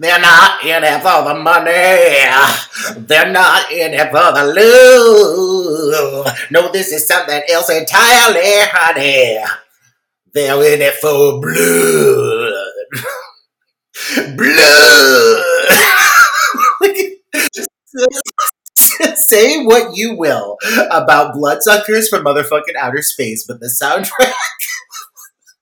They're 0.00 0.18
not 0.18 0.64
in 0.64 0.82
it 0.82 1.02
for 1.02 1.22
the 1.28 1.34
money. 1.34 1.72
They're 3.06 3.30
not 3.30 3.70
in 3.70 3.92
it 3.92 4.10
for 4.10 4.32
the 4.32 4.46
loot. 4.56 6.26
No, 6.50 6.72
this 6.72 6.90
is 6.90 7.06
something 7.06 7.42
else 7.50 7.68
entirely, 7.68 8.40
honey. 8.72 9.44
They're 10.32 10.54
in 10.72 10.80
it 10.80 10.94
for 10.94 11.38
blood. 11.42 12.54
blood. 14.38 15.44
Say 19.16 19.62
what 19.66 19.94
you 19.98 20.16
will 20.16 20.56
about 20.90 21.34
bloodsuckers 21.34 22.08
from 22.08 22.24
motherfucking 22.24 22.76
outer 22.78 23.02
space, 23.02 23.44
but 23.46 23.60
the 23.60 23.66
soundtrack. 23.66 24.32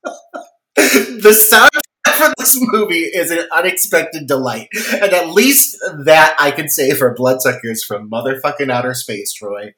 the 0.76 1.30
soundtrack 1.30 1.87
for 2.18 2.34
this 2.38 2.58
movie 2.60 3.04
is 3.04 3.30
an 3.30 3.46
unexpected 3.52 4.26
delight. 4.26 4.68
And 4.92 5.12
at 5.12 5.30
least 5.30 5.76
that 6.04 6.36
I 6.38 6.50
can 6.50 6.68
say 6.68 6.92
for 6.92 7.14
Bloodsuckers 7.14 7.84
from 7.84 8.10
motherfucking 8.10 8.70
outer 8.70 8.94
space, 8.94 9.32
Troy. 9.32 9.74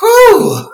Whew! 0.00 0.72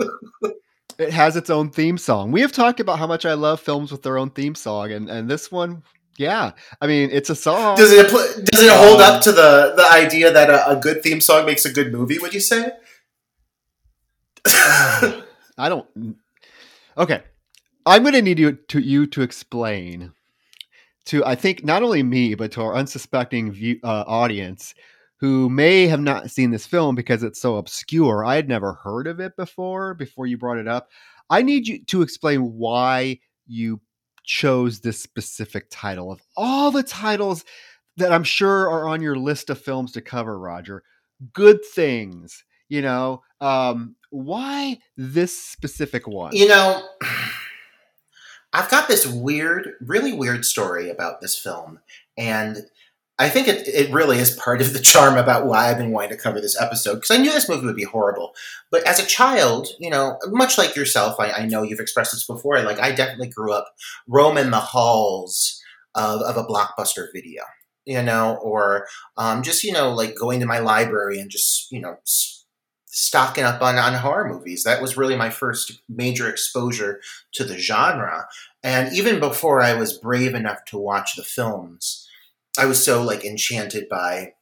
it 0.98 1.12
has 1.12 1.36
its 1.36 1.50
own 1.50 1.70
theme 1.70 1.98
song. 1.98 2.32
We 2.32 2.40
have 2.40 2.52
talked 2.52 2.80
about 2.80 2.98
how 2.98 3.06
much 3.06 3.24
I 3.24 3.34
love 3.34 3.60
films 3.60 3.92
with 3.92 4.02
their 4.02 4.18
own 4.18 4.30
theme 4.30 4.54
song, 4.54 4.92
and, 4.92 5.08
and 5.08 5.28
this 5.28 5.52
one, 5.52 5.82
yeah. 6.16 6.52
I 6.80 6.86
mean, 6.86 7.10
it's 7.12 7.30
a 7.30 7.34
song. 7.34 7.76
Does 7.76 7.92
it 7.92 8.10
does 8.10 8.62
it 8.62 8.72
hold 8.72 9.00
um, 9.00 9.14
up 9.14 9.22
to 9.22 9.32
the, 9.32 9.74
the 9.76 9.86
idea 9.90 10.32
that 10.32 10.50
a, 10.50 10.70
a, 10.70 10.76
good 10.76 11.02
theme 11.02 11.20
song 11.20 11.46
makes 11.46 11.64
a 11.64 11.72
good 11.72 11.92
movie, 11.92 12.18
would 12.18 12.34
you 12.34 12.40
say? 12.40 12.72
I 14.46 15.68
don't. 15.68 15.86
Okay. 16.96 17.22
I'm 17.86 18.02
going 18.02 18.14
to 18.14 18.22
need 18.22 18.38
you 18.38 18.52
to 18.52 18.80
you 18.80 19.06
to 19.06 19.22
explain 19.22 20.12
to 21.10 21.24
I 21.24 21.34
think 21.34 21.64
not 21.64 21.82
only 21.82 22.02
me 22.02 22.34
but 22.34 22.52
to 22.52 22.62
our 22.62 22.74
unsuspecting 22.74 23.52
view, 23.52 23.78
uh, 23.82 24.04
audience 24.06 24.74
who 25.16 25.50
may 25.50 25.86
have 25.86 26.00
not 26.00 26.30
seen 26.30 26.50
this 26.50 26.66
film 26.66 26.94
because 26.94 27.22
it's 27.22 27.40
so 27.40 27.56
obscure. 27.56 28.24
I 28.24 28.36
had 28.36 28.48
never 28.48 28.74
heard 28.74 29.06
of 29.06 29.20
it 29.20 29.36
before 29.36 29.94
before 29.94 30.26
you 30.26 30.38
brought 30.38 30.58
it 30.58 30.68
up. 30.68 30.88
I 31.28 31.42
need 31.42 31.66
you 31.66 31.84
to 31.86 32.02
explain 32.02 32.40
why 32.54 33.18
you 33.46 33.80
chose 34.24 34.80
this 34.80 35.02
specific 35.02 35.66
title 35.70 36.12
of 36.12 36.22
all 36.36 36.70
the 36.70 36.82
titles 36.82 37.44
that 37.96 38.12
I'm 38.12 38.24
sure 38.24 38.70
are 38.70 38.88
on 38.88 39.02
your 39.02 39.16
list 39.16 39.50
of 39.50 39.60
films 39.60 39.92
to 39.92 40.00
cover, 40.00 40.38
Roger. 40.38 40.82
Good 41.32 41.64
things, 41.64 42.44
you 42.68 42.82
know. 42.82 43.22
Um, 43.40 43.96
why 44.10 44.78
this 44.96 45.36
specific 45.36 46.06
one? 46.06 46.34
You 46.34 46.48
know, 46.48 46.88
I've 48.52 48.70
got 48.70 48.88
this 48.88 49.06
weird, 49.06 49.74
really 49.80 50.12
weird 50.12 50.44
story 50.44 50.90
about 50.90 51.20
this 51.20 51.38
film, 51.38 51.80
and 52.16 52.66
I 53.20 53.28
think 53.28 53.48
it, 53.48 53.68
it 53.68 53.92
really 53.92 54.16
is 54.16 54.30
part 54.30 54.62
of 54.62 54.72
the 54.72 54.80
charm 54.80 55.18
about 55.18 55.46
why 55.46 55.68
I've 55.68 55.76
been 55.76 55.92
wanting 55.92 56.10
to 56.10 56.16
cover 56.16 56.40
this 56.40 56.58
episode 56.58 56.94
because 56.94 57.10
I 57.10 57.18
knew 57.18 57.30
this 57.30 57.50
movie 57.50 57.66
would 57.66 57.76
be 57.76 57.84
horrible. 57.84 58.34
But 58.70 58.82
as 58.86 58.98
a 58.98 59.04
child, 59.04 59.68
you 59.78 59.90
know, 59.90 60.18
much 60.28 60.56
like 60.56 60.74
yourself, 60.74 61.20
I, 61.20 61.30
I 61.30 61.46
know 61.46 61.62
you've 61.62 61.80
expressed 61.80 62.12
this 62.12 62.26
before. 62.26 62.58
Like 62.62 62.80
I 62.80 62.92
definitely 62.92 63.28
grew 63.28 63.52
up 63.52 63.74
roaming 64.08 64.50
the 64.50 64.60
halls 64.60 65.60
of, 65.94 66.22
of 66.22 66.38
a 66.38 66.46
blockbuster 66.46 67.08
video, 67.12 67.42
you 67.84 68.02
know, 68.02 68.38
or 68.42 68.86
um, 69.18 69.42
just 69.42 69.64
you 69.64 69.72
know, 69.72 69.92
like 69.92 70.16
going 70.16 70.40
to 70.40 70.46
my 70.46 70.60
library 70.60 71.20
and 71.20 71.30
just 71.30 71.70
you 71.70 71.80
know 71.80 71.96
stocking 72.92 73.44
up 73.44 73.62
on, 73.62 73.78
on 73.78 73.94
horror 73.94 74.28
movies. 74.28 74.64
That 74.64 74.82
was 74.82 74.96
really 74.96 75.16
my 75.16 75.30
first 75.30 75.80
major 75.88 76.28
exposure 76.28 77.00
to 77.32 77.44
the 77.44 77.58
genre. 77.58 78.26
And 78.62 78.92
even 78.94 79.20
before 79.20 79.62
I 79.62 79.74
was 79.74 79.96
brave 79.96 80.34
enough 80.34 80.64
to 80.66 80.78
watch 80.78 81.16
the 81.16 81.22
films, 81.22 82.08
I 82.58 82.66
was 82.66 82.84
so 82.84 83.02
like 83.02 83.24
enchanted 83.24 83.88
by 83.88 84.34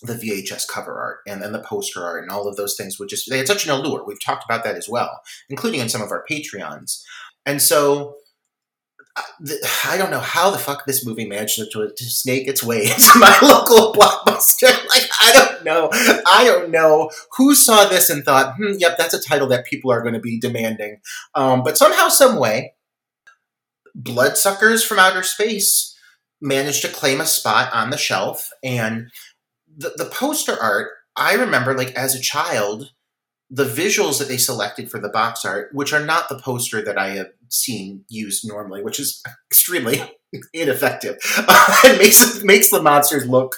the 0.00 0.14
VHS 0.14 0.66
cover 0.66 0.98
art 1.00 1.18
and 1.28 1.42
then 1.42 1.52
the 1.52 1.62
poster 1.62 2.04
art 2.04 2.22
and 2.22 2.30
all 2.30 2.48
of 2.48 2.56
those 2.56 2.76
things 2.76 2.98
would 2.98 3.08
just 3.08 3.28
they 3.30 3.38
had 3.38 3.46
such 3.46 3.64
an 3.64 3.70
allure. 3.70 4.04
We've 4.04 4.22
talked 4.22 4.44
about 4.44 4.64
that 4.64 4.76
as 4.76 4.88
well, 4.88 5.20
including 5.48 5.80
in 5.80 5.88
some 5.88 6.02
of 6.02 6.10
our 6.10 6.24
Patreons. 6.28 7.02
And 7.46 7.60
so 7.60 8.16
I 9.14 9.96
don't 9.98 10.10
know 10.10 10.20
how 10.20 10.50
the 10.50 10.58
fuck 10.58 10.86
this 10.86 11.04
movie 11.04 11.26
managed 11.26 11.56
to, 11.56 11.92
to, 11.94 12.04
snake 12.04 12.48
its 12.48 12.62
way 12.62 12.84
into 12.90 13.18
my 13.18 13.36
local 13.42 13.92
blockbuster. 13.92 14.70
Like, 14.92 15.08
I 15.22 15.32
don't 15.32 15.64
know. 15.64 15.88
I 16.26 16.44
don't 16.44 16.70
know 16.70 17.10
who 17.36 17.54
saw 17.54 17.88
this 17.88 18.10
and 18.10 18.24
thought, 18.24 18.56
hmm, 18.56 18.72
yep, 18.78 18.98
that's 18.98 19.14
a 19.14 19.22
title 19.22 19.48
that 19.48 19.64
people 19.64 19.90
are 19.90 20.02
going 20.02 20.14
to 20.14 20.20
be 20.20 20.38
demanding. 20.38 21.00
Um, 21.34 21.62
but 21.62 21.78
somehow, 21.78 22.08
some 22.08 22.38
way, 22.38 22.74
Bloodsuckers 23.94 24.84
from 24.84 24.98
Outer 24.98 25.22
Space 25.22 25.96
managed 26.42 26.82
to 26.82 26.88
claim 26.88 27.20
a 27.20 27.26
spot 27.26 27.72
on 27.72 27.90
the 27.90 27.96
shelf. 27.96 28.50
And 28.62 29.10
the, 29.74 29.92
the 29.96 30.06
poster 30.06 30.60
art, 30.60 30.90
I 31.16 31.34
remember, 31.34 31.74
like, 31.76 31.94
as 31.94 32.14
a 32.14 32.20
child, 32.20 32.92
the 33.54 33.64
visuals 33.64 34.18
that 34.18 34.28
they 34.28 34.38
selected 34.38 34.90
for 34.90 34.98
the 34.98 35.10
box 35.10 35.44
art, 35.44 35.68
which 35.74 35.92
are 35.92 36.04
not 36.04 36.30
the 36.30 36.38
poster 36.38 36.82
that 36.82 36.96
I 36.96 37.10
have 37.10 37.32
seen 37.50 38.02
used 38.08 38.48
normally, 38.48 38.82
which 38.82 38.98
is 38.98 39.22
extremely 39.50 40.00
ineffective, 40.54 41.18
and 41.84 41.98
makes 41.98 42.42
makes 42.42 42.70
the 42.70 42.82
monsters 42.82 43.28
look 43.28 43.56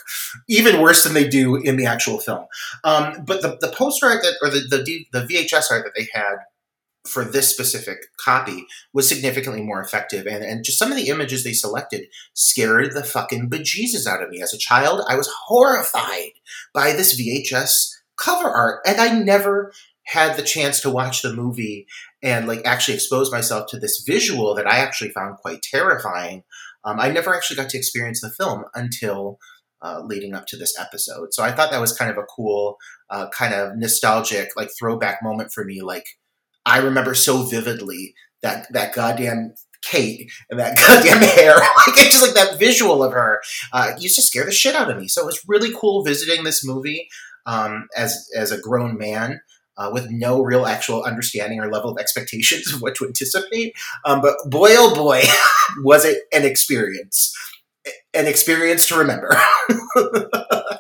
even 0.49 0.81
worse 0.81 1.05
than 1.05 1.15
they 1.15 1.29
do 1.29 1.55
in 1.55 1.77
the 1.77 1.87
actual 1.87 2.19
film. 2.19 2.47
Um, 2.83 3.25
but 3.25 3.41
the, 3.41 3.57
the 3.61 3.73
poster 3.73 4.07
art 4.07 4.23
that, 4.23 4.35
or 4.43 4.51
the, 4.51 4.61
the 4.69 5.07
the 5.13 5.27
VHS 5.27 5.71
art 5.71 5.85
that 5.85 5.93
they 5.97 6.09
had 6.13 6.39
for 7.07 7.23
this 7.23 7.51
specific 7.51 7.99
copy 8.17 8.67
was 8.95 9.09
significantly 9.09 9.63
more 9.63 9.81
effective. 9.81 10.27
And, 10.27 10.43
and 10.43 10.65
just 10.65 10.79
some 10.79 10.91
of 10.91 10.97
the 10.97 11.09
images 11.09 11.45
they 11.45 11.53
selected 11.53 12.07
scared 12.33 12.95
the 12.95 13.05
fucking 13.05 13.51
bejesus 13.51 14.07
out 14.07 14.23
of 14.23 14.31
me. 14.31 14.41
As 14.41 14.55
a 14.55 14.59
child, 14.59 15.03
I 15.07 15.15
was 15.15 15.31
horrified 15.47 16.31
by 16.73 16.93
this 16.93 17.21
VHS 17.21 17.94
cover 18.17 18.49
art. 18.49 18.81
And 18.87 19.01
I 19.01 19.19
never 19.19 19.73
had 20.07 20.37
the 20.37 20.43
chance 20.43 20.81
to 20.81 20.91
watch 20.91 21.23
the 21.23 21.33
movie 21.33 21.87
and 22.23 22.47
like 22.47 22.61
actually 22.65 22.95
expose 22.95 23.33
myself 23.33 23.67
to 23.69 23.79
this 23.79 24.05
visual 24.07 24.55
that 24.55 24.67
I 24.67 24.79
actually 24.79 25.11
found 25.11 25.39
quite 25.39 25.63
terrifying. 25.63 26.45
Um, 26.85 27.01
I 27.01 27.11
never 27.11 27.35
actually 27.35 27.57
got 27.57 27.71
to 27.71 27.79
experience 27.79 28.21
the 28.21 28.31
film 28.31 28.65
until 28.75 29.39
uh, 29.83 30.01
leading 30.05 30.35
up 30.35 30.47
to 30.47 30.57
this 30.57 30.79
episode. 30.79 31.33
So 31.33 31.43
I 31.43 31.53
thought 31.53 31.71
that 31.71 31.81
was 31.81 31.97
kind 31.97 32.11
of 32.11 32.19
a 32.19 32.23
cool, 32.23 32.77
uh, 33.11 33.29
kind 33.31 33.55
of 33.55 33.77
nostalgic, 33.77 34.51
like 34.57 34.71
throwback 34.79 35.23
moment 35.23 35.53
for 35.53 35.65
me. 35.65 35.83
Like 35.83 36.05
I 36.67 36.79
remember 36.79 37.15
so 37.15 37.43
vividly 37.43 38.15
that 38.43 38.67
that 38.73 38.95
goddamn 38.95 39.55
Kate 39.83 40.31
and 40.51 40.59
that 40.59 40.77
goddamn 40.89 41.23
hair. 41.23 41.57
like 41.57 41.99
it's 41.99 42.19
just 42.19 42.23
like 42.23 42.35
that 42.35 42.59
visual 42.59 43.03
of 43.03 43.13
her 43.13 43.41
uh, 43.73 43.93
used 43.99 44.17
to 44.17 44.23
scare 44.23 44.45
the 44.45 44.53
shit 44.53 44.75
out 44.75 44.91
of 44.91 44.99
me. 44.99 45.09
So 45.09 45.23
it 45.23 45.27
was 45.27 45.43
really 45.47 45.73
cool 45.75 46.05
visiting 46.05 46.45
this 46.45 46.67
movie 46.67 47.09
um, 47.47 47.89
as 47.97 48.29
as 48.37 48.51
a 48.51 48.61
grown 48.61 48.97
man. 48.97 49.41
Uh, 49.77 49.91
with 49.93 50.09
no 50.09 50.41
real 50.41 50.67
actual 50.67 51.03
understanding 51.03 51.59
or 51.59 51.69
level 51.69 51.91
of 51.91 51.99
expectations 51.99 52.73
of 52.73 52.81
what 52.81 52.95
to 52.95 53.05
anticipate. 53.05 53.75
Um, 54.05 54.21
but 54.21 54.37
boy, 54.47 54.69
oh 54.71 54.95
boy, 54.95 55.25
was 55.83 56.05
it 56.05 56.23
an 56.33 56.45
experience. 56.45 57.35
An 58.15 58.29
experience 58.29 58.87
to 58.87 58.97
remember. 58.97 59.37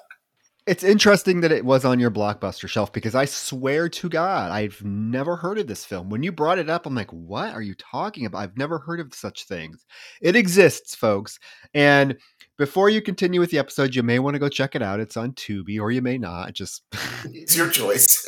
it's 0.67 0.83
interesting 0.83 1.43
that 1.43 1.53
it 1.53 1.65
was 1.65 1.85
on 1.85 2.01
your 2.01 2.11
blockbuster 2.11 2.69
shelf 2.69 2.91
because 2.93 3.15
I 3.15 3.27
swear 3.27 3.89
to 3.91 4.09
God, 4.09 4.51
I've 4.51 4.83
never 4.83 5.37
heard 5.37 5.59
of 5.59 5.67
this 5.67 5.85
film. 5.85 6.09
When 6.09 6.23
you 6.23 6.33
brought 6.33 6.59
it 6.59 6.71
up, 6.71 6.87
I'm 6.87 6.95
like, 6.95 7.11
what 7.11 7.53
are 7.53 7.61
you 7.61 7.75
talking 7.75 8.25
about? 8.25 8.39
I've 8.39 8.57
never 8.57 8.79
heard 8.79 9.01
of 9.01 9.13
such 9.13 9.45
things. 9.45 9.85
It 10.23 10.37
exists, 10.37 10.95
folks. 10.95 11.39
And 11.75 12.17
before 12.57 12.89
you 12.89 13.03
continue 13.03 13.41
with 13.41 13.51
the 13.51 13.59
episode, 13.59 13.95
you 13.95 14.03
may 14.03 14.19
want 14.19 14.35
to 14.35 14.39
go 14.39 14.49
check 14.49 14.75
it 14.75 14.83
out. 14.83 15.01
It's 15.01 15.17
on 15.17 15.33
Tubi, 15.33 15.81
or 15.81 15.91
you 15.91 16.03
may 16.03 16.19
not. 16.19 16.53
Just 16.53 16.83
it's 17.25 17.57
your 17.57 17.69
choice. 17.69 18.27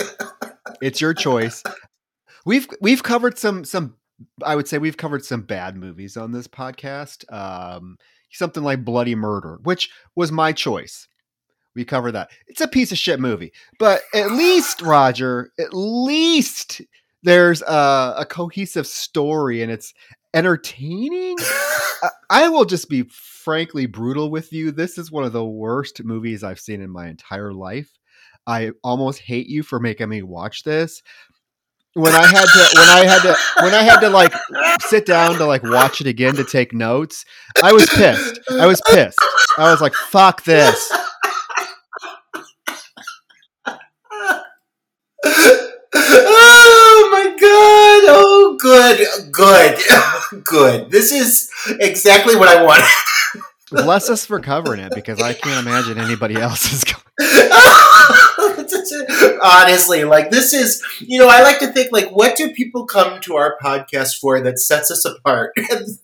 it's 0.80 1.00
your 1.00 1.14
choice. 1.14 1.62
We've 2.44 2.68
we've 2.80 3.02
covered 3.02 3.38
some 3.38 3.64
some. 3.64 3.96
I 4.42 4.56
would 4.56 4.66
say 4.66 4.78
we've 4.78 4.96
covered 4.96 5.24
some 5.24 5.42
bad 5.42 5.76
movies 5.76 6.16
on 6.16 6.32
this 6.32 6.48
podcast. 6.48 7.30
Um, 7.32 7.98
something 8.30 8.62
like 8.62 8.84
Bloody 8.84 9.14
Murder, 9.14 9.58
which 9.62 9.90
was 10.14 10.32
my 10.32 10.52
choice. 10.52 11.08
We 11.74 11.84
cover 11.84 12.10
that. 12.12 12.30
It's 12.46 12.62
a 12.62 12.68
piece 12.68 12.90
of 12.90 12.98
shit 12.98 13.20
movie, 13.20 13.52
but 13.78 14.00
at 14.14 14.30
least 14.30 14.80
Roger, 14.80 15.52
at 15.58 15.74
least 15.74 16.80
there's 17.22 17.60
a, 17.62 18.14
a 18.18 18.26
cohesive 18.26 18.86
story 18.86 19.62
and 19.62 19.70
it's 19.70 19.92
entertaining. 20.32 21.36
I, 22.30 22.48
will 22.48 22.64
just 22.64 22.88
be 22.88 23.02
frankly 23.02 23.86
brutal 23.86 24.30
with 24.30 24.52
you. 24.52 24.70
This 24.70 24.98
is 24.98 25.10
one 25.10 25.24
of 25.24 25.32
the 25.32 25.44
worst 25.44 26.02
movies 26.04 26.42
I've 26.42 26.60
seen 26.60 26.80
in 26.80 26.90
my 26.90 27.08
entire 27.08 27.52
life. 27.52 27.90
I 28.46 28.72
almost 28.82 29.20
hate 29.20 29.48
you 29.48 29.62
for 29.62 29.80
making 29.80 30.08
me 30.08 30.22
watch 30.22 30.62
this. 30.62 31.02
When 31.94 32.12
I 32.12 32.26
had 32.26 32.44
to, 32.44 32.78
when 32.78 32.88
I 32.88 33.04
had 33.06 33.22
to, 33.22 33.36
when 33.64 33.74
I 33.74 33.82
had 33.82 34.00
to 34.00 34.10
like 34.10 34.32
sit 34.80 35.06
down 35.06 35.36
to 35.36 35.46
like 35.46 35.62
watch 35.62 36.02
it 36.02 36.06
again 36.06 36.34
to 36.34 36.44
take 36.44 36.74
notes, 36.74 37.24
I 37.62 37.72
was 37.72 37.88
pissed. 37.88 38.38
I 38.50 38.66
was 38.66 38.82
pissed. 38.86 39.18
I 39.56 39.70
was 39.70 39.80
like, 39.80 39.94
"Fuck 39.94 40.44
this." 40.44 40.92
oh 45.94 47.08
my 47.12 47.36
god! 47.40 48.36
Oh, 48.56 48.58
good, 48.58 49.32
good, 49.32 49.78
good. 50.44 50.90
This 50.90 51.12
is 51.12 51.50
exactly 51.80 52.36
what 52.36 52.48
I 52.48 52.62
wanted. 52.62 52.84
Bless 53.84 54.08
us 54.08 54.24
for 54.24 54.40
covering 54.40 54.80
it 54.80 54.92
because 54.94 55.20
I 55.20 55.34
can't 55.34 55.66
imagine 55.66 55.98
anybody 55.98 56.36
else 56.36 56.72
is 56.72 56.84
going. 56.84 57.02
Honestly, 59.42 60.04
like 60.04 60.30
this 60.30 60.52
is, 60.52 60.82
you 61.00 61.18
know, 61.18 61.28
I 61.28 61.42
like 61.42 61.58
to 61.58 61.72
think 61.72 61.90
like, 61.90 62.10
what 62.10 62.36
do 62.36 62.52
people 62.52 62.86
come 62.86 63.20
to 63.22 63.34
our 63.34 63.56
podcast 63.62 64.20
for 64.20 64.40
that 64.40 64.60
sets 64.60 64.90
us 64.90 65.04
apart? 65.04 65.52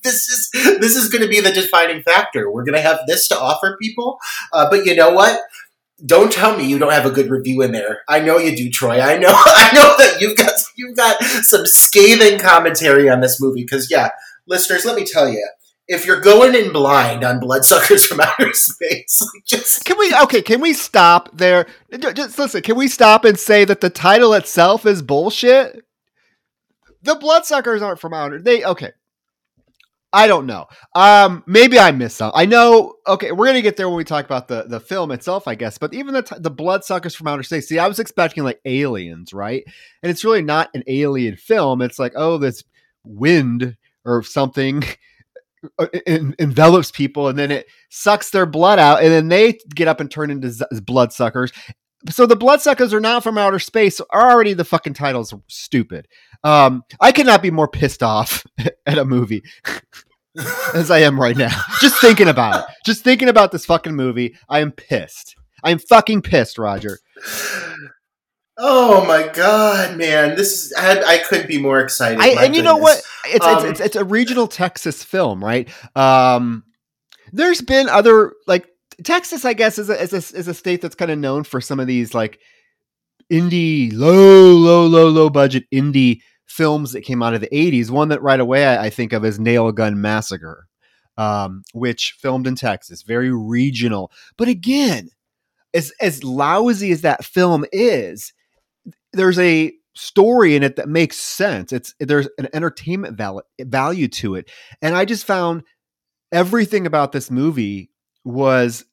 this 0.02 0.28
is 0.28 0.50
this 0.52 0.96
is 0.96 1.08
going 1.08 1.22
to 1.22 1.28
be 1.28 1.40
the 1.40 1.52
defining 1.52 2.02
factor. 2.02 2.50
We're 2.50 2.64
going 2.64 2.74
to 2.74 2.82
have 2.82 3.00
this 3.06 3.28
to 3.28 3.38
offer 3.38 3.76
people, 3.80 4.18
uh, 4.52 4.68
but 4.68 4.84
you 4.84 4.96
know 4.96 5.12
what? 5.12 5.40
Don't 6.04 6.32
tell 6.32 6.56
me 6.56 6.64
you 6.64 6.78
don't 6.78 6.92
have 6.92 7.06
a 7.06 7.10
good 7.10 7.30
review 7.30 7.62
in 7.62 7.72
there. 7.72 8.00
I 8.08 8.20
know 8.20 8.38
you 8.38 8.56
do, 8.56 8.70
Troy. 8.70 9.00
I 9.00 9.18
know. 9.18 9.28
I 9.32 9.70
know 9.74 9.94
that 9.98 10.20
you've 10.20 10.36
got 10.36 10.52
you've 10.76 10.96
got 10.96 11.22
some 11.22 11.66
scathing 11.66 12.38
commentary 12.38 13.08
on 13.08 13.20
this 13.20 13.40
movie. 13.40 13.62
Because 13.62 13.90
yeah, 13.90 14.10
listeners, 14.46 14.84
let 14.84 14.96
me 14.96 15.04
tell 15.04 15.28
you, 15.28 15.46
if 15.86 16.06
you're 16.06 16.20
going 16.20 16.54
in 16.54 16.72
blind 16.72 17.24
on 17.24 17.40
Bloodsuckers 17.40 18.04
from 18.04 18.20
Outer 18.22 18.52
Space, 18.52 19.20
just 19.46 19.84
can 19.84 19.98
we? 19.98 20.14
Okay, 20.22 20.42
can 20.42 20.60
we 20.60 20.72
stop 20.72 21.28
there? 21.32 21.66
Just 22.14 22.38
listen. 22.38 22.62
Can 22.62 22.76
we 22.76 22.88
stop 22.88 23.24
and 23.24 23.38
say 23.38 23.64
that 23.64 23.80
the 23.80 23.90
title 23.90 24.34
itself 24.34 24.86
is 24.86 25.02
bullshit? 25.02 25.84
The 27.02 27.14
Bloodsuckers 27.14 27.82
aren't 27.82 28.00
from 28.00 28.14
outer. 28.14 28.40
They 28.40 28.64
okay. 28.64 28.92
I 30.12 30.26
don't 30.26 30.46
know. 30.46 30.66
Um, 30.94 31.42
maybe 31.46 31.78
I 31.78 31.90
missed 31.90 32.18
some. 32.18 32.32
I 32.34 32.44
know. 32.44 32.94
Okay, 33.06 33.32
we're 33.32 33.46
gonna 33.46 33.62
get 33.62 33.76
there 33.76 33.88
when 33.88 33.96
we 33.96 34.04
talk 34.04 34.24
about 34.26 34.46
the 34.46 34.64
the 34.64 34.80
film 34.80 35.10
itself, 35.10 35.48
I 35.48 35.54
guess. 35.54 35.78
But 35.78 35.94
even 35.94 36.12
the 36.12 36.22
t- 36.22 36.36
the 36.38 36.50
bloodsuckers 36.50 37.14
from 37.14 37.28
outer 37.28 37.42
space. 37.42 37.68
See, 37.68 37.78
I 37.78 37.88
was 37.88 37.98
expecting 37.98 38.44
like 38.44 38.60
aliens, 38.64 39.32
right? 39.32 39.64
And 40.02 40.10
it's 40.10 40.24
really 40.24 40.42
not 40.42 40.70
an 40.74 40.84
alien 40.86 41.36
film. 41.36 41.80
It's 41.80 41.98
like 41.98 42.12
oh, 42.14 42.36
this 42.36 42.62
wind 43.04 43.76
or 44.04 44.22
something 44.22 44.82
uh, 45.78 45.86
envelops 46.38 46.90
people, 46.90 47.28
and 47.28 47.38
then 47.38 47.50
it 47.50 47.66
sucks 47.88 48.30
their 48.30 48.46
blood 48.46 48.78
out, 48.78 49.02
and 49.02 49.10
then 49.10 49.28
they 49.28 49.58
get 49.74 49.88
up 49.88 50.00
and 50.00 50.10
turn 50.10 50.30
into 50.30 50.50
z- 50.50 50.64
bloodsuckers. 50.84 51.52
So 52.10 52.26
the 52.26 52.36
bloodsuckers 52.36 52.92
are 52.92 53.00
not 53.00 53.22
from 53.22 53.38
outer 53.38 53.58
space. 53.58 53.96
So 53.96 54.06
already 54.12 54.54
the 54.54 54.64
fucking 54.64 54.94
title's 54.94 55.34
stupid. 55.48 56.08
Um, 56.44 56.82
I 57.00 57.12
cannot 57.12 57.42
be 57.42 57.50
more 57.50 57.68
pissed 57.68 58.02
off 58.02 58.44
at 58.86 58.98
a 58.98 59.04
movie 59.04 59.44
as 60.74 60.90
I 60.90 61.00
am 61.00 61.20
right 61.20 61.36
now. 61.36 61.56
Just 61.80 62.00
thinking 62.00 62.28
about 62.28 62.60
it. 62.60 62.76
Just 62.84 63.04
thinking 63.04 63.28
about 63.28 63.52
this 63.52 63.64
fucking 63.66 63.94
movie. 63.94 64.36
I 64.48 64.60
am 64.60 64.72
pissed. 64.72 65.36
I 65.62 65.70
am 65.70 65.78
fucking 65.78 66.22
pissed, 66.22 66.58
Roger. 66.58 66.98
Oh 68.58 69.04
my 69.06 69.28
god, 69.28 69.96
man! 69.96 70.36
This 70.36 70.66
is 70.66 70.74
I, 70.76 71.00
I 71.02 71.18
couldn't 71.18 71.48
be 71.48 71.58
more 71.58 71.80
excited. 71.80 72.20
I, 72.20 72.28
and 72.28 72.38
goodness. 72.38 72.56
you 72.56 72.62
know 72.62 72.76
what? 72.76 73.00
It's, 73.26 73.46
um, 73.46 73.58
it's, 73.58 73.64
it's 73.64 73.80
it's 73.80 73.96
a 73.96 74.04
regional 74.04 74.46
Texas 74.46 75.02
film, 75.02 75.42
right? 75.42 75.68
Um, 75.96 76.64
there's 77.32 77.62
been 77.62 77.88
other 77.88 78.34
like 78.46 78.66
Texas, 79.04 79.44
I 79.44 79.52
guess, 79.54 79.78
is 79.78 79.88
a, 79.88 80.00
is 80.00 80.12
a, 80.12 80.36
is 80.36 80.48
a 80.48 80.54
state 80.54 80.80
that's 80.82 80.94
kind 80.94 81.10
of 81.10 81.18
known 81.18 81.44
for 81.44 81.60
some 81.60 81.80
of 81.80 81.86
these 81.86 82.14
like 82.14 82.40
indie, 83.30 83.92
low, 83.94 84.52
low, 84.52 84.86
low, 84.86 85.08
low 85.08 85.30
budget 85.30 85.64
indie 85.72 86.20
films 86.46 86.92
that 86.92 87.02
came 87.02 87.22
out 87.22 87.34
of 87.34 87.40
the 87.40 87.48
80s. 87.48 87.90
One 87.90 88.08
that 88.08 88.22
right 88.22 88.40
away 88.40 88.66
I, 88.66 88.86
I 88.86 88.90
think 88.90 89.12
of 89.12 89.24
is 89.24 89.40
Nail 89.40 89.72
Gun 89.72 90.00
Massacre, 90.00 90.68
um, 91.16 91.62
which 91.72 92.16
filmed 92.20 92.46
in 92.46 92.54
Texas, 92.54 93.02
very 93.02 93.32
regional. 93.32 94.12
But 94.36 94.48
again, 94.48 95.08
as 95.74 95.92
as 96.00 96.22
lousy 96.22 96.92
as 96.92 97.00
that 97.00 97.24
film 97.24 97.64
is, 97.72 98.32
there's 99.12 99.38
a 99.38 99.72
story 99.94 100.56
in 100.56 100.62
it 100.62 100.76
that 100.76 100.88
makes 100.88 101.16
sense. 101.16 101.72
It's 101.72 101.94
there's 101.98 102.28
an 102.38 102.48
entertainment 102.52 103.16
val- 103.16 103.42
value 103.60 104.08
to 104.08 104.34
it, 104.34 104.50
and 104.82 104.94
I 104.94 105.04
just 105.04 105.24
found 105.24 105.62
everything 106.30 106.86
about 106.86 107.12
this 107.12 107.30
movie 107.30 107.90
was 108.24 108.84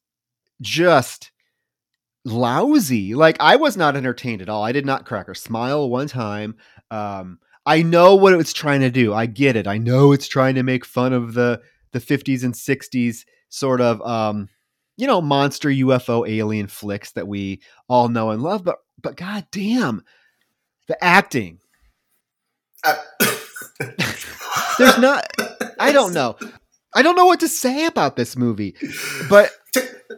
just 0.62 1.32
lousy. 2.26 3.16
Like 3.16 3.38
I 3.40 3.56
was 3.56 3.78
not 3.78 3.96
entertained 3.96 4.42
at 4.42 4.50
all. 4.50 4.64
I 4.64 4.72
did 4.72 4.86
not 4.86 5.06
crack 5.06 5.28
a 5.28 5.36
smile 5.36 5.90
one 5.90 6.08
time. 6.08 6.56
Um, 6.92 7.40
I 7.66 7.82
know 7.82 8.16
what 8.16 8.34
it's 8.34 8.54
trying 8.54 8.82
to 8.82 8.90
do. 8.90 9.14
I 9.14 9.26
get 9.26 9.56
it. 9.56 9.68
I 9.68 9.78
know 9.78 10.12
it's 10.12 10.28
trying 10.28 10.56
to 10.56 10.64
make 10.64 10.86
fun 10.86 11.14
of 11.14 11.34
the 11.34 11.62
the 11.92 12.00
50s 12.00 12.44
and 12.44 12.54
60s 12.54 13.26
sort 13.50 13.82
of 13.82 14.02
um, 14.04 14.48
you 14.98 15.08
know, 15.08 15.22
monster 15.22 15.70
UFO 15.70 16.28
alien 16.28 16.68
flicks 16.68 17.12
that 17.14 17.28
we 17.28 17.62
all 17.88 18.10
know 18.10 18.32
and 18.32 18.42
love, 18.42 18.64
but 18.64 18.80
but 19.02 19.16
god 19.16 19.48
damn, 19.52 20.04
the 20.88 21.02
acting. 21.04 21.60
Uh, 22.84 22.96
There's 24.78 24.98
not 24.98 25.26
I 25.80 25.92
don't 25.92 26.14
know. 26.16 26.38
I 26.94 27.02
don't 27.02 27.16
know 27.16 27.28
what 27.28 27.40
to 27.42 27.48
say 27.48 27.86
about 27.86 28.16
this 28.16 28.36
movie. 28.36 28.76
But 29.30 29.52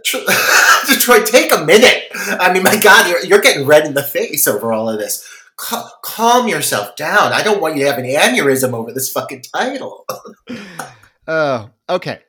Detroit, 0.04 1.26
take 1.26 1.52
a 1.52 1.64
minute. 1.64 2.04
I 2.14 2.52
mean, 2.54 2.64
my 2.64 2.78
God, 2.78 3.10
you're, 3.10 3.24
you're 3.24 3.42
getting 3.42 3.66
red 3.66 3.86
in 3.86 3.94
the 3.94 4.04
face 4.04 4.48
over 4.48 4.74
all 4.74 4.90
of 4.90 5.00
this. 5.00 5.28
Cal- 5.58 6.00
calm 6.04 6.48
yourself 6.48 6.96
down. 6.96 7.34
I 7.34 7.44
don't 7.44 7.62
want 7.62 7.76
you 7.76 7.84
to 7.84 7.92
have 7.92 8.00
an 8.00 8.06
aneurysm 8.06 8.74
over 8.74 8.92
this 8.92 9.12
fucking 9.12 9.44
title. 9.54 10.06
Oh, 11.28 11.70
okay. 11.90 12.20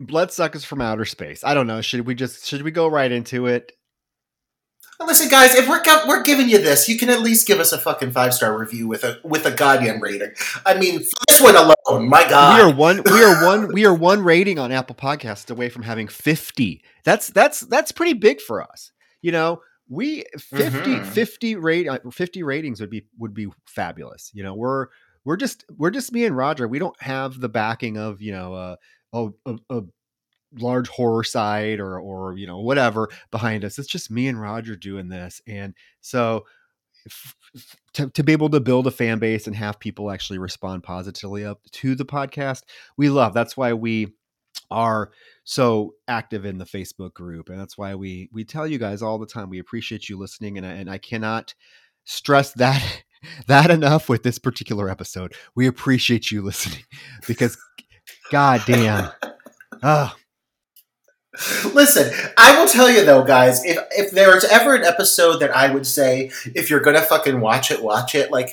Bloodsuckers 0.00 0.64
from 0.64 0.80
outer 0.80 1.04
space. 1.04 1.42
I 1.44 1.54
don't 1.54 1.66
know. 1.66 1.80
Should 1.80 2.06
we 2.06 2.14
just 2.14 2.46
should 2.46 2.62
we 2.62 2.70
go 2.70 2.86
right 2.86 3.10
into 3.10 3.46
it? 3.46 3.72
Listen, 5.00 5.28
guys, 5.28 5.54
if 5.54 5.68
we're 5.68 5.82
we're 6.08 6.22
giving 6.22 6.48
you 6.48 6.58
this, 6.58 6.88
you 6.88 6.98
can 6.98 7.08
at 7.08 7.20
least 7.20 7.46
give 7.46 7.60
us 7.60 7.72
a 7.72 7.78
fucking 7.78 8.10
five 8.10 8.34
star 8.34 8.58
review 8.58 8.88
with 8.88 9.04
a 9.04 9.20
with 9.22 9.46
a 9.46 9.50
goddamn 9.52 10.02
rating. 10.02 10.32
I 10.66 10.76
mean, 10.76 11.04
this 11.28 11.40
one 11.40 11.54
alone, 11.54 12.08
my 12.08 12.28
god, 12.28 12.56
we 12.56 12.62
are 12.62 12.74
one 12.74 13.02
we 13.04 13.22
are 13.22 13.44
one 13.44 13.72
we 13.72 13.86
are 13.86 13.94
one 13.94 14.22
rating 14.22 14.58
on 14.58 14.72
Apple 14.72 14.96
Podcasts 14.96 15.50
away 15.50 15.68
from 15.68 15.84
having 15.84 16.08
fifty. 16.08 16.82
That's 17.04 17.28
that's 17.28 17.60
that's 17.60 17.92
pretty 17.92 18.14
big 18.14 18.40
for 18.40 18.60
us. 18.60 18.90
You 19.22 19.30
know, 19.30 19.60
we 19.88 20.24
50, 20.36 20.66
mm-hmm. 20.66 21.04
50 21.04 21.56
rate 21.56 21.88
uh, 21.88 21.98
50 22.10 22.42
ratings 22.42 22.80
would 22.80 22.90
be 22.90 23.06
would 23.18 23.34
be 23.34 23.48
fabulous. 23.66 24.30
You 24.34 24.42
know, 24.42 24.54
we're 24.54 24.88
we're 25.24 25.36
just 25.36 25.64
we're 25.76 25.90
just 25.90 26.12
me 26.12 26.24
and 26.24 26.36
Roger. 26.36 26.66
We 26.66 26.78
don't 26.78 27.00
have 27.00 27.40
the 27.40 27.48
backing 27.48 27.98
of 27.98 28.20
you 28.20 28.32
know 28.32 28.54
uh, 28.54 28.76
a, 29.12 29.28
a, 29.46 29.56
a 29.70 29.82
large 30.58 30.88
horror 30.88 31.24
site 31.24 31.80
or 31.80 31.98
or 31.98 32.36
you 32.36 32.46
know 32.46 32.60
whatever 32.60 33.08
behind 33.30 33.64
us. 33.64 33.78
It's 33.78 33.88
just 33.88 34.10
me 34.10 34.28
and 34.28 34.40
Roger 34.40 34.76
doing 34.76 35.08
this, 35.08 35.40
and 35.46 35.74
so 36.00 36.44
if, 37.04 37.34
to, 37.94 38.10
to 38.10 38.22
be 38.22 38.32
able 38.32 38.50
to 38.50 38.60
build 38.60 38.86
a 38.86 38.90
fan 38.90 39.18
base 39.18 39.46
and 39.46 39.56
have 39.56 39.80
people 39.80 40.10
actually 40.10 40.38
respond 40.38 40.82
positively 40.82 41.44
up 41.44 41.60
to 41.72 41.94
the 41.94 42.04
podcast, 42.04 42.62
we 42.96 43.08
love. 43.08 43.34
That's 43.34 43.56
why 43.56 43.72
we 43.72 44.14
are 44.70 45.10
so 45.44 45.94
active 46.06 46.44
in 46.44 46.58
the 46.58 46.64
Facebook 46.64 47.14
group, 47.14 47.48
and 47.48 47.58
that's 47.58 47.78
why 47.78 47.94
we 47.94 48.28
we 48.32 48.44
tell 48.44 48.66
you 48.66 48.78
guys 48.78 49.02
all 49.02 49.18
the 49.18 49.26
time 49.26 49.50
we 49.50 49.58
appreciate 49.58 50.08
you 50.08 50.18
listening, 50.18 50.58
and 50.58 50.66
I, 50.66 50.72
and 50.72 50.90
I 50.90 50.98
cannot 50.98 51.54
stress 52.04 52.52
that 52.54 53.02
that 53.46 53.70
enough 53.70 54.08
with 54.08 54.22
this 54.22 54.38
particular 54.38 54.88
episode. 54.88 55.34
We 55.54 55.66
appreciate 55.66 56.30
you 56.30 56.42
listening 56.42 56.84
because, 57.26 57.56
god 58.30 58.62
damn. 58.66 59.10
Oh, 59.80 60.12
Listen, 61.72 62.12
I 62.36 62.58
will 62.58 62.68
tell 62.68 62.90
you 62.90 63.04
though, 63.04 63.24
guys, 63.24 63.64
if 63.64 63.78
if 63.92 64.10
there's 64.10 64.44
ever 64.44 64.74
an 64.74 64.84
episode 64.84 65.38
that 65.38 65.54
I 65.54 65.72
would 65.72 65.86
say 65.86 66.30
if 66.54 66.70
you're 66.70 66.80
gonna 66.80 67.02
fucking 67.02 67.40
watch 67.40 67.70
it, 67.70 67.82
watch 67.82 68.14
it, 68.14 68.30
like 68.30 68.50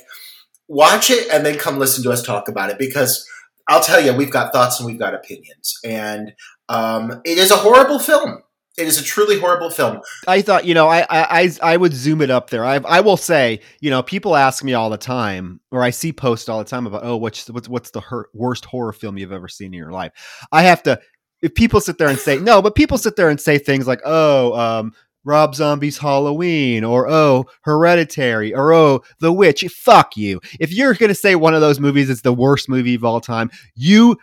watch 0.68 1.10
it 1.10 1.28
and 1.32 1.46
then 1.46 1.58
come 1.58 1.80
listen 1.80 2.04
to 2.04 2.12
us 2.12 2.24
talk 2.24 2.48
about 2.48 2.70
it 2.70 2.78
because 2.78 3.28
I'll 3.68 3.82
tell 3.82 4.00
you, 4.00 4.14
we've 4.14 4.32
got 4.32 4.54
thoughts 4.54 4.80
and 4.80 4.86
we've 4.86 5.00
got 5.00 5.14
opinions. 5.14 5.80
And 5.84 6.34
um, 6.70 7.22
it 7.26 7.38
is 7.38 7.52
a 7.52 7.56
horrible 7.56 8.00
film. 8.00 8.42
It 8.78 8.88
is 8.88 9.00
a 9.00 9.04
truly 9.04 9.40
horrible 9.40 9.70
film. 9.70 10.02
I 10.28 10.42
thought, 10.42 10.66
you 10.66 10.74
know, 10.74 10.90
I 10.90 11.06
I 11.10 11.50
I 11.64 11.78
would 11.78 11.94
zoom 11.94 12.22
it 12.22 12.30
up 12.30 12.50
there. 12.50 12.66
I 12.66 12.76
I 12.86 13.00
will 13.00 13.16
say, 13.16 13.62
you 13.80 13.90
know, 13.90 14.04
people 14.04 14.36
ask 14.36 14.66
me 14.66 14.74
all 14.74 14.90
the 14.90 14.98
time, 14.98 15.62
or 15.72 15.82
I 15.82 15.92
see 15.92 16.12
posts 16.12 16.50
all 16.50 16.60
the 16.60 16.66
time 16.66 16.86
about, 16.86 17.06
oh, 17.06 17.16
what's 17.16 17.50
what's 17.50 17.70
what's 17.70 17.92
the 17.92 18.02
worst 18.34 18.66
horror 18.66 18.92
film 18.92 19.18
you've 19.18 19.32
ever 19.32 19.48
seen 19.48 19.68
in 19.68 19.80
your 19.80 19.94
life? 19.94 20.12
I 20.52 20.64
have 20.64 20.84
to 20.84 21.00
if 21.42 21.54
people 21.54 21.82
sit 21.82 21.98
there 21.98 22.08
and 22.08 22.20
say 22.20 22.38
no, 22.40 22.62
but 22.62 22.76
people 22.76 22.98
sit 22.98 23.16
there 23.16 23.30
and 23.30 23.40
say 23.40 23.58
things 23.58 23.88
like, 23.88 24.02
"Oh, 24.06 24.54
um, 24.54 24.94
Rob 25.24 25.56
Zombie's 25.56 25.98
Halloween," 25.98 26.84
or 26.84 27.10
"Oh, 27.10 27.46
Hereditary," 27.62 28.54
or 28.54 28.74
"Oh, 28.74 29.02
The 29.20 29.34
Witch." 29.34 29.64
Fuck 29.70 30.18
you. 30.18 30.42
If 30.60 30.74
you're 30.74 30.96
to 30.96 31.16
say 31.16 31.36
one 31.36 31.54
of 31.54 31.62
those 31.62 31.80
movies 31.80 32.10
is 32.10 32.22
the 32.22 32.34
worst 32.34 32.70
movie 32.70 32.96
of 32.96 33.04
all 33.04 33.22
time, 33.22 33.50
you 33.76 34.18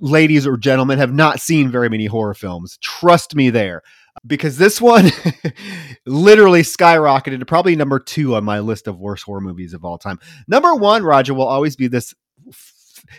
ladies 0.00 0.46
or 0.46 0.56
gentlemen 0.56 0.98
have 0.98 1.12
not 1.12 1.40
seen 1.40 1.70
very 1.70 1.88
many 1.88 2.06
horror 2.06 2.34
films. 2.34 2.78
Trust 2.78 3.34
me 3.34 3.50
there. 3.50 3.82
Because 4.26 4.56
this 4.56 4.80
one 4.80 5.10
literally 6.06 6.62
skyrocketed 6.62 7.38
to 7.38 7.46
probably 7.46 7.76
number 7.76 7.98
two 7.98 8.34
on 8.34 8.44
my 8.44 8.60
list 8.60 8.88
of 8.88 8.98
worst 8.98 9.24
horror 9.24 9.42
movies 9.42 9.74
of 9.74 9.84
all 9.84 9.98
time. 9.98 10.18
Number 10.48 10.74
one, 10.74 11.02
Roger, 11.02 11.34
will 11.34 11.46
always 11.46 11.76
be 11.76 11.86
this 11.86 12.14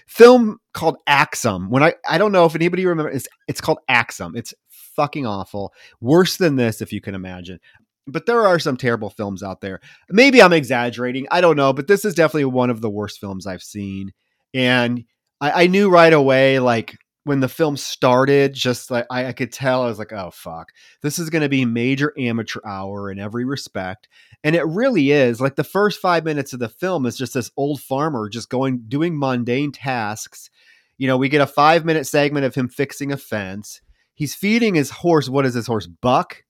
film 0.08 0.60
called 0.74 0.98
Axum. 1.08 1.70
When 1.70 1.84
I 1.84 1.94
I 2.08 2.18
don't 2.18 2.32
know 2.32 2.46
if 2.46 2.56
anybody 2.56 2.86
remember 2.86 3.12
it's 3.12 3.28
it's 3.48 3.62
called 3.62 3.80
Axum. 3.88 4.36
It's 4.36 4.54
fucking 4.70 5.26
awful. 5.26 5.74
Worse 6.02 6.38
than 6.38 6.56
this, 6.56 6.82
if 6.82 6.92
you 6.92 7.02
can 7.02 7.16
imagine. 7.16 7.60
But 8.08 8.26
there 8.26 8.46
are 8.46 8.60
some 8.60 8.78
terrible 8.78 9.10
films 9.10 9.44
out 9.44 9.62
there. 9.62 9.82
Maybe 10.10 10.42
I'm 10.42 10.54
exaggerating. 10.54 11.28
I 11.30 11.42
don't 11.42 11.58
know, 11.58 11.74
but 11.74 11.88
this 11.88 12.06
is 12.06 12.14
definitely 12.14 12.46
one 12.46 12.70
of 12.70 12.82
the 12.82 12.90
worst 12.90 13.20
films 13.20 13.46
I've 13.46 13.64
seen. 13.64 14.14
And 14.54 15.04
I, 15.42 15.64
I 15.64 15.68
knew 15.68 15.90
right 15.90 16.14
away, 16.14 16.60
like 16.60 16.98
when 17.28 17.42
the 17.42 17.50
film 17.50 17.76
started, 17.76 18.54
just 18.54 18.90
like 18.90 19.06
I, 19.12 19.28
I 19.28 19.34
could 19.34 19.52
tell, 19.52 19.84
I 19.84 19.88
was 19.88 20.00
like, 20.00 20.14
oh 20.14 20.32
fuck, 20.32 20.72
this 21.02 21.20
is 21.20 21.30
going 21.30 21.42
to 21.42 21.50
be 21.50 21.66
major 21.66 22.14
amateur 22.18 22.62
hour 22.66 23.12
in 23.12 23.20
every 23.20 23.44
respect, 23.44 24.08
and 24.44 24.56
it 24.56 24.66
really 24.66 25.12
is. 25.12 25.42
Like 25.42 25.56
the 25.56 25.64
first 25.64 26.00
five 26.00 26.24
minutes 26.24 26.54
of 26.54 26.60
the 26.60 26.70
film 26.70 27.06
is 27.06 27.18
just 27.18 27.34
this 27.34 27.52
old 27.58 27.82
farmer 27.82 28.30
just 28.30 28.50
going 28.50 28.86
doing 28.88 29.20
mundane 29.20 29.72
tasks. 29.72 30.50
You 30.98 31.08
know, 31.08 31.18
we 31.18 31.30
get 31.30 31.42
a 31.42 31.48
five 31.48 31.86
minute 31.86 32.08
segment 32.08 32.46
of 32.46 32.56
him 32.56 32.70
fixing 32.70 33.12
a 33.12 33.18
fence. 33.18 33.82
He's 34.16 34.34
feeding 34.34 34.76
his 34.76 34.90
horse. 34.90 35.30
What 35.30 35.46
is 35.46 35.54
his 35.54 35.68
horse? 35.68 35.86
Buck. 35.86 36.44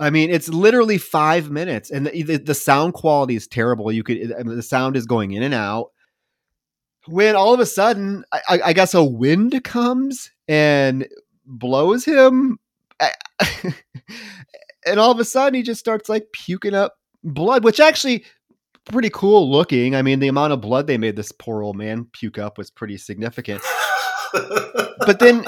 I 0.00 0.10
mean, 0.10 0.30
it's 0.30 0.48
literally 0.48 0.98
five 0.98 1.50
minutes, 1.50 1.90
and 1.90 2.06
the, 2.06 2.22
the, 2.22 2.36
the 2.38 2.54
sound 2.54 2.94
quality 2.94 3.36
is 3.36 3.46
terrible. 3.46 3.92
You 3.92 4.02
could 4.02 4.18
mean, 4.18 4.56
the 4.56 4.62
sound 4.62 4.96
is 4.96 5.06
going 5.06 5.32
in 5.32 5.42
and 5.42 5.54
out 5.54 5.90
when 7.08 7.36
all 7.36 7.54
of 7.54 7.60
a 7.60 7.66
sudden, 7.66 8.24
I, 8.32 8.60
I 8.66 8.72
guess 8.72 8.94
a 8.94 9.04
wind 9.04 9.62
comes 9.64 10.30
and 10.48 11.08
blows 11.44 12.04
him, 12.04 12.58
and 14.86 15.00
all 15.00 15.10
of 15.10 15.20
a 15.20 15.24
sudden 15.24 15.54
he 15.54 15.62
just 15.62 15.80
starts 15.80 16.08
like 16.08 16.26
puking 16.32 16.74
up 16.74 16.94
blood, 17.22 17.64
which 17.64 17.80
actually 17.80 18.24
pretty 18.86 19.10
cool 19.10 19.50
looking. 19.50 19.94
I 19.94 20.02
mean, 20.02 20.20
the 20.20 20.28
amount 20.28 20.52
of 20.52 20.60
blood 20.60 20.86
they 20.86 20.98
made 20.98 21.16
this 21.16 21.32
poor 21.32 21.62
old 21.62 21.76
man 21.76 22.06
puke 22.12 22.38
up 22.38 22.56
was 22.58 22.70
pretty 22.70 22.96
significant. 22.96 23.62
but 24.32 25.18
then 25.18 25.44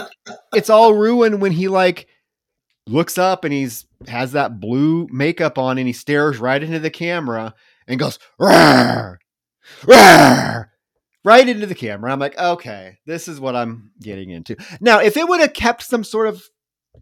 it's 0.55 0.71
all 0.71 0.95
ruined 0.95 1.41
when 1.41 1.53
he 1.53 1.69
like 1.69 2.09
looks 2.87 3.19
up 3.19 3.45
and 3.45 3.53
he's 3.53 3.87
has 4.07 4.33
that 4.33 4.61
blue 4.61 5.07
makeup 5.11 5.59
on 5.59 5.79
and 5.79 5.87
he 5.87 5.93
stares 5.93 6.39
right 6.39 6.63
into 6.63 6.79
the 6.79 6.91
camera 6.91 7.55
and 7.87 8.01
goes 8.01 8.19
rawr, 8.41 9.17
rawr, 9.83 10.68
right 11.29 11.47
into 11.47 11.67
the 11.67 11.75
camera. 11.75 12.11
I'm 12.11 12.19
like, 12.19 12.39
okay, 12.39 12.99
this 13.05 13.29
is 13.29 13.39
what 13.39 13.55
I'm 13.55 13.91
getting 14.01 14.31
into. 14.31 14.57
Now, 14.81 15.01
if 15.01 15.17
it 15.19 15.29
would 15.29 15.41
have 15.41 15.53
kept 15.53 15.83
some 15.83 16.03
sort 16.03 16.27
of 16.27 16.43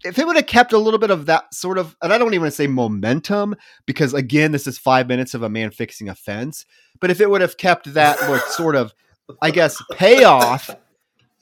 if 0.04 0.18
it 0.18 0.26
would 0.26 0.36
have 0.36 0.46
kept 0.46 0.72
a 0.72 0.78
little 0.78 0.98
bit 0.98 1.10
of 1.10 1.26
that 1.26 1.54
sort 1.54 1.78
of, 1.78 1.96
and 2.02 2.12
I 2.12 2.18
don't 2.18 2.28
even 2.28 2.42
want 2.42 2.52
to 2.52 2.56
say 2.56 2.66
momentum, 2.66 3.54
because 3.86 4.12
again, 4.12 4.52
this 4.52 4.66
is 4.66 4.78
five 4.78 5.08
minutes 5.08 5.32
of 5.32 5.42
a 5.42 5.48
man 5.48 5.70
fixing 5.70 6.08
a 6.08 6.14
fence. 6.14 6.66
But 7.00 7.10
if 7.10 7.20
it 7.20 7.30
would 7.30 7.40
have 7.40 7.56
kept 7.56 7.94
that 7.94 8.18
sort 8.50 8.76
of, 8.76 8.92
I 9.40 9.50
guess, 9.50 9.80
payoff 9.92 10.68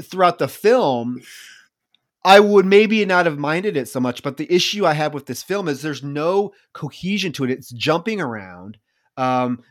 throughout 0.02 0.38
the 0.38 0.46
film, 0.46 1.20
I 2.24 2.38
would 2.38 2.64
maybe 2.64 3.04
not 3.04 3.26
have 3.26 3.38
minded 3.38 3.76
it 3.76 3.88
so 3.88 3.98
much. 3.98 4.22
But 4.22 4.36
the 4.36 4.52
issue 4.52 4.86
I 4.86 4.92
have 4.92 5.14
with 5.14 5.26
this 5.26 5.42
film 5.42 5.66
is 5.66 5.82
there's 5.82 6.02
no 6.02 6.52
cohesion 6.74 7.32
to 7.32 7.44
it. 7.44 7.50
It's 7.50 7.70
jumping 7.70 8.20
around. 8.20 8.78
Um, 9.16 9.62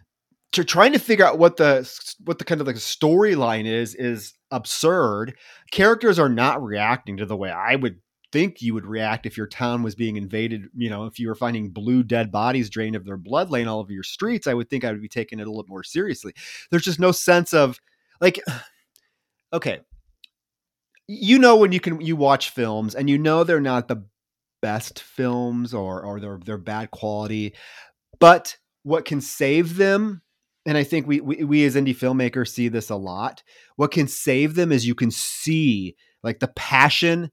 to 0.53 0.63
trying 0.63 0.93
to 0.93 0.99
figure 0.99 1.25
out 1.25 1.39
what 1.39 1.57
the 1.57 1.89
what 2.23 2.39
the 2.39 2.45
kind 2.45 2.61
of 2.61 2.67
like 2.67 2.77
storyline 2.77 3.65
is 3.65 3.95
is 3.95 4.33
absurd. 4.51 5.35
Characters 5.71 6.19
are 6.19 6.29
not 6.29 6.63
reacting 6.63 7.17
to 7.17 7.25
the 7.25 7.35
way 7.35 7.51
I 7.51 7.75
would 7.75 7.99
think 8.31 8.61
you 8.61 8.73
would 8.73 8.85
react 8.85 9.25
if 9.25 9.37
your 9.37 9.47
town 9.47 9.83
was 9.83 9.95
being 9.95 10.15
invaded. 10.15 10.65
You 10.75 10.89
know, 10.89 11.05
if 11.05 11.19
you 11.19 11.27
were 11.27 11.35
finding 11.35 11.69
blue 11.69 12.03
dead 12.03 12.31
bodies 12.31 12.69
drained 12.69 12.95
of 12.95 13.05
their 13.05 13.17
blood 13.17 13.49
laying 13.49 13.67
all 13.67 13.79
over 13.79 13.91
your 13.91 14.03
streets, 14.03 14.47
I 14.47 14.53
would 14.53 14.69
think 14.69 14.83
I 14.83 14.91
would 14.91 15.01
be 15.01 15.09
taking 15.09 15.39
it 15.39 15.47
a 15.47 15.49
little 15.49 15.65
more 15.67 15.83
seriously. 15.83 16.33
There's 16.69 16.83
just 16.83 16.99
no 16.99 17.11
sense 17.11 17.53
of 17.53 17.79
like, 18.21 18.39
okay, 19.53 19.81
you 21.07 21.39
know 21.39 21.57
when 21.57 21.71
you 21.71 21.79
can 21.79 21.99
you 21.99 22.15
watch 22.15 22.51
films 22.51 22.95
and 22.95 23.09
you 23.09 23.17
know 23.17 23.43
they're 23.43 23.59
not 23.59 23.87
the 23.87 24.05
best 24.61 25.01
films 25.01 25.73
or 25.73 26.03
or 26.03 26.19
they're 26.19 26.39
they're 26.45 26.57
bad 26.59 26.91
quality, 26.91 27.55
but 28.19 28.55
what 28.83 29.05
can 29.05 29.21
save 29.21 29.77
them 29.77 30.21
and 30.65 30.77
I 30.77 30.83
think 30.83 31.07
we, 31.07 31.19
we 31.19 31.43
we 31.43 31.65
as 31.65 31.75
indie 31.75 31.95
filmmakers 31.95 32.49
see 32.49 32.67
this 32.67 32.89
a 32.89 32.95
lot. 32.95 33.43
What 33.75 33.91
can 33.91 34.07
save 34.07 34.55
them 34.55 34.71
is 34.71 34.87
you 34.87 34.95
can 34.95 35.11
see 35.11 35.95
like 36.23 36.39
the 36.39 36.47
passion 36.47 37.31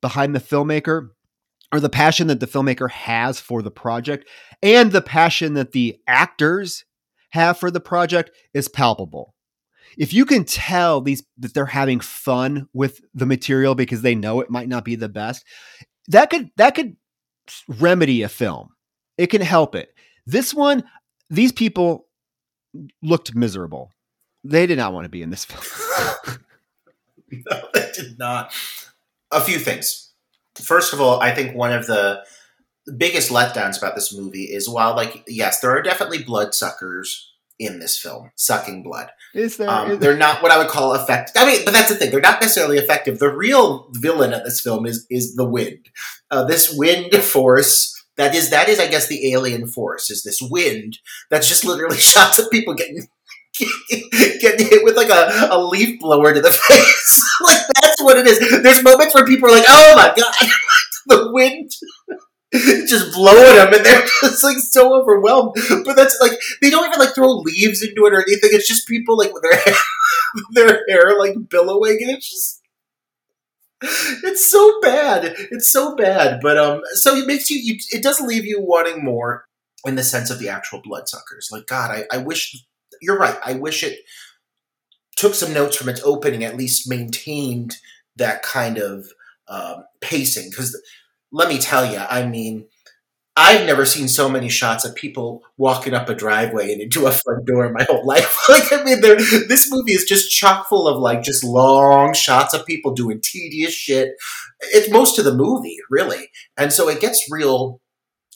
behind 0.00 0.34
the 0.34 0.40
filmmaker 0.40 1.10
or 1.72 1.80
the 1.80 1.88
passion 1.88 2.26
that 2.26 2.40
the 2.40 2.46
filmmaker 2.46 2.90
has 2.90 3.40
for 3.40 3.62
the 3.62 3.70
project 3.70 4.28
and 4.62 4.92
the 4.92 5.00
passion 5.00 5.54
that 5.54 5.72
the 5.72 5.96
actors 6.06 6.84
have 7.30 7.56
for 7.56 7.70
the 7.70 7.80
project 7.80 8.30
is 8.52 8.68
palpable. 8.68 9.34
If 9.96 10.12
you 10.12 10.26
can 10.26 10.44
tell 10.44 11.00
these 11.00 11.22
that 11.38 11.54
they're 11.54 11.66
having 11.66 12.00
fun 12.00 12.68
with 12.72 13.00
the 13.14 13.26
material 13.26 13.74
because 13.74 14.02
they 14.02 14.14
know 14.14 14.40
it 14.40 14.50
might 14.50 14.68
not 14.68 14.84
be 14.84 14.96
the 14.96 15.08
best, 15.08 15.44
that 16.08 16.30
could 16.30 16.50
that 16.56 16.74
could 16.74 16.96
remedy 17.68 18.22
a 18.22 18.28
film. 18.28 18.70
It 19.18 19.28
can 19.28 19.42
help 19.42 19.74
it. 19.74 19.90
This 20.26 20.54
one, 20.54 20.84
these 21.30 21.52
people 21.52 22.06
looked 23.02 23.34
miserable. 23.34 23.92
They 24.44 24.66
did 24.66 24.78
not 24.78 24.92
want 24.92 25.04
to 25.04 25.08
be 25.08 25.22
in 25.22 25.30
this 25.30 25.44
film. 25.44 26.38
no, 27.50 27.68
they 27.74 27.90
did 27.94 28.18
not. 28.18 28.52
A 29.30 29.40
few 29.40 29.58
things. 29.58 30.10
First 30.56 30.92
of 30.92 31.00
all, 31.00 31.20
I 31.20 31.34
think 31.34 31.54
one 31.54 31.72
of 31.72 31.86
the 31.86 32.24
biggest 32.96 33.30
letdowns 33.30 33.78
about 33.78 33.94
this 33.94 34.14
movie 34.14 34.44
is 34.44 34.68
while, 34.68 34.94
like, 34.94 35.24
yes, 35.26 35.60
there 35.60 35.70
are 35.70 35.82
definitely 35.82 36.22
bloodsuckers 36.22 37.32
in 37.58 37.78
this 37.78 37.96
film, 37.96 38.30
sucking 38.34 38.82
blood. 38.82 39.10
Is 39.34 39.56
there? 39.56 39.70
Um, 39.70 39.92
is 39.92 39.98
they're 39.98 40.16
not 40.16 40.42
what 40.42 40.50
I 40.50 40.58
would 40.58 40.68
call 40.68 40.94
effective. 40.94 41.34
I 41.36 41.46
mean, 41.46 41.64
but 41.64 41.72
that's 41.72 41.88
the 41.88 41.94
thing; 41.94 42.10
they're 42.10 42.20
not 42.20 42.40
necessarily 42.40 42.78
effective. 42.78 43.18
The 43.18 43.34
real 43.34 43.88
villain 43.92 44.32
of 44.32 44.44
this 44.44 44.60
film 44.60 44.84
is 44.84 45.06
is 45.10 45.36
the 45.36 45.44
wind. 45.44 45.88
Uh, 46.30 46.44
this 46.44 46.74
wind 46.76 47.14
force 47.14 48.01
that 48.16 48.34
is 48.34 48.50
that 48.50 48.68
is 48.68 48.78
I 48.78 48.88
guess 48.88 49.08
the 49.08 49.32
alien 49.32 49.66
force 49.66 50.10
is 50.10 50.22
this 50.22 50.40
wind 50.42 50.98
that's 51.30 51.48
just 51.48 51.64
literally 51.64 51.96
shots 51.98 52.38
of 52.38 52.50
people 52.50 52.74
getting 52.74 53.06
getting 54.40 54.66
hit 54.66 54.84
with 54.84 54.96
like 54.96 55.10
a, 55.10 55.48
a 55.50 55.58
leaf 55.58 56.00
blower 56.00 56.32
to 56.32 56.40
the 56.40 56.52
face. 56.68 57.24
like 57.42 57.60
that's 57.80 58.02
what 58.02 58.18
it 58.18 58.26
is. 58.26 58.62
There's 58.62 58.82
moments 58.82 59.14
where 59.14 59.26
people 59.26 59.48
are 59.48 59.52
like, 59.52 59.66
"Oh 59.68 59.94
my 59.96 60.12
god, 60.16 60.48
the 61.06 61.32
wind." 61.32 61.70
just 62.54 63.14
blowing 63.14 63.56
them 63.56 63.72
and 63.72 63.82
they're 63.82 64.04
just 64.20 64.44
like 64.44 64.58
so 64.58 64.94
overwhelmed 65.00 65.54
but 65.86 65.96
that's 65.96 66.18
like 66.20 66.32
they 66.60 66.68
don't 66.68 66.86
even 66.86 66.98
like 66.98 67.14
throw 67.14 67.30
leaves 67.30 67.82
into 67.82 68.04
it 68.04 68.12
or 68.12 68.20
anything 68.20 68.50
it's 68.52 68.68
just 68.68 68.86
people 68.86 69.16
like 69.16 69.32
with 69.32 69.42
their 69.42 69.58
hair, 69.58 69.74
their 70.50 70.84
hair 70.86 71.18
like 71.18 71.34
billowing 71.48 71.96
and 72.02 72.10
it's 72.10 72.30
just 72.30 72.61
it's 74.24 74.50
so 74.50 74.80
bad. 74.80 75.34
It's 75.50 75.70
so 75.70 75.96
bad. 75.96 76.40
But 76.40 76.58
um, 76.58 76.82
so 76.94 77.14
it 77.16 77.26
makes 77.26 77.50
you, 77.50 77.58
you. 77.58 77.78
It 77.90 78.02
does 78.02 78.20
leave 78.20 78.44
you 78.44 78.60
wanting 78.60 79.04
more 79.04 79.44
in 79.84 79.96
the 79.96 80.04
sense 80.04 80.30
of 80.30 80.38
the 80.38 80.48
actual 80.48 80.80
bloodsuckers. 80.82 81.48
Like 81.50 81.66
God, 81.66 81.90
I, 81.90 82.04
I 82.16 82.18
wish. 82.18 82.56
You're 83.00 83.18
right. 83.18 83.38
I 83.44 83.54
wish 83.54 83.82
it 83.82 83.98
took 85.16 85.34
some 85.34 85.52
notes 85.52 85.76
from 85.76 85.88
its 85.88 86.02
opening. 86.04 86.44
At 86.44 86.56
least 86.56 86.88
maintained 86.88 87.76
that 88.16 88.42
kind 88.42 88.78
of 88.78 89.06
um, 89.48 89.84
pacing. 90.00 90.50
Because 90.50 90.80
let 91.32 91.48
me 91.48 91.58
tell 91.58 91.90
you, 91.90 91.98
I 91.98 92.26
mean, 92.26 92.66
I've 93.34 93.66
never 93.66 93.86
seen 93.86 94.08
so 94.08 94.28
many 94.28 94.50
shots 94.50 94.84
of 94.84 94.94
people 94.94 95.42
walking 95.56 95.94
up 95.94 96.08
a 96.10 96.14
driveway 96.14 96.70
and 96.70 96.82
into 96.82 97.06
a 97.06 97.12
front 97.12 97.46
door 97.46 97.64
in 97.64 97.72
my 97.72 97.84
whole 97.84 98.06
life. 98.06 98.36
like, 98.48 98.70
I 98.72 98.82
mean, 98.84 99.00
this 99.00 99.70
movie 99.70 99.92
is 99.92 100.04
just 100.04 100.30
chock 100.30 100.68
full 100.68 100.86
of 100.86 101.00
like 101.00 101.22
just 101.22 101.42
long 101.42 102.12
shots 102.12 102.52
of 102.52 102.66
people 102.66 102.92
doing 102.92 103.20
tedious 103.22 103.72
shit. 103.72 104.14
It's 104.60 104.90
most 104.90 105.18
of 105.18 105.24
the 105.24 105.34
movie, 105.34 105.78
really, 105.90 106.28
and 106.58 106.72
so 106.72 106.88
it 106.88 107.00
gets 107.00 107.26
real 107.30 107.80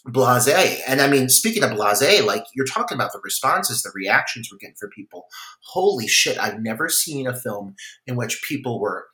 blasé. 0.08 0.78
And 0.86 1.02
I 1.02 1.08
mean, 1.08 1.28
speaking 1.28 1.62
of 1.62 1.70
blasé, 1.70 2.24
like 2.24 2.44
you're 2.54 2.64
talking 2.64 2.96
about 2.96 3.12
the 3.12 3.20
responses, 3.22 3.82
the 3.82 3.92
reactions 3.94 4.48
we're 4.50 4.58
getting 4.58 4.76
from 4.80 4.90
people. 4.90 5.26
Holy 5.72 6.08
shit! 6.08 6.38
I've 6.38 6.60
never 6.60 6.88
seen 6.88 7.26
a 7.26 7.36
film 7.36 7.74
in 8.06 8.16
which 8.16 8.42
people 8.48 8.80
were 8.80 9.06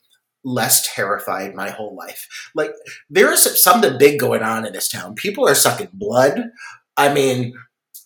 less 0.45 0.89
terrified 0.95 1.55
my 1.55 1.71
whole 1.71 1.95
life. 1.95 2.51
Like 2.55 2.73
there 3.09 3.33
is 3.33 3.63
something 3.63 3.99
big 3.99 4.19
going 4.19 4.43
on 4.43 4.67
in 4.67 4.73
this 4.73 4.89
town. 4.89 5.15
People 5.15 5.49
are 5.49 5.55
sucking 5.55 5.91
blood. 5.93 6.51
I 6.97 7.13
mean, 7.13 7.55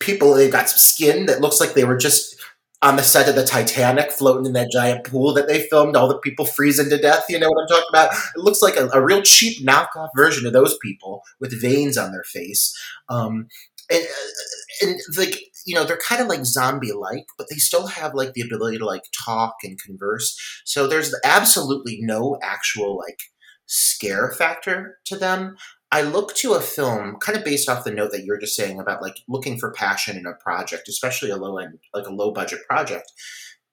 people 0.00 0.34
they've 0.34 0.52
got 0.52 0.68
some 0.68 0.78
skin 0.78 1.26
that 1.26 1.40
looks 1.40 1.60
like 1.60 1.74
they 1.74 1.84
were 1.84 1.96
just 1.96 2.36
on 2.82 2.96
the 2.96 3.02
set 3.02 3.28
of 3.28 3.34
the 3.34 3.44
Titanic, 3.44 4.12
floating 4.12 4.46
in 4.46 4.52
that 4.52 4.70
giant 4.70 5.04
pool 5.04 5.32
that 5.32 5.48
they 5.48 5.66
filmed, 5.68 5.96
all 5.96 6.08
the 6.08 6.18
people 6.18 6.44
freezing 6.44 6.90
to 6.90 6.98
death. 6.98 7.24
You 7.28 7.38
know 7.38 7.48
what 7.48 7.62
I'm 7.62 7.68
talking 7.68 7.88
about? 7.90 8.12
It 8.36 8.40
looks 8.40 8.60
like 8.60 8.76
a, 8.76 8.88
a 8.92 9.02
real 9.02 9.22
cheap 9.22 9.66
knockoff 9.66 10.10
version 10.14 10.46
of 10.46 10.52
those 10.52 10.76
people 10.82 11.22
with 11.40 11.58
veins 11.60 11.96
on 11.96 12.12
their 12.12 12.24
face. 12.24 12.76
Um, 13.08 13.48
and, 13.90 14.04
uh, 14.04 14.86
and 14.86 15.00
like 15.16 15.40
you 15.66 15.74
know 15.74 15.84
they're 15.84 15.98
kind 15.98 16.22
of 16.22 16.28
like 16.28 16.44
zombie 16.44 16.92
like 16.92 17.26
but 17.36 17.48
they 17.50 17.56
still 17.56 17.86
have 17.88 18.14
like 18.14 18.32
the 18.32 18.40
ability 18.40 18.78
to 18.78 18.86
like 18.86 19.04
talk 19.24 19.56
and 19.62 19.78
converse 19.80 20.62
so 20.64 20.86
there's 20.86 21.14
absolutely 21.24 21.98
no 22.00 22.38
actual 22.42 22.96
like 22.96 23.18
scare 23.66 24.30
factor 24.30 24.98
to 25.04 25.16
them 25.16 25.56
I 25.92 26.02
look 26.02 26.34
to 26.36 26.54
a 26.54 26.60
film 26.60 27.16
kind 27.20 27.38
of 27.38 27.44
based 27.44 27.68
off 27.68 27.84
the 27.84 27.92
note 27.92 28.10
that 28.12 28.24
you're 28.24 28.40
just 28.40 28.56
saying 28.56 28.80
about 28.80 29.02
like 29.02 29.18
looking 29.28 29.58
for 29.58 29.72
passion 29.72 30.16
in 30.16 30.26
a 30.26 30.34
project, 30.34 30.88
especially 30.88 31.30
a 31.30 31.36
low 31.36 31.58
end, 31.58 31.78
like 31.94 32.06
a 32.06 32.12
low 32.12 32.32
budget 32.32 32.60
project. 32.68 33.12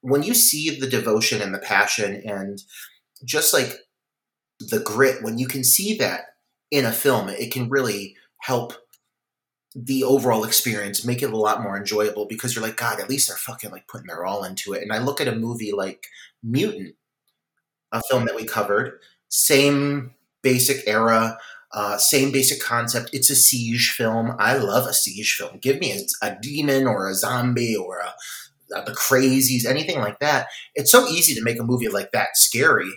When 0.01 0.21
you 0.21 0.33
see 0.33 0.79
the 0.79 0.87
devotion 0.87 1.41
and 1.41 1.53
the 1.53 1.59
passion 1.59 2.21
and 2.25 2.61
just 3.25 3.53
like 3.53 3.77
the 4.59 4.79
grit, 4.79 5.23
when 5.23 5.37
you 5.37 5.47
can 5.47 5.63
see 5.63 5.97
that 5.97 6.21
in 6.69 6.85
a 6.85 6.91
film, 6.91 7.29
it 7.29 7.51
can 7.51 7.69
really 7.69 8.15
help 8.41 8.73
the 9.75 10.03
overall 10.03 10.43
experience, 10.43 11.05
make 11.05 11.21
it 11.21 11.33
a 11.33 11.37
lot 11.37 11.63
more 11.63 11.77
enjoyable 11.77 12.25
because 12.25 12.55
you're 12.55 12.63
like, 12.63 12.77
God, 12.77 12.99
at 12.99 13.09
least 13.09 13.27
they're 13.27 13.37
fucking 13.37 13.71
like 13.71 13.87
putting 13.87 14.07
their 14.07 14.25
all 14.25 14.43
into 14.43 14.73
it. 14.73 14.83
And 14.83 14.91
I 14.91 14.99
look 14.99 15.19
at 15.19 15.27
a 15.27 15.35
movie 15.35 15.71
like 15.71 16.07
Mutant, 16.43 16.95
a 17.91 18.01
film 18.09 18.25
that 18.25 18.35
we 18.35 18.45
covered, 18.45 18.99
same 19.29 20.13
basic 20.41 20.87
era, 20.87 21.37
uh, 21.73 21.97
same 21.97 22.31
basic 22.31 22.61
concept. 22.61 23.09
It's 23.13 23.31
a 23.31 23.35
siege 23.35 23.89
film. 23.89 24.35
I 24.37 24.57
love 24.57 24.87
a 24.87 24.93
siege 24.93 25.35
film. 25.35 25.57
Give 25.57 25.79
me 25.79 25.91
a, 25.91 26.27
a 26.27 26.37
demon 26.39 26.85
or 26.85 27.09
a 27.09 27.15
zombie 27.15 27.75
or 27.75 27.99
a, 27.99 28.13
a, 28.77 28.85
the 28.85 28.91
crazies, 28.91 29.65
anything 29.65 29.99
like 29.99 30.19
that. 30.19 30.47
It's 30.75 30.91
so 30.91 31.07
easy 31.07 31.33
to 31.33 31.43
make 31.43 31.59
a 31.59 31.63
movie 31.63 31.89
like 31.89 32.11
that 32.11 32.37
scary. 32.37 32.91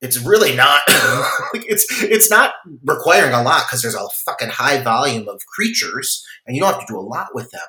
It's 0.00 0.18
really 0.24 0.54
not. 0.54 0.80
Mm-hmm. 1.06 1.62
it's 1.68 1.86
it's 2.02 2.30
not 2.30 2.54
requiring 2.84 3.32
a 3.32 3.42
lot 3.42 3.64
because 3.66 3.80
there's 3.80 3.94
a 3.94 4.08
fucking 4.24 4.48
high 4.48 4.82
volume 4.82 5.28
of 5.28 5.40
creatures, 5.54 6.24
and 6.46 6.56
you 6.56 6.62
don't 6.62 6.72
have 6.72 6.80
to 6.80 6.92
do 6.92 6.98
a 6.98 7.00
lot 7.00 7.28
with 7.32 7.50
them. 7.52 7.62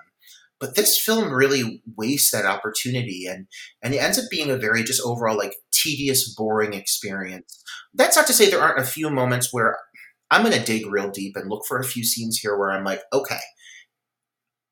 But 0.60 0.76
this 0.76 1.00
film 1.00 1.32
really 1.32 1.84
wastes 1.96 2.32
that 2.32 2.46
opportunity, 2.46 3.28
and 3.28 3.48
and 3.84 3.94
it 3.94 4.02
ends 4.02 4.18
up 4.18 4.26
being 4.32 4.50
a 4.50 4.58
very 4.58 4.84
just 4.84 5.02
overall 5.06 5.38
like 5.38 5.56
tedious, 5.72 6.34
boring 6.34 6.74
experience. 6.74 7.64
That's 7.94 8.18
not 8.18 8.28
to 8.28 8.34
say 8.34 8.50
there 8.50 8.62
aren't 8.62 8.80
a 8.80 8.86
few 8.86 9.10
moments 9.10 9.54
where 9.54 9.78
I'm 10.32 10.44
going 10.44 10.58
to 10.58 10.64
dig 10.64 10.92
real 10.92 11.10
deep 11.10 11.36
and 11.36 11.50
look 11.50 11.66
for 11.68 11.80
a 11.80 11.86
few 11.86 12.04
scenes 12.04 12.40
here 12.40 12.58
where 12.58 12.72
I'm 12.72 12.84
like, 12.84 13.02
okay, 13.14 13.40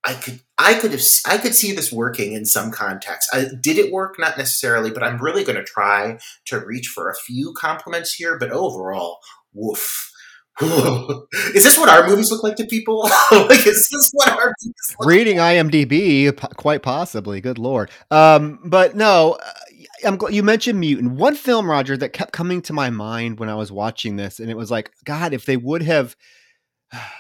I 0.06 0.14
could, 0.14 0.40
I 0.58 0.76
could 0.76 0.92
have, 0.92 1.02
I 1.26 1.38
could 1.38 1.56
see 1.56 1.72
this 1.74 1.92
working 1.92 2.34
in 2.34 2.46
some 2.46 2.72
context. 2.72 3.30
I, 3.34 3.48
did 3.60 3.78
it 3.78 3.92
work? 3.92 4.20
Not 4.20 4.38
necessarily, 4.38 4.92
but 4.92 5.04
I'm 5.04 5.22
really 5.22 5.44
going 5.44 5.58
to 5.58 5.64
try 5.64 6.20
to 6.46 6.60
reach 6.60 6.88
for 6.88 7.10
a 7.10 7.16
few 7.16 7.54
compliments 7.58 8.14
here. 8.14 8.38
But 8.38 8.52
overall, 8.52 9.20
woof. 9.54 10.12
is 10.62 11.66
this 11.66 11.78
what 11.78 11.90
our 11.90 12.08
movies 12.08 12.32
look 12.32 12.42
like 12.42 12.56
to 12.56 12.66
people? 12.66 13.02
like, 13.32 13.68
is 13.68 13.90
this 13.92 14.10
what 14.14 14.30
our 14.30 14.54
reading 15.02 15.38
like? 15.38 15.58
IMDb? 15.58 16.34
Quite 16.56 16.82
possibly. 16.82 17.42
Good 17.42 17.58
lord. 17.58 17.92
Um, 18.10 18.60
but 18.64 18.96
no, 18.96 19.38
I'm 20.06 20.18
glad 20.18 20.34
you 20.34 20.44
mentioned 20.44 20.80
Mutant. 20.80 21.12
One 21.14 21.36
film, 21.36 21.70
Roger, 21.70 21.98
that 21.98 22.14
kept 22.14 22.32
coming 22.32 22.62
to 22.64 22.74
my 22.74 22.90
mind 22.90 23.40
when 23.40 23.50
I 23.50 23.56
was 23.56 23.72
watching 23.72 24.16
this, 24.16 24.40
and 24.40 24.50
it 24.50 24.56
was 24.56 24.72
like, 24.72 24.92
God, 25.04 25.34
if 25.34 25.46
they 25.46 25.58
would 25.58 25.82
have, 25.84 26.16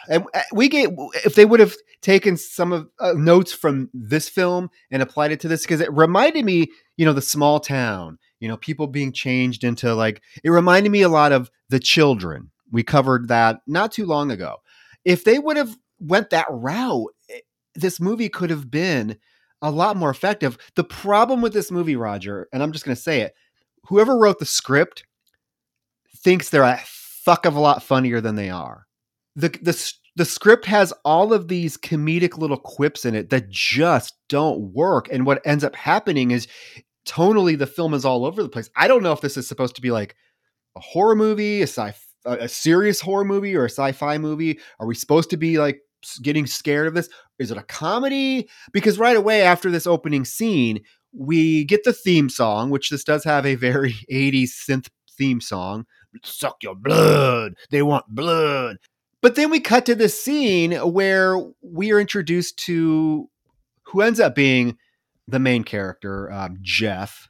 and 0.10 0.26
uh, 0.34 0.42
we 0.54 0.70
get 0.70 0.92
if 1.26 1.36
they 1.36 1.46
would 1.46 1.60
have 1.60 1.76
taken 2.02 2.38
some 2.38 2.72
of 2.72 2.88
uh, 3.00 3.14
notes 3.14 3.52
from 3.54 3.90
this 3.94 4.30
film 4.30 4.70
and 4.92 5.02
applied 5.02 5.32
it 5.32 5.40
to 5.42 5.48
this, 5.48 5.64
because 5.64 5.82
it 5.82 5.92
reminded 5.92 6.46
me, 6.46 6.68
you 6.98 7.06
know, 7.06 7.14
the 7.14 7.22
small 7.22 7.60
town, 7.60 8.18
you 8.40 8.48
know, 8.48 8.58
people 8.58 8.88
being 8.88 9.12
changed 9.12 9.64
into 9.64 9.94
like 9.96 10.22
it 10.44 10.50
reminded 10.50 10.92
me 10.92 11.02
a 11.02 11.10
lot 11.10 11.32
of 11.32 11.50
the 11.70 11.80
children. 11.80 12.52
We 12.72 12.84
covered 12.84 13.28
that 13.28 13.60
not 13.68 13.92
too 13.92 14.06
long 14.06 14.32
ago. 14.32 14.58
If 15.04 15.24
they 15.24 15.40
would 15.40 15.58
have 15.58 15.76
went 16.00 16.30
that 16.32 16.48
route, 16.50 17.14
this 17.75 18.00
movie 18.00 18.30
could 18.30 18.50
have 18.50 18.70
been 18.72 19.18
a 19.62 19.72
lot 19.72 19.98
more 19.98 20.10
effective. 20.10 20.58
The 20.75 20.84
problem 20.84 21.42
with 21.42 21.54
this 21.54 21.72
movie, 21.72 21.96
Roger, 21.96 22.48
and 22.51 22.62
I'm 22.62 22.72
just 22.72 22.86
going 22.86 22.96
to 22.96 23.01
say 23.01 23.22
it 23.22 23.34
whoever 23.88 24.18
wrote 24.18 24.40
the 24.40 24.46
script 24.46 25.04
thinks 26.18 26.50
they're 26.50 26.64
a 26.64 26.82
fuck 26.86 27.46
of 27.46 27.56
a 27.56 27.60
lot 27.60 27.84
funnier 27.84 28.22
than 28.22 28.36
they 28.36 28.50
are. 28.50 28.88
The, 29.36 29.50
the, 29.50 29.94
the 30.16 30.26
script 30.26 30.66
has 30.66 30.94
all 31.04 31.34
of 31.34 31.48
these 31.48 31.78
comedic 31.78 32.38
little 32.38 32.58
quips 32.58 33.06
in 33.06 33.16
it 33.16 33.30
that 33.30 33.50
just 33.50 34.14
don't 34.30 34.74
work. 34.74 35.08
And 35.12 35.26
what 35.26 35.42
ends 35.46 35.64
up 35.64 35.76
happening 35.76 36.32
is 36.32 36.48
tonally, 37.06 37.58
the 37.58 37.68
film 37.68 37.94
is 37.94 38.06
all 38.06 38.26
over 38.26 38.42
the 38.42 38.50
place. 38.50 38.70
I 38.76 38.88
don't 38.88 39.04
know 39.04 39.12
if 39.12 39.22
this 39.22 39.38
is 39.38 39.48
supposed 39.48 39.76
to 39.76 39.82
be 39.82 39.92
like 39.92 40.16
a 40.76 40.80
horror 40.80 41.16
movie, 41.16 41.62
a 41.62 41.68
sci 41.68 41.94
a 42.26 42.48
serious 42.48 43.00
horror 43.00 43.24
movie 43.24 43.56
or 43.56 43.66
a 43.66 43.70
sci-fi 43.70 44.18
movie. 44.18 44.60
Are 44.80 44.88
we 44.88 44.96
supposed 44.96 45.30
to 45.30 45.38
be 45.38 45.60
like 45.60 45.80
getting 46.22 46.48
scared 46.48 46.88
of 46.88 46.94
this? 46.94 47.10
Is 47.40 47.52
it 47.52 47.58
a 47.58 47.64
comedy? 47.64 48.50
Because 48.74 48.98
right 48.98 49.16
away 49.16 49.44
after 49.44 49.70
this 49.70 49.88
opening 49.88 50.26
scene, 50.26 50.82
we 51.14 51.66
get 51.66 51.84
the 51.84 51.94
theme 51.94 52.30
song, 52.30 52.70
which 52.70 52.90
this 52.90 53.04
does 53.04 53.24
have 53.24 53.46
a 53.46 53.56
very 53.56 53.94
80s 54.12 54.50
synth 54.68 54.88
theme 55.18 55.42
song. 55.42 55.86
Suck 56.24 56.58
your 56.64 56.76
blood. 56.76 57.56
They 57.72 57.82
want 57.82 58.06
blood. 58.08 58.78
But 59.25 59.33
then 59.33 59.50
we 59.50 59.59
cut 59.59 59.88
to 59.88 59.96
this 59.96 60.22
scene 60.22 60.74
where 60.74 61.35
we 61.64 61.92
are 61.92 62.00
introduced 62.00 62.59
to 62.66 63.27
who 63.85 64.01
ends 64.01 64.20
up 64.20 64.35
being 64.35 64.77
the 65.27 65.40
main 65.40 65.64
character, 65.64 66.31
um, 66.31 66.59
Jeff. 66.61 67.27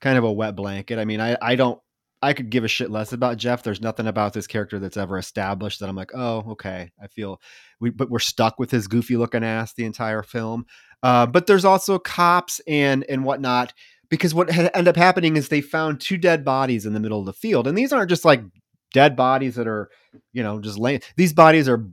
Kind 0.00 0.18
of 0.18 0.22
a 0.22 0.30
wet 0.30 0.54
blanket. 0.54 1.00
I 1.00 1.04
mean, 1.04 1.20
I, 1.20 1.36
I 1.42 1.56
don't 1.56 1.80
I 2.22 2.32
could 2.32 2.48
give 2.48 2.62
a 2.62 2.68
shit 2.68 2.92
less 2.92 3.12
about 3.12 3.38
Jeff. 3.38 3.64
There's 3.64 3.80
nothing 3.80 4.06
about 4.06 4.34
this 4.34 4.46
character 4.46 4.78
that's 4.78 4.96
ever 4.96 5.18
established 5.18 5.80
that 5.80 5.88
I'm 5.88 5.96
like, 5.96 6.12
oh, 6.14 6.44
okay. 6.52 6.92
I 7.02 7.08
feel 7.08 7.40
we, 7.80 7.90
but 7.90 8.08
we're 8.08 8.20
stuck 8.20 8.60
with 8.60 8.70
his 8.70 8.86
goofy 8.86 9.16
looking 9.16 9.42
ass 9.42 9.74
the 9.74 9.84
entire 9.84 10.22
film. 10.22 10.64
Uh, 11.02 11.26
but 11.26 11.48
there's 11.48 11.64
also 11.64 11.98
cops 11.98 12.60
and 12.68 13.04
and 13.08 13.24
whatnot 13.24 13.74
because 14.10 14.32
what 14.32 14.48
had 14.48 14.70
ended 14.74 14.86
up 14.86 14.96
happening 14.96 15.36
is 15.36 15.48
they 15.48 15.60
found 15.60 16.00
two 16.00 16.18
dead 16.18 16.44
bodies 16.44 16.86
in 16.86 16.94
the 16.94 17.00
middle 17.00 17.18
of 17.18 17.26
the 17.26 17.32
field, 17.32 17.66
and 17.66 17.76
these 17.76 17.92
aren't 17.92 18.10
just 18.10 18.24
like 18.24 18.44
dead 18.92 19.16
bodies 19.16 19.56
that 19.56 19.66
are, 19.66 19.90
you 20.32 20.42
know, 20.42 20.60
just 20.60 20.78
laying. 20.78 21.02
These 21.16 21.32
bodies 21.32 21.68
are 21.68 21.86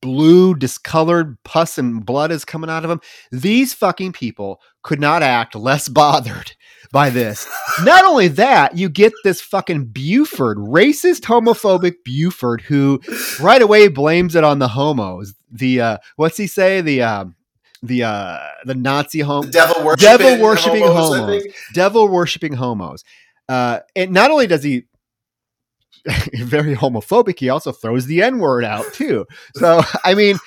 blue, 0.00 0.54
discolored, 0.54 1.36
pus 1.44 1.78
and 1.78 2.04
blood 2.04 2.30
is 2.30 2.44
coming 2.44 2.70
out 2.70 2.84
of 2.84 2.88
them. 2.88 3.00
These 3.30 3.74
fucking 3.74 4.12
people 4.12 4.60
could 4.82 5.00
not 5.00 5.22
act 5.22 5.54
less 5.54 5.88
bothered 5.88 6.52
by 6.92 7.10
this. 7.10 7.46
Not 7.82 8.04
only 8.04 8.28
that, 8.28 8.76
you 8.76 8.88
get 8.88 9.12
this 9.24 9.40
fucking 9.40 9.86
Buford, 9.86 10.58
racist, 10.58 11.20
homophobic 11.20 11.96
Buford, 12.04 12.62
who 12.62 13.00
right 13.40 13.62
away 13.62 13.88
blames 13.88 14.34
it 14.34 14.44
on 14.44 14.58
the 14.58 14.68
homos. 14.68 15.34
The 15.50 15.80
uh, 15.80 15.98
what's 16.16 16.36
he 16.36 16.46
say? 16.46 16.80
The 16.80 17.02
um, 17.02 17.36
the 17.82 18.04
uh, 18.04 18.38
the 18.64 18.74
Nazi 18.74 19.20
home 19.20 19.50
devil 19.50 19.84
worshiping 19.84 20.18
devil 20.18 20.42
worshiping 20.42 20.82
homos, 20.82 21.18
homos 21.18 21.42
devil 21.74 22.08
worshiping 22.08 22.52
homos. 22.52 23.04
Uh, 23.48 23.80
and 23.96 24.12
not 24.12 24.30
only 24.30 24.46
does 24.46 24.62
he 24.62 24.84
very 26.34 26.74
homophobic, 26.74 27.38
he 27.38 27.48
also 27.48 27.72
throws 27.72 28.06
the 28.06 28.22
N 28.22 28.38
word 28.38 28.64
out 28.64 28.92
too. 28.92 29.26
So 29.54 29.82
I 30.04 30.14
mean, 30.14 30.38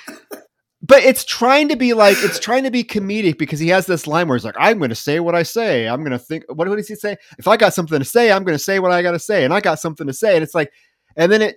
but 0.82 1.02
it's 1.02 1.24
trying 1.24 1.68
to 1.68 1.76
be 1.76 1.94
like 1.94 2.16
it's 2.20 2.38
trying 2.38 2.64
to 2.64 2.70
be 2.70 2.84
comedic 2.84 3.38
because 3.38 3.60
he 3.60 3.68
has 3.68 3.86
this 3.86 4.06
line 4.06 4.28
where 4.28 4.36
he's 4.36 4.44
like, 4.44 4.56
"I'm 4.58 4.78
going 4.78 4.90
to 4.90 4.96
say 4.96 5.20
what 5.20 5.34
I 5.34 5.42
say. 5.42 5.88
I'm 5.88 6.00
going 6.00 6.12
to 6.12 6.18
think." 6.18 6.44
What, 6.48 6.66
does 6.66 6.88
he 6.88 6.94
say? 6.94 7.16
If 7.38 7.48
I 7.48 7.56
got 7.56 7.74
something 7.74 7.98
to 7.98 8.04
say, 8.04 8.30
I'm 8.30 8.44
going 8.44 8.56
to 8.56 8.62
say 8.62 8.78
what 8.78 8.92
I 8.92 9.02
got 9.02 9.12
to 9.12 9.18
say, 9.18 9.44
and 9.44 9.54
I 9.54 9.60
got 9.60 9.80
something 9.80 10.06
to 10.06 10.12
say, 10.12 10.34
and 10.34 10.42
it's 10.42 10.54
like, 10.54 10.72
and 11.16 11.30
then 11.32 11.42
it 11.42 11.56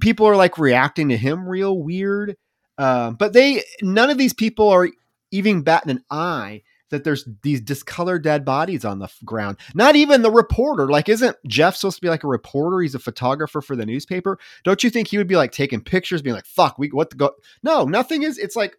people 0.00 0.26
are 0.26 0.36
like 0.36 0.58
reacting 0.58 1.08
to 1.08 1.16
him 1.16 1.48
real 1.48 1.78
weird. 1.78 2.36
Um, 2.78 3.16
but 3.16 3.32
they 3.32 3.62
none 3.82 4.10
of 4.10 4.18
these 4.18 4.32
people 4.32 4.68
are 4.68 4.88
even 5.30 5.62
batting 5.62 5.90
an 5.90 6.04
eye 6.10 6.62
that 6.92 7.04
there's 7.04 7.26
these 7.42 7.60
discolored 7.60 8.22
dead 8.22 8.44
bodies 8.44 8.84
on 8.84 9.00
the 9.00 9.08
ground. 9.24 9.56
Not 9.74 9.96
even 9.96 10.22
the 10.22 10.30
reporter. 10.30 10.88
Like, 10.88 11.08
isn't 11.08 11.36
Jeff 11.46 11.74
supposed 11.74 11.96
to 11.96 12.02
be 12.02 12.08
like 12.08 12.22
a 12.22 12.28
reporter? 12.28 12.80
He's 12.80 12.94
a 12.94 13.00
photographer 13.00 13.60
for 13.60 13.74
the 13.74 13.86
newspaper. 13.86 14.38
Don't 14.62 14.84
you 14.84 14.90
think 14.90 15.08
he 15.08 15.18
would 15.18 15.26
be 15.26 15.36
like 15.36 15.50
taking 15.50 15.80
pictures, 15.80 16.22
being 16.22 16.36
like, 16.36 16.46
"Fuck, 16.46 16.78
we 16.78 16.88
what 16.88 17.10
the 17.10 17.16
go?" 17.16 17.32
No, 17.62 17.84
nothing 17.84 18.22
is. 18.22 18.38
It's 18.38 18.54
like, 18.54 18.76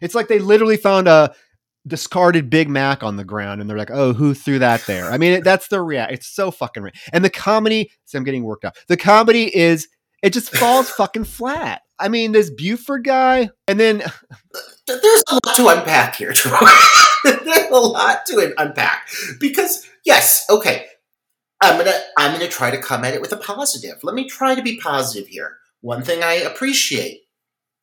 it's 0.00 0.14
like 0.14 0.28
they 0.28 0.40
literally 0.40 0.78
found 0.78 1.06
a 1.06 1.34
discarded 1.86 2.48
Big 2.48 2.68
Mac 2.68 3.02
on 3.02 3.16
the 3.16 3.24
ground, 3.24 3.60
and 3.60 3.68
they're 3.68 3.78
like, 3.78 3.90
"Oh, 3.92 4.12
who 4.14 4.34
threw 4.34 4.58
that 4.58 4.84
there?" 4.86 5.10
I 5.10 5.18
mean, 5.18 5.34
it, 5.34 5.44
that's 5.44 5.68
the 5.68 5.80
react. 5.82 6.12
It's 6.12 6.26
so 6.26 6.50
fucking. 6.50 6.82
Re- 6.82 6.92
and 7.12 7.24
the 7.24 7.30
comedy. 7.30 7.92
See, 8.06 8.18
I'm 8.18 8.24
getting 8.24 8.44
worked 8.44 8.64
up. 8.64 8.76
The 8.88 8.96
comedy 8.96 9.54
is 9.54 9.88
it 10.22 10.32
just 10.32 10.54
falls 10.56 10.90
fucking 10.90 11.24
flat. 11.24 11.82
I 12.02 12.08
mean, 12.08 12.32
this 12.32 12.50
Buford 12.50 13.04
guy, 13.04 13.50
and 13.68 13.78
then 13.78 13.98
there's 14.86 15.24
a 15.30 15.34
lot 15.46 15.56
to 15.56 15.68
unpack 15.68 16.16
here, 16.16 16.34
there's 17.24 17.70
a 17.70 17.80
lot 17.80 18.26
to 18.26 18.52
unpack 18.58 19.08
because 19.38 19.86
yes, 20.04 20.44
okay, 20.50 20.86
I'm 21.60 21.78
gonna 21.78 21.98
I'm 22.18 22.32
gonna 22.32 22.48
try 22.48 22.72
to 22.72 22.82
come 22.82 23.04
at 23.04 23.14
it 23.14 23.20
with 23.20 23.32
a 23.32 23.36
positive. 23.36 24.02
Let 24.02 24.14
me 24.16 24.28
try 24.28 24.56
to 24.56 24.62
be 24.62 24.78
positive 24.78 25.28
here. 25.28 25.58
One 25.80 26.02
thing 26.02 26.22
I 26.22 26.34
appreciate 26.34 27.20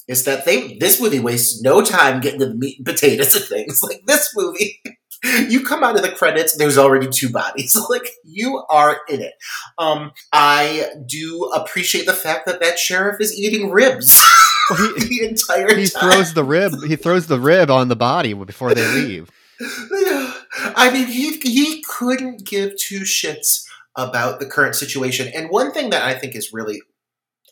is 0.09 0.25
that 0.25 0.43
they 0.43 0.77
this 0.77 0.99
movie 0.99 1.19
wastes 1.19 1.61
no 1.61 1.81
time 1.81 2.19
getting 2.19 2.39
to 2.39 2.47
the 2.47 2.55
meat 2.55 2.77
and 2.77 2.85
potatoes 2.85 3.35
of 3.35 3.47
things. 3.47 3.79
Like 3.83 4.01
this 4.05 4.33
movie 4.35 4.81
you 5.49 5.63
come 5.63 5.83
out 5.83 5.95
of 5.95 6.01
the 6.01 6.11
credits, 6.11 6.55
there's 6.57 6.77
already 6.77 7.07
two 7.07 7.29
bodies. 7.29 7.77
like 7.89 8.09
you 8.23 8.63
are 8.69 9.01
in 9.09 9.21
it. 9.21 9.33
Um, 9.77 10.11
I 10.31 10.87
do 11.05 11.51
appreciate 11.55 12.05
the 12.05 12.13
fact 12.13 12.45
that 12.45 12.59
that 12.61 12.79
sheriff 12.79 13.19
is 13.19 13.37
eating 13.37 13.71
ribs. 13.71 14.21
Well, 14.69 14.93
he, 14.99 15.17
the 15.17 15.27
entire 15.27 15.75
he 15.75 15.87
time. 15.87 16.11
throws 16.11 16.35
the 16.35 16.43
rib. 16.43 16.73
He 16.85 16.95
throws 16.95 17.25
the 17.25 17.39
rib 17.39 17.71
on 17.71 17.87
the 17.87 17.95
body 17.95 18.35
before 18.35 18.75
they 18.75 18.85
leave. 18.93 19.31
I 19.59 20.91
mean, 20.93 21.07
he 21.07 21.37
he 21.39 21.83
couldn't 21.89 22.45
give 22.45 22.77
two 22.77 22.99
shits 22.99 23.63
about 23.95 24.39
the 24.39 24.45
current 24.45 24.75
situation. 24.75 25.27
And 25.33 25.49
one 25.49 25.71
thing 25.71 25.89
that 25.89 26.03
I 26.03 26.13
think 26.13 26.35
is 26.35 26.53
really 26.53 26.83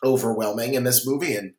overwhelming 0.03 0.75
in 0.75 0.83
this 0.83 1.07
movie 1.07 1.35
and 1.35 1.53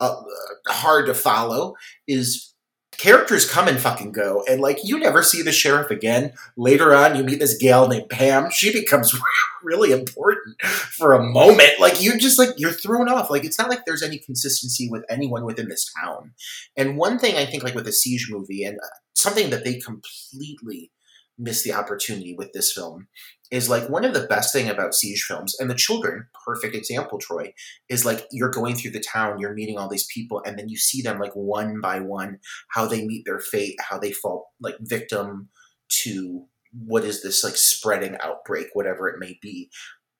uh, 0.00 0.20
hard 0.66 1.06
to 1.06 1.14
follow 1.14 1.74
is 2.08 2.53
characters 2.98 3.48
come 3.48 3.68
and 3.68 3.78
fucking 3.78 4.12
go 4.12 4.44
and 4.48 4.60
like 4.60 4.78
you 4.84 4.98
never 4.98 5.22
see 5.22 5.42
the 5.42 5.52
sheriff 5.52 5.90
again. 5.90 6.32
Later 6.56 6.94
on 6.94 7.16
you 7.16 7.24
meet 7.24 7.38
this 7.40 7.56
gal 7.56 7.88
named 7.88 8.08
pam. 8.08 8.50
She 8.50 8.72
becomes 8.72 9.14
really 9.62 9.92
important 9.92 10.60
for 10.62 11.12
a 11.12 11.22
moment. 11.22 11.80
Like 11.80 12.02
you 12.02 12.18
just 12.18 12.38
like 12.38 12.50
you're 12.56 12.72
thrown 12.72 13.08
off. 13.08 13.30
Like 13.30 13.44
it's 13.44 13.58
not 13.58 13.68
like 13.68 13.84
there's 13.84 14.02
any 14.02 14.18
consistency 14.18 14.88
with 14.90 15.04
anyone 15.08 15.44
within 15.44 15.68
this 15.68 15.90
town. 16.00 16.32
And 16.76 16.96
one 16.96 17.18
thing 17.18 17.36
i 17.36 17.46
think 17.46 17.62
like 17.62 17.74
with 17.74 17.86
a 17.86 17.92
siege 17.92 18.28
movie 18.30 18.64
and 18.64 18.78
uh, 18.78 18.86
something 19.14 19.50
that 19.50 19.64
they 19.64 19.78
completely 19.78 20.90
miss 21.38 21.62
the 21.62 21.72
opportunity 21.72 22.34
with 22.36 22.52
this 22.52 22.72
film 22.72 23.08
is 23.50 23.68
like 23.68 23.88
one 23.88 24.04
of 24.04 24.14
the 24.14 24.26
best 24.26 24.52
thing 24.52 24.68
about 24.68 24.94
siege 24.94 25.22
films 25.22 25.54
and 25.58 25.68
the 25.68 25.74
children 25.74 26.26
perfect 26.46 26.74
example 26.74 27.18
troy 27.18 27.52
is 27.88 28.04
like 28.04 28.26
you're 28.30 28.50
going 28.50 28.74
through 28.74 28.90
the 28.90 29.00
town 29.00 29.38
you're 29.38 29.54
meeting 29.54 29.76
all 29.76 29.88
these 29.88 30.06
people 30.12 30.40
and 30.46 30.58
then 30.58 30.68
you 30.68 30.76
see 30.76 31.02
them 31.02 31.18
like 31.18 31.32
one 31.34 31.80
by 31.80 31.98
one 31.98 32.38
how 32.68 32.86
they 32.86 33.04
meet 33.04 33.24
their 33.24 33.40
fate 33.40 33.76
how 33.80 33.98
they 33.98 34.12
fall 34.12 34.52
like 34.60 34.76
victim 34.80 35.48
to 35.88 36.46
what 36.86 37.04
is 37.04 37.22
this 37.22 37.44
like 37.44 37.56
spreading 37.56 38.16
outbreak 38.20 38.68
whatever 38.72 39.08
it 39.08 39.18
may 39.18 39.38
be. 39.40 39.70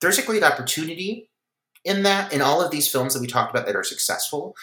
There's 0.01 0.17
a 0.17 0.25
great 0.25 0.43
opportunity 0.43 1.29
in 1.83 2.03
that 2.03 2.31
in 2.33 2.41
all 2.41 2.61
of 2.63 2.71
these 2.71 2.89
films 2.89 3.13
that 3.13 3.21
we 3.21 3.27
talked 3.27 3.53
about 3.53 3.65
that 3.65 3.75
are 3.75 3.83
successful 3.83 4.55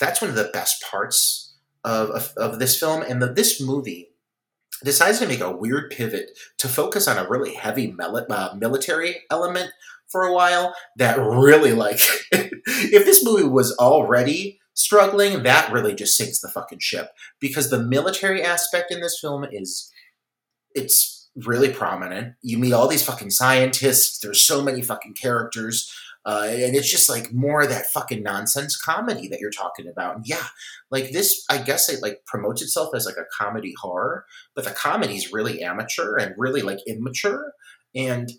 that's 0.00 0.20
one 0.20 0.30
of 0.30 0.36
the 0.36 0.50
best 0.52 0.82
parts 0.90 1.56
of, 1.84 2.10
of, 2.10 2.32
of 2.36 2.58
this 2.58 2.78
film 2.78 3.02
and 3.02 3.22
the, 3.22 3.32
this 3.32 3.60
movie 3.60 4.08
decides 4.84 5.18
to 5.18 5.26
make 5.26 5.40
a 5.40 5.54
weird 5.54 5.90
pivot 5.90 6.30
to 6.58 6.68
focus 6.68 7.08
on 7.08 7.18
a 7.18 7.28
really 7.28 7.54
heavy 7.54 7.94
uh, 7.98 8.54
military 8.56 9.22
element 9.30 9.70
for 10.08 10.24
a 10.24 10.32
while 10.32 10.74
that 10.96 11.18
really 11.18 11.72
like 11.72 12.00
if 12.32 13.04
this 13.04 13.24
movie 13.24 13.48
was 13.48 13.76
already 13.78 14.60
struggling 14.74 15.44
that 15.44 15.72
really 15.72 15.94
just 15.94 16.16
sinks 16.16 16.40
the 16.40 16.48
fucking 16.48 16.80
ship. 16.80 17.10
Because 17.40 17.70
the 17.70 17.82
military 17.82 18.42
aspect 18.42 18.92
in 18.92 19.00
this 19.00 19.18
film 19.20 19.46
is 19.50 19.90
it's 20.74 21.30
really 21.36 21.72
prominent. 21.72 22.34
You 22.42 22.58
meet 22.58 22.72
all 22.72 22.88
these 22.88 23.04
fucking 23.04 23.30
scientists. 23.30 24.18
There's 24.18 24.42
so 24.42 24.62
many 24.62 24.82
fucking 24.82 25.14
characters 25.14 25.92
uh, 26.26 26.46
and 26.48 26.74
it's 26.74 26.90
just 26.90 27.08
like 27.08 27.32
more 27.32 27.62
of 27.62 27.68
that 27.68 27.90
fucking 27.92 28.22
nonsense 28.22 28.80
comedy 28.80 29.28
that 29.28 29.40
you're 29.40 29.50
talking 29.50 29.86
about. 29.88 30.16
And 30.16 30.26
yeah, 30.26 30.46
like 30.90 31.10
this, 31.10 31.44
I 31.50 31.58
guess 31.58 31.88
it 31.88 32.02
like 32.02 32.24
promotes 32.26 32.62
itself 32.62 32.94
as 32.94 33.06
like 33.06 33.16
a 33.16 33.26
comedy 33.36 33.74
horror, 33.80 34.24
but 34.54 34.64
the 34.64 34.70
comedy 34.70 35.16
is 35.16 35.32
really 35.32 35.62
amateur 35.62 36.16
and 36.16 36.34
really 36.38 36.62
like 36.62 36.78
immature, 36.86 37.52
and 37.94 38.30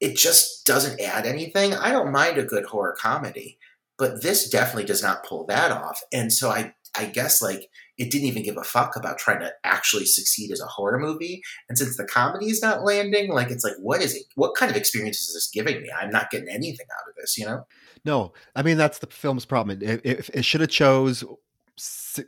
it 0.00 0.16
just 0.16 0.66
doesn't 0.66 1.00
add 1.00 1.26
anything. 1.26 1.74
I 1.74 1.90
don't 1.90 2.12
mind 2.12 2.38
a 2.38 2.44
good 2.44 2.64
horror 2.64 2.96
comedy, 2.98 3.58
but 3.98 4.22
this 4.22 4.48
definitely 4.48 4.86
does 4.86 5.02
not 5.02 5.24
pull 5.24 5.44
that 5.46 5.70
off. 5.70 6.00
And 6.12 6.32
so 6.32 6.48
I, 6.50 6.72
I 6.96 7.04
guess 7.04 7.42
like 7.42 7.68
it 8.00 8.10
didn't 8.10 8.28
even 8.28 8.42
give 8.42 8.56
a 8.56 8.64
fuck 8.64 8.96
about 8.96 9.18
trying 9.18 9.40
to 9.40 9.52
actually 9.62 10.06
succeed 10.06 10.50
as 10.50 10.60
a 10.60 10.66
horror 10.66 10.98
movie. 10.98 11.42
And 11.68 11.76
since 11.76 11.98
the 11.98 12.06
comedy 12.06 12.46
is 12.46 12.62
not 12.62 12.82
landing, 12.82 13.30
like 13.30 13.50
it's 13.50 13.62
like, 13.62 13.74
what 13.78 14.00
is 14.00 14.16
it? 14.16 14.22
What 14.36 14.54
kind 14.56 14.70
of 14.70 14.76
experience 14.76 15.20
is 15.20 15.34
this 15.34 15.50
giving 15.52 15.82
me? 15.82 15.90
I'm 15.94 16.08
not 16.08 16.30
getting 16.30 16.48
anything 16.48 16.86
out 16.98 17.10
of 17.10 17.14
this, 17.16 17.36
you 17.36 17.44
know? 17.44 17.66
No, 18.06 18.32
I 18.56 18.62
mean 18.62 18.78
that's 18.78 19.00
the 19.00 19.06
film's 19.06 19.44
problem. 19.44 19.82
It, 19.82 20.00
it, 20.02 20.30
it 20.32 20.44
should 20.46 20.62
have 20.62 20.70
chose. 20.70 21.22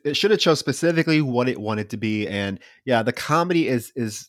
It 0.04 0.14
should 0.14 0.30
have 0.30 0.40
chose 0.40 0.58
specifically 0.58 1.22
what 1.22 1.48
it 1.48 1.58
wanted 1.58 1.88
to 1.90 1.96
be, 1.96 2.28
and 2.28 2.60
yeah, 2.84 3.02
the 3.02 3.12
comedy 3.12 3.68
is 3.68 3.92
is 3.96 4.28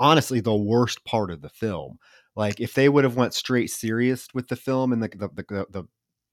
honestly 0.00 0.40
the 0.40 0.54
worst 0.54 1.04
part 1.04 1.30
of 1.30 1.40
the 1.40 1.48
film. 1.48 1.98
Like 2.34 2.60
if 2.60 2.74
they 2.74 2.88
would 2.88 3.04
have 3.04 3.16
went 3.16 3.34
straight 3.34 3.70
serious 3.70 4.26
with 4.34 4.48
the 4.48 4.56
film 4.56 4.92
and 4.92 5.00
the 5.00 5.08
the 5.08 5.28
the, 5.28 5.66
the, 5.70 5.84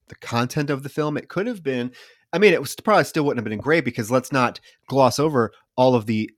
the 0.08 0.16
content 0.16 0.72
of 0.72 0.82
the 0.82 0.90
film, 0.90 1.16
it 1.16 1.30
could 1.30 1.46
have 1.46 1.62
been 1.62 1.92
I 2.34 2.40
mean, 2.40 2.54
it 2.54 2.62
was 2.62 2.76
probably 2.76 3.04
still 3.04 3.24
wouldn't 3.26 3.46
have 3.46 3.50
been 3.50 3.60
great 3.60 3.86
because 3.86 4.10
let's 4.10 4.32
not 4.32 4.60
gloss 4.88 5.20
over 5.20 5.52
all 5.76 5.96
of 5.96 6.06
the 6.06 6.32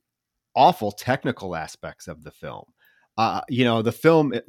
awful 0.56 0.92
technical 0.92 1.54
aspects 1.54 2.08
of 2.08 2.22
the 2.24 2.30
film. 2.30 2.64
Uh, 3.16 3.40
you 3.48 3.64
know, 3.64 3.82
the 3.82 3.92
film 3.92 4.32
it 4.32 4.44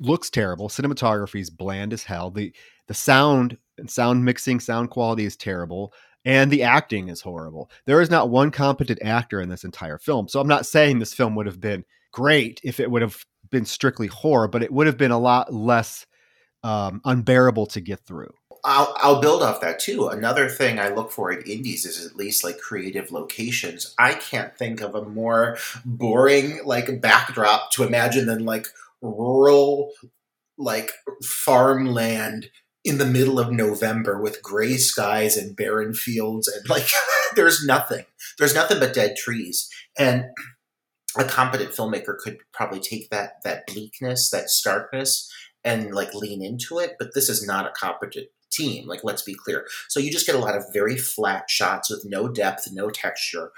looks 0.00 0.30
terrible. 0.30 0.68
Cinematography 0.68 1.40
is 1.40 1.50
bland 1.50 1.92
as 1.92 2.04
hell. 2.04 2.30
The 2.30 2.52
the 2.86 2.94
sound 2.94 3.58
and 3.76 3.90
sound 3.90 4.24
mixing, 4.24 4.60
sound 4.60 4.90
quality 4.90 5.24
is 5.24 5.36
terrible, 5.36 5.92
and 6.24 6.50
the 6.50 6.62
acting 6.62 7.08
is 7.08 7.20
horrible. 7.20 7.70
There 7.86 8.00
is 8.00 8.10
not 8.10 8.30
one 8.30 8.50
competent 8.50 9.00
actor 9.02 9.40
in 9.40 9.48
this 9.48 9.64
entire 9.64 9.98
film. 9.98 10.28
So 10.28 10.40
I'm 10.40 10.48
not 10.48 10.66
saying 10.66 10.98
this 10.98 11.14
film 11.14 11.34
would 11.36 11.46
have 11.46 11.60
been 11.60 11.84
great 12.12 12.60
if 12.64 12.80
it 12.80 12.90
would 12.90 13.02
have 13.02 13.24
been 13.50 13.64
strictly 13.64 14.08
horror, 14.08 14.48
but 14.48 14.62
it 14.62 14.72
would 14.72 14.86
have 14.86 14.96
been 14.96 15.10
a 15.10 15.18
lot 15.18 15.52
less 15.52 16.06
um, 16.62 17.00
unbearable 17.04 17.66
to 17.66 17.80
get 17.80 18.00
through. 18.00 18.32
I'll, 18.64 18.94
I'll 18.96 19.20
build 19.20 19.42
off 19.42 19.60
that 19.60 19.78
too. 19.78 20.08
Another 20.08 20.48
thing 20.48 20.78
I 20.78 20.88
look 20.88 21.10
for 21.10 21.30
in 21.30 21.42
indies 21.42 21.84
is 21.84 22.04
at 22.04 22.16
least 22.16 22.44
like 22.44 22.58
creative 22.58 23.10
locations. 23.12 23.94
I 23.98 24.14
can't 24.14 24.56
think 24.56 24.80
of 24.80 24.94
a 24.94 25.04
more 25.04 25.58
boring 25.84 26.60
like 26.64 27.00
backdrop 27.00 27.70
to 27.72 27.84
imagine 27.84 28.26
than 28.26 28.44
like 28.44 28.66
rural 29.00 29.92
like 30.56 30.92
farmland 31.22 32.50
in 32.84 32.98
the 32.98 33.06
middle 33.06 33.38
of 33.38 33.52
November 33.52 34.20
with 34.20 34.42
gray 34.42 34.76
skies 34.76 35.36
and 35.36 35.56
barren 35.56 35.94
fields 35.94 36.48
and 36.48 36.68
like 36.70 36.88
there's 37.34 37.64
nothing. 37.64 38.04
There's 38.38 38.54
nothing 38.54 38.80
but 38.80 38.94
dead 38.94 39.16
trees. 39.16 39.68
And 39.98 40.26
a 41.16 41.24
competent 41.24 41.70
filmmaker 41.70 42.16
could 42.18 42.38
probably 42.52 42.80
take 42.80 43.10
that 43.10 43.42
that 43.44 43.66
bleakness, 43.66 44.30
that 44.30 44.50
starkness 44.50 45.30
and 45.64 45.92
like 45.92 46.14
lean 46.14 46.42
into 46.42 46.78
it, 46.78 46.96
but 46.98 47.14
this 47.14 47.28
is 47.28 47.46
not 47.46 47.66
a 47.66 47.72
competent 47.72 48.28
team. 48.50 48.86
Like, 48.86 49.04
let's 49.04 49.22
be 49.22 49.34
clear. 49.34 49.66
So 49.88 50.00
you 50.00 50.10
just 50.10 50.26
get 50.26 50.34
a 50.34 50.40
lot 50.40 50.56
of 50.56 50.64
very 50.72 50.96
flat 50.96 51.48
shots 51.50 51.90
with 51.90 52.04
no 52.04 52.28
depth, 52.28 52.68
no 52.72 52.90
texture. 52.90 53.50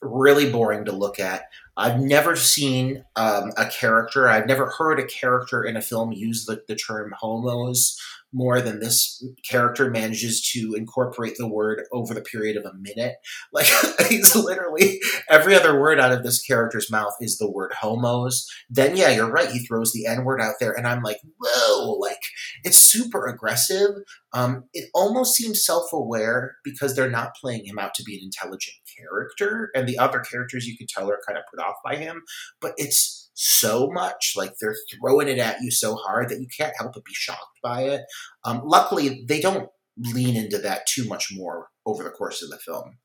Really 0.00 0.50
boring 0.50 0.84
to 0.86 0.92
look 0.92 1.20
at. 1.20 1.44
I've 1.76 2.00
never 2.00 2.36
seen 2.36 3.04
um, 3.16 3.52
a 3.56 3.66
character, 3.66 4.28
I've 4.28 4.46
never 4.46 4.66
heard 4.66 4.98
a 4.98 5.06
character 5.06 5.64
in 5.64 5.76
a 5.76 5.80
film 5.80 6.12
use 6.12 6.44
the, 6.44 6.62
the 6.68 6.76
term 6.76 7.14
homos 7.18 7.98
more 8.32 8.60
than 8.60 8.80
this 8.80 9.24
character 9.48 9.90
manages 9.90 10.40
to 10.52 10.74
incorporate 10.74 11.36
the 11.36 11.48
word 11.48 11.84
over 11.92 12.14
the 12.14 12.22
period 12.22 12.56
of 12.56 12.64
a 12.64 12.74
minute. 12.74 13.16
Like 13.52 13.66
he's 14.08 14.34
literally 14.34 14.98
every 15.28 15.54
other 15.54 15.78
word 15.78 16.00
out 16.00 16.10
of 16.12 16.22
this 16.22 16.42
character's 16.42 16.90
mouth 16.90 17.12
is 17.20 17.36
the 17.36 17.50
word 17.50 17.72
homos. 17.78 18.46
Then 18.70 18.96
yeah, 18.96 19.10
you're 19.10 19.30
right. 19.30 19.50
He 19.50 19.58
throws 19.66 19.92
the 19.92 20.06
N 20.06 20.24
word 20.24 20.40
out 20.40 20.54
there, 20.58 20.72
and 20.72 20.86
I'm 20.86 21.02
like, 21.02 21.18
whoa! 21.38 21.92
Like 21.92 22.20
it's 22.64 22.78
super 22.78 23.26
aggressive. 23.26 23.90
Um, 24.32 24.64
it 24.72 24.88
almost 24.94 25.34
seems 25.34 25.64
self 25.64 25.92
aware 25.92 26.56
because 26.64 26.96
they're 26.96 27.10
not 27.10 27.34
playing 27.34 27.66
him 27.66 27.78
out 27.78 27.94
to 27.94 28.02
be 28.04 28.16
an 28.16 28.24
intelligent 28.24 28.76
character, 28.96 29.70
and 29.74 29.86
the 29.86 29.98
other 29.98 30.20
characters 30.20 30.66
you 30.66 30.76
can 30.76 30.86
tell 30.86 31.10
are 31.10 31.20
kind 31.26 31.38
of 31.38 31.44
put 31.50 31.62
off 31.62 31.76
by 31.84 31.96
him. 31.96 32.22
But 32.60 32.72
it's 32.78 33.21
so 33.34 33.88
much. 33.90 34.34
Like 34.36 34.52
they're 34.60 34.76
throwing 35.00 35.28
it 35.28 35.38
at 35.38 35.60
you 35.60 35.70
so 35.70 35.94
hard 35.96 36.28
that 36.28 36.40
you 36.40 36.46
can't 36.56 36.74
help 36.78 36.92
but 36.94 37.04
be 37.04 37.12
shocked 37.14 37.58
by 37.62 37.82
it. 37.82 38.02
Um, 38.44 38.62
luckily, 38.64 39.24
they 39.26 39.40
don't 39.40 39.68
lean 39.96 40.36
into 40.36 40.58
that 40.58 40.86
too 40.86 41.06
much 41.06 41.28
more 41.32 41.68
over 41.86 42.02
the 42.02 42.10
course 42.10 42.42
of 42.42 42.50
the 42.50 42.58
film. 42.58 42.98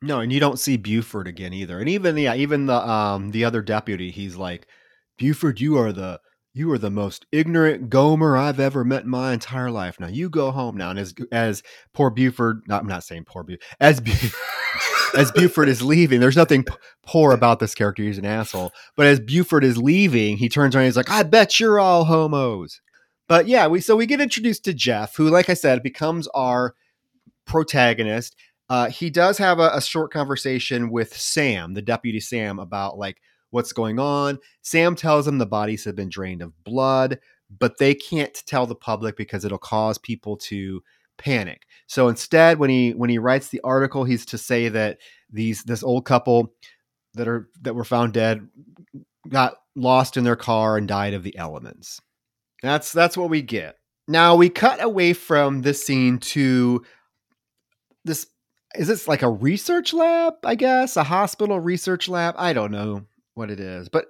No, 0.00 0.18
and 0.20 0.32
you 0.32 0.40
don't 0.40 0.58
see 0.58 0.76
Buford 0.76 1.28
again 1.28 1.52
either. 1.52 1.78
And 1.78 1.88
even 1.88 2.16
yeah, 2.16 2.34
even 2.34 2.66
the 2.66 2.88
um 2.88 3.30
the 3.30 3.44
other 3.44 3.62
deputy, 3.62 4.10
he's 4.10 4.36
like, 4.36 4.66
Buford, 5.18 5.60
you 5.60 5.78
are 5.78 5.92
the 5.92 6.20
you 6.54 6.70
are 6.72 6.78
the 6.78 6.90
most 6.90 7.24
ignorant 7.32 7.88
Gomer 7.88 8.36
I've 8.36 8.60
ever 8.60 8.84
met 8.84 9.04
in 9.04 9.10
my 9.10 9.32
entire 9.32 9.70
life. 9.70 9.98
Now 9.98 10.08
you 10.08 10.28
go 10.28 10.50
home 10.50 10.76
now. 10.76 10.90
And 10.90 10.98
as 10.98 11.14
as 11.30 11.62
poor 11.94 12.10
Buford, 12.10 12.62
not, 12.66 12.82
I'm 12.82 12.88
not 12.88 13.04
saying 13.04 13.24
poor 13.26 13.44
Buford, 13.44 13.62
as 13.80 14.00
as 15.14 15.32
Buford 15.32 15.68
is 15.68 15.82
leaving, 15.82 16.20
there's 16.20 16.36
nothing 16.36 16.64
p- 16.64 16.74
poor 17.06 17.32
about 17.32 17.58
this 17.58 17.74
character. 17.74 18.02
He's 18.02 18.18
an 18.18 18.24
asshole. 18.24 18.72
But 18.96 19.06
as 19.06 19.20
Buford 19.20 19.64
is 19.64 19.78
leaving, 19.78 20.36
he 20.36 20.48
turns 20.48 20.74
around. 20.74 20.84
And 20.84 20.88
he's 20.88 20.96
like, 20.96 21.10
"I 21.10 21.22
bet 21.22 21.60
you're 21.60 21.80
all 21.80 22.04
homos." 22.04 22.80
But 23.28 23.46
yeah, 23.46 23.66
we 23.66 23.80
so 23.80 23.96
we 23.96 24.06
get 24.06 24.20
introduced 24.20 24.64
to 24.64 24.74
Jeff, 24.74 25.16
who, 25.16 25.28
like 25.30 25.48
I 25.48 25.54
said, 25.54 25.82
becomes 25.82 26.28
our 26.28 26.74
protagonist. 27.46 28.36
Uh, 28.68 28.88
he 28.88 29.10
does 29.10 29.38
have 29.38 29.58
a, 29.58 29.70
a 29.74 29.82
short 29.82 30.12
conversation 30.12 30.90
with 30.90 31.16
Sam, 31.16 31.74
the 31.74 31.82
deputy 31.82 32.20
Sam, 32.20 32.58
about 32.58 32.98
like 32.98 33.20
what's 33.50 33.72
going 33.72 33.98
on. 33.98 34.38
Sam 34.62 34.96
tells 34.96 35.28
him 35.28 35.38
the 35.38 35.46
bodies 35.46 35.84
have 35.84 35.94
been 35.94 36.08
drained 36.08 36.42
of 36.42 36.64
blood, 36.64 37.18
but 37.58 37.78
they 37.78 37.94
can't 37.94 38.34
tell 38.46 38.66
the 38.66 38.74
public 38.74 39.16
because 39.16 39.44
it'll 39.44 39.58
cause 39.58 39.98
people 39.98 40.36
to 40.38 40.82
panic. 41.18 41.62
So 41.86 42.08
instead, 42.08 42.58
when 42.58 42.70
he 42.70 42.90
when 42.92 43.10
he 43.10 43.18
writes 43.18 43.48
the 43.48 43.60
article, 43.62 44.04
he's 44.04 44.26
to 44.26 44.38
say 44.38 44.68
that 44.68 44.98
these 45.30 45.62
this 45.64 45.82
old 45.82 46.04
couple 46.04 46.54
that 47.14 47.28
are 47.28 47.48
that 47.62 47.74
were 47.74 47.84
found 47.84 48.12
dead 48.12 48.48
got 49.28 49.54
lost 49.76 50.16
in 50.16 50.24
their 50.24 50.36
car 50.36 50.76
and 50.76 50.88
died 50.88 51.14
of 51.14 51.22
the 51.22 51.36
elements. 51.36 52.00
That's 52.62 52.92
that's 52.92 53.16
what 53.16 53.30
we 53.30 53.42
get. 53.42 53.76
Now 54.08 54.36
we 54.36 54.48
cut 54.48 54.82
away 54.82 55.12
from 55.12 55.62
this 55.62 55.84
scene 55.84 56.18
to 56.18 56.84
this 58.04 58.26
is 58.74 58.88
this 58.88 59.06
like 59.06 59.22
a 59.22 59.30
research 59.30 59.92
lab, 59.92 60.34
I 60.44 60.54
guess, 60.54 60.96
a 60.96 61.04
hospital 61.04 61.60
research 61.60 62.08
lab. 62.08 62.34
I 62.38 62.52
don't 62.52 62.72
know 62.72 63.04
what 63.34 63.50
it 63.50 63.60
is, 63.60 63.88
but 63.88 64.06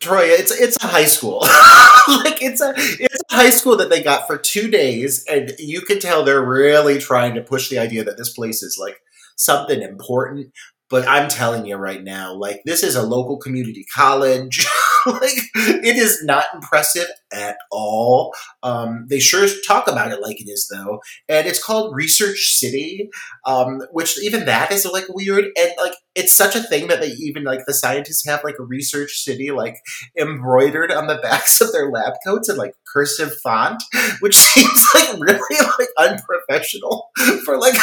Troy, 0.00 0.24
it's 0.24 0.50
it's 0.50 0.76
a 0.82 0.86
high 0.86 1.04
school. 1.04 1.40
like 2.08 2.42
it's 2.42 2.60
a 2.60 2.72
it's 2.76 3.22
a 3.30 3.34
high 3.34 3.50
school 3.50 3.76
that 3.76 3.90
they 3.90 4.02
got 4.02 4.26
for 4.26 4.36
two 4.36 4.68
days, 4.70 5.24
and 5.26 5.52
you 5.58 5.80
can 5.80 5.98
tell 5.98 6.24
they're 6.24 6.44
really 6.44 6.98
trying 6.98 7.34
to 7.34 7.40
push 7.40 7.68
the 7.68 7.78
idea 7.78 8.04
that 8.04 8.16
this 8.16 8.32
place 8.32 8.62
is 8.62 8.78
like 8.80 9.00
something 9.36 9.82
important. 9.82 10.52
But 10.88 11.08
I'm 11.08 11.28
telling 11.28 11.66
you 11.66 11.76
right 11.76 12.02
now, 12.02 12.34
like 12.34 12.62
this 12.64 12.82
is 12.82 12.94
a 12.94 13.02
local 13.02 13.38
community 13.38 13.84
college. 13.94 14.66
like 15.06 15.38
it 15.54 15.96
is 15.96 16.22
not 16.24 16.46
impressive 16.54 17.08
at 17.32 17.56
all. 17.70 18.34
Um, 18.62 19.06
they 19.08 19.20
sure 19.20 19.46
talk 19.66 19.88
about 19.88 20.12
it 20.12 20.20
like 20.20 20.40
it 20.40 20.48
is 20.48 20.68
though, 20.72 21.00
and 21.28 21.46
it's 21.46 21.62
called 21.62 21.94
Research 21.94 22.56
City, 22.56 23.08
um, 23.44 23.80
which 23.90 24.20
even 24.22 24.46
that 24.46 24.72
is 24.72 24.84
like 24.84 25.06
weird 25.08 25.46
and 25.56 25.72
like 25.78 25.94
it's 26.14 26.34
such 26.34 26.56
a 26.56 26.62
thing 26.62 26.88
that 26.88 27.00
they 27.00 27.08
even 27.08 27.44
like 27.44 27.60
the 27.66 27.74
scientists 27.74 28.26
have 28.26 28.42
like 28.42 28.56
a 28.58 28.64
Research 28.64 29.22
City 29.22 29.50
like 29.50 29.76
embroidered 30.18 30.90
on 30.90 31.06
the 31.06 31.16
backs 31.22 31.60
of 31.60 31.72
their 31.72 31.90
lab 31.90 32.14
coats 32.26 32.48
in 32.48 32.56
like 32.56 32.72
cursive 32.92 33.32
font, 33.42 33.82
which 34.20 34.36
seems 34.36 34.86
like 34.94 35.20
really 35.20 35.66
like 35.78 35.88
unprofessional 35.98 37.10
for 37.44 37.58
like 37.58 37.74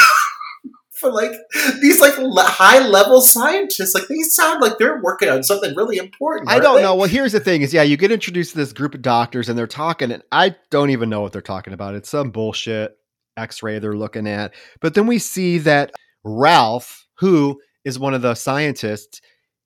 for 0.93 1.11
like 1.11 1.31
these 1.81 1.99
like 1.99 2.17
le- 2.17 2.43
high 2.43 2.79
level 2.79 3.21
scientists. 3.21 3.93
Like 3.93 4.07
they 4.07 4.19
sound 4.21 4.61
like 4.61 4.77
they're 4.77 5.01
working 5.01 5.29
on 5.29 5.43
something 5.43 5.75
really 5.75 5.97
important. 5.97 6.49
I 6.49 6.59
don't 6.59 6.77
they? 6.77 6.81
know. 6.83 6.95
Well, 6.95 7.09
here's 7.09 7.31
the 7.31 7.39
thing: 7.39 7.61
is 7.61 7.73
yeah, 7.73 7.83
you 7.83 7.97
get 7.97 8.11
introduced 8.11 8.51
to 8.51 8.57
this 8.57 8.73
group 8.73 8.95
of 8.95 9.01
doctors, 9.01 9.49
and 9.49 9.57
they're 9.57 9.67
talking, 9.67 10.11
and 10.11 10.23
I 10.31 10.55
don't 10.69 10.91
even 10.91 11.09
know 11.09 11.21
what 11.21 11.33
they're 11.33 11.41
talking 11.41 11.73
about. 11.73 11.95
It's 11.95 12.09
some 12.09 12.31
bullshit 12.31 12.97
X-ray 13.37 13.79
they're 13.79 13.95
looking 13.95 14.27
at. 14.27 14.53
But 14.81 14.93
then 14.93 15.07
we 15.07 15.19
see 15.19 15.57
that 15.59 15.91
Ralph, 16.23 17.07
who 17.15 17.59
is 17.83 17.99
one 17.99 18.13
of 18.13 18.21
the 18.21 18.35
scientists, 18.35 19.21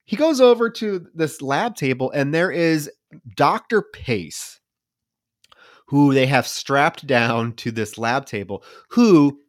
he 0.05 0.15
goes 0.15 0.39
over 0.39 0.69
to 0.71 1.05
this 1.13 1.41
lab 1.41 1.75
table, 1.75 2.11
and 2.11 2.33
there 2.33 2.51
is 2.51 2.89
Doctor 3.35 3.81
Pace, 3.81 4.59
who 5.87 6.13
they 6.13 6.25
have 6.25 6.47
strapped 6.47 7.05
down 7.05 7.53
to 7.53 7.71
this 7.71 7.97
lab 7.97 8.25
table, 8.25 8.63
who 8.91 9.39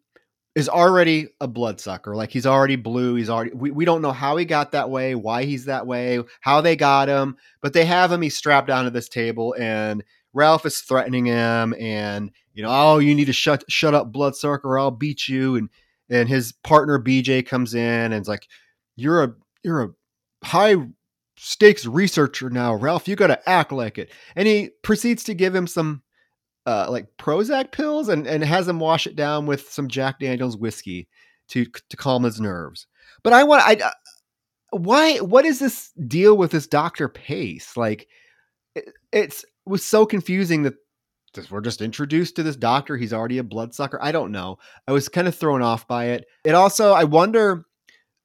is 0.54 0.68
already 0.68 1.28
a 1.40 1.46
bloodsucker. 1.46 2.16
Like 2.16 2.30
he's 2.30 2.46
already 2.46 2.76
blue. 2.76 3.14
He's 3.14 3.30
already, 3.30 3.52
we, 3.52 3.70
we 3.70 3.84
don't 3.84 4.02
know 4.02 4.12
how 4.12 4.36
he 4.36 4.44
got 4.44 4.72
that 4.72 4.90
way, 4.90 5.14
why 5.14 5.44
he's 5.44 5.66
that 5.66 5.86
way, 5.86 6.20
how 6.40 6.60
they 6.60 6.76
got 6.76 7.08
him, 7.08 7.36
but 7.62 7.72
they 7.72 7.84
have 7.84 8.10
him. 8.10 8.22
He's 8.22 8.36
strapped 8.36 8.66
down 8.66 8.84
to 8.84 8.90
this 8.90 9.08
table 9.08 9.54
and 9.58 10.02
Ralph 10.32 10.66
is 10.66 10.80
threatening 10.80 11.26
him 11.26 11.74
and, 11.78 12.32
you 12.54 12.62
know, 12.62 12.70
oh, 12.70 12.98
you 12.98 13.14
need 13.14 13.26
to 13.26 13.32
shut, 13.32 13.64
shut 13.68 13.94
up 13.94 14.12
bloodsucker 14.12 14.68
or 14.68 14.78
I'll 14.78 14.90
beat 14.90 15.28
you. 15.28 15.56
And, 15.56 15.68
and 16.10 16.28
his 16.28 16.52
partner 16.52 16.98
BJ 16.98 17.46
comes 17.46 17.74
in 17.74 17.80
and 17.82 18.14
it's 18.14 18.28
like, 18.28 18.46
you're 18.96 19.22
a, 19.22 19.34
you're 19.62 19.82
a 19.82 19.90
high 20.44 20.76
stakes 21.36 21.86
researcher 21.86 22.50
now, 22.50 22.74
Ralph. 22.74 23.06
You 23.06 23.16
got 23.16 23.28
to 23.28 23.48
act 23.48 23.70
like 23.70 23.98
it. 23.98 24.10
And 24.34 24.48
he 24.48 24.70
proceeds 24.82 25.22
to 25.24 25.34
give 25.34 25.54
him 25.54 25.66
some 25.66 26.02
uh, 26.68 26.86
like 26.90 27.06
Prozac 27.16 27.72
pills 27.72 28.10
and, 28.10 28.26
and 28.26 28.44
has 28.44 28.68
him 28.68 28.78
wash 28.78 29.06
it 29.06 29.16
down 29.16 29.46
with 29.46 29.70
some 29.70 29.88
Jack 29.88 30.20
Daniels 30.20 30.54
whiskey 30.54 31.08
to 31.48 31.64
to 31.64 31.96
calm 31.96 32.24
his 32.24 32.42
nerves. 32.42 32.86
But 33.22 33.32
I 33.32 33.42
want 33.44 33.62
I 33.66 33.76
uh, 33.76 33.90
why 34.72 35.16
what 35.16 35.46
is 35.46 35.60
this 35.60 35.92
deal 35.92 36.36
with 36.36 36.50
this 36.50 36.66
Doctor 36.66 37.08
Pace? 37.08 37.74
Like 37.74 38.06
it, 38.74 38.92
it's 39.12 39.44
it 39.44 39.50
was 39.64 39.82
so 39.82 40.04
confusing 40.04 40.64
that 40.64 40.74
this, 41.32 41.50
we're 41.50 41.62
just 41.62 41.80
introduced 41.80 42.36
to 42.36 42.42
this 42.42 42.56
doctor. 42.56 42.98
He's 42.98 43.14
already 43.14 43.38
a 43.38 43.44
bloodsucker. 43.44 43.98
I 44.02 44.12
don't 44.12 44.32
know. 44.32 44.58
I 44.86 44.92
was 44.92 45.08
kind 45.08 45.26
of 45.26 45.34
thrown 45.34 45.62
off 45.62 45.88
by 45.88 46.08
it. 46.08 46.26
It 46.44 46.54
also 46.54 46.92
I 46.92 47.04
wonder 47.04 47.64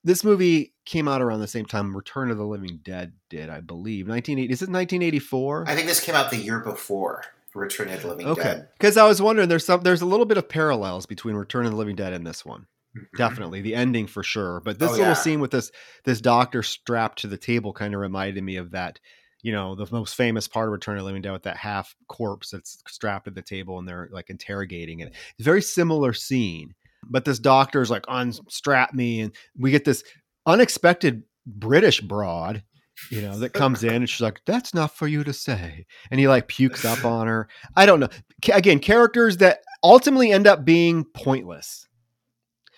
this 0.03 0.25
movie 0.25 0.73
came 0.86 1.08
out 1.08 1.21
around 1.21 1.39
the 1.39 1.47
same 1.47 1.65
time 1.65 1.95
Return 1.95 2.29
of 2.29 2.38
the 2.38 2.45
Living 2.45 2.82
Dead 2.84 3.13
did, 3.29 3.49
I 3.49 3.62
believe. 3.62 4.10
1980 4.10 4.51
is 4.51 4.62
it 4.62 4.69
1984? 4.69 5.63
I 5.65 5.75
think 5.75 5.88
this 5.88 6.03
came 6.03 6.15
out 6.15 6.29
the 6.29 6.36
year 6.36 6.60
before 6.60 7.23
Return 7.55 7.89
of 7.89 8.01
the 8.01 8.07
Living 8.07 8.27
Okay, 8.27 8.43
Dead. 8.43 8.69
because 8.77 8.97
I 8.97 9.05
was 9.07 9.21
wondering 9.21 9.49
there's 9.49 9.65
some 9.65 9.81
there's 9.81 10.01
a 10.01 10.05
little 10.05 10.25
bit 10.25 10.37
of 10.37 10.49
parallels 10.49 11.05
between 11.05 11.35
Return 11.35 11.65
of 11.65 11.71
the 11.71 11.77
Living 11.77 11.95
Dead 11.95 12.13
and 12.13 12.25
this 12.25 12.43
one. 12.45 12.65
Mhm. 12.97 13.05
Definitely 13.17 13.61
the 13.61 13.75
ending 13.75 14.07
for 14.07 14.23
sure. 14.23 14.59
But 14.63 14.79
this 14.79 14.89
Oh, 14.89 14.93
little 14.93 15.07
yeah. 15.07 15.13
scene 15.13 15.39
with 15.39 15.51
this 15.51 15.71
this 16.05 16.21
doctor 16.21 16.61
strapped 16.63 17.19
to 17.19 17.27
the 17.27 17.37
table 17.37 17.73
kind 17.73 17.93
of 17.93 17.99
reminded 18.01 18.43
me 18.43 18.55
of 18.57 18.71
that. 18.71 18.99
You 19.41 19.51
know, 19.51 19.75
the 19.75 19.87
most 19.91 20.15
famous 20.15 20.47
part 20.47 20.67
of 20.69 20.71
Return 20.73 20.95
of 20.95 21.01
the 21.01 21.05
Living 21.05 21.21
Dead 21.21 21.31
with 21.33 21.43
that 21.43 21.57
half 21.57 21.93
corpse 22.07 22.51
that's 22.51 22.81
strapped 22.87 23.27
at 23.27 23.35
the 23.35 23.41
table 23.41 23.77
and 23.77 23.85
they're 23.87 24.07
like 24.11 24.29
interrogating 24.29 25.01
it. 25.01 25.13
It's 25.37 25.43
very 25.45 25.61
similar 25.61 26.13
scene. 26.13 26.75
But 27.09 27.25
this 27.25 27.39
doctor's 27.39 27.89
like 27.91 28.05
unstrap 28.07 28.93
me, 28.93 29.19
and 29.19 29.35
we 29.57 29.71
get 29.71 29.83
this 29.83 30.03
unexpected 30.45 31.23
British 31.45 31.99
broad 31.99 32.63
you 33.09 33.21
know, 33.21 33.37
that 33.39 33.49
comes 33.53 33.83
in 33.83 33.93
and 33.95 34.09
she's 34.09 34.21
like, 34.21 34.41
"That's 34.45 34.73
not 34.73 34.95
for 34.95 35.07
you 35.07 35.23
to 35.23 35.33
say," 35.33 35.85
and 36.11 36.19
he 36.19 36.27
like 36.27 36.47
pukes 36.47 36.85
up 36.85 37.03
on 37.05 37.27
her. 37.27 37.47
I 37.75 37.85
don't 37.85 37.99
know. 37.99 38.09
Again, 38.51 38.79
characters 38.79 39.37
that 39.37 39.59
ultimately 39.83 40.31
end 40.31 40.47
up 40.47 40.65
being 40.65 41.03
pointless. 41.05 41.87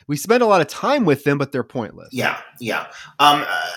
We 0.07 0.17
spend 0.17 0.43
a 0.43 0.45
lot 0.45 0.61
of 0.61 0.67
time 0.67 1.03
with 1.05 1.23
them, 1.23 1.38
but 1.38 1.51
they're 1.51 1.63
pointless. 1.63 2.09
Yeah, 2.11 2.39
yeah. 2.59 2.88
Um, 3.19 3.43
uh, 3.47 3.69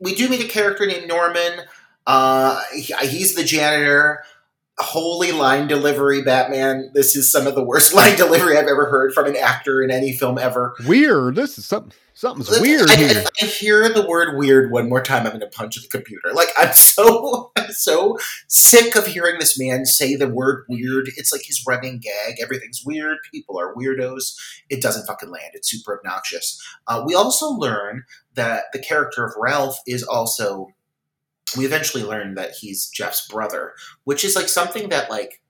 we 0.00 0.14
do 0.14 0.28
meet 0.28 0.40
a 0.42 0.48
character 0.48 0.86
named 0.86 1.06
Norman. 1.06 1.60
Uh, 2.06 2.60
he- 2.74 2.94
he's 3.08 3.34
the 3.34 3.44
janitor. 3.44 4.24
Holy 4.78 5.32
line 5.32 5.68
delivery, 5.68 6.22
Batman. 6.22 6.90
This 6.94 7.14
is 7.14 7.30
some 7.30 7.46
of 7.46 7.54
the 7.54 7.64
worst 7.64 7.94
line 7.94 8.16
delivery 8.16 8.56
I've 8.56 8.66
ever 8.66 8.86
heard 8.86 9.12
from 9.12 9.26
an 9.26 9.36
actor 9.36 9.82
in 9.82 9.90
any 9.90 10.12
film 10.16 10.38
ever. 10.38 10.74
Weird. 10.86 11.36
This 11.36 11.58
is 11.58 11.66
something. 11.66 11.92
Something's 12.14 12.60
weird 12.60 12.90
I, 12.90 12.96
here. 12.96 13.08
If 13.10 13.28
I 13.42 13.46
hear 13.46 13.88
the 13.88 14.06
word 14.06 14.36
weird 14.36 14.70
one 14.70 14.88
more 14.88 15.02
time, 15.02 15.24
I'm 15.24 15.30
going 15.30 15.40
to 15.40 15.46
punch 15.46 15.76
the 15.76 15.88
computer. 15.88 16.32
Like 16.34 16.48
I'm 16.58 16.72
so, 16.72 17.52
I'm 17.56 17.70
so 17.70 18.18
sick 18.48 18.96
of 18.96 19.06
hearing 19.06 19.38
this 19.38 19.58
man 19.58 19.86
say 19.86 20.14
the 20.14 20.28
word 20.28 20.64
weird. 20.68 21.10
It's 21.16 21.32
like 21.32 21.42
his 21.44 21.64
running 21.66 21.98
gag. 22.00 22.36
Everything's 22.40 22.82
weird. 22.84 23.18
People 23.30 23.58
are 23.58 23.74
weirdos. 23.74 24.36
It 24.68 24.82
doesn't 24.82 25.06
fucking 25.06 25.30
land. 25.30 25.52
It's 25.54 25.70
super 25.70 25.98
obnoxious. 25.98 26.62
Uh, 26.86 27.02
we 27.06 27.14
also 27.14 27.48
learn 27.48 28.04
that 28.34 28.64
the 28.72 28.78
character 28.78 29.24
of 29.24 29.32
Ralph 29.38 29.78
is 29.86 30.02
also. 30.02 30.68
We 31.56 31.64
eventually 31.64 32.04
learn 32.04 32.34
that 32.34 32.52
he's 32.52 32.88
Jeff's 32.88 33.26
brother, 33.26 33.74
which 34.04 34.24
is 34.24 34.36
like 34.36 34.48
something 34.48 34.88
that 34.88 35.10
like 35.10 35.42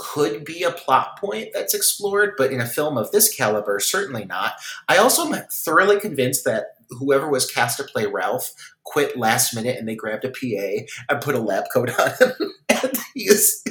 could 0.00 0.44
be 0.44 0.62
a 0.62 0.72
plot 0.72 1.18
point 1.18 1.48
that's 1.52 1.74
explored, 1.74 2.32
but 2.38 2.52
in 2.52 2.60
a 2.60 2.66
film 2.66 2.96
of 2.96 3.10
this 3.10 3.34
caliber, 3.34 3.78
certainly 3.78 4.24
not. 4.24 4.54
I 4.88 4.96
also 4.96 5.30
am 5.30 5.42
thoroughly 5.50 6.00
convinced 6.00 6.44
that 6.46 6.68
whoever 6.88 7.28
was 7.28 7.50
cast 7.50 7.76
to 7.76 7.84
play 7.84 8.06
Ralph 8.06 8.52
quit 8.84 9.16
last 9.16 9.54
minute 9.54 9.78
and 9.78 9.86
they 9.86 9.94
grabbed 9.94 10.24
a 10.24 10.30
PA 10.30 10.86
and 11.08 11.22
put 11.22 11.34
a 11.34 11.40
lab 11.40 11.64
coat 11.72 11.90
on 12.00 12.10
him. 12.18 12.52
and 12.68 12.92
he 13.14 13.24
is 13.24 13.62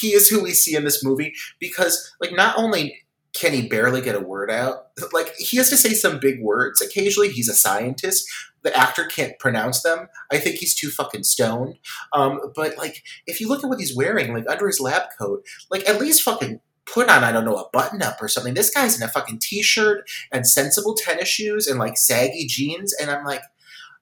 he 0.00 0.08
is 0.08 0.28
who 0.28 0.42
we 0.42 0.52
see 0.52 0.74
in 0.74 0.84
this 0.84 1.04
movie 1.04 1.34
because 1.58 2.14
like 2.20 2.32
not 2.32 2.56
only 2.56 3.05
can 3.38 3.52
he 3.52 3.68
barely 3.68 4.00
get 4.00 4.14
a 4.14 4.20
word 4.20 4.50
out, 4.50 4.86
like 5.12 5.34
he 5.36 5.56
has 5.58 5.68
to 5.70 5.76
say 5.76 5.90
some 5.90 6.18
big 6.18 6.40
words 6.40 6.80
occasionally. 6.80 7.30
He's 7.30 7.48
a 7.48 7.54
scientist. 7.54 8.28
The 8.62 8.76
actor 8.76 9.04
can't 9.04 9.38
pronounce 9.38 9.82
them. 9.82 10.08
I 10.32 10.38
think 10.38 10.56
he's 10.56 10.74
too 10.74 10.90
fucking 10.90 11.22
stoned. 11.22 11.78
Um, 12.12 12.40
but 12.54 12.76
like 12.76 13.02
if 13.26 13.40
you 13.40 13.48
look 13.48 13.62
at 13.62 13.68
what 13.68 13.78
he's 13.78 13.96
wearing, 13.96 14.34
like 14.34 14.48
under 14.48 14.66
his 14.66 14.80
lab 14.80 15.02
coat, 15.18 15.44
like 15.70 15.88
at 15.88 16.00
least 16.00 16.22
fucking 16.22 16.60
put 16.86 17.08
on, 17.08 17.22
I 17.22 17.32
don't 17.32 17.44
know, 17.44 17.56
a 17.56 17.68
button 17.72 18.02
up 18.02 18.20
or 18.20 18.28
something. 18.28 18.54
This 18.54 18.70
guy's 18.70 18.96
in 18.96 19.02
a 19.02 19.08
fucking 19.08 19.40
t 19.40 19.62
shirt 19.62 20.08
and 20.32 20.46
sensible 20.46 20.94
tennis 20.94 21.28
shoes 21.28 21.66
and 21.66 21.78
like 21.78 21.98
saggy 21.98 22.46
jeans. 22.46 22.94
And 23.00 23.10
I'm 23.10 23.24
like, 23.24 23.42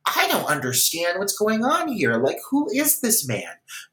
I 0.07 0.29
don't 0.29 0.45
understand 0.47 1.19
what's 1.19 1.37
going 1.37 1.65
on 1.65 1.89
here. 1.89 2.15
Like, 2.15 2.39
who 2.51 2.69
is 2.71 3.01
this 3.01 3.27
man? 3.27 3.49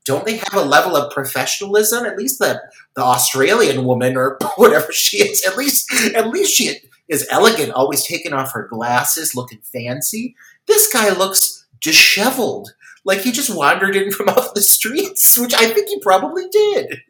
Don't 0.05 0.25
they 0.25 0.37
have 0.37 0.53
a 0.53 0.61
level 0.61 0.95
of 0.95 1.11
professionalism? 1.11 2.05
At 2.05 2.17
least 2.17 2.39
the 2.39 2.61
the 2.95 3.01
Australian 3.01 3.85
woman 3.85 4.17
or 4.17 4.37
whatever 4.57 4.91
she 4.91 5.17
is, 5.17 5.43
at 5.45 5.57
least 5.57 5.91
at 6.15 6.27
least 6.27 6.53
she 6.53 6.77
is 7.07 7.27
elegant, 7.29 7.71
always 7.71 8.05
taking 8.05 8.33
off 8.33 8.53
her 8.53 8.67
glasses, 8.69 9.35
looking 9.35 9.59
fancy. 9.61 10.35
This 10.67 10.91
guy 10.91 11.11
looks 11.11 11.65
disheveled. 11.79 12.73
Like 13.03 13.21
he 13.21 13.31
just 13.31 13.53
wandered 13.55 13.95
in 13.95 14.11
from 14.11 14.29
off 14.29 14.53
the 14.53 14.61
streets, 14.61 15.37
which 15.37 15.53
I 15.53 15.67
think 15.67 15.89
he 15.89 15.99
probably 16.01 16.47
did. 16.49 17.01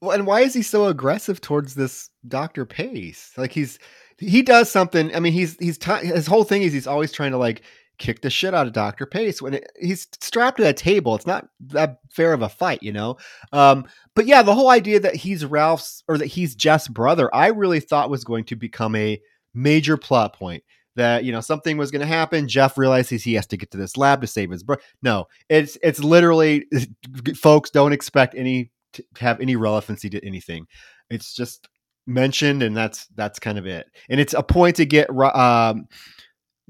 Well, 0.00 0.12
and 0.12 0.26
why 0.26 0.40
is 0.40 0.54
he 0.54 0.62
so 0.62 0.86
aggressive 0.86 1.40
towards 1.40 1.74
this 1.74 2.08
Doctor 2.26 2.64
Pace? 2.64 3.32
Like 3.36 3.52
he's 3.52 3.78
he 4.18 4.42
does 4.42 4.70
something. 4.70 5.14
I 5.14 5.20
mean, 5.20 5.32
he's 5.32 5.56
he's 5.58 5.78
ti 5.78 5.92
his 6.02 6.26
whole 6.26 6.44
thing 6.44 6.62
is 6.62 6.72
he's 6.72 6.86
always 6.86 7.12
trying 7.12 7.32
to 7.32 7.38
like 7.38 7.62
kick 8.00 8.22
the 8.22 8.30
shit 8.30 8.54
out 8.54 8.66
of 8.66 8.72
Doctor 8.72 9.06
Pace 9.06 9.40
when 9.40 9.54
it, 9.54 9.70
he's 9.78 10.08
strapped 10.20 10.56
to 10.56 10.64
that 10.64 10.76
table. 10.76 11.14
It's 11.14 11.26
not 11.26 11.48
that 11.68 12.00
fair 12.10 12.32
of 12.32 12.42
a 12.42 12.48
fight, 12.48 12.82
you 12.82 12.92
know. 12.92 13.18
Um, 13.52 13.86
but 14.16 14.26
yeah, 14.26 14.42
the 14.42 14.54
whole 14.54 14.70
idea 14.70 14.98
that 14.98 15.14
he's 15.14 15.44
Ralph's 15.44 16.02
or 16.08 16.18
that 16.18 16.26
he's 16.26 16.56
Jeff's 16.56 16.88
brother, 16.88 17.32
I 17.32 17.48
really 17.48 17.78
thought 17.78 18.10
was 18.10 18.24
going 18.24 18.44
to 18.46 18.56
become 18.56 18.96
a 18.96 19.20
major 19.54 19.96
plot 19.96 20.32
point. 20.32 20.64
that 20.96 21.24
you 21.24 21.30
know 21.30 21.40
something 21.40 21.76
was 21.76 21.92
going 21.92 22.00
to 22.00 22.06
happen. 22.06 22.48
Jeff 22.48 22.76
realizes 22.76 23.22
he 23.22 23.34
has 23.34 23.46
to 23.48 23.56
get 23.56 23.70
to 23.70 23.78
this 23.78 23.96
lab 23.96 24.20
to 24.22 24.26
save 24.26 24.50
his 24.50 24.64
brother. 24.64 24.82
No, 25.02 25.28
it's 25.48 25.78
it's 25.82 26.00
literally, 26.02 26.66
folks 27.36 27.70
don't 27.70 27.92
expect 27.92 28.34
any 28.34 28.72
to 28.94 29.04
have 29.20 29.40
any 29.40 29.54
relevancy 29.54 30.10
to 30.10 30.26
anything. 30.26 30.66
It's 31.10 31.34
just 31.34 31.68
mentioned, 32.06 32.62
and 32.62 32.76
that's 32.76 33.06
that's 33.14 33.38
kind 33.38 33.58
of 33.58 33.66
it. 33.66 33.86
And 34.08 34.18
it's 34.20 34.34
a 34.34 34.42
point 34.42 34.76
to 34.76 34.86
get 34.86 35.08
um, 35.10 35.86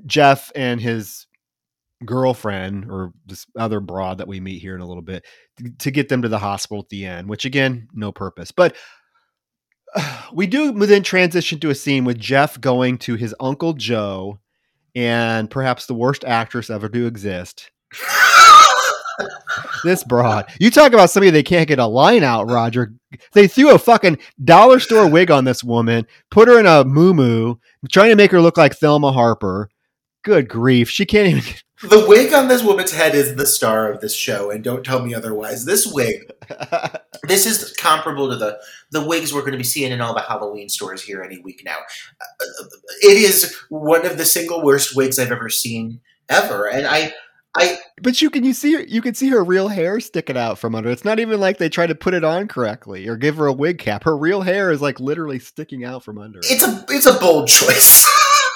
Jeff 0.06 0.50
and 0.54 0.80
his 0.80 1.26
girlfriend 2.04 2.90
or 2.90 3.12
this 3.26 3.46
other 3.56 3.80
broad 3.80 4.18
that 4.18 4.28
we 4.28 4.40
meet 4.40 4.60
here 4.60 4.74
in 4.74 4.80
a 4.80 4.86
little 4.86 5.02
bit 5.02 5.24
to 5.78 5.90
get 5.90 6.08
them 6.08 6.22
to 6.22 6.28
the 6.28 6.38
hospital 6.38 6.82
at 6.82 6.88
the 6.88 7.04
end, 7.04 7.28
which 7.28 7.44
again, 7.44 7.88
no 7.92 8.10
purpose. 8.12 8.50
But 8.50 8.74
we 10.32 10.46
do 10.46 10.72
then 10.72 11.02
transition 11.02 11.60
to 11.60 11.70
a 11.70 11.74
scene 11.74 12.04
with 12.04 12.18
Jeff 12.18 12.60
going 12.60 12.98
to 12.98 13.16
his 13.16 13.34
uncle 13.40 13.74
Joe 13.74 14.38
and 14.94 15.50
perhaps 15.50 15.86
the 15.86 15.94
worst 15.94 16.24
actress 16.24 16.70
ever 16.70 16.88
to 16.88 17.06
exist. 17.06 17.70
this 19.84 20.04
broad. 20.04 20.50
You 20.58 20.70
talk 20.70 20.92
about 20.92 21.10
somebody 21.10 21.30
they 21.30 21.42
can't 21.42 21.68
get 21.68 21.78
a 21.78 21.86
line 21.86 22.22
out, 22.22 22.50
Roger. 22.50 22.94
They 23.32 23.48
threw 23.48 23.74
a 23.74 23.78
fucking 23.78 24.18
dollar 24.42 24.78
store 24.78 25.08
wig 25.08 25.30
on 25.30 25.44
this 25.44 25.64
woman, 25.64 26.06
put 26.30 26.48
her 26.48 26.58
in 26.58 26.66
a 26.66 26.84
moo 26.84 27.56
trying 27.90 28.10
to 28.10 28.16
make 28.16 28.30
her 28.30 28.40
look 28.40 28.56
like 28.56 28.74
Thelma 28.74 29.12
Harper. 29.12 29.69
Good 30.22 30.48
grief. 30.48 30.90
She 30.90 31.06
can't 31.06 31.28
even 31.28 31.42
the 31.82 32.04
wig 32.06 32.32
on 32.34 32.48
this 32.48 32.62
woman's 32.62 32.92
head 32.92 33.14
is 33.14 33.36
the 33.36 33.46
star 33.46 33.90
of 33.90 34.00
this 34.00 34.14
show, 34.14 34.50
and 34.50 34.62
don't 34.62 34.84
tell 34.84 35.02
me 35.02 35.14
otherwise. 35.14 35.64
This 35.64 35.86
wig, 35.86 36.30
this 37.22 37.46
is 37.46 37.72
comparable 37.78 38.28
to 38.28 38.36
the 38.36 38.58
the 38.90 39.04
wigs 39.04 39.32
we're 39.32 39.40
going 39.40 39.52
to 39.52 39.58
be 39.58 39.64
seeing 39.64 39.90
in 39.90 40.00
all 40.00 40.12
the 40.12 40.20
Halloween 40.20 40.68
stores 40.68 41.02
here 41.02 41.22
any 41.22 41.40
week 41.40 41.62
now. 41.64 41.78
Uh, 42.20 42.64
it 43.02 43.16
is 43.16 43.56
one 43.70 44.04
of 44.04 44.18
the 44.18 44.26
single 44.26 44.62
worst 44.62 44.94
wigs 44.94 45.18
I've 45.18 45.32
ever 45.32 45.48
seen 45.48 46.00
ever, 46.28 46.68
and 46.68 46.86
I. 46.86 47.14
I, 47.56 47.78
but 48.00 48.22
you 48.22 48.30
can 48.30 48.44
you 48.44 48.52
see 48.52 48.74
her, 48.74 48.82
you 48.82 49.02
can 49.02 49.14
see 49.14 49.28
her 49.30 49.42
real 49.42 49.66
hair 49.66 49.98
sticking 49.98 50.36
out 50.36 50.56
from 50.56 50.76
under. 50.76 50.88
It's 50.88 51.04
not 51.04 51.18
even 51.18 51.40
like 51.40 51.58
they 51.58 51.68
try 51.68 51.84
to 51.84 51.96
put 51.96 52.14
it 52.14 52.22
on 52.22 52.46
correctly 52.46 53.08
or 53.08 53.16
give 53.16 53.38
her 53.38 53.46
a 53.46 53.52
wig 53.52 53.80
cap. 53.80 54.04
Her 54.04 54.16
real 54.16 54.42
hair 54.42 54.70
is 54.70 54.80
like 54.80 55.00
literally 55.00 55.40
sticking 55.40 55.84
out 55.84 56.04
from 56.04 56.16
under. 56.16 56.38
It's 56.44 56.62
a 56.62 56.84
it's 56.90 57.06
a 57.06 57.18
bold 57.18 57.48
choice. 57.48 58.06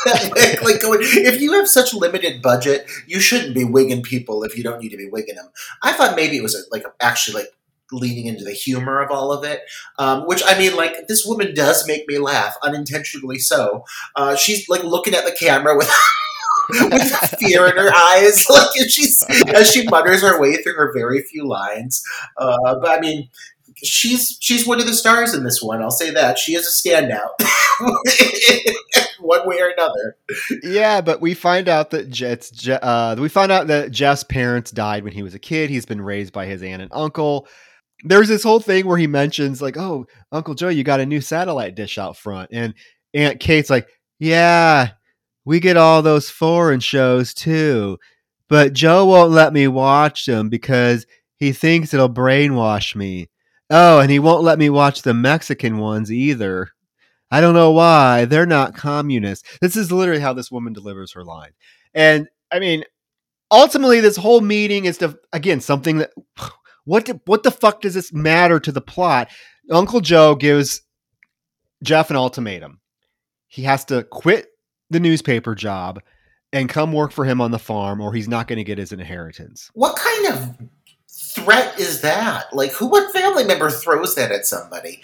like 0.63 0.81
going, 0.81 1.01
if 1.03 1.41
you 1.41 1.53
have 1.53 1.69
such 1.69 1.95
limited 1.95 2.43
budget, 2.43 2.91
you 3.07 3.21
shouldn't 3.21 3.55
be 3.55 3.65
wigging 3.65 4.03
people 4.03 4.45
if 4.45 4.57
you 4.57 4.63
don't 4.63 4.81
need 4.81 4.91
to 4.91 4.97
be 4.97 5.09
wigging 5.09 5.37
them. 5.37 5.49
I 5.83 5.93
thought 5.93 6.17
maybe 6.17 6.37
it 6.37 6.43
was 6.43 6.55
a, 6.55 6.63
like 6.71 6.85
a, 6.85 6.93
actually 7.01 7.43
like 7.43 7.51
leaning 7.93 8.27
into 8.27 8.45
the 8.45 8.53
humor 8.53 9.01
of 9.01 9.11
all 9.11 9.33
of 9.33 9.45
it, 9.45 9.63
um, 9.99 10.27
which 10.27 10.43
I 10.45 10.59
mean, 10.59 10.77
like 10.77 11.07
this 11.09 11.25
woman 11.27 11.55
does 11.55 11.87
make 11.87 12.07
me 12.09 12.19
laugh 12.19 12.55
unintentionally. 12.63 13.39
So 13.39 13.85
uh, 14.17 14.37
she's 14.37 14.69
like 14.69 14.85
looking 14.85 15.15
at 15.15 15.25
the 15.25 15.33
camera 15.33 15.77
with. 15.77 15.91
with 16.71 17.37
fear 17.39 17.67
in 17.67 17.77
her 17.77 17.93
eyes, 17.95 18.47
like 18.51 18.71
as 18.81 18.91
she's 18.91 19.23
as 19.49 19.71
she 19.71 19.87
mutters 19.87 20.23
her 20.23 20.41
way 20.41 20.57
through 20.57 20.73
her 20.73 20.95
very 20.95 21.21
few 21.21 21.47
lines. 21.47 22.03
Uh, 22.39 22.77
but 22.81 22.91
I 22.91 23.01
mean, 23.01 23.29
she's 23.83 24.39
she's 24.41 24.67
one 24.67 24.81
of 24.81 24.87
the 24.87 24.95
stars 24.95 25.35
in 25.35 25.45
this 25.45 25.63
one. 25.63 25.83
I'll 25.83 25.91
say 25.91 26.11
that 26.11 26.39
she 26.39 26.55
is 26.55 26.67
a 26.67 26.89
standout, 26.89 27.33
one 29.25 29.47
way 29.49 29.61
or 29.61 29.69
another. 29.69 30.17
Yeah, 30.63 31.01
but 31.01 31.21
we 31.21 31.35
find 31.35 31.69
out 31.69 31.91
that 31.91 32.21
it's 32.21 32.69
uh, 32.69 33.17
we 33.19 33.29
find 33.29 33.51
out 33.51 33.67
that 33.69 33.91
Jeff's 33.91 34.25
parents 34.25 34.71
died 34.71 35.05
when 35.05 35.13
he 35.13 35.23
was 35.23 35.35
a 35.35 35.39
kid. 35.39 35.71
He's 35.71 35.87
been 35.87 36.01
raised 36.01 36.33
by 36.33 36.47
his 36.47 36.63
aunt 36.63 36.83
and 36.83 36.91
uncle. 36.95 37.49
There's 38.05 38.29
this 38.29 38.43
whole 38.43 38.61
thing 38.61 38.87
where 38.87 38.99
he 38.99 39.07
mentions 39.07 39.63
like, 39.63 39.77
"Oh, 39.77 40.07
Uncle 40.31 40.55
Joe, 40.55 40.69
you 40.69 40.85
got 40.85 41.01
a 41.01 41.07
new 41.07 41.21
satellite 41.21 41.75
dish 41.75 41.99
out 41.99 42.17
front," 42.17 42.51
and 42.53 42.75
Aunt 43.15 43.41
Kate's 43.41 43.71
like, 43.71 43.89
"Yeah, 44.19 44.91
we 45.45 45.61
get 45.61 45.77
all 45.77 46.03
those 46.03 46.31
foreign 46.31 46.81
shows 46.81 47.33
too." 47.35 47.99
But 48.49 48.75
Joe 48.75 49.07
won't 49.07 49.31
let 49.31 49.53
me 49.53 49.67
watch 49.69 50.27
them 50.27 50.49
because 50.51 51.07
he 51.39 51.53
thinks 51.53 51.95
it'll 51.95 52.11
brainwash 52.11 52.95
me. 52.95 53.31
Oh, 53.71 54.01
and 54.01 54.11
he 54.11 54.19
won't 54.19 54.45
let 54.45 54.59
me 54.59 54.69
watch 54.69 55.03
the 55.03 55.15
Mexican 55.15 55.79
ones 55.79 56.13
either. 56.13 56.69
I 57.35 57.41
don't 57.41 57.55
know 57.55 57.73
why. 57.73 58.27
They're 58.27 58.47
not 58.47 58.77
communists. 58.77 59.59
This 59.61 59.77
is 59.77 59.91
literally 59.91 60.21
how 60.21 60.35
this 60.35 60.53
woman 60.53 60.73
delivers 60.73 61.15
her 61.15 61.25
line. 61.25 61.51
And 61.93 62.29
I 62.53 62.61
mean, 62.61 62.85
ultimately, 63.51 63.99
this 63.99 64.15
whole 64.15 64.41
meeting 64.41 64.85
is 64.85 64.99
to, 64.99 65.19
again, 65.33 65.61
something 65.61 65.99
that, 65.99 66.13
what, 66.85 67.07
the, 67.07 67.21
what 67.25 67.43
the 67.43 67.51
fuck 67.51 67.81
does 67.81 67.95
this 67.95 68.13
matter 68.13 68.61
to 68.61 68.71
the 68.71 68.81
plot? 68.81 69.31
Uncle 69.69 70.01
Joe 70.01 70.37
gives 70.37 70.83
Jeff 71.83 72.09
an 72.09 72.15
ultimatum. 72.15 72.79
He 73.49 73.63
has 73.63 73.85
to 73.87 74.05
quit 74.05 74.47
the 74.91 75.01
newspaper 75.01 75.57
job 75.57 76.01
and 76.53 76.69
come 76.69 76.93
work 76.93 77.11
for 77.11 77.25
him 77.25 77.41
on 77.41 77.51
the 77.51 77.59
farm, 77.59 78.01
or 78.01 78.15
he's 78.15 78.29
not 78.29 78.47
going 78.47 78.59
to 78.59 78.65
get 78.65 78.79
his 78.79 78.93
inheritance. 78.93 79.73
What 79.75 79.97
kind 79.97 80.27
of 80.29 80.57
threat 81.11 81.81
is 81.81 82.01
that? 82.03 82.55
Like, 82.55 82.71
who, 82.71 82.87
what 82.87 83.13
family 83.13 83.43
member 83.43 83.71
throws 83.71 84.15
that 84.15 84.31
at 84.31 84.47
somebody? 84.47 85.03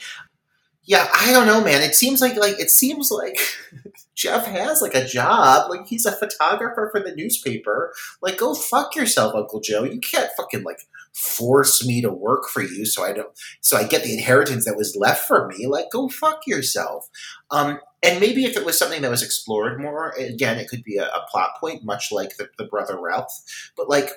Yeah, 0.85 1.09
I 1.15 1.33
don't 1.33 1.47
know, 1.47 1.63
man. 1.63 1.83
It 1.83 1.95
seems 1.95 2.21
like, 2.21 2.37
like, 2.37 2.59
it 2.59 2.71
seems 2.71 3.11
like 3.11 3.39
Jeff 4.15 4.47
has 4.47 4.81
like 4.81 4.95
a 4.95 5.07
job. 5.07 5.71
Like, 5.71 5.87
he's 5.87 6.07
a 6.07 6.13
photographer 6.13 6.89
for 6.91 7.01
the 7.01 7.15
newspaper. 7.15 7.93
Like, 8.23 8.39
go 8.39 8.55
fuck 8.55 8.97
yourself, 8.97 9.35
Uncle 9.35 9.61
Joe. 9.61 9.85
You 9.85 10.01
can't 10.01 10.31
fucking 10.37 10.63
like 10.65 10.81
force 11.13 11.85
me 11.87 12.01
to 12.01 12.11
work 12.11 12.49
for 12.49 12.63
you 12.63 12.87
so 12.87 13.05
I 13.05 13.13
don't, 13.13 13.29
so 13.61 13.77
I 13.77 13.85
get 13.85 14.05
the 14.05 14.15
inheritance 14.15 14.65
that 14.65 14.77
was 14.77 14.97
left 14.97 15.27
for 15.27 15.47
me. 15.49 15.67
Like, 15.67 15.91
go 15.93 16.09
fuck 16.09 16.47
yourself. 16.47 17.09
Um, 17.51 17.79
and 18.03 18.19
maybe 18.19 18.45
if 18.47 18.57
it 18.57 18.65
was 18.65 18.79
something 18.79 19.03
that 19.03 19.11
was 19.11 19.23
explored 19.23 19.81
more, 19.81 20.15
again, 20.19 20.59
it 20.59 20.69
could 20.69 20.83
be 20.83 20.97
a, 20.97 21.05
a 21.05 21.27
plot 21.31 21.51
point, 21.61 21.85
much 21.85 22.11
like 22.11 22.37
the, 22.39 22.49
the 22.57 22.65
brother 22.65 22.99
Ralph. 22.99 23.33
But 23.77 23.91
like, 23.91 24.11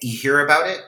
you 0.00 0.16
hear 0.16 0.40
about 0.40 0.66
it 0.66 0.80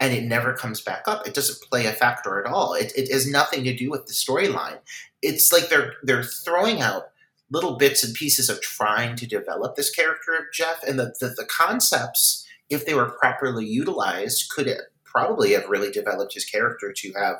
and 0.00 0.14
it 0.14 0.24
never 0.24 0.54
comes 0.54 0.80
back 0.80 1.02
up. 1.06 1.26
It 1.28 1.34
doesn't 1.34 1.60
play 1.68 1.86
a 1.86 1.92
factor 1.92 2.40
at 2.40 2.50
all. 2.50 2.72
It, 2.72 2.92
it 2.96 3.12
has 3.12 3.30
nothing 3.30 3.62
to 3.64 3.76
do 3.76 3.90
with 3.90 4.06
the 4.06 4.14
storyline. 4.14 4.78
It's 5.22 5.52
like 5.52 5.68
they're 5.68 5.92
they're 6.02 6.24
throwing 6.24 6.80
out 6.80 7.10
little 7.50 7.76
bits 7.76 8.02
and 8.02 8.14
pieces 8.14 8.48
of 8.48 8.60
trying 8.60 9.16
to 9.16 9.26
develop 9.26 9.76
this 9.76 9.90
character 9.90 10.32
of 10.32 10.44
Jeff, 10.52 10.82
and 10.84 10.98
the, 10.98 11.14
the, 11.20 11.34
the 11.36 11.44
concepts, 11.44 12.46
if 12.70 12.86
they 12.86 12.94
were 12.94 13.10
properly 13.10 13.66
utilized, 13.66 14.48
could 14.50 14.72
probably 15.04 15.52
have 15.52 15.68
really 15.68 15.90
developed 15.90 16.34
his 16.34 16.44
character 16.44 16.92
to 16.96 17.12
have 17.12 17.36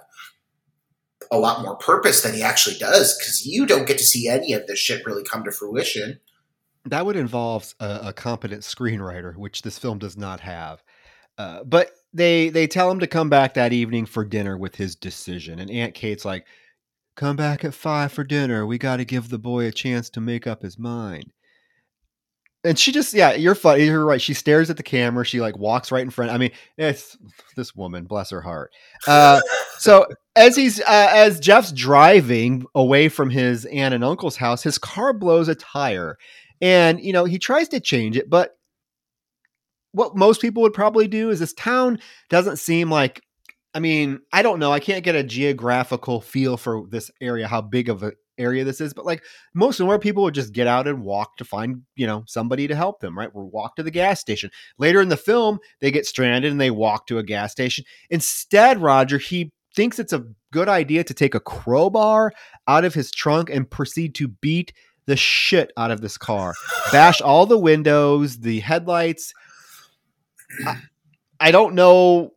a 1.30 1.38
lot 1.38 1.62
more 1.62 1.76
purpose 1.76 2.22
than 2.22 2.34
he 2.34 2.42
actually 2.42 2.76
does. 2.76 3.16
Because 3.16 3.46
you 3.46 3.66
don't 3.66 3.86
get 3.86 3.98
to 3.98 4.04
see 4.04 4.28
any 4.28 4.52
of 4.52 4.66
this 4.66 4.78
shit 4.78 5.06
really 5.06 5.22
come 5.22 5.44
to 5.44 5.52
fruition. 5.52 6.18
That 6.84 7.06
would 7.06 7.16
involve 7.16 7.74
a, 7.78 8.00
a 8.04 8.12
competent 8.12 8.62
screenwriter, 8.62 9.36
which 9.36 9.62
this 9.62 9.78
film 9.78 9.98
does 9.98 10.16
not 10.16 10.40
have. 10.40 10.82
Uh, 11.38 11.62
but 11.62 11.92
they 12.12 12.48
they 12.48 12.66
tell 12.66 12.90
him 12.90 13.00
to 13.00 13.06
come 13.06 13.30
back 13.30 13.54
that 13.54 13.72
evening 13.72 14.06
for 14.06 14.24
dinner 14.24 14.56
with 14.56 14.74
his 14.76 14.96
decision, 14.96 15.58
and 15.58 15.70
Aunt 15.70 15.94
Kate's 15.94 16.24
like, 16.24 16.46
"Come 17.16 17.36
back 17.36 17.64
at 17.64 17.74
five 17.74 18.12
for 18.12 18.24
dinner. 18.24 18.66
We 18.66 18.78
got 18.78 18.96
to 18.96 19.04
give 19.04 19.28
the 19.28 19.38
boy 19.38 19.66
a 19.66 19.72
chance 19.72 20.10
to 20.10 20.20
make 20.20 20.46
up 20.46 20.62
his 20.62 20.78
mind." 20.78 21.32
And 22.62 22.78
she 22.78 22.92
just, 22.92 23.14
yeah, 23.14 23.32
you're 23.32 23.54
funny. 23.54 23.84
You're 23.84 24.04
right. 24.04 24.20
She 24.20 24.34
stares 24.34 24.68
at 24.68 24.76
the 24.76 24.82
camera. 24.82 25.24
She 25.24 25.40
like 25.40 25.56
walks 25.56 25.90
right 25.90 26.02
in 26.02 26.10
front. 26.10 26.30
I 26.30 26.36
mean, 26.36 26.50
it's 26.76 27.16
this 27.56 27.74
woman, 27.74 28.04
bless 28.04 28.28
her 28.30 28.42
heart. 28.42 28.72
Uh, 29.06 29.40
so 29.78 30.06
as 30.36 30.56
he's 30.56 30.78
uh, 30.80 31.08
as 31.10 31.40
Jeff's 31.40 31.72
driving 31.72 32.66
away 32.74 33.08
from 33.08 33.30
his 33.30 33.64
aunt 33.66 33.94
and 33.94 34.04
uncle's 34.04 34.36
house, 34.36 34.62
his 34.62 34.76
car 34.76 35.14
blows 35.14 35.48
a 35.48 35.54
tire, 35.54 36.18
and 36.60 37.00
you 37.00 37.14
know 37.14 37.24
he 37.24 37.38
tries 37.38 37.68
to 37.68 37.80
change 37.80 38.16
it, 38.16 38.28
but 38.28 38.58
what 39.92 40.16
most 40.16 40.40
people 40.40 40.62
would 40.62 40.72
probably 40.72 41.08
do 41.08 41.30
is 41.30 41.40
this 41.40 41.52
town 41.54 41.98
doesn't 42.28 42.56
seem 42.56 42.90
like 42.90 43.22
I 43.72 43.78
mean, 43.78 44.20
I 44.32 44.42
don't 44.42 44.58
know. 44.58 44.72
I 44.72 44.80
can't 44.80 45.04
get 45.04 45.14
a 45.14 45.22
geographical 45.22 46.20
feel 46.20 46.56
for 46.56 46.86
this 46.88 47.08
area, 47.20 47.46
how 47.46 47.60
big 47.60 47.88
of 47.88 48.02
an 48.02 48.12
area 48.36 48.64
this 48.64 48.80
is, 48.80 48.92
but 48.92 49.06
like 49.06 49.22
most 49.54 49.78
of 49.78 49.86
where 49.86 49.98
people 49.98 50.24
would 50.24 50.34
just 50.34 50.52
get 50.52 50.66
out 50.66 50.88
and 50.88 51.04
walk 51.04 51.36
to 51.36 51.44
find, 51.44 51.82
you 51.94 52.06
know, 52.06 52.24
somebody 52.26 52.66
to 52.66 52.74
help 52.74 52.98
them, 52.98 53.16
right? 53.16 53.30
Or 53.32 53.44
walk 53.44 53.76
to 53.76 53.84
the 53.84 53.90
gas 53.92 54.20
station. 54.20 54.50
Later 54.78 55.00
in 55.00 55.08
the 55.08 55.16
film, 55.16 55.60
they 55.80 55.92
get 55.92 56.06
stranded 56.06 56.50
and 56.50 56.60
they 56.60 56.72
walk 56.72 57.06
to 57.06 57.18
a 57.18 57.22
gas 57.22 57.52
station. 57.52 57.84
Instead, 58.08 58.82
Roger, 58.82 59.18
he 59.18 59.52
thinks 59.76 60.00
it's 60.00 60.12
a 60.12 60.24
good 60.52 60.68
idea 60.68 61.04
to 61.04 61.14
take 61.14 61.36
a 61.36 61.40
crowbar 61.40 62.32
out 62.66 62.84
of 62.84 62.94
his 62.94 63.12
trunk 63.12 63.50
and 63.50 63.70
proceed 63.70 64.16
to 64.16 64.26
beat 64.26 64.72
the 65.06 65.16
shit 65.16 65.72
out 65.76 65.92
of 65.92 66.00
this 66.00 66.18
car. 66.18 66.54
Bash 66.90 67.20
all 67.20 67.46
the 67.46 67.58
windows, 67.58 68.38
the 68.38 68.60
headlights, 68.60 69.32
I, 71.38 71.50
don't 71.50 71.74
know. 71.74 72.32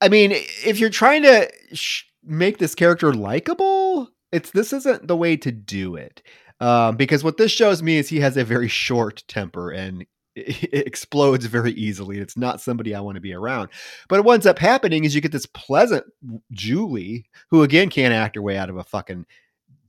I 0.00 0.08
mean, 0.08 0.32
if 0.32 0.78
you're 0.78 0.90
trying 0.90 1.22
to 1.22 1.50
sh- 1.72 2.04
make 2.22 2.58
this 2.58 2.74
character 2.74 3.12
likable, 3.12 4.08
it's 4.32 4.50
this 4.50 4.72
isn't 4.72 5.06
the 5.06 5.16
way 5.16 5.36
to 5.38 5.52
do 5.52 5.96
it. 5.96 6.22
Um, 6.60 6.96
because 6.96 7.24
what 7.24 7.36
this 7.36 7.52
shows 7.52 7.82
me 7.82 7.98
is 7.98 8.08
he 8.08 8.20
has 8.20 8.36
a 8.36 8.44
very 8.44 8.68
short 8.68 9.24
temper 9.28 9.70
and 9.70 10.06
it 10.36 10.86
explodes 10.86 11.46
very 11.46 11.72
easily. 11.72 12.18
It's 12.18 12.36
not 12.36 12.60
somebody 12.60 12.94
I 12.94 13.00
want 13.00 13.16
to 13.16 13.20
be 13.20 13.34
around. 13.34 13.70
But 14.08 14.24
what 14.24 14.34
ends 14.34 14.46
up 14.46 14.58
happening 14.58 15.04
is 15.04 15.14
you 15.14 15.20
get 15.20 15.32
this 15.32 15.46
pleasant 15.46 16.04
Julie, 16.52 17.26
who 17.50 17.62
again 17.62 17.90
can't 17.90 18.14
act 18.14 18.36
her 18.36 18.42
way 18.42 18.56
out 18.56 18.70
of 18.70 18.76
a 18.76 18.84
fucking 18.84 19.26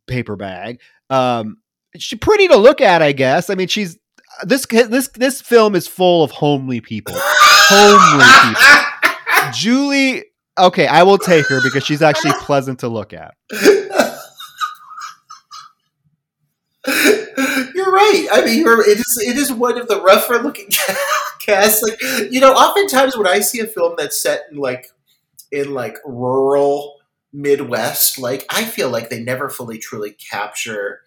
paper 0.07 0.35
bag. 0.35 0.81
Um, 1.09 1.57
she's 1.97 2.19
pretty 2.19 2.47
to 2.47 2.57
look 2.57 2.81
at, 2.81 3.01
I 3.01 3.11
guess. 3.11 3.49
I 3.49 3.55
mean, 3.55 3.67
she's 3.67 3.97
this 4.43 4.65
this 4.65 5.07
this 5.09 5.41
film 5.41 5.75
is 5.75 5.87
full 5.87 6.23
of 6.23 6.31
homely 6.31 6.81
people. 6.81 7.15
homely 7.17 8.25
people. 8.49 9.51
Julie, 9.53 10.23
okay, 10.57 10.87
I 10.87 11.03
will 11.03 11.17
take 11.17 11.45
her 11.47 11.61
because 11.61 11.85
she's 11.85 12.01
actually 12.01 12.33
pleasant 12.39 12.79
to 12.79 12.87
look 12.89 13.13
at. 13.13 13.35
You're 16.87 17.91
right. 17.91 18.27
I 18.31 18.43
mean, 18.45 18.59
you're, 18.59 18.81
it 18.81 18.99
is 18.99 19.23
it 19.25 19.37
is 19.37 19.51
one 19.51 19.79
of 19.79 19.87
the 19.87 20.01
rougher 20.01 20.37
looking 20.37 20.69
casts. 21.41 21.81
Like 21.81 22.31
you 22.31 22.39
know, 22.39 22.53
oftentimes 22.53 23.17
when 23.17 23.27
I 23.27 23.39
see 23.39 23.59
a 23.59 23.67
film 23.67 23.95
that's 23.97 24.21
set 24.21 24.43
in 24.51 24.57
like 24.57 24.87
in 25.51 25.73
like 25.73 25.97
rural 26.05 26.97
Midwest, 27.33 28.19
like 28.19 28.45
I 28.49 28.65
feel 28.65 28.89
like 28.89 29.09
they 29.09 29.21
never 29.21 29.49
fully 29.49 29.77
truly 29.77 30.11
capture 30.11 31.01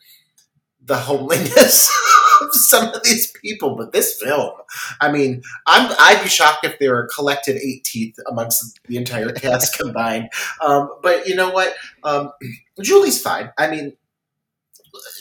the 0.82 0.96
homeliness 0.96 1.90
of 2.40 2.52
some 2.52 2.94
of 2.94 3.02
these 3.02 3.30
people. 3.42 3.76
But 3.76 3.92
this 3.92 4.20
film, 4.20 4.52
I 5.00 5.10
mean, 5.10 5.42
I'm 5.66 5.94
I'd 5.98 6.22
be 6.22 6.28
shocked 6.28 6.64
if 6.64 6.78
there 6.78 6.92
were 6.92 7.08
collected 7.14 7.56
18th 7.56 8.14
amongst 8.28 8.78
the 8.86 8.96
entire 8.96 9.32
cast 9.32 9.78
combined. 9.78 10.30
Um, 10.60 10.90
but 11.02 11.26
you 11.26 11.34
know 11.34 11.50
what? 11.50 11.74
Um, 12.04 12.32
Julie's 12.80 13.20
fine. 13.20 13.50
I 13.58 13.68
mean, 13.68 13.96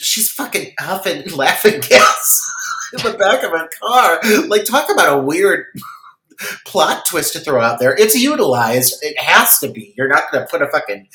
she's 0.00 0.30
fucking 0.30 0.72
huffing 0.78 1.28
laughing 1.34 1.80
gas 1.80 2.52
in 2.92 3.12
the 3.12 3.18
back 3.18 3.42
of 3.42 3.52
a 3.52 3.68
car. 3.80 4.20
Like, 4.48 4.64
talk 4.64 4.90
about 4.90 5.18
a 5.18 5.22
weird 5.22 5.66
plot 6.64 7.04
twist 7.06 7.32
to 7.32 7.40
throw 7.40 7.60
out 7.60 7.78
there. 7.78 7.94
It's 7.96 8.14
utilized. 8.14 9.02
It 9.02 9.18
has 9.20 9.58
to 9.60 9.68
be. 9.68 9.94
You're 9.96 10.08
not 10.08 10.30
going 10.30 10.44
to 10.44 10.50
put 10.50 10.62
a 10.62 10.68
fucking 10.68 11.08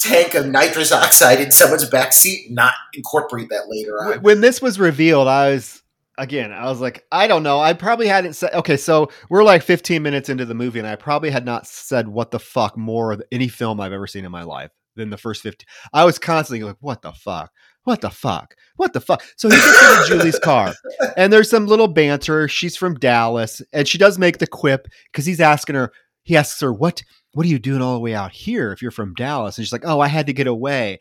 tank 0.00 0.34
of 0.34 0.46
nitrous 0.46 0.92
oxide 0.92 1.40
in 1.40 1.50
someone's 1.50 1.88
backseat, 1.88 2.50
not 2.50 2.72
incorporate 2.94 3.48
that 3.50 3.68
later 3.68 4.02
on. 4.02 4.22
When 4.22 4.40
this 4.40 4.60
was 4.60 4.80
revealed, 4.80 5.28
I 5.28 5.50
was 5.50 5.82
again, 6.18 6.52
I 6.52 6.66
was 6.66 6.80
like, 6.80 7.04
I 7.10 7.26
don't 7.26 7.42
know. 7.42 7.60
I 7.60 7.72
probably 7.72 8.06
hadn't 8.06 8.34
said 8.34 8.52
okay, 8.54 8.76
so 8.76 9.10
we're 9.28 9.44
like 9.44 9.62
15 9.62 10.02
minutes 10.02 10.28
into 10.28 10.44
the 10.44 10.54
movie, 10.54 10.78
and 10.78 10.88
I 10.88 10.96
probably 10.96 11.30
had 11.30 11.44
not 11.44 11.66
said 11.66 12.08
what 12.08 12.30
the 12.30 12.40
fuck 12.40 12.76
more 12.76 13.12
of 13.12 13.22
any 13.30 13.48
film 13.48 13.80
I've 13.80 13.92
ever 13.92 14.06
seen 14.06 14.24
in 14.24 14.32
my 14.32 14.42
life 14.42 14.70
than 14.96 15.10
the 15.10 15.16
first 15.16 15.42
15. 15.42 15.66
I 15.92 16.04
was 16.04 16.18
constantly 16.18 16.66
like, 16.66 16.76
what 16.80 17.02
the 17.02 17.12
fuck? 17.12 17.52
What 17.84 18.02
the 18.02 18.10
fuck? 18.10 18.54
What 18.76 18.92
the 18.92 19.00
fuck? 19.00 19.22
So 19.36 19.48
he 19.48 19.56
gets 19.56 19.66
into 19.82 20.04
Julie's 20.08 20.38
car, 20.38 20.74
and 21.16 21.32
there's 21.32 21.48
some 21.50 21.66
little 21.66 21.88
banter. 21.88 22.48
She's 22.48 22.76
from 22.76 22.94
Dallas, 22.94 23.62
and 23.72 23.88
she 23.88 23.98
does 23.98 24.18
make 24.18 24.38
the 24.38 24.46
quip 24.46 24.88
because 25.10 25.26
he's 25.26 25.40
asking 25.40 25.76
her. 25.76 25.92
He 26.22 26.36
asks 26.36 26.60
her, 26.60 26.72
"What? 26.72 27.02
What 27.32 27.46
are 27.46 27.48
you 27.48 27.58
doing 27.58 27.82
all 27.82 27.94
the 27.94 28.00
way 28.00 28.14
out 28.14 28.32
here 28.32 28.72
if 28.72 28.82
you're 28.82 28.90
from 28.90 29.14
Dallas?" 29.14 29.58
And 29.58 29.66
she's 29.66 29.72
like, 29.72 29.86
"Oh, 29.86 30.00
I 30.00 30.08
had 30.08 30.26
to 30.26 30.32
get 30.32 30.46
away." 30.46 30.98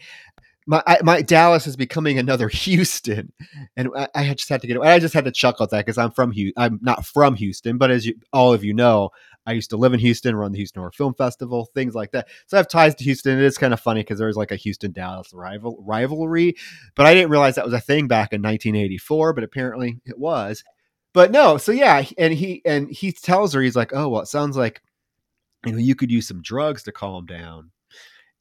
My, 0.67 0.84
I, 0.86 0.99
my 1.01 1.21
Dallas 1.23 1.65
is 1.65 1.75
becoming 1.75 2.19
another 2.19 2.47
Houston, 2.53 3.34
and 3.75 3.89
I, 3.95 4.07
I 4.13 4.34
just 4.34 4.49
had 4.49 4.61
to 4.61 4.67
get. 4.67 4.77
Away. 4.77 4.91
I 4.91 4.99
just 4.99 5.13
had 5.13 5.25
to 5.25 5.32
chuckle 5.32 5.63
at 5.63 5.71
that 5.71 5.86
because 5.86 5.97
I'm 5.97 6.11
from 6.11 6.32
Houston. 6.32 6.61
I'm 6.61 6.80
not 6.82 7.05
from 7.05 7.36
Houston, 7.36 7.77
but 7.77 7.89
as 7.91 8.05
you, 8.05 8.15
all 8.32 8.53
of 8.53 8.63
you 8.63 8.73
know, 8.73 9.09
I 9.45 9.53
used 9.53 9.71
to 9.71 9.77
live 9.77 9.93
in 9.93 9.99
Houston, 9.99 10.36
run 10.36 10.51
the 10.51 10.59
Houston 10.59 10.82
Horror 10.82 10.91
Film 10.91 11.15
Festival, 11.15 11.69
things 11.73 11.95
like 11.95 12.11
that. 12.11 12.27
So 12.45 12.55
I 12.55 12.59
have 12.59 12.67
ties 12.67 12.93
to 12.95 13.03
Houston. 13.03 13.39
It 13.39 13.43
is 13.43 13.57
kind 13.57 13.73
of 13.73 13.80
funny 13.80 14.01
because 14.01 14.19
there's 14.19 14.38
like 14.38 14.51
a 14.51 14.55
Houston 14.57 14.91
Dallas 14.91 15.34
rival 15.34 15.84
rivalry, 15.84 16.55
but 16.95 17.07
I 17.07 17.15
didn't 17.15 17.32
realize 17.32 17.55
that 17.55 17.65
was 17.65 17.73
a 17.73 17.80
thing 17.80 18.07
back 18.07 18.32
in 18.32 18.41
1984. 18.41 19.34
But 19.34 19.43
apparently 19.43 19.99
it 20.05 20.19
was. 20.19 20.63
But 21.13 21.32
no, 21.32 21.57
so 21.57 21.71
yeah, 21.71 22.05
and 22.17 22.34
he 22.34 22.61
and 22.63 22.91
he 22.91 23.11
tells 23.11 23.53
her 23.53 23.61
he's 23.61 23.75
like, 23.75 23.91
oh 23.93 24.09
well, 24.09 24.21
it 24.21 24.27
sounds 24.27 24.55
like 24.55 24.84
you 25.66 25.72
know 25.72 25.78
you 25.78 25.95
could 25.95 26.12
use 26.12 26.28
some 26.28 26.41
drugs 26.41 26.84
to 26.84 26.91
calm 26.91 27.26
down, 27.26 27.72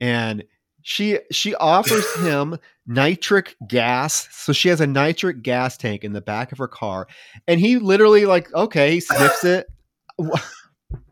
and 0.01 0.45
she 0.83 1.19
she 1.31 1.55
offers 1.57 2.15
him 2.21 2.59
nitric 2.87 3.57
gas. 3.67 4.29
So 4.33 4.53
she 4.53 4.69
has 4.69 4.81
a 4.81 4.87
nitric 4.87 5.43
gas 5.43 5.77
tank 5.77 6.05
in 6.05 6.13
the 6.13 6.21
back 6.21 6.53
of 6.53 6.59
her 6.59 6.69
car 6.69 7.07
and 7.47 7.61
he 7.61 7.79
literally 7.79 8.25
like 8.25 8.53
okay 8.55 8.93
he 8.95 9.01
sniffs 9.01 9.45
it. 9.45 9.67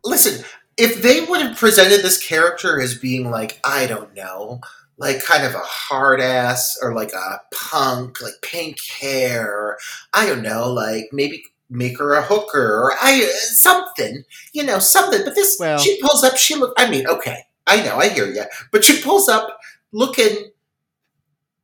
Listen, 0.03 0.43
if 0.77 1.01
they 1.01 1.21
would 1.21 1.41
have 1.41 1.57
presented 1.57 2.01
this 2.01 2.23
character 2.23 2.81
as 2.81 2.97
being 2.97 3.29
like, 3.29 3.59
I 3.63 3.87
don't 3.87 4.13
know, 4.15 4.61
like 4.97 5.23
kind 5.23 5.45
of 5.45 5.53
a 5.53 5.59
hard 5.59 6.19
ass 6.21 6.77
or 6.81 6.95
like 6.95 7.13
a 7.13 7.41
punk, 7.53 8.21
like 8.21 8.33
pink 8.41 8.77
hair, 8.99 9.77
I 10.13 10.25
don't 10.25 10.41
know, 10.41 10.71
like 10.71 11.09
maybe 11.11 11.43
make 11.69 11.99
her 11.99 12.13
a 12.13 12.21
hooker 12.21 12.79
or 12.81 12.93
I 13.01 13.23
uh, 13.23 13.37
something, 13.53 14.23
you 14.53 14.63
know, 14.63 14.79
something. 14.79 15.21
But 15.23 15.35
this, 15.35 15.57
Well- 15.59 15.77
she 15.77 15.99
pulls 16.01 16.23
up. 16.23 16.37
She 16.37 16.55
look. 16.55 16.73
I 16.77 16.89
mean, 16.89 17.07
okay, 17.07 17.43
I 17.65 17.83
know, 17.83 17.97
I 17.97 18.09
hear 18.09 18.27
you, 18.27 18.43
but 18.71 18.83
she 18.85 19.01
pulls 19.01 19.27
up 19.27 19.57
looking 19.91 20.51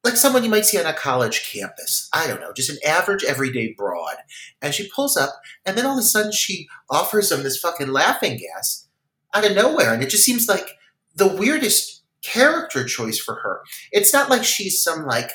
like 0.03 0.17
someone 0.17 0.43
you 0.43 0.49
might 0.49 0.65
see 0.65 0.77
on 0.79 0.85
a 0.85 0.93
college 0.93 1.49
campus. 1.49 2.09
I 2.13 2.27
don't 2.27 2.41
know, 2.41 2.51
just 2.53 2.69
an 2.69 2.77
average 2.85 3.23
everyday 3.23 3.73
broad. 3.77 4.15
And 4.61 4.73
she 4.73 4.89
pulls 4.89 5.15
up, 5.15 5.29
and 5.65 5.77
then 5.77 5.85
all 5.85 5.93
of 5.93 5.99
a 5.99 6.03
sudden 6.03 6.31
she 6.33 6.67
offers 6.89 7.31
him 7.31 7.43
this 7.43 7.57
fucking 7.57 7.87
laughing 7.87 8.37
gas 8.37 8.87
out 9.33 9.45
of 9.49 9.55
nowhere, 9.55 9.93
and 9.93 10.03
it 10.03 10.09
just 10.09 10.25
seems 10.25 10.47
like 10.47 10.77
the 11.15 11.27
weirdest 11.27 12.03
character 12.21 12.83
choice 12.85 13.19
for 13.19 13.35
her. 13.35 13.61
It's 13.91 14.13
not 14.13 14.29
like 14.29 14.43
she's 14.43 14.83
some 14.83 15.05
like 15.05 15.29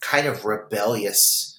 kind 0.00 0.26
of 0.26 0.44
rebellious. 0.44 1.53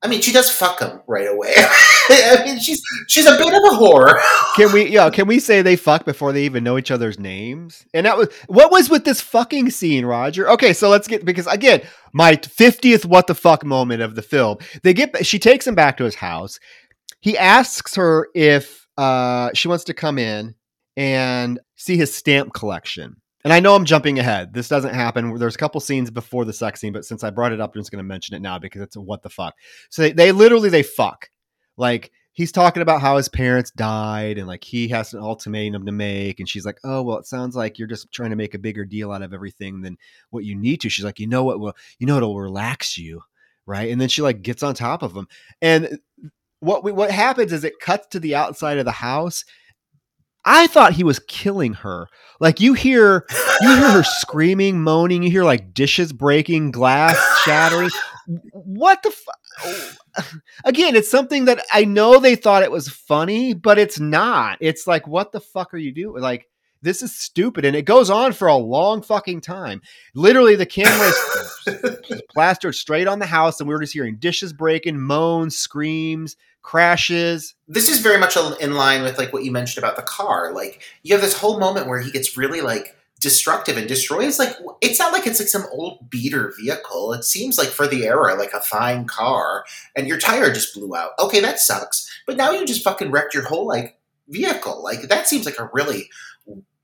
I 0.00 0.06
mean, 0.06 0.20
she 0.20 0.32
does 0.32 0.48
fuck 0.48 0.80
him 0.80 1.00
right 1.08 1.26
away. 1.26 1.54
I 1.56 2.42
mean, 2.44 2.60
she's 2.60 2.80
she's 3.08 3.26
a 3.26 3.36
bit 3.36 3.48
of 3.48 3.64
a 3.64 3.76
whore. 3.76 4.20
Can 4.54 4.72
we 4.72 4.88
yeah, 4.88 5.10
can 5.10 5.26
we 5.26 5.40
say 5.40 5.60
they 5.60 5.74
fuck 5.74 6.04
before 6.04 6.32
they 6.32 6.44
even 6.44 6.62
know 6.62 6.78
each 6.78 6.92
other's 6.92 7.18
names? 7.18 7.84
And 7.92 8.06
that 8.06 8.16
was 8.16 8.28
what 8.46 8.70
was 8.70 8.88
with 8.88 9.04
this 9.04 9.20
fucking 9.20 9.70
scene, 9.70 10.06
Roger? 10.06 10.48
Okay, 10.50 10.72
so 10.72 10.88
let's 10.88 11.08
get 11.08 11.24
because 11.24 11.48
again, 11.48 11.82
my 12.12 12.36
50th 12.36 13.06
what 13.06 13.26
the 13.26 13.34
fuck 13.34 13.64
moment 13.64 14.02
of 14.02 14.14
the 14.14 14.22
film. 14.22 14.58
They 14.84 14.94
get 14.94 15.26
she 15.26 15.40
takes 15.40 15.66
him 15.66 15.74
back 15.74 15.96
to 15.96 16.04
his 16.04 16.14
house. 16.14 16.60
He 17.20 17.36
asks 17.36 17.96
her 17.96 18.28
if 18.36 18.86
uh 18.96 19.50
she 19.54 19.66
wants 19.66 19.84
to 19.84 19.94
come 19.94 20.18
in 20.18 20.54
and 20.96 21.58
see 21.74 21.96
his 21.96 22.14
stamp 22.14 22.52
collection. 22.52 23.16
And 23.48 23.54
I 23.54 23.60
know 23.60 23.74
I'm 23.74 23.86
jumping 23.86 24.18
ahead. 24.18 24.52
This 24.52 24.68
doesn't 24.68 24.92
happen. 24.92 25.38
There's 25.38 25.54
a 25.54 25.58
couple 25.58 25.80
scenes 25.80 26.10
before 26.10 26.44
the 26.44 26.52
sex 26.52 26.82
scene, 26.82 26.92
but 26.92 27.06
since 27.06 27.24
I 27.24 27.30
brought 27.30 27.50
it 27.50 27.62
up, 27.62 27.74
I'm 27.74 27.80
just 27.80 27.90
going 27.90 28.04
to 28.04 28.06
mention 28.06 28.36
it 28.36 28.42
now 28.42 28.58
because 28.58 28.82
it's 28.82 28.96
a 28.96 29.00
what 29.00 29.22
the 29.22 29.30
fuck. 29.30 29.54
So 29.88 30.02
they, 30.02 30.12
they 30.12 30.32
literally 30.32 30.68
they 30.68 30.82
fuck. 30.82 31.30
Like 31.78 32.12
he's 32.32 32.52
talking 32.52 32.82
about 32.82 33.00
how 33.00 33.16
his 33.16 33.30
parents 33.30 33.70
died 33.70 34.36
and 34.36 34.46
like 34.46 34.64
he 34.64 34.86
has 34.88 35.14
an 35.14 35.20
ultimatum 35.20 35.86
to 35.86 35.92
make 35.92 36.40
and 36.40 36.46
she's 36.46 36.66
like 36.66 36.78
oh 36.84 37.00
well 37.02 37.16
it 37.16 37.26
sounds 37.26 37.56
like 37.56 37.78
you're 37.78 37.88
just 37.88 38.12
trying 38.12 38.28
to 38.28 38.36
make 38.36 38.52
a 38.52 38.58
bigger 38.58 38.84
deal 38.84 39.12
out 39.12 39.22
of 39.22 39.32
everything 39.32 39.80
than 39.80 39.96
what 40.28 40.44
you 40.44 40.54
need 40.54 40.82
to 40.82 40.90
she's 40.90 41.04
like 41.04 41.18
you 41.18 41.26
know 41.26 41.42
what 41.42 41.58
will 41.58 41.74
you 41.98 42.06
know 42.06 42.16
it'll 42.16 42.38
relax 42.38 42.98
you 42.98 43.20
right 43.64 43.90
and 43.90 44.00
then 44.00 44.08
she 44.08 44.22
like 44.22 44.42
gets 44.42 44.62
on 44.62 44.74
top 44.74 45.02
of 45.02 45.16
him 45.16 45.26
and 45.62 45.98
what 46.60 46.84
we, 46.84 46.92
what 46.92 47.10
happens 47.10 47.52
is 47.52 47.64
it 47.64 47.80
cuts 47.80 48.06
to 48.08 48.20
the 48.20 48.36
outside 48.36 48.78
of 48.78 48.84
the 48.84 48.92
house 48.92 49.44
i 50.48 50.66
thought 50.66 50.92
he 50.94 51.04
was 51.04 51.18
killing 51.20 51.74
her. 51.74 52.08
Like 52.40 52.60
you 52.60 52.72
hear 52.74 53.24
you 53.60 53.68
hear 53.76 53.90
her 53.90 54.02
screaming 54.20 54.80
moaning 54.80 55.22
you 55.22 55.30
hear 55.30 55.44
like 55.44 55.74
dishes 55.74 56.12
breaking 56.12 56.70
glass 56.70 57.16
shattering. 57.44 57.90
What 58.52 59.02
the 59.02 59.10
fu- 59.10 60.22
again 60.64 60.94
it's 60.96 61.10
something 61.10 61.44
that 61.46 61.64
i 61.72 61.84
know 61.84 62.18
they 62.18 62.34
thought 62.36 62.62
it 62.62 62.70
was 62.70 62.88
funny 62.88 63.54
but 63.54 63.78
it's 63.78 64.00
not. 64.00 64.58
It's 64.60 64.86
like 64.86 65.06
what 65.06 65.32
the 65.32 65.40
fuck 65.40 65.74
are 65.74 65.78
you 65.78 65.92
doing 65.92 66.22
like 66.22 66.46
this 66.82 67.02
is 67.02 67.14
stupid 67.14 67.64
and 67.64 67.76
it 67.76 67.84
goes 67.84 68.10
on 68.10 68.32
for 68.32 68.48
a 68.48 68.56
long 68.56 69.02
fucking 69.02 69.40
time 69.40 69.80
literally 70.14 70.54
the 70.54 70.66
camera 70.66 71.08
is 71.08 72.22
plastered 72.30 72.74
straight 72.74 73.06
on 73.06 73.18
the 73.18 73.26
house 73.26 73.60
and 73.60 73.68
we 73.68 73.74
were 73.74 73.80
just 73.80 73.92
hearing 73.92 74.16
dishes 74.16 74.52
breaking 74.52 74.98
moans 74.98 75.56
screams 75.56 76.36
crashes 76.62 77.54
this 77.68 77.88
is 77.88 78.00
very 78.00 78.18
much 78.18 78.36
in 78.60 78.74
line 78.74 79.02
with 79.02 79.18
like 79.18 79.32
what 79.32 79.44
you 79.44 79.52
mentioned 79.52 79.84
about 79.84 79.96
the 79.96 80.02
car. 80.02 80.52
Like 80.52 80.82
you 81.02 81.14
have 81.14 81.22
this 81.22 81.38
whole 81.38 81.60
moment 81.60 81.86
where 81.86 82.00
he 82.00 82.10
gets 82.10 82.36
really 82.36 82.60
like 82.62 82.96
destructive 83.20 83.76
and 83.76 83.88
destroys 83.88 84.38
like 84.38 84.54
it's 84.80 84.98
not 84.98 85.12
like 85.12 85.26
it's 85.26 85.40
like 85.40 85.48
some 85.48 85.66
old 85.70 86.08
beater 86.08 86.52
vehicle. 86.58 87.12
It 87.12 87.24
seems 87.24 87.58
like 87.58 87.68
for 87.68 87.86
the 87.86 88.06
era 88.06 88.34
like 88.34 88.52
a 88.52 88.60
fine 88.60 89.06
car 89.06 89.64
and 89.94 90.06
your 90.06 90.18
tire 90.18 90.52
just 90.52 90.74
blew 90.74 90.96
out. 90.96 91.10
Okay, 91.18 91.40
that 91.40 91.58
sucks. 91.58 92.08
But 92.26 92.36
now 92.36 92.52
you 92.52 92.66
just 92.66 92.84
fucking 92.84 93.10
wrecked 93.10 93.34
your 93.34 93.44
whole 93.44 93.66
like 93.66 93.98
vehicle. 94.28 94.82
Like 94.82 95.02
that 95.02 95.28
seems 95.28 95.44
like 95.44 95.58
a 95.58 95.70
really 95.72 96.08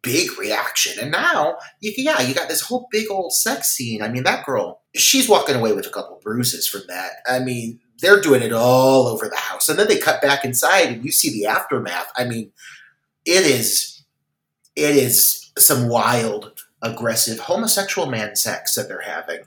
big 0.04 0.38
reaction. 0.38 1.00
And 1.00 1.10
now 1.10 1.56
you 1.80 1.92
yeah, 1.96 2.20
you 2.20 2.34
got 2.34 2.48
this 2.48 2.60
whole 2.60 2.86
big 2.92 3.10
old 3.10 3.32
sex 3.32 3.68
scene. 3.68 4.02
I 4.02 4.08
mean, 4.08 4.22
that 4.22 4.46
girl, 4.46 4.82
she's 4.94 5.28
walking 5.28 5.56
away 5.56 5.72
with 5.72 5.86
a 5.86 5.90
couple 5.90 6.20
bruises 6.22 6.68
from 6.68 6.82
that. 6.88 7.10
I 7.26 7.40
mean, 7.40 7.80
they're 7.98 8.20
doing 8.20 8.42
it 8.42 8.52
all 8.52 9.08
over 9.08 9.28
the 9.28 9.36
house. 9.36 9.68
And 9.68 9.78
then 9.78 9.88
they 9.88 9.98
cut 9.98 10.22
back 10.22 10.44
inside 10.44 10.88
and 10.88 11.04
you 11.04 11.10
see 11.10 11.30
the 11.32 11.46
aftermath. 11.46 12.12
I 12.16 12.24
mean, 12.24 12.52
it 13.24 13.44
is 13.44 14.04
it 14.76 14.96
is 14.96 15.50
some 15.58 15.88
wild, 15.88 16.64
aggressive 16.82 17.38
homosexual 17.38 18.08
man 18.08 18.36
sex 18.36 18.74
that 18.74 18.88
they're 18.88 19.00
having. 19.00 19.40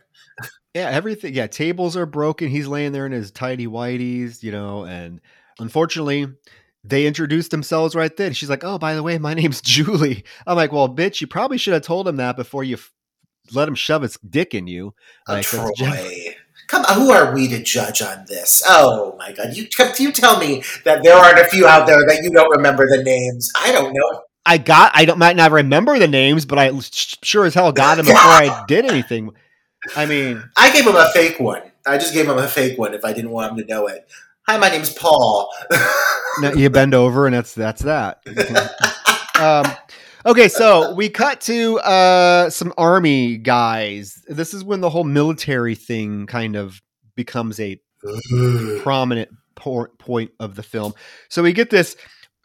yeah 0.73 0.89
everything 0.89 1.33
yeah 1.33 1.47
tables 1.47 1.95
are 1.97 2.05
broken 2.05 2.49
he's 2.49 2.67
laying 2.67 2.91
there 2.91 3.05
in 3.05 3.11
his 3.11 3.31
tidy 3.31 3.67
whiteys 3.67 4.43
you 4.43 4.51
know 4.51 4.83
and 4.85 5.19
unfortunately 5.59 6.27
they 6.87 7.05
introduced 7.05 7.51
themselves 7.51 7.95
right 7.95 8.15
then 8.17 8.33
she's 8.33 8.49
like 8.49 8.63
oh 8.63 8.77
by 8.77 8.93
the 8.95 9.03
way 9.03 9.17
my 9.17 9.33
name's 9.35 9.61
julie 9.61 10.23
i'm 10.45 10.55
like 10.55 10.71
well 10.71 10.87
bitch 10.89 11.21
you 11.21 11.27
probably 11.27 11.57
should 11.57 11.73
have 11.73 11.81
told 11.83 12.07
him 12.07 12.17
that 12.17 12.35
before 12.35 12.63
you 12.63 12.75
f- 12.75 12.91
let 13.53 13.67
him 13.67 13.75
shove 13.75 14.01
his 14.01 14.17
dick 14.29 14.53
in 14.53 14.67
you 14.67 14.93
like 15.27 15.45
Troy. 15.45 15.69
just- 15.75 16.37
Come 16.67 16.83
on, 16.83 16.95
who 16.95 17.11
are 17.11 17.33
we 17.33 17.47
to 17.47 17.63
judge 17.63 18.01
on 18.01 18.25
this? 18.27 18.61
Oh 18.67 19.15
my 19.17 19.31
god, 19.31 19.55
you 19.55 19.67
you 19.99 20.11
tell 20.11 20.37
me 20.37 20.63
that 20.83 21.01
there 21.01 21.15
aren't 21.15 21.39
a 21.39 21.45
few 21.45 21.65
out 21.65 21.87
there 21.87 22.05
that 22.05 22.19
you 22.23 22.29
don't 22.29 22.51
remember 22.57 22.85
the 22.89 23.01
names. 23.03 23.49
I 23.57 23.71
don't 23.71 23.93
know. 23.93 24.21
I 24.45 24.57
got. 24.57 24.91
I 24.93 25.05
don't 25.05 25.17
might 25.17 25.37
not 25.37 25.51
remember 25.53 25.97
the 25.97 26.09
names, 26.09 26.45
but 26.45 26.59
I 26.59 26.77
sure 26.81 27.45
as 27.45 27.53
hell 27.53 27.71
got 27.71 27.95
them 27.95 28.05
before 28.07 28.19
I 28.19 28.65
did 28.67 28.83
anything. 28.83 29.31
I 29.95 30.05
mean, 30.05 30.43
I 30.57 30.73
gave 30.73 30.85
him 30.85 30.97
a 30.97 31.09
fake 31.13 31.39
one. 31.39 31.61
I 31.85 31.97
just 31.97 32.13
gave 32.13 32.27
him 32.27 32.37
a 32.37 32.47
fake 32.49 32.77
one 32.77 32.93
if 32.93 33.05
I 33.05 33.13
didn't 33.13 33.31
want 33.31 33.51
him 33.53 33.57
to 33.59 33.73
know 33.73 33.87
it. 33.87 34.05
Hi, 34.49 34.55
my 34.55 34.69
name's 34.69 34.93
Paul. 34.93 35.53
no, 36.39 36.53
you 36.53 36.69
bend 36.69 36.93
over 36.93 37.25
and 37.25 37.35
that's 37.35 37.53
that's 37.53 37.81
that. 37.81 38.21
um, 39.41 39.65
okay, 40.25 40.47
so 40.47 40.93
we 40.93 41.09
cut 41.09 41.41
to 41.41 41.79
uh, 41.79 42.49
some 42.49 42.73
army 42.77 43.35
guys. 43.35 44.23
This 44.29 44.53
is 44.53 44.63
when 44.63 44.79
the 44.79 44.89
whole 44.89 45.03
military 45.03 45.75
thing 45.75 46.27
kind 46.27 46.55
of 46.55 46.81
becomes 47.17 47.59
a 47.59 47.77
prominent 48.79 49.31
por- 49.57 49.89
point 49.99 50.31
of 50.39 50.55
the 50.55 50.63
film. 50.63 50.93
So 51.27 51.43
we 51.43 51.51
get 51.51 51.69
this 51.69 51.97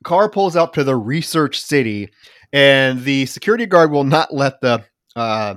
car 0.02 0.28
pulls 0.28 0.56
up 0.56 0.72
to 0.72 0.82
the 0.82 0.96
research 0.96 1.60
city, 1.60 2.08
and 2.52 3.04
the 3.04 3.26
security 3.26 3.66
guard 3.66 3.92
will 3.92 4.02
not 4.02 4.34
let 4.34 4.60
the 4.60 4.84
uh, 5.14 5.54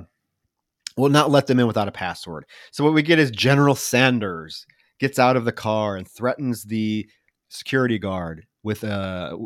will 0.96 1.10
not 1.10 1.28
let 1.28 1.48
them 1.48 1.58
in 1.58 1.66
without 1.66 1.88
a 1.88 1.92
password. 1.92 2.46
So 2.70 2.84
what 2.84 2.94
we 2.94 3.02
get 3.02 3.18
is 3.18 3.32
General 3.32 3.74
Sanders 3.74 4.64
gets 4.98 5.18
out 5.18 5.36
of 5.36 5.44
the 5.44 5.52
car 5.52 5.96
and 5.96 6.08
threatens 6.08 6.64
the 6.64 7.08
security 7.48 7.98
guard 7.98 8.46
with 8.62 8.84
a 8.84 9.36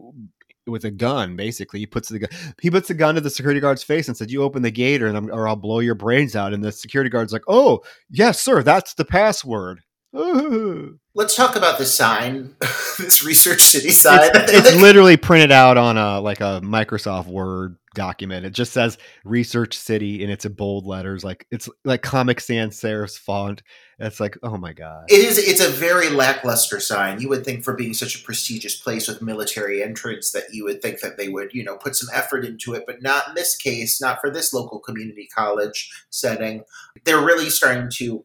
with 0.67 0.85
a 0.85 0.91
gun. 0.91 1.37
Basically, 1.37 1.81
he 1.81 1.87
puts 1.87 2.09
the 2.09 2.21
gun. 2.21 2.31
He 2.61 2.71
puts 2.71 2.89
the 2.89 2.95
gun 2.95 3.15
to 3.17 3.21
the 3.21 3.31
security 3.31 3.61
guard's 3.61 3.83
face 3.83 4.09
and 4.09 4.17
said, 4.17 4.31
"You 4.31 4.43
open 4.43 4.63
the 4.63 4.71
gate, 4.71 5.03
or, 5.03 5.15
or 5.33 5.49
I'll 5.49 5.57
blow 5.57 5.81
your 5.81 5.95
brains 5.95 6.37
out." 6.37 6.53
And 6.53 6.63
the 6.63 6.73
security 6.73 7.11
guard's 7.11 7.33
like, 7.33 7.45
"Oh, 7.49 7.81
yes, 8.11 8.41
sir. 8.41 8.63
That's 8.63 8.95
the 8.95 9.05
password." 9.05 9.81
Let's 11.15 11.37
talk 11.37 11.57
about 11.57 11.79
the 11.79 11.87
sign, 11.87 12.57
this 12.99 13.25
Research 13.25 13.61
City 13.61 13.91
sign. 13.91 14.31
It's, 14.35 14.53
it's 14.53 14.77
literally 14.77 15.17
printed 15.17 15.53
out 15.53 15.77
on 15.77 15.97
a 15.97 16.21
like 16.21 16.41
a 16.41 16.61
Microsoft 16.63 17.27
Word 17.27 17.77
document. 17.95 18.47
It 18.47 18.51
just 18.51 18.73
says 18.73 18.99
Research 19.25 19.77
City 19.77 20.23
and 20.23 20.33
it's 20.33 20.45
in 20.45 20.53
bold 20.53 20.87
letters, 20.87 21.25
like 21.25 21.47
it's 21.51 21.69
like 21.85 22.03
Comic 22.03 22.41
Sans 22.41 22.79
serif 22.79 23.17
font. 23.19 23.63
It's 23.99 24.21
like, 24.21 24.39
oh 24.43 24.57
my 24.57 24.73
god! 24.73 25.05
It 25.09 25.19
is. 25.19 25.39
It's 25.39 25.61
a 25.61 25.69
very 25.69 26.09
lackluster 26.09 26.81
sign. 26.81 27.21
You 27.21 27.29
would 27.29 27.45
think, 27.45 27.65
for 27.65 27.75
being 27.75 27.93
such 27.93 28.15
a 28.15 28.25
prestigious 28.25 28.77
place 28.77 29.07
with 29.07 29.21
military 29.21 29.83
entrance, 29.83 30.33
that 30.33 30.45
you 30.53 30.65
would 30.65 30.81
think 30.81 31.01
that 31.01 31.19
they 31.19 31.29
would, 31.29 31.53
you 31.53 31.63
know, 31.65 31.77
put 31.77 31.97
some 31.97 32.09
effort 32.15 32.45
into 32.45 32.73
it, 32.73 32.85
but 32.87 33.03
not 33.03 33.29
in 33.29 33.35
this 33.35 33.57
case. 33.57 34.01
Not 34.01 34.21
for 34.21 34.31
this 34.31 34.55
local 34.55 34.79
community 34.79 35.29
college 35.35 35.91
setting. 36.11 36.65
They're 37.05 37.25
really 37.25 37.51
starting 37.51 37.91
to 37.97 38.25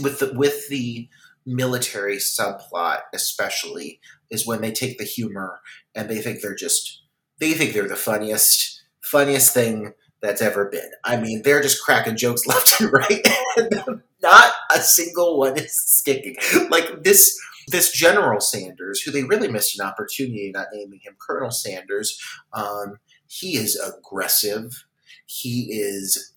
with 0.00 0.18
the 0.18 0.32
with 0.34 0.68
the 0.68 1.08
military 1.46 2.16
subplot 2.16 3.00
especially 3.14 4.00
is 4.30 4.46
when 4.46 4.60
they 4.60 4.70
take 4.70 4.98
the 4.98 5.04
humor 5.04 5.60
and 5.94 6.08
they 6.08 6.20
think 6.20 6.42
they're 6.42 6.54
just 6.54 7.02
they 7.38 7.52
think 7.52 7.72
they're 7.72 7.88
the 7.88 7.96
funniest 7.96 8.77
funniest 9.10 9.54
thing 9.54 9.92
that's 10.20 10.42
ever 10.42 10.66
been. 10.66 10.90
I 11.04 11.16
mean, 11.16 11.42
they're 11.42 11.62
just 11.62 11.82
cracking 11.82 12.16
jokes 12.16 12.46
left 12.46 12.80
and 12.80 12.92
right. 12.92 13.26
and 13.56 14.02
Not 14.22 14.52
a 14.74 14.80
single 14.80 15.38
one 15.38 15.56
is 15.58 15.74
sticking. 15.74 16.36
Like 16.70 17.02
this 17.02 17.38
this 17.68 17.92
General 17.92 18.40
Sanders, 18.40 19.02
who 19.02 19.10
they 19.10 19.24
really 19.24 19.48
missed 19.48 19.78
an 19.78 19.86
opportunity 19.86 20.50
not 20.52 20.68
naming 20.72 21.00
him 21.02 21.16
Colonel 21.18 21.50
Sanders. 21.50 22.18
Um, 22.52 22.98
he 23.26 23.56
is 23.56 23.76
aggressive. 23.76 24.84
He 25.26 25.68
is 25.70 26.32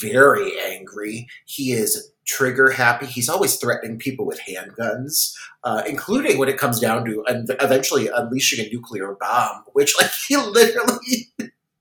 very 0.00 0.52
angry. 0.60 1.26
He 1.44 1.72
is 1.72 2.12
trigger 2.24 2.70
happy. 2.70 3.06
He's 3.06 3.28
always 3.28 3.56
threatening 3.56 3.98
people 3.98 4.24
with 4.24 4.40
handguns, 4.40 5.34
uh, 5.64 5.82
including 5.88 6.38
when 6.38 6.48
it 6.48 6.58
comes 6.58 6.78
down 6.78 7.04
to 7.06 7.24
eventually 7.60 8.08
unleashing 8.14 8.64
a 8.64 8.68
nuclear 8.68 9.16
bomb, 9.18 9.64
which, 9.72 9.94
like, 10.00 10.10
he 10.28 10.36
literally 10.36 11.32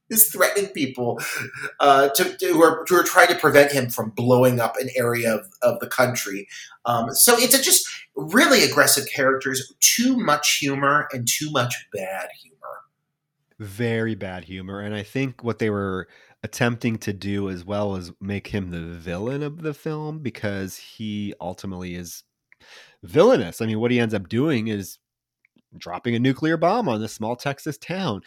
is 0.09 0.29
threatening 0.31 0.69
people 0.71 1.19
uh, 1.79 2.09
to, 2.09 2.37
to, 2.37 2.47
who, 2.47 2.63
are, 2.63 2.85
who 2.87 2.95
are 2.95 3.03
trying 3.03 3.27
to 3.27 3.35
prevent 3.35 3.71
him 3.71 3.89
from 3.89 4.11
blowing 4.11 4.59
up 4.59 4.75
an 4.79 4.89
area 4.95 5.35
of, 5.35 5.47
of 5.61 5.79
the 5.79 5.87
country. 5.87 6.47
Um, 6.85 7.13
so 7.13 7.35
it's 7.37 7.59
just 7.63 7.87
really 8.15 8.63
aggressive 8.63 9.07
characters, 9.07 9.73
too 9.79 10.17
much 10.17 10.57
humor 10.57 11.07
and 11.11 11.27
too 11.27 11.51
much 11.51 11.73
bad 11.93 12.29
humor. 12.41 12.57
Very 13.59 14.15
bad 14.15 14.45
humor. 14.45 14.81
And 14.81 14.95
I 14.95 15.03
think 15.03 15.43
what 15.43 15.59
they 15.59 15.69
were 15.69 16.07
attempting 16.43 16.97
to 16.97 17.13
do 17.13 17.49
as 17.49 17.65
well 17.65 17.95
as 17.95 18.11
make 18.21 18.47
him 18.47 18.69
the 18.69 18.81
villain 18.81 19.43
of 19.43 19.61
the 19.61 19.73
film 19.73 20.19
because 20.19 20.77
he 20.77 21.33
ultimately 21.41 21.95
is 21.95 22.23
villainous. 23.03 23.61
I 23.61 23.65
mean, 23.65 23.79
what 23.79 23.91
he 23.91 23.99
ends 23.99 24.13
up 24.13 24.29
doing 24.29 24.67
is 24.67 24.99
dropping 25.77 26.15
a 26.15 26.19
nuclear 26.19 26.57
bomb 26.57 26.87
on 26.87 27.01
this 27.01 27.13
small 27.13 27.35
Texas 27.35 27.77
town, 27.77 28.21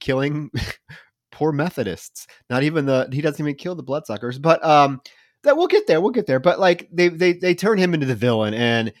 killing 0.00 0.50
poor 1.34 1.52
Methodists. 1.52 2.26
Not 2.48 2.62
even 2.62 2.86
the 2.86 3.08
he 3.12 3.20
doesn't 3.20 3.44
even 3.44 3.56
kill 3.56 3.74
the 3.74 3.82
bloodsuckers, 3.82 4.38
but 4.38 4.64
um 4.64 5.00
that 5.42 5.56
we'll 5.56 5.66
get 5.66 5.86
there, 5.86 6.00
we'll 6.00 6.10
get 6.10 6.26
there. 6.26 6.40
But 6.40 6.58
like 6.58 6.88
they 6.92 7.08
they 7.08 7.32
they 7.34 7.54
turn 7.54 7.78
him 7.78 7.92
into 7.92 8.06
the 8.06 8.14
villain 8.14 8.54
and 8.54 8.92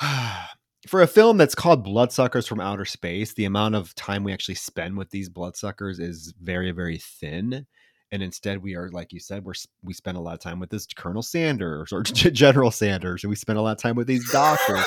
for 0.88 1.02
a 1.02 1.06
film 1.06 1.36
that's 1.36 1.54
called 1.54 1.84
Bloodsuckers 1.84 2.46
from 2.46 2.60
Outer 2.60 2.86
Space, 2.86 3.34
the 3.34 3.44
amount 3.44 3.74
of 3.74 3.94
time 3.94 4.24
we 4.24 4.32
actually 4.32 4.54
spend 4.54 4.96
with 4.96 5.10
these 5.10 5.28
bloodsuckers 5.28 5.98
is 5.98 6.32
very 6.40 6.70
very 6.72 6.98
thin 6.98 7.66
and 8.12 8.22
instead 8.22 8.62
we 8.62 8.74
are 8.74 8.88
like 8.90 9.12
you 9.12 9.20
said 9.20 9.44
we're 9.44 9.54
we 9.82 9.92
spend 9.92 10.16
a 10.16 10.20
lot 10.20 10.34
of 10.34 10.40
time 10.40 10.58
with 10.58 10.70
this 10.70 10.86
colonel 10.86 11.22
sanders 11.22 11.92
or 11.92 12.02
general 12.02 12.70
sanders 12.70 13.22
and 13.22 13.30
we 13.30 13.36
spend 13.36 13.58
a 13.58 13.62
lot 13.62 13.72
of 13.72 13.78
time 13.78 13.94
with 13.96 14.06
these 14.06 14.28
doctors 14.30 14.84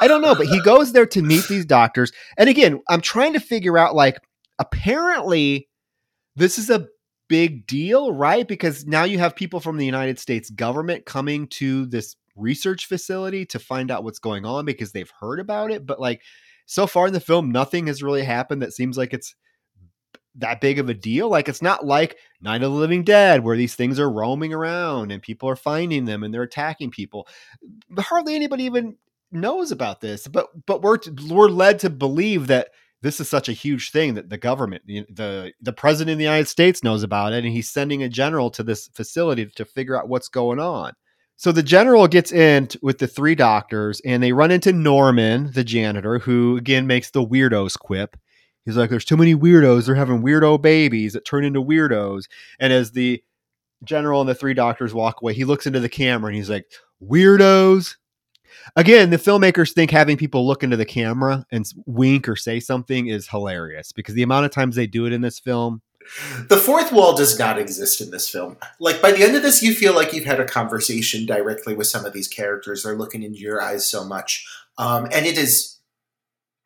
i 0.00 0.06
don't 0.06 0.22
know 0.22 0.34
but 0.34 0.46
he 0.46 0.60
goes 0.62 0.92
there 0.92 1.06
to 1.06 1.22
meet 1.22 1.46
these 1.48 1.64
doctors 1.64 2.12
and 2.38 2.48
again 2.48 2.80
i'm 2.88 3.00
trying 3.00 3.32
to 3.32 3.40
figure 3.40 3.76
out 3.76 3.94
like 3.94 4.18
apparently 4.58 5.68
this 6.36 6.58
is 6.58 6.70
a 6.70 6.86
big 7.28 7.66
deal 7.66 8.12
right 8.12 8.48
because 8.48 8.86
now 8.86 9.04
you 9.04 9.18
have 9.18 9.36
people 9.36 9.60
from 9.60 9.76
the 9.76 9.86
united 9.86 10.18
states 10.18 10.50
government 10.50 11.06
coming 11.06 11.46
to 11.46 11.86
this 11.86 12.16
research 12.36 12.86
facility 12.86 13.44
to 13.46 13.58
find 13.58 13.90
out 13.90 14.02
what's 14.02 14.18
going 14.18 14.44
on 14.44 14.64
because 14.64 14.92
they've 14.92 15.12
heard 15.20 15.38
about 15.38 15.70
it 15.70 15.86
but 15.86 16.00
like 16.00 16.22
so 16.66 16.86
far 16.86 17.06
in 17.06 17.12
the 17.12 17.20
film 17.20 17.50
nothing 17.50 17.86
has 17.86 18.02
really 18.02 18.24
happened 18.24 18.62
that 18.62 18.72
seems 18.72 18.96
like 18.98 19.12
it's 19.12 19.34
that 20.36 20.60
big 20.60 20.78
of 20.78 20.88
a 20.88 20.94
deal. 20.94 21.28
Like 21.28 21.48
it's 21.48 21.62
not 21.62 21.84
like 21.84 22.16
Night 22.40 22.62
of 22.62 22.72
the 22.72 22.78
Living 22.78 23.04
Dead 23.04 23.42
where 23.42 23.56
these 23.56 23.74
things 23.74 23.98
are 23.98 24.10
roaming 24.10 24.52
around 24.52 25.12
and 25.12 25.22
people 25.22 25.48
are 25.48 25.56
finding 25.56 26.04
them 26.04 26.22
and 26.22 26.32
they're 26.32 26.42
attacking 26.42 26.90
people. 26.90 27.26
Hardly 27.98 28.34
anybody 28.34 28.64
even 28.64 28.96
knows 29.32 29.70
about 29.70 30.00
this. 30.00 30.26
But 30.26 30.46
but 30.66 30.82
we're 30.82 30.98
we're 31.28 31.48
led 31.48 31.78
to 31.80 31.90
believe 31.90 32.46
that 32.48 32.70
this 33.02 33.20
is 33.20 33.28
such 33.28 33.48
a 33.48 33.52
huge 33.52 33.90
thing 33.90 34.14
that 34.14 34.28
the 34.28 34.38
government, 34.38 34.82
the, 34.86 35.06
the 35.10 35.52
the 35.60 35.72
president 35.72 36.12
of 36.12 36.18
the 36.18 36.24
United 36.24 36.48
States 36.48 36.84
knows 36.84 37.02
about 37.02 37.32
it, 37.32 37.44
and 37.44 37.52
he's 37.52 37.70
sending 37.70 38.02
a 38.02 38.08
general 38.08 38.50
to 38.50 38.62
this 38.62 38.88
facility 38.88 39.46
to 39.46 39.64
figure 39.64 39.96
out 39.96 40.08
what's 40.08 40.28
going 40.28 40.58
on. 40.58 40.92
So 41.36 41.52
the 41.52 41.62
general 41.62 42.06
gets 42.06 42.32
in 42.32 42.68
with 42.82 42.98
the 42.98 43.06
three 43.06 43.34
doctors, 43.34 44.00
and 44.04 44.22
they 44.22 44.32
run 44.32 44.50
into 44.50 44.72
Norman, 44.72 45.50
the 45.54 45.64
janitor, 45.64 46.18
who 46.18 46.56
again 46.56 46.86
makes 46.86 47.10
the 47.10 47.24
weirdos 47.24 47.78
quip 47.78 48.16
He's 48.64 48.76
like, 48.76 48.90
there's 48.90 49.04
too 49.04 49.16
many 49.16 49.34
weirdos. 49.34 49.86
They're 49.86 49.94
having 49.94 50.22
weirdo 50.22 50.60
babies 50.60 51.14
that 51.14 51.24
turn 51.24 51.44
into 51.44 51.62
weirdos. 51.62 52.24
And 52.58 52.72
as 52.72 52.92
the 52.92 53.22
general 53.84 54.20
and 54.20 54.28
the 54.28 54.34
three 54.34 54.54
doctors 54.54 54.92
walk 54.92 55.22
away, 55.22 55.34
he 55.34 55.44
looks 55.44 55.66
into 55.66 55.80
the 55.80 55.88
camera 55.88 56.28
and 56.28 56.36
he's 56.36 56.50
like, 56.50 56.66
weirdos. 57.02 57.96
Again, 58.76 59.10
the 59.10 59.16
filmmakers 59.16 59.72
think 59.72 59.90
having 59.90 60.16
people 60.16 60.46
look 60.46 60.62
into 60.62 60.76
the 60.76 60.84
camera 60.84 61.46
and 61.50 61.64
wink 61.86 62.28
or 62.28 62.36
say 62.36 62.60
something 62.60 63.08
is 63.08 63.28
hilarious 63.28 63.92
because 63.92 64.14
the 64.14 64.22
amount 64.22 64.46
of 64.46 64.52
times 64.52 64.76
they 64.76 64.86
do 64.86 65.06
it 65.06 65.12
in 65.12 65.20
this 65.20 65.38
film. 65.38 65.82
The 66.48 66.56
fourth 66.56 66.92
wall 66.92 67.16
does 67.16 67.38
not 67.38 67.58
exist 67.58 68.00
in 68.00 68.10
this 68.10 68.28
film. 68.28 68.56
Like 68.80 69.00
by 69.00 69.12
the 69.12 69.22
end 69.22 69.36
of 69.36 69.42
this, 69.42 69.62
you 69.62 69.74
feel 69.74 69.94
like 69.94 70.12
you've 70.12 70.24
had 70.24 70.40
a 70.40 70.46
conversation 70.46 71.26
directly 71.26 71.74
with 71.74 71.86
some 71.86 72.04
of 72.04 72.12
these 72.12 72.26
characters. 72.26 72.82
They're 72.82 72.96
looking 72.96 73.22
into 73.22 73.38
your 73.38 73.62
eyes 73.62 73.88
so 73.88 74.04
much, 74.04 74.46
um, 74.78 75.06
and 75.12 75.26
it 75.26 75.38
is 75.38 75.79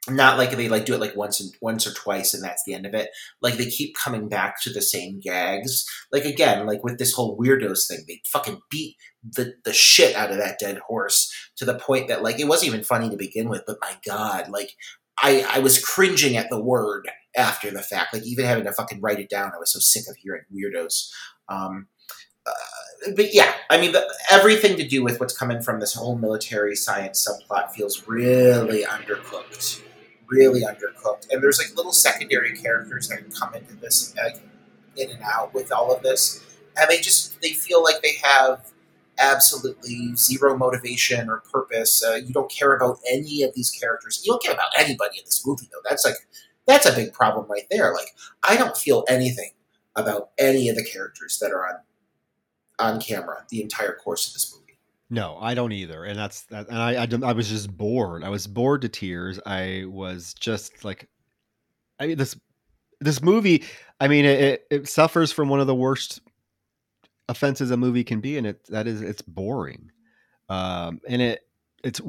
not 0.08 0.36
like 0.36 0.50
they 0.50 0.68
like 0.68 0.84
do 0.84 0.94
it 0.94 1.00
like 1.00 1.16
once 1.16 1.40
and 1.40 1.50
once 1.62 1.86
or 1.86 1.92
twice 1.94 2.34
and 2.34 2.42
that's 2.42 2.62
the 2.66 2.74
end 2.74 2.84
of 2.84 2.94
it. 2.94 3.10
Like 3.40 3.54
they 3.54 3.66
keep 3.66 3.96
coming 3.96 4.28
back 4.28 4.60
to 4.62 4.70
the 4.70 4.82
same 4.82 5.18
gags. 5.20 5.86
Like 6.12 6.24
again 6.24 6.66
like 6.66 6.84
with 6.84 6.98
this 6.98 7.12
whole 7.12 7.38
weirdos 7.38 7.88
thing 7.88 8.04
they 8.06 8.20
fucking 8.26 8.60
beat 8.70 8.96
the 9.22 9.54
the 9.64 9.72
shit 9.72 10.14
out 10.14 10.30
of 10.30 10.36
that 10.36 10.58
dead 10.58 10.78
horse 10.78 11.32
to 11.56 11.64
the 11.64 11.78
point 11.78 12.08
that 12.08 12.22
like 12.22 12.38
it 12.38 12.48
wasn't 12.48 12.68
even 12.68 12.84
funny 12.84 13.08
to 13.08 13.16
begin 13.16 13.48
with 13.48 13.62
but 13.66 13.78
my 13.80 13.96
god 14.06 14.50
like 14.50 14.72
i 15.22 15.46
i 15.50 15.58
was 15.58 15.82
cringing 15.82 16.36
at 16.36 16.50
the 16.50 16.62
word 16.62 17.08
after 17.36 17.70
the 17.70 17.82
fact. 17.82 18.12
Like 18.12 18.24
even 18.24 18.44
having 18.44 18.64
to 18.64 18.72
fucking 18.72 19.00
write 19.00 19.20
it 19.20 19.30
down 19.30 19.52
i 19.54 19.58
was 19.58 19.72
so 19.72 19.78
sick 19.78 20.04
of 20.08 20.16
hearing 20.16 20.42
weirdos. 20.52 21.08
Um 21.48 21.88
uh, 22.46 23.12
but 23.16 23.32
yeah, 23.32 23.54
I 23.70 23.80
mean, 23.80 23.92
the, 23.92 24.06
everything 24.30 24.76
to 24.76 24.86
do 24.86 25.02
with 25.02 25.18
what's 25.18 25.34
coming 25.36 25.62
from 25.62 25.80
this 25.80 25.94
whole 25.94 26.18
military 26.18 26.76
science 26.76 27.26
subplot 27.26 27.70
feels 27.70 28.06
really 28.06 28.84
undercooked 28.84 29.80
really 30.28 30.62
undercooked. 30.62 31.30
And 31.30 31.42
there's 31.42 31.58
like 31.58 31.76
little 31.76 31.92
secondary 31.92 32.56
characters 32.56 33.08
that 33.08 33.18
come 33.38 33.54
into 33.54 33.74
this, 33.76 34.14
like, 34.16 34.42
in 34.96 35.10
and 35.10 35.22
out 35.22 35.52
with 35.54 35.72
all 35.72 35.92
of 35.94 36.02
this, 36.02 36.44
and 36.76 36.88
they 36.88 37.00
just 37.00 37.40
they 37.40 37.52
feel 37.52 37.82
like 37.82 38.02
they 38.02 38.14
have 38.22 38.72
absolutely 39.18 40.14
zero 40.16 40.56
motivation 40.56 41.28
or 41.28 41.42
purpose. 41.52 42.02
Uh, 42.04 42.14
you 42.14 42.32
don't 42.32 42.50
care 42.50 42.74
about 42.74 42.98
any 43.10 43.42
of 43.42 43.54
these 43.54 43.70
characters. 43.70 44.22
You 44.24 44.32
don't 44.32 44.42
care 44.42 44.54
about 44.54 44.72
anybody 44.78 45.18
in 45.18 45.24
this 45.24 45.44
movie, 45.46 45.68
though. 45.72 45.80
That's 45.88 46.04
like 46.04 46.16
that's 46.66 46.86
a 46.86 46.94
big 46.94 47.12
problem 47.12 47.46
right 47.48 47.66
there. 47.70 47.92
Like 47.92 48.08
I 48.42 48.56
don't 48.56 48.76
feel 48.76 49.04
anything 49.08 49.50
about 49.96 50.30
any 50.38 50.68
of 50.68 50.76
the 50.76 50.84
characters 50.84 51.38
that 51.40 51.52
are 51.52 51.66
on 51.68 51.76
on 52.78 53.00
camera 53.00 53.44
the 53.50 53.62
entire 53.62 53.94
course 53.94 54.26
of 54.26 54.32
this 54.32 54.52
movie. 54.52 54.63
No, 55.10 55.36
I 55.40 55.54
don't 55.54 55.72
either, 55.72 56.04
and 56.04 56.18
that's 56.18 56.42
that. 56.46 56.68
And 56.68 56.78
I, 56.78 57.04
I, 57.04 57.30
I 57.30 57.32
was 57.34 57.48
just 57.48 57.76
bored. 57.76 58.24
I 58.24 58.30
was 58.30 58.46
bored 58.46 58.82
to 58.82 58.88
tears. 58.88 59.38
I 59.44 59.84
was 59.86 60.34
just 60.34 60.84
like, 60.84 61.08
I 62.00 62.06
mean 62.06 62.18
this 62.18 62.36
this 63.00 63.22
movie. 63.22 63.64
I 64.00 64.08
mean 64.08 64.24
it, 64.24 64.66
it, 64.70 64.88
suffers 64.88 65.30
from 65.30 65.48
one 65.48 65.60
of 65.60 65.66
the 65.66 65.74
worst 65.74 66.20
offenses 67.28 67.70
a 67.70 67.76
movie 67.76 68.04
can 68.04 68.20
be, 68.20 68.38
and 68.38 68.46
it 68.46 68.64
that 68.68 68.86
is 68.86 69.02
it's 69.02 69.22
boring. 69.22 69.90
Um, 70.48 71.00
and 71.06 71.20
it 71.20 71.42
it's 71.82 72.00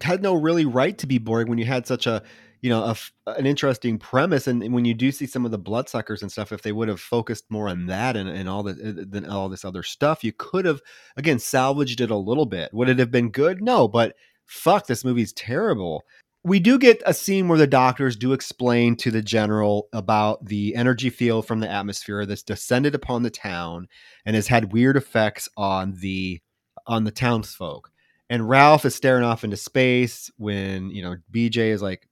had 0.00 0.22
no 0.22 0.34
really 0.34 0.64
right 0.64 0.96
to 0.98 1.06
be 1.06 1.18
boring 1.18 1.48
when 1.48 1.58
you 1.58 1.64
had 1.64 1.86
such 1.86 2.06
a 2.06 2.22
you 2.60 2.70
know 2.70 2.82
a 2.84 2.96
an 3.30 3.46
interesting 3.46 3.98
premise, 3.98 4.46
and 4.46 4.72
when 4.72 4.84
you 4.84 4.94
do 4.94 5.12
see 5.12 5.26
some 5.26 5.44
of 5.44 5.50
the 5.50 5.58
bloodsuckers 5.58 6.22
and 6.22 6.30
stuff, 6.30 6.52
if 6.52 6.62
they 6.62 6.72
would 6.72 6.88
have 6.88 7.00
focused 7.00 7.44
more 7.50 7.68
on 7.68 7.86
that 7.86 8.16
and, 8.16 8.28
and 8.28 8.48
all 8.48 8.62
the 8.62 8.72
uh, 8.72 9.04
than 9.08 9.26
all 9.26 9.48
this 9.48 9.64
other 9.64 9.82
stuff, 9.82 10.24
you 10.24 10.32
could 10.32 10.64
have 10.64 10.80
again 11.16 11.38
salvaged 11.38 12.00
it 12.00 12.10
a 12.10 12.16
little 12.16 12.46
bit. 12.46 12.72
Would 12.72 12.88
it 12.88 12.98
have 12.98 13.10
been 13.10 13.30
good? 13.30 13.62
No, 13.62 13.88
but 13.88 14.14
fuck, 14.46 14.86
this 14.86 15.04
movie's 15.04 15.32
terrible. 15.32 16.04
We 16.44 16.60
do 16.60 16.78
get 16.78 17.02
a 17.04 17.12
scene 17.12 17.48
where 17.48 17.58
the 17.58 17.66
doctors 17.66 18.16
do 18.16 18.32
explain 18.32 18.96
to 18.96 19.10
the 19.10 19.22
general 19.22 19.88
about 19.92 20.44
the 20.44 20.74
energy 20.76 21.10
field 21.10 21.46
from 21.46 21.60
the 21.60 21.70
atmosphere 21.70 22.24
that's 22.26 22.44
descended 22.44 22.94
upon 22.94 23.22
the 23.22 23.30
town 23.30 23.88
and 24.24 24.36
has 24.36 24.46
had 24.46 24.72
weird 24.72 24.96
effects 24.96 25.48
on 25.56 25.94
the 26.00 26.40
on 26.86 27.04
the 27.04 27.10
townsfolk. 27.10 27.90
And 28.30 28.48
Ralph 28.48 28.84
is 28.84 28.94
staring 28.94 29.24
off 29.24 29.44
into 29.44 29.56
space 29.56 30.30
when, 30.36 30.90
you 30.90 31.02
know, 31.02 31.16
BJ 31.32 31.70
is 31.70 31.80
like, 31.80 32.07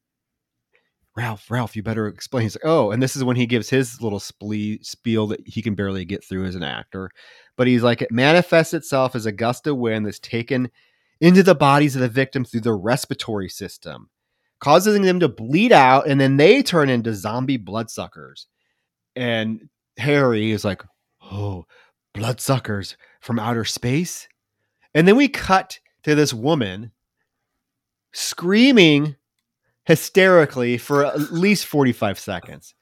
Ralph, 1.16 1.50
Ralph, 1.50 1.74
you 1.74 1.82
better 1.82 2.06
explain. 2.08 2.42
He's 2.42 2.56
like, 2.56 2.70
oh, 2.70 2.90
and 2.90 3.02
this 3.02 3.16
is 3.16 3.24
when 3.24 3.36
he 3.36 3.46
gives 3.46 3.70
his 3.70 4.02
little 4.02 4.20
spiel 4.20 5.26
that 5.28 5.40
he 5.46 5.62
can 5.62 5.74
barely 5.74 6.04
get 6.04 6.22
through 6.22 6.44
as 6.44 6.54
an 6.54 6.62
actor. 6.62 7.10
But 7.56 7.66
he's 7.66 7.82
like, 7.82 8.02
it 8.02 8.12
manifests 8.12 8.74
itself 8.74 9.16
as 9.16 9.24
a 9.24 9.32
gust 9.32 9.66
of 9.66 9.78
wind 9.78 10.04
that's 10.04 10.18
taken 10.18 10.70
into 11.22 11.42
the 11.42 11.54
bodies 11.54 11.96
of 11.96 12.02
the 12.02 12.08
victims 12.08 12.50
through 12.50 12.60
the 12.60 12.74
respiratory 12.74 13.48
system, 13.48 14.10
causing 14.60 15.00
them 15.02 15.18
to 15.20 15.28
bleed 15.28 15.72
out, 15.72 16.06
and 16.06 16.20
then 16.20 16.36
they 16.36 16.62
turn 16.62 16.90
into 16.90 17.14
zombie 17.14 17.56
bloodsuckers. 17.56 18.46
And 19.14 19.70
Harry 19.96 20.50
is 20.50 20.66
like, 20.66 20.82
oh, 21.22 21.64
bloodsuckers 22.12 22.98
from 23.20 23.38
outer 23.38 23.64
space? 23.64 24.28
And 24.94 25.08
then 25.08 25.16
we 25.16 25.28
cut 25.28 25.80
to 26.02 26.14
this 26.14 26.34
woman 26.34 26.92
screaming 28.12 29.15
hysterically 29.86 30.78
for 30.78 31.06
at 31.06 31.32
least 31.32 31.66
45 31.66 32.18
seconds. 32.18 32.74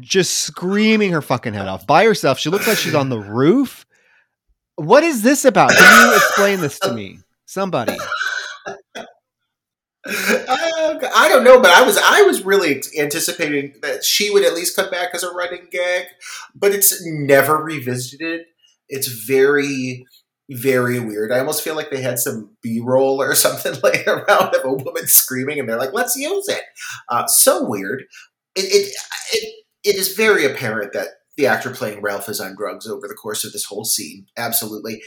Just 0.00 0.38
screaming 0.38 1.12
her 1.12 1.22
fucking 1.22 1.54
head 1.54 1.68
off 1.68 1.86
by 1.86 2.04
herself. 2.04 2.38
She 2.38 2.50
looks 2.50 2.66
like 2.66 2.78
she's 2.78 2.94
on 2.94 3.08
the 3.08 3.20
roof. 3.20 3.86
What 4.76 5.02
is 5.02 5.22
this 5.22 5.44
about? 5.44 5.70
Can 5.70 6.08
you 6.08 6.16
explain 6.16 6.60
this 6.60 6.78
to 6.80 6.92
me? 6.92 7.18
Somebody. 7.46 7.96
I 10.06 11.28
don't 11.28 11.44
know, 11.44 11.60
but 11.60 11.70
I 11.70 11.82
was 11.82 11.98
I 12.02 12.22
was 12.22 12.44
really 12.44 12.82
anticipating 12.98 13.74
that 13.82 14.04
she 14.04 14.30
would 14.30 14.44
at 14.44 14.54
least 14.54 14.74
come 14.74 14.90
back 14.90 15.10
as 15.14 15.22
a 15.22 15.32
running 15.32 15.66
gag, 15.70 16.06
but 16.54 16.72
it's 16.72 17.04
never 17.04 17.62
revisited. 17.62 18.46
It's 18.88 19.08
very 19.08 20.06
very 20.50 20.98
weird. 20.98 21.32
I 21.32 21.38
almost 21.38 21.62
feel 21.62 21.76
like 21.76 21.90
they 21.90 22.02
had 22.02 22.18
some 22.18 22.56
B 22.62 22.80
roll 22.84 23.22
or 23.22 23.34
something 23.36 23.74
laying 23.82 24.08
around 24.08 24.54
of 24.54 24.64
a 24.64 24.72
woman 24.72 25.06
screaming, 25.06 25.58
and 25.58 25.68
they're 25.68 25.78
like, 25.78 25.92
"Let's 25.92 26.16
use 26.16 26.48
it." 26.48 26.62
Uh, 27.08 27.26
so 27.26 27.64
weird. 27.64 28.04
It, 28.54 28.64
it 28.64 28.94
it 29.32 29.54
it 29.84 29.96
is 29.96 30.14
very 30.14 30.44
apparent 30.44 30.92
that 30.92 31.08
the 31.36 31.46
actor 31.46 31.70
playing 31.70 32.02
Ralph 32.02 32.28
is 32.28 32.40
on 32.40 32.56
drugs 32.56 32.86
over 32.86 33.08
the 33.08 33.14
course 33.14 33.44
of 33.44 33.52
this 33.52 33.64
whole 33.64 33.84
scene. 33.84 34.26
Absolutely, 34.36 35.02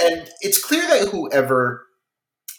and 0.00 0.28
it's 0.40 0.62
clear 0.62 0.82
that 0.82 1.08
whoever 1.08 1.86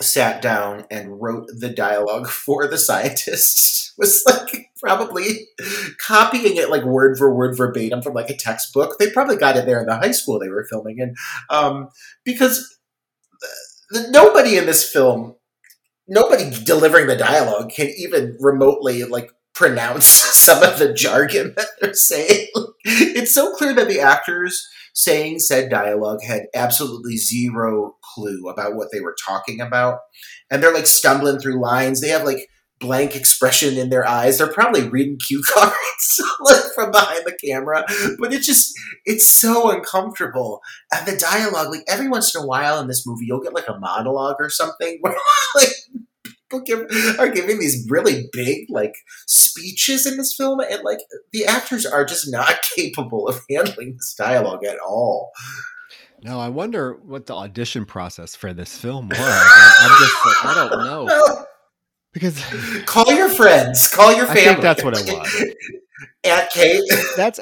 sat 0.01 0.41
down 0.41 0.85
and 0.89 1.21
wrote 1.21 1.47
the 1.59 1.69
dialogue 1.69 2.27
for 2.29 2.67
the 2.67 2.77
scientists 2.77 3.93
was 3.97 4.23
like 4.25 4.70
probably 4.81 5.47
copying 6.05 6.57
it 6.57 6.69
like 6.69 6.83
word 6.83 7.17
for 7.17 7.33
word 7.33 7.55
verbatim 7.57 8.01
from 8.01 8.13
like 8.13 8.29
a 8.29 8.35
textbook. 8.35 8.97
They 8.97 9.09
probably 9.09 9.37
got 9.37 9.57
it 9.57 9.65
there 9.65 9.79
in 9.79 9.85
the 9.85 9.95
high 9.95 10.11
school 10.11 10.39
they 10.39 10.49
were 10.49 10.67
filming 10.69 10.99
in, 10.99 11.15
um, 11.49 11.89
because 12.25 12.77
the, 13.91 14.07
nobody 14.09 14.57
in 14.57 14.65
this 14.65 14.89
film, 14.89 15.35
nobody 16.07 16.51
delivering 16.63 17.07
the 17.07 17.15
dialogue 17.15 17.71
can 17.71 17.87
even 17.97 18.37
remotely 18.39 19.03
like 19.03 19.31
pronounce 19.53 20.05
some 20.41 20.63
of 20.63 20.79
the 20.79 20.93
jargon 20.93 21.53
that 21.55 21.67
they're 21.79 21.93
saying. 21.93 22.47
it's 22.83 23.33
so 23.33 23.53
clear 23.55 23.73
that 23.73 23.87
the 23.87 23.99
actors 23.99 24.67
saying 24.93 25.39
said 25.39 25.69
dialogue 25.69 26.21
had 26.21 26.43
absolutely 26.53 27.15
zero 27.15 27.95
clue 28.13 28.49
about 28.49 28.75
what 28.75 28.89
they 28.91 28.99
were 28.99 29.15
talking 29.25 29.61
about. 29.61 29.99
And 30.49 30.61
they're 30.61 30.73
like 30.73 30.87
stumbling 30.87 31.39
through 31.39 31.61
lines. 31.61 32.01
They 32.01 32.09
have 32.09 32.25
like 32.25 32.47
blank 32.81 33.15
expression 33.15 33.77
in 33.77 33.89
their 33.89 34.05
eyes. 34.05 34.37
They're 34.37 34.51
probably 34.51 34.89
reading 34.89 35.17
cue 35.17 35.41
cards 35.53 36.21
like 36.41 36.63
from 36.75 36.91
behind 36.91 37.21
the 37.25 37.37
camera. 37.45 37.85
But 38.19 38.33
it 38.33 38.41
just 38.41 38.73
it's 39.05 39.27
so 39.27 39.71
uncomfortable. 39.71 40.61
And 40.93 41.07
the 41.07 41.17
dialogue, 41.17 41.69
like 41.69 41.83
every 41.87 42.09
once 42.09 42.35
in 42.35 42.43
a 42.43 42.45
while 42.45 42.79
in 42.79 42.87
this 42.87 43.07
movie, 43.07 43.25
you'll 43.27 43.41
get 43.41 43.53
like 43.53 43.69
a 43.69 43.79
monologue 43.79 44.37
or 44.39 44.49
something 44.49 44.97
where 45.01 45.15
like 45.55 45.69
people 46.23 46.61
give, 46.61 47.19
are 47.19 47.29
giving 47.29 47.59
these 47.59 47.87
really 47.89 48.27
big 48.33 48.65
like 48.69 48.95
speeches 49.27 50.05
in 50.05 50.17
this 50.17 50.35
film 50.35 50.59
and 50.59 50.81
like 50.83 50.99
the 51.31 51.45
actors 51.45 51.85
are 51.85 52.03
just 52.03 52.29
not 52.29 52.61
capable 52.75 53.27
of 53.27 53.39
handling 53.49 53.93
this 53.93 54.13
dialogue 54.17 54.65
at 54.65 54.77
all 54.79 55.31
No, 56.23 56.39
I 56.39 56.49
wonder 56.49 56.99
what 57.03 57.25
the 57.25 57.33
audition 57.33 57.85
process 57.85 58.35
for 58.35 58.53
this 58.53 58.77
film 58.77 59.09
was. 59.09 59.17
I'm 59.19 59.99
just 59.99 60.25
like, 60.25 60.45
I 60.45 60.53
don't 60.53 60.83
know. 60.85 61.45
Because 62.13 62.43
call 62.85 63.11
your 63.13 63.29
friends 63.29 63.87
call 63.87 64.13
your 64.13 64.25
family. 64.27 64.41
I 64.41 64.45
think 64.45 64.61
that's 64.61 64.83
what 64.83 64.97
it 64.97 65.05
was. 65.11 65.45
aunt 66.23 66.49
kate 66.51 66.83
That's, 67.15 67.39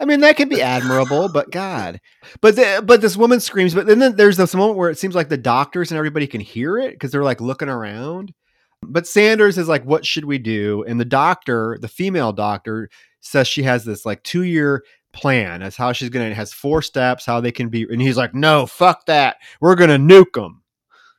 I 0.00 0.04
mean, 0.04 0.20
that 0.20 0.36
could 0.36 0.48
be 0.48 0.62
admirable, 0.62 1.28
but 1.28 1.50
God, 1.50 2.00
but 2.40 2.56
the, 2.56 2.82
but 2.84 3.00
this 3.00 3.16
woman 3.16 3.40
screams. 3.40 3.74
But 3.74 3.86
then 3.86 4.16
there's 4.16 4.36
this 4.36 4.54
moment 4.54 4.78
where 4.78 4.90
it 4.90 4.98
seems 4.98 5.14
like 5.14 5.28
the 5.28 5.36
doctors 5.36 5.90
and 5.90 5.98
everybody 5.98 6.26
can 6.26 6.40
hear 6.40 6.78
it 6.78 6.92
because 6.92 7.12
they're 7.12 7.24
like 7.24 7.40
looking 7.40 7.68
around. 7.68 8.32
But 8.82 9.06
Sanders 9.06 9.58
is 9.58 9.68
like, 9.68 9.84
"What 9.84 10.06
should 10.06 10.24
we 10.26 10.38
do?" 10.38 10.84
And 10.86 11.00
the 11.00 11.04
doctor, 11.04 11.78
the 11.80 11.88
female 11.88 12.32
doctor, 12.32 12.88
says 13.20 13.48
she 13.48 13.62
has 13.64 13.84
this 13.84 14.04
like 14.06 14.22
two 14.22 14.42
year 14.42 14.84
plan 15.12 15.62
as 15.62 15.76
how 15.76 15.92
she's 15.92 16.10
gonna 16.10 16.26
it 16.26 16.36
has 16.36 16.52
four 16.52 16.82
steps 16.82 17.24
how 17.24 17.40
they 17.40 17.52
can 17.52 17.68
be. 17.68 17.86
And 17.90 18.02
he's 18.02 18.16
like, 18.18 18.34
"No, 18.34 18.66
fuck 18.66 19.06
that. 19.06 19.36
We're 19.60 19.74
gonna 19.76 19.98
nuke 19.98 20.34
them." 20.34 20.62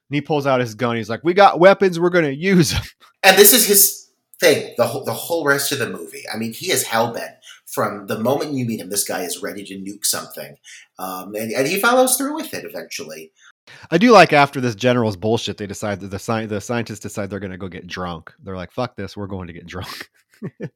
And 0.10 0.16
he 0.16 0.22
pulls 0.22 0.48
out 0.48 0.60
his 0.60 0.76
gun. 0.76 0.96
He's 0.96 1.10
like, 1.10 1.24
"We 1.24 1.34
got 1.34 1.60
weapons. 1.60 2.00
We're 2.00 2.10
gonna 2.10 2.30
use 2.30 2.72
them." 2.72 2.84
and 3.24 3.38
this 3.38 3.54
is 3.54 3.68
his 3.68 4.08
thing 4.40 4.74
the 4.78 4.86
whole, 4.86 5.04
the 5.04 5.14
whole 5.14 5.44
rest 5.44 5.72
of 5.72 5.80
the 5.80 5.90
movie 5.90 6.24
i 6.32 6.38
mean 6.38 6.54
he 6.54 6.72
is 6.72 6.84
hell-bent 6.84 7.34
from 7.66 8.06
the 8.08 8.20
moment 8.20 8.54
you 8.54 8.66
meet 8.66 8.80
him 8.80 8.90
this 8.90 9.04
guy 9.04 9.22
is 9.22 9.42
ready 9.42 9.64
to 9.64 9.76
nuke 9.76 10.06
something 10.06 10.56
um, 11.00 11.36
and, 11.36 11.52
and 11.52 11.68
he 11.68 11.80
follows 11.80 12.18
through 12.18 12.36
with 12.36 12.54
it 12.54 12.64
eventually 12.64 13.32
I 13.92 13.98
do 13.98 14.12
like 14.12 14.32
after 14.32 14.62
this 14.62 14.76
general's 14.76 15.18
bullshit, 15.18 15.58
they 15.58 15.68
decide 15.68 16.00
that 16.00 16.08
the 16.08 16.20
sci- 16.20 16.46
the 16.46 16.62
scientists 16.62 17.02
decide 17.02 17.30
they're 17.30 17.42
gonna 17.42 17.58
go 17.58 17.68
get 17.68 17.86
drunk. 17.86 18.34
They're 18.42 18.56
like, 18.56 18.72
"Fuck 18.72 18.96
this, 18.96 19.18
we're 19.18 19.28
going 19.28 19.48
to 19.48 19.54
get 19.54 19.66
drunk." 19.66 20.10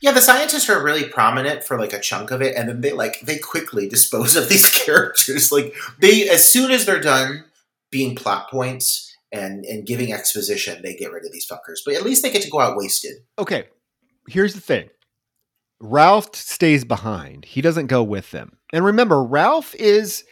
Yeah, 0.00 0.12
the 0.12 0.20
scientists 0.20 0.70
are 0.70 0.80
really 0.80 1.08
prominent 1.08 1.64
for 1.64 1.76
like 1.76 1.92
a 1.92 1.98
chunk 1.98 2.30
of 2.30 2.40
it, 2.40 2.54
and 2.54 2.68
then 2.68 2.82
they 2.82 2.92
like 2.92 3.20
they 3.22 3.36
quickly 3.36 3.88
dispose 3.90 4.36
of 4.36 4.48
these 4.48 4.70
characters. 4.70 5.50
Like 5.50 5.74
they, 6.00 6.28
as 6.28 6.46
soon 6.46 6.70
as 6.70 6.86
they're 6.86 7.00
done 7.00 7.44
being 7.90 8.14
plot 8.14 8.50
points 8.50 9.14
and 9.32 9.64
and 9.64 9.86
giving 9.86 10.12
exposition, 10.12 10.82
they 10.82 10.94
get 10.94 11.12
rid 11.12 11.24
of 11.24 11.32
these 11.32 11.46
fuckers. 11.46 11.78
But 11.84 11.94
at 11.94 12.02
least 12.02 12.22
they 12.22 12.30
get 12.30 12.42
to 12.42 12.50
go 12.50 12.60
out 12.60 12.76
wasted. 12.76 13.16
okay, 13.38 13.68
here's 14.28 14.54
the 14.54 14.60
thing. 14.60 14.88
Ralph 15.80 16.34
stays 16.34 16.84
behind. 16.84 17.44
He 17.44 17.60
doesn't 17.60 17.86
go 17.86 18.02
with 18.02 18.30
them. 18.32 18.58
And 18.72 18.84
remember, 18.84 19.22
Ralph 19.22 19.74
is 19.76 20.24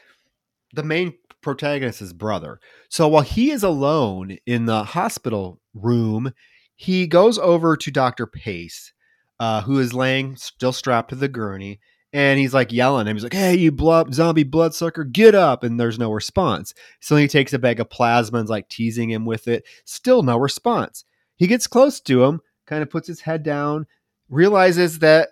the 0.72 0.82
main 0.82 1.14
protagonist's 1.40 2.12
brother. 2.12 2.59
So 2.88 3.07
while 3.07 3.22
he 3.22 3.52
is 3.52 3.62
alone 3.62 4.38
in 4.46 4.66
the 4.66 4.82
hospital 4.82 5.61
room, 5.74 6.32
he 6.74 7.07
goes 7.07 7.38
over 7.38 7.76
to 7.76 7.90
Dr. 7.92 8.26
Pace, 8.26 8.92
uh, 9.38 9.62
who 9.62 9.78
is 9.78 9.94
laying 9.94 10.36
still 10.36 10.72
strapped 10.72 11.11
to 11.11 11.14
the 11.14 11.28
gurney, 11.28 11.78
and 12.16 12.40
he's 12.40 12.54
like 12.54 12.72
yelling 12.72 13.06
him. 13.06 13.14
He's 13.14 13.24
like, 13.24 13.34
"Hey, 13.34 13.56
you 13.56 13.70
blood 13.70 14.14
zombie 14.14 14.42
bloodsucker, 14.42 15.04
get 15.04 15.34
up!" 15.34 15.62
And 15.62 15.78
there's 15.78 15.98
no 15.98 16.10
response. 16.10 16.72
So 16.98 17.14
he 17.14 17.28
takes 17.28 17.52
a 17.52 17.58
bag 17.58 17.78
of 17.78 17.90
plasma 17.90 18.38
and's 18.38 18.48
like 18.48 18.70
teasing 18.70 19.10
him 19.10 19.26
with 19.26 19.46
it. 19.48 19.64
Still 19.84 20.22
no 20.22 20.38
response. 20.38 21.04
He 21.36 21.46
gets 21.46 21.66
close 21.66 22.00
to 22.00 22.24
him, 22.24 22.40
kind 22.66 22.82
of 22.82 22.88
puts 22.88 23.06
his 23.06 23.20
head 23.20 23.42
down, 23.42 23.86
realizes 24.30 25.00
that 25.00 25.28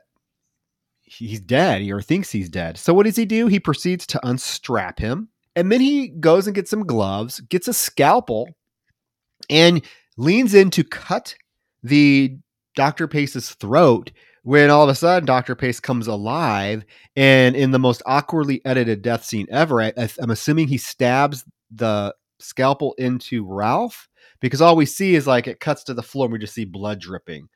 he's 1.00 1.40
dead 1.40 1.88
or 1.88 2.02
thinks 2.02 2.30
he's 2.30 2.50
dead. 2.50 2.76
So 2.76 2.92
what 2.92 3.06
does 3.06 3.16
he 3.16 3.24
do? 3.24 3.46
He 3.46 3.58
proceeds 3.58 4.06
to 4.08 4.26
unstrap 4.26 4.98
him, 4.98 5.30
And 5.56 5.72
then 5.72 5.80
he 5.80 6.08
goes 6.08 6.46
and 6.46 6.54
gets 6.54 6.68
some 6.68 6.84
gloves, 6.84 7.40
gets 7.40 7.66
a 7.66 7.72
scalpel, 7.72 8.50
and 9.48 9.82
leans 10.18 10.52
in 10.52 10.68
to 10.72 10.84
cut 10.84 11.34
the 11.82 12.36
Dr. 12.76 13.08
Pace's 13.08 13.54
throat 13.54 14.10
when 14.44 14.70
all 14.70 14.82
of 14.84 14.90
a 14.90 14.94
sudden 14.94 15.24
Dr. 15.24 15.54
Pace 15.54 15.80
comes 15.80 16.06
alive 16.06 16.84
and 17.16 17.56
in 17.56 17.70
the 17.70 17.78
most 17.78 18.02
awkwardly 18.04 18.60
edited 18.64 19.00
death 19.00 19.24
scene 19.24 19.46
ever, 19.50 19.82
I, 19.82 19.92
am 20.20 20.30
assuming 20.30 20.68
he 20.68 20.76
stabs 20.76 21.44
the 21.70 22.14
scalpel 22.38 22.94
into 22.98 23.46
Ralph 23.46 24.06
because 24.40 24.60
all 24.60 24.76
we 24.76 24.84
see 24.84 25.14
is 25.14 25.26
like 25.26 25.46
it 25.46 25.60
cuts 25.60 25.82
to 25.84 25.94
the 25.94 26.02
floor 26.02 26.26
and 26.26 26.32
we 26.34 26.38
just 26.38 26.52
see 26.52 26.66
blood 26.66 27.00
dripping. 27.00 27.48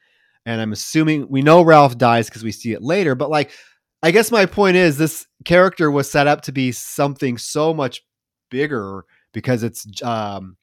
And 0.47 0.63
I'm 0.63 0.73
assuming 0.73 1.29
we 1.29 1.43
know 1.43 1.61
Ralph 1.61 1.99
dies 1.99 2.31
because 2.31 2.43
we 2.43 2.53
see 2.53 2.73
it 2.73 2.83
later, 2.83 3.15
but 3.15 3.29
like 3.29 3.51
I 4.03 4.11
guess 4.11 4.33
my 4.33 4.47
point 4.47 4.77
is 4.77 4.97
this 4.97 5.27
character 5.45 5.91
was 5.91 6.11
set 6.11 6.27
up 6.27 6.41
to 6.43 6.53
be 6.53 6.73
something 6.73 7.37
so 7.37 7.75
much 7.75 8.03
bigger 8.51 9.05
because 9.35 9.63
it's 9.63 9.87
um 10.03 10.57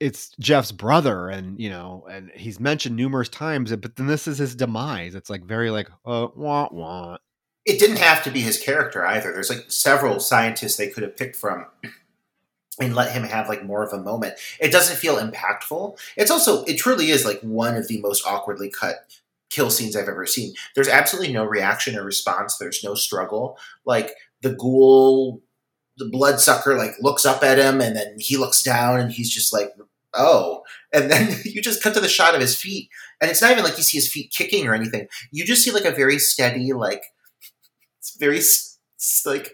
it's 0.00 0.30
Jeff's 0.40 0.72
brother 0.72 1.28
and 1.28 1.58
you 1.58 1.70
know 1.70 2.06
and 2.10 2.30
he's 2.34 2.58
mentioned 2.58 2.96
numerous 2.96 3.28
times 3.28 3.74
but 3.76 3.96
then 3.96 4.06
this 4.06 4.26
is 4.26 4.38
his 4.38 4.54
demise. 4.54 5.14
It's 5.14 5.30
like 5.30 5.44
very 5.44 5.70
like 5.70 5.88
uh 6.04 6.28
wah 6.34 6.68
wah. 6.70 7.18
It 7.64 7.78
didn't 7.78 7.98
have 7.98 8.22
to 8.24 8.30
be 8.30 8.40
his 8.40 8.58
character 8.60 9.06
either. 9.06 9.32
There's 9.32 9.50
like 9.50 9.70
several 9.70 10.20
scientists 10.20 10.76
they 10.76 10.88
could 10.88 11.02
have 11.02 11.16
picked 11.16 11.36
from 11.36 11.66
and 12.80 12.94
let 12.94 13.12
him 13.12 13.22
have 13.22 13.48
like 13.48 13.64
more 13.64 13.82
of 13.82 13.92
a 13.92 14.02
moment. 14.02 14.34
It 14.60 14.72
doesn't 14.72 14.96
feel 14.96 15.16
impactful. 15.16 15.98
It's 16.16 16.30
also 16.30 16.64
it 16.64 16.76
truly 16.76 17.10
is 17.10 17.24
like 17.24 17.40
one 17.40 17.76
of 17.76 17.88
the 17.88 18.00
most 18.00 18.26
awkwardly 18.26 18.70
cut 18.70 19.06
kill 19.50 19.70
scenes 19.70 19.94
i've 19.94 20.08
ever 20.08 20.26
seen. 20.26 20.52
There's 20.74 20.88
absolutely 20.88 21.32
no 21.32 21.44
reaction 21.44 21.96
or 21.96 22.02
response. 22.02 22.58
There's 22.58 22.82
no 22.82 22.96
struggle. 22.96 23.56
Like 23.84 24.14
the 24.42 24.54
ghoul 24.54 25.40
the 25.98 26.08
bloodsucker 26.10 26.76
like 26.76 26.92
looks 27.00 27.24
up 27.24 27.42
at 27.42 27.58
him 27.58 27.80
and 27.80 27.96
then 27.96 28.16
he 28.18 28.36
looks 28.36 28.62
down 28.62 29.00
and 29.00 29.12
he's 29.12 29.30
just 29.30 29.52
like 29.52 29.70
oh. 30.14 30.62
And 30.92 31.10
then 31.10 31.40
you 31.44 31.60
just 31.60 31.82
cut 31.82 31.94
to 31.94 32.00
the 32.00 32.08
shot 32.08 32.34
of 32.34 32.40
his 32.40 32.56
feet 32.56 32.88
and 33.20 33.30
it's 33.30 33.42
not 33.42 33.52
even 33.52 33.64
like 33.64 33.76
you 33.76 33.82
see 33.82 33.98
his 33.98 34.10
feet 34.10 34.32
kicking 34.36 34.66
or 34.66 34.74
anything. 34.74 35.08
You 35.30 35.44
just 35.44 35.62
see 35.62 35.70
like 35.70 35.84
a 35.84 35.90
very 35.90 36.18
steady 36.18 36.72
like 36.72 37.02
it's 37.98 38.16
very 38.18 38.40
like 39.26 39.52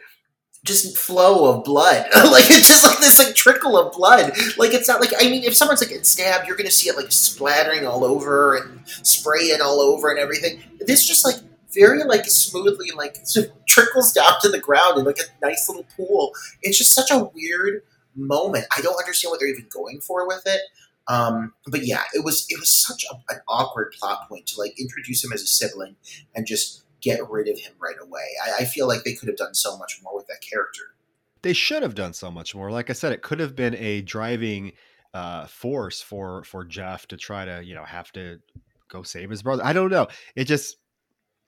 just 0.65 0.99
flow 0.99 1.51
of 1.51 1.65
blood. 1.65 2.07
Like 2.31 2.51
it's 2.51 2.69
just 2.69 2.85
like 2.85 2.99
this 2.99 3.19
like 3.19 3.35
trickle 3.35 3.79
of 3.79 3.93
blood. 3.93 4.33
Like 4.57 4.73
it's 4.75 4.89
not 4.89 5.01
like 5.01 5.13
i 5.21 5.29
mean 5.29 5.45
if 5.45 5.55
someone's 5.55 5.81
like 5.81 6.05
stabbed 6.05 6.47
you're 6.47 6.57
gonna 6.57 6.71
see 6.71 6.89
it 6.89 6.97
like 6.97 7.11
splattering 7.11 7.87
all 7.87 8.05
over 8.05 8.57
and 8.57 8.81
spraying 8.87 9.61
all 9.61 9.81
over 9.81 10.11
and 10.11 10.19
everything. 10.19 10.63
This 10.81 11.07
just 11.07 11.25
like 11.25 11.37
very 11.75 12.05
like 12.05 12.27
smoothly 12.27 12.91
like 12.97 13.19
trickles 13.69 14.13
down 14.13 14.35
to 14.41 14.49
the 14.49 14.61
ground 14.61 14.99
in 14.99 15.05
like 15.05 15.19
a 15.19 15.47
nice 15.47 15.69
little 15.69 15.87
pool. 15.97 16.33
It's 16.63 16.79
just 16.79 16.95
such 16.95 17.11
a 17.11 17.31
weird 17.35 17.83
moment. 18.15 18.67
I 18.77 18.81
don't 18.81 18.99
understand 18.99 19.31
what 19.31 19.41
they're 19.41 19.49
even 19.49 19.69
going 19.71 20.01
for 20.01 20.27
with 20.27 20.43
it. 20.47 20.61
Um, 21.09 21.55
but 21.67 21.85
yeah, 21.85 22.03
it 22.15 22.25
was 22.25 22.47
it 22.49 22.61
was 22.61 22.71
such 22.71 23.05
a, 23.11 23.15
an 23.35 23.41
awkward 23.49 23.93
plot 23.99 24.29
point 24.29 24.47
to 24.49 24.61
like 24.61 24.79
introduce 24.79 25.25
him 25.25 25.33
as 25.33 25.43
a 25.43 25.47
sibling 25.47 25.97
and 26.35 26.47
just 26.47 26.85
get 27.01 27.29
rid 27.29 27.49
of 27.49 27.59
him 27.59 27.73
right 27.81 27.97
away. 28.01 28.27
I, 28.45 28.63
I 28.63 28.65
feel 28.65 28.87
like 28.87 29.05
they 29.05 29.15
could 29.15 29.29
have 29.29 29.37
done 29.37 29.55
so 29.55 29.77
much 29.77 30.01
more 30.03 30.15
with 30.15 30.27
that 30.27 30.41
character. 30.49 30.83
They 31.43 31.53
should 31.55 31.83
have 31.83 31.95
done 31.95 32.13
so 32.13 32.31
much 32.31 32.55
more. 32.55 32.71
Like 32.71 32.91
I 32.91 32.93
said, 32.93 33.13
it 33.13 33.23
could 33.23 33.41
have 33.41 33.57
been 33.57 33.75
a 33.77 34.03
driving 34.03 34.73
uh, 35.15 35.47
force 35.47 36.01
for 36.01 36.45
for 36.45 36.65
Jeff 36.65 37.07
to 37.09 37.17
try 37.17 37.45
to 37.45 37.63
you 37.65 37.75
know 37.75 37.85
have 37.85 38.13
to 38.13 38.39
go 38.89 39.03
save 39.03 39.31
his 39.31 39.43
brother. 39.43 39.65
I 39.65 39.73
don't 39.73 39.91
know. 39.91 40.09
It 40.37 40.45
just 40.45 40.77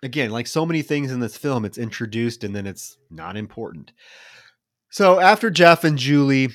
again, 0.03 0.31
like 0.31 0.47
so 0.47 0.67
many 0.67 0.83
things 0.83 1.11
in 1.11 1.21
this 1.21 1.37
film, 1.37 1.65
it's 1.65 1.79
introduced 1.79 2.45
and 2.45 2.55
then 2.55 2.67
it's 2.67 2.97
not 3.11 3.37
important. 3.37 3.93
So 4.91 5.21
after 5.21 5.51
Jeff 5.51 5.85
and 5.85 5.97
Julie 5.97 6.51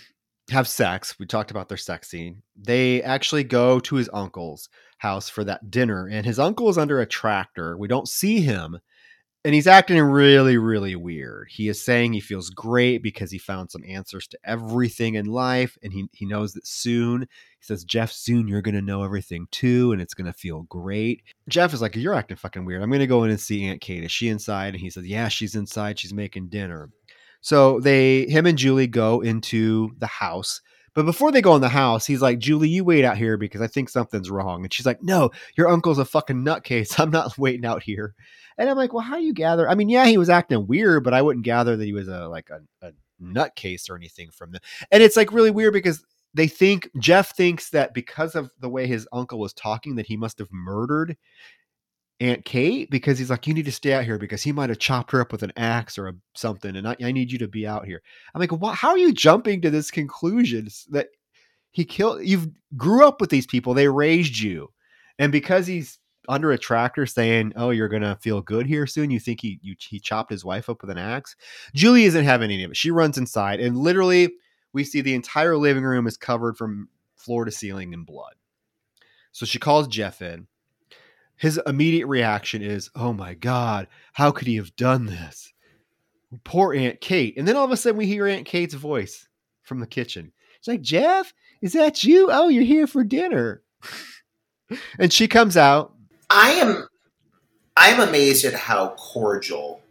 have 0.51 0.67
sex, 0.67 1.17
we 1.19 1.25
talked 1.25 1.51
about 1.51 1.69
their 1.69 1.77
sex 1.77 2.09
scene, 2.09 2.43
they 2.55 3.01
actually 3.01 3.43
go 3.43 3.79
to 3.79 3.95
his 3.95 4.09
uncle's 4.13 4.69
house 4.99 5.29
for 5.29 5.43
that 5.43 5.71
dinner. 5.71 6.07
And 6.07 6.25
his 6.25 6.39
uncle 6.39 6.69
is 6.69 6.77
under 6.77 7.01
a 7.01 7.05
tractor. 7.05 7.77
We 7.77 7.87
don't 7.87 8.07
see 8.07 8.41
him 8.41 8.79
and 9.47 9.55
he's 9.55 9.65
acting 9.65 9.97
really, 10.01 10.57
really 10.57 10.97
weird. 10.97 11.47
He 11.49 11.69
is 11.69 11.81
saying 11.81 12.11
he 12.11 12.19
feels 12.19 12.49
great 12.49 13.01
because 13.01 13.31
he 13.31 13.37
found 13.37 13.71
some 13.71 13.81
answers 13.87 14.27
to 14.27 14.39
everything 14.43 15.15
in 15.15 15.25
life, 15.27 15.77
and 15.81 15.93
he 15.93 16.09
he 16.11 16.25
knows 16.25 16.51
that 16.51 16.67
soon. 16.67 17.21
He 17.21 17.61
says, 17.61 17.85
"Jeff, 17.85 18.11
soon 18.11 18.49
you're 18.49 18.61
gonna 18.61 18.81
know 18.81 19.03
everything 19.03 19.47
too, 19.49 19.93
and 19.93 20.01
it's 20.01 20.13
gonna 20.13 20.33
feel 20.33 20.63
great." 20.63 21.23
Jeff 21.47 21.73
is 21.73 21.81
like, 21.81 21.95
"You're 21.95 22.13
acting 22.13 22.35
fucking 22.35 22.65
weird. 22.65 22.83
I'm 22.83 22.91
gonna 22.91 23.07
go 23.07 23.23
in 23.23 23.29
and 23.29 23.39
see 23.39 23.63
Aunt 23.63 23.79
Kate. 23.79 24.03
Is 24.03 24.11
she 24.11 24.27
inside?" 24.27 24.73
And 24.73 24.81
he 24.81 24.89
says, 24.89 25.07
"Yeah, 25.07 25.29
she's 25.29 25.55
inside. 25.55 25.97
She's 25.97 26.13
making 26.13 26.49
dinner." 26.49 26.89
So 27.39 27.79
they, 27.79 28.25
him 28.25 28.47
and 28.47 28.57
Julie, 28.57 28.87
go 28.87 29.21
into 29.21 29.91
the 29.97 30.07
house. 30.07 30.59
But 30.97 31.05
before 31.05 31.31
they 31.31 31.43
go 31.43 31.55
in 31.55 31.61
the 31.61 31.69
house, 31.69 32.07
he's 32.07 32.23
like, 32.23 32.39
Julie, 32.39 32.69
you 32.69 32.83
wait 32.83 33.05
out 33.05 33.19
here 33.19 33.37
because 33.37 33.61
I 33.61 33.67
think 33.67 33.87
something's 33.87 34.31
wrong. 34.31 34.63
And 34.63 34.73
she's 34.73 34.87
like, 34.87 35.03
No, 35.03 35.29
your 35.55 35.67
uncle's 35.67 35.99
a 35.99 36.05
fucking 36.05 36.43
nutcase. 36.43 36.99
I'm 36.99 37.11
not 37.11 37.37
waiting 37.37 37.65
out 37.65 37.83
here. 37.83 38.15
And 38.57 38.67
I'm 38.67 38.77
like, 38.77 38.93
well, 38.93 39.03
how 39.03 39.17
do 39.17 39.21
you 39.21 39.31
gather? 39.31 39.69
I 39.69 39.75
mean, 39.75 39.89
yeah, 39.89 40.07
he 40.07 40.17
was 40.17 40.27
acting 40.27 40.65
weird, 40.65 41.03
but 41.03 41.13
I 41.13 41.21
wouldn't 41.21 41.45
gather 41.45 41.77
that 41.77 41.85
he 41.85 41.93
was 41.93 42.07
a 42.07 42.27
like 42.27 42.49
a, 42.49 42.61
a 42.87 42.93
nutcase 43.21 43.91
or 43.91 43.95
anything 43.95 44.31
from 44.31 44.53
them. 44.53 44.61
And 44.91 45.03
it's 45.03 45.15
like 45.15 45.31
really 45.31 45.51
weird 45.51 45.73
because 45.73 46.03
they 46.33 46.47
think 46.47 46.89
Jeff 46.97 47.35
thinks 47.35 47.69
that 47.69 47.93
because 47.93 48.33
of 48.33 48.49
the 48.59 48.69
way 48.69 48.87
his 48.87 49.07
uncle 49.13 49.37
was 49.37 49.53
talking, 49.53 49.97
that 49.97 50.07
he 50.07 50.17
must 50.17 50.39
have 50.39 50.51
murdered 50.51 51.15
Aunt 52.19 52.45
Kate 52.45 52.89
because 52.89 53.19
he's 53.19 53.29
like, 53.29 53.45
you 53.45 53.53
need 53.53 53.65
to 53.65 53.71
stay 53.71 53.93
out 53.93 54.03
here 54.03 54.17
because 54.17 54.41
he 54.41 54.51
might 54.51 54.69
have 54.69 54.79
chopped 54.79 55.11
her 55.11 55.21
up 55.21 55.31
with 55.31 55.43
an 55.43 55.53
axe 55.55 55.97
or 55.97 56.07
a, 56.07 56.13
something, 56.35 56.75
and 56.75 56.87
I, 56.87 56.95
I, 57.01 57.11
need 57.11 57.31
you 57.31 57.37
to 57.39 57.47
be 57.47 57.67
out 57.67 57.85
here. 57.85 58.01
I'm 58.33 58.41
like, 58.41 58.51
what, 58.51 58.75
how 58.75 58.89
are 58.89 58.97
you 58.97 59.13
jumping 59.13 59.61
to 59.61 59.69
this 59.69 59.91
conclusion 59.91 60.67
that 60.89 61.09
he 61.71 61.85
killed? 61.85 62.25
You 62.25 62.53
grew 62.75 63.05
up 63.05 63.21
with 63.21 63.29
these 63.29 63.45
people; 63.45 63.73
they 63.73 63.87
raised 63.87 64.39
you, 64.39 64.71
and 65.19 65.31
because 65.31 65.67
he's 65.67 65.99
under 66.27 66.51
a 66.51 66.57
tractor 66.57 67.05
saying, 67.05 67.53
"Oh, 67.55 67.69
you're 67.69 67.87
gonna 67.87 68.17
feel 68.19 68.41
good 68.41 68.65
here 68.65 68.87
soon." 68.87 69.11
You 69.11 69.19
think 69.19 69.41
he 69.41 69.59
you, 69.61 69.75
he 69.79 69.99
chopped 69.99 70.31
his 70.31 70.43
wife 70.43 70.69
up 70.69 70.81
with 70.81 70.89
an 70.89 70.97
axe? 70.97 71.35
Julie 71.75 72.05
isn't 72.05 72.25
having 72.25 72.49
any 72.49 72.63
of 72.63 72.71
it. 72.71 72.77
She 72.77 72.89
runs 72.89 73.19
inside, 73.19 73.59
and 73.59 73.77
literally, 73.77 74.33
we 74.73 74.83
see 74.83 75.01
the 75.01 75.13
entire 75.13 75.55
living 75.55 75.83
room 75.83 76.07
is 76.07 76.17
covered 76.17 76.57
from 76.57 76.89
floor 77.15 77.45
to 77.45 77.51
ceiling 77.51 77.93
in 77.93 78.03
blood. 78.03 78.33
So 79.31 79.45
she 79.45 79.59
calls 79.59 79.87
Jeff 79.87 80.21
in. 80.21 80.47
His 81.37 81.59
immediate 81.65 82.07
reaction 82.07 82.61
is, 82.61 82.89
"Oh 82.95 83.13
my 83.13 83.33
god, 83.33 83.87
how 84.13 84.31
could 84.31 84.47
he 84.47 84.55
have 84.55 84.75
done 84.75 85.05
this?" 85.05 85.53
Poor 86.43 86.73
Aunt 86.73 86.99
Kate. 86.99 87.35
And 87.37 87.47
then 87.47 87.55
all 87.55 87.65
of 87.65 87.71
a 87.71 87.77
sudden, 87.77 87.97
we 87.97 88.05
hear 88.05 88.27
Aunt 88.27 88.45
Kate's 88.45 88.73
voice 88.73 89.27
from 89.63 89.79
the 89.79 89.87
kitchen. 89.87 90.33
She's 90.59 90.67
like, 90.67 90.81
"Jeff, 90.81 91.33
is 91.61 91.73
that 91.73 92.03
you? 92.03 92.29
Oh, 92.31 92.49
you're 92.49 92.63
here 92.63 92.87
for 92.87 93.03
dinner." 93.03 93.61
and 94.99 95.13
she 95.13 95.27
comes 95.27 95.55
out 95.55 95.93
I 96.29 96.51
am 96.51 96.87
I 97.75 97.89
am 97.89 98.07
amazed 98.07 98.43
at 98.45 98.53
how 98.53 98.95
cordial 98.97 99.81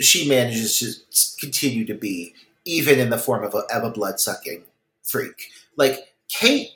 she 0.00 0.28
manages 0.28 0.78
to 0.78 1.44
continue 1.44 1.84
to 1.86 1.94
be, 1.94 2.34
even 2.64 2.98
in 2.98 3.10
the 3.10 3.18
form 3.18 3.44
of 3.44 3.54
a, 3.54 3.58
of 3.74 3.84
a 3.84 3.90
blood 3.90 4.18
sucking 4.18 4.64
freak. 5.02 5.50
Like 5.76 6.14
Kate, 6.28 6.70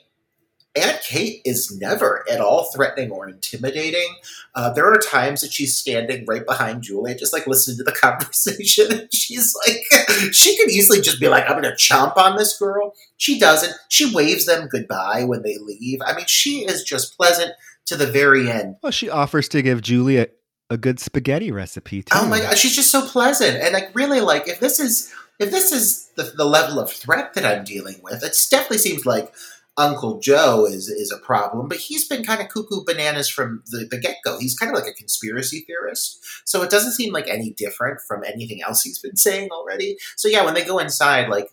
Aunt 0.75 1.01
Kate 1.01 1.41
is 1.43 1.77
never 1.79 2.23
at 2.31 2.39
all 2.39 2.71
threatening 2.73 3.11
or 3.11 3.27
intimidating. 3.27 4.07
Uh, 4.55 4.71
there 4.71 4.85
are 4.85 4.97
times 4.97 5.41
that 5.41 5.51
she's 5.51 5.75
standing 5.75 6.25
right 6.25 6.45
behind 6.45 6.81
Julie, 6.81 7.15
just 7.15 7.33
like 7.33 7.45
listening 7.45 7.77
to 7.77 7.83
the 7.83 7.91
conversation. 8.01 8.91
And 8.91 9.13
she's 9.13 9.53
like, 9.67 9.83
she 10.33 10.57
could 10.57 10.69
easily 10.69 11.01
just 11.01 11.19
be 11.19 11.27
like, 11.27 11.43
I'm 11.49 11.61
going 11.61 11.63
to 11.63 11.71
chomp 11.71 12.15
on 12.15 12.37
this 12.37 12.57
girl. 12.57 12.93
She 13.17 13.37
doesn't. 13.39 13.73
She 13.89 14.13
waves 14.13 14.45
them 14.45 14.69
goodbye 14.69 15.25
when 15.25 15.41
they 15.43 15.57
leave. 15.57 15.99
I 16.05 16.15
mean, 16.15 16.27
she 16.27 16.59
is 16.59 16.83
just 16.83 17.17
pleasant 17.17 17.51
to 17.87 17.97
the 17.97 18.07
very 18.07 18.49
end. 18.49 18.77
Well, 18.81 18.91
she 18.91 19.09
offers 19.09 19.49
to 19.49 19.61
give 19.61 19.81
Julie 19.81 20.17
a, 20.17 20.27
a 20.69 20.77
good 20.77 20.99
spaghetti 20.99 21.51
recipe 21.51 22.03
too. 22.03 22.17
Oh 22.17 22.27
my 22.27 22.39
god, 22.39 22.57
she's 22.57 22.75
just 22.75 22.91
so 22.91 23.05
pleasant, 23.05 23.57
and 23.57 23.73
like 23.73 23.89
really, 23.93 24.21
like 24.21 24.47
if 24.47 24.59
this 24.61 24.79
is 24.79 25.13
if 25.39 25.51
this 25.51 25.71
is 25.71 26.09
the, 26.15 26.31
the 26.37 26.45
level 26.45 26.79
of 26.79 26.91
threat 26.91 27.33
that 27.33 27.45
I'm 27.45 27.63
dealing 27.63 27.99
with, 28.03 28.23
it 28.23 28.37
definitely 28.49 28.77
seems 28.77 29.05
like 29.05 29.33
Uncle 29.77 30.19
Joe 30.19 30.65
is 30.65 30.89
is 30.89 31.11
a 31.11 31.25
problem, 31.25 31.67
but 31.67 31.77
he's 31.77 32.07
been 32.07 32.23
kind 32.23 32.41
of 32.41 32.49
cuckoo 32.49 32.83
bananas 32.85 33.29
from 33.29 33.63
the, 33.67 33.87
the 33.89 33.99
get 33.99 34.17
go. 34.25 34.37
He's 34.39 34.57
kind 34.57 34.71
of 34.71 34.77
like 34.77 34.89
a 34.89 34.95
conspiracy 34.95 35.63
theorist, 35.65 36.19
so 36.45 36.61
it 36.61 36.69
doesn't 36.69 36.93
seem 36.93 37.13
like 37.13 37.27
any 37.27 37.51
different 37.51 37.99
from 38.07 38.23
anything 38.23 38.61
else 38.61 38.81
he's 38.81 38.99
been 38.99 39.15
saying 39.15 39.49
already. 39.51 39.97
So 40.17 40.27
yeah, 40.27 40.43
when 40.43 40.53
they 40.53 40.65
go 40.65 40.79
inside, 40.79 41.29
like 41.29 41.47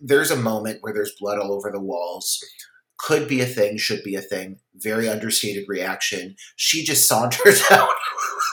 there's 0.00 0.30
a 0.30 0.36
moment 0.36 0.78
where 0.82 0.92
there's 0.92 1.14
blood 1.20 1.38
all 1.38 1.52
over 1.52 1.70
the 1.70 1.80
walls 1.80 2.42
could 3.02 3.28
be 3.28 3.40
a 3.40 3.46
thing, 3.46 3.76
should 3.76 4.02
be 4.04 4.14
a 4.14 4.20
thing. 4.20 4.58
Very 4.76 5.08
understated 5.08 5.64
reaction. 5.68 6.36
She 6.56 6.84
just 6.84 7.08
saunters 7.08 7.62
out 7.70 7.88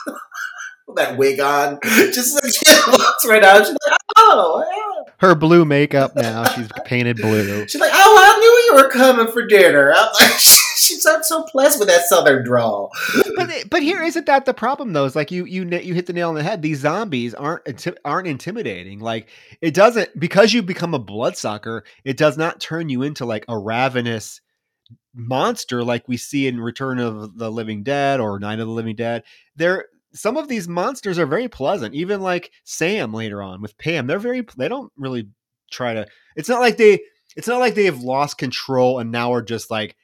that 0.96 1.16
wig 1.16 1.40
on. 1.40 1.78
Just 1.84 2.42
like 2.42 2.52
she 2.52 2.90
walks 2.90 3.26
right 3.26 3.44
out. 3.44 3.64
She's 3.64 3.76
like, 3.86 3.98
oh. 4.16 4.89
Her 5.20 5.34
blue 5.34 5.64
makeup 5.64 6.16
now. 6.16 6.44
She's 6.44 6.68
painted 6.84 7.16
blue. 7.18 7.68
She's 7.68 7.80
like, 7.80 7.92
oh, 7.92 8.16
I 8.18 8.38
knew 8.38 8.76
you 8.78 8.82
were 8.82 8.90
coming 8.90 9.30
for 9.30 9.46
dinner. 9.46 9.92
I'm 9.94 10.08
like, 10.18 10.30
she 10.38 10.94
sounds 10.94 11.28
so 11.28 11.42
pleasant 11.44 11.80
with 11.80 11.88
that 11.88 12.06
southern 12.06 12.42
drawl. 12.44 12.90
but 13.36 13.50
but 13.68 13.82
here 13.82 14.02
isn't 14.02 14.26
that 14.26 14.46
the 14.46 14.54
problem 14.54 14.92
though? 14.94 15.04
It's 15.04 15.16
like 15.16 15.30
you 15.30 15.44
you 15.44 15.68
you 15.68 15.94
hit 15.94 16.06
the 16.06 16.14
nail 16.14 16.30
on 16.30 16.34
the 16.34 16.42
head. 16.42 16.62
These 16.62 16.80
zombies 16.80 17.34
aren't 17.34 17.86
aren't 18.04 18.28
intimidating. 18.28 19.00
Like 19.00 19.28
it 19.60 19.74
doesn't 19.74 20.18
because 20.18 20.54
you 20.54 20.62
become 20.62 20.94
a 20.94 20.98
bloodsucker. 20.98 21.84
It 22.04 22.16
does 22.16 22.38
not 22.38 22.60
turn 22.60 22.88
you 22.88 23.02
into 23.02 23.26
like 23.26 23.44
a 23.46 23.58
ravenous 23.58 24.40
monster 25.14 25.84
like 25.84 26.08
we 26.08 26.16
see 26.16 26.46
in 26.46 26.60
Return 26.60 26.98
of 26.98 27.36
the 27.36 27.50
Living 27.50 27.82
Dead 27.82 28.20
or 28.20 28.38
Night 28.38 28.60
of 28.60 28.66
the 28.66 28.72
Living 28.72 28.96
Dead. 28.96 29.24
They're 29.56 29.86
some 30.12 30.36
of 30.36 30.48
these 30.48 30.68
monsters 30.68 31.18
are 31.18 31.26
very 31.26 31.48
pleasant. 31.48 31.94
Even 31.94 32.20
like 32.20 32.50
Sam 32.64 33.12
later 33.12 33.42
on 33.42 33.60
with 33.62 33.78
Pam, 33.78 34.06
they're 34.06 34.18
very 34.18 34.46
they 34.56 34.68
don't 34.68 34.92
really 34.96 35.28
try 35.70 35.94
to. 35.94 36.06
It's 36.36 36.48
not 36.48 36.60
like 36.60 36.76
they 36.76 37.00
it's 37.36 37.48
not 37.48 37.60
like 37.60 37.74
they 37.74 37.84
have 37.84 38.02
lost 38.02 38.38
control 38.38 38.98
and 38.98 39.10
now 39.10 39.32
are 39.32 39.42
just 39.42 39.70
like 39.70 39.96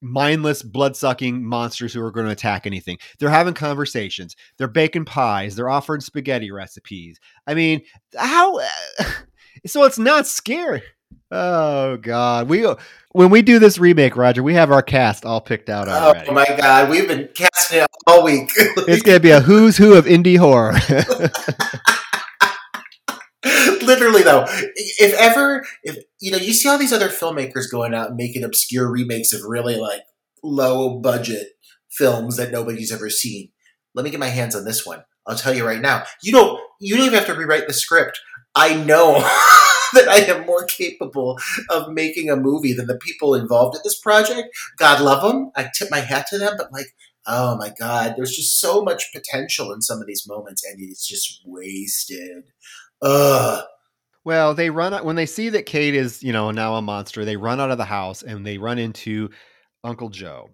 mindless 0.00 0.62
blood 0.62 0.96
sucking 0.96 1.44
monsters 1.44 1.92
who 1.92 2.02
are 2.02 2.10
going 2.10 2.26
to 2.26 2.32
attack 2.32 2.66
anything. 2.66 2.98
They're 3.18 3.28
having 3.28 3.54
conversations. 3.54 4.34
They're 4.56 4.68
baking 4.68 5.04
pies. 5.04 5.56
They're 5.56 5.68
offering 5.68 6.00
spaghetti 6.00 6.50
recipes. 6.50 7.18
I 7.46 7.54
mean, 7.54 7.82
how? 8.16 8.60
So 9.66 9.82
it's 9.82 9.98
not 9.98 10.28
scary. 10.28 10.80
Oh 11.30 11.96
God, 11.96 12.48
we 12.48 12.66
when 13.12 13.30
we 13.30 13.42
do 13.42 13.60
this 13.60 13.78
remake, 13.78 14.16
Roger, 14.16 14.42
we 14.42 14.54
have 14.54 14.72
our 14.72 14.82
cast 14.82 15.24
all 15.24 15.40
picked 15.40 15.68
out 15.68 15.88
oh, 15.88 15.92
already. 15.92 16.28
Oh 16.28 16.32
my 16.32 16.44
god, 16.44 16.90
we've 16.90 17.06
been 17.06 17.28
casting 17.34 17.82
it 17.82 17.86
all 18.06 18.24
week. 18.24 18.50
it's 18.56 19.02
gonna 19.02 19.20
be 19.20 19.30
a 19.30 19.40
who's 19.40 19.76
who 19.76 19.94
of 19.94 20.06
indie 20.06 20.38
horror. 20.38 20.72
Literally 23.82 24.22
though, 24.22 24.44
if 24.48 25.14
ever, 25.14 25.64
if 25.84 25.98
you 26.20 26.32
know, 26.32 26.36
you 26.36 26.52
see 26.52 26.68
all 26.68 26.78
these 26.78 26.92
other 26.92 27.08
filmmakers 27.08 27.70
going 27.70 27.94
out 27.94 28.08
and 28.08 28.16
making 28.16 28.42
obscure 28.42 28.90
remakes 28.90 29.32
of 29.32 29.44
really 29.44 29.76
like 29.76 30.02
low 30.42 30.98
budget 30.98 31.50
films 31.90 32.36
that 32.36 32.50
nobody's 32.50 32.92
ever 32.92 33.08
seen. 33.08 33.50
Let 33.94 34.04
me 34.04 34.10
get 34.10 34.20
my 34.20 34.28
hands 34.28 34.56
on 34.56 34.64
this 34.64 34.84
one. 34.84 35.04
I'll 35.26 35.36
tell 35.36 35.54
you 35.54 35.64
right 35.64 35.80
now. 35.80 36.04
You 36.22 36.32
don't. 36.32 36.60
You 36.80 36.96
don't 36.96 37.06
even 37.06 37.18
have 37.18 37.26
to 37.26 37.34
rewrite 37.34 37.66
the 37.66 37.72
script. 37.72 38.20
I 38.54 38.74
know 38.74 39.18
that 39.94 40.08
I 40.08 40.18
am 40.18 40.46
more 40.46 40.64
capable 40.64 41.38
of 41.68 41.92
making 41.92 42.30
a 42.30 42.36
movie 42.36 42.72
than 42.72 42.86
the 42.86 42.98
people 42.98 43.34
involved 43.34 43.76
in 43.76 43.82
this 43.84 43.98
project. 43.98 44.48
God 44.78 45.00
love 45.00 45.22
them. 45.22 45.50
I 45.56 45.68
tip 45.74 45.88
my 45.90 46.00
hat 46.00 46.26
to 46.30 46.38
them. 46.38 46.54
But 46.56 46.72
like, 46.72 46.94
oh 47.26 47.56
my 47.56 47.72
god, 47.78 48.14
there's 48.16 48.34
just 48.36 48.60
so 48.60 48.82
much 48.82 49.12
potential 49.12 49.72
in 49.72 49.82
some 49.82 50.00
of 50.00 50.06
these 50.06 50.26
moments, 50.26 50.64
and 50.64 50.80
it's 50.80 51.06
just 51.06 51.42
wasted. 51.44 52.44
Ugh. 53.02 53.64
Well, 54.24 54.54
they 54.54 54.68
run 54.68 54.92
out 54.92 55.04
when 55.04 55.16
they 55.16 55.26
see 55.26 55.48
that 55.50 55.64
Kate 55.64 55.94
is, 55.94 56.22
you 56.22 56.32
know, 56.32 56.50
now 56.50 56.74
a 56.74 56.82
monster. 56.82 57.24
They 57.24 57.36
run 57.36 57.58
out 57.58 57.70
of 57.70 57.78
the 57.78 57.86
house 57.86 58.22
and 58.22 58.46
they 58.46 58.58
run 58.58 58.78
into 58.78 59.30
Uncle 59.82 60.10
Joe, 60.10 60.50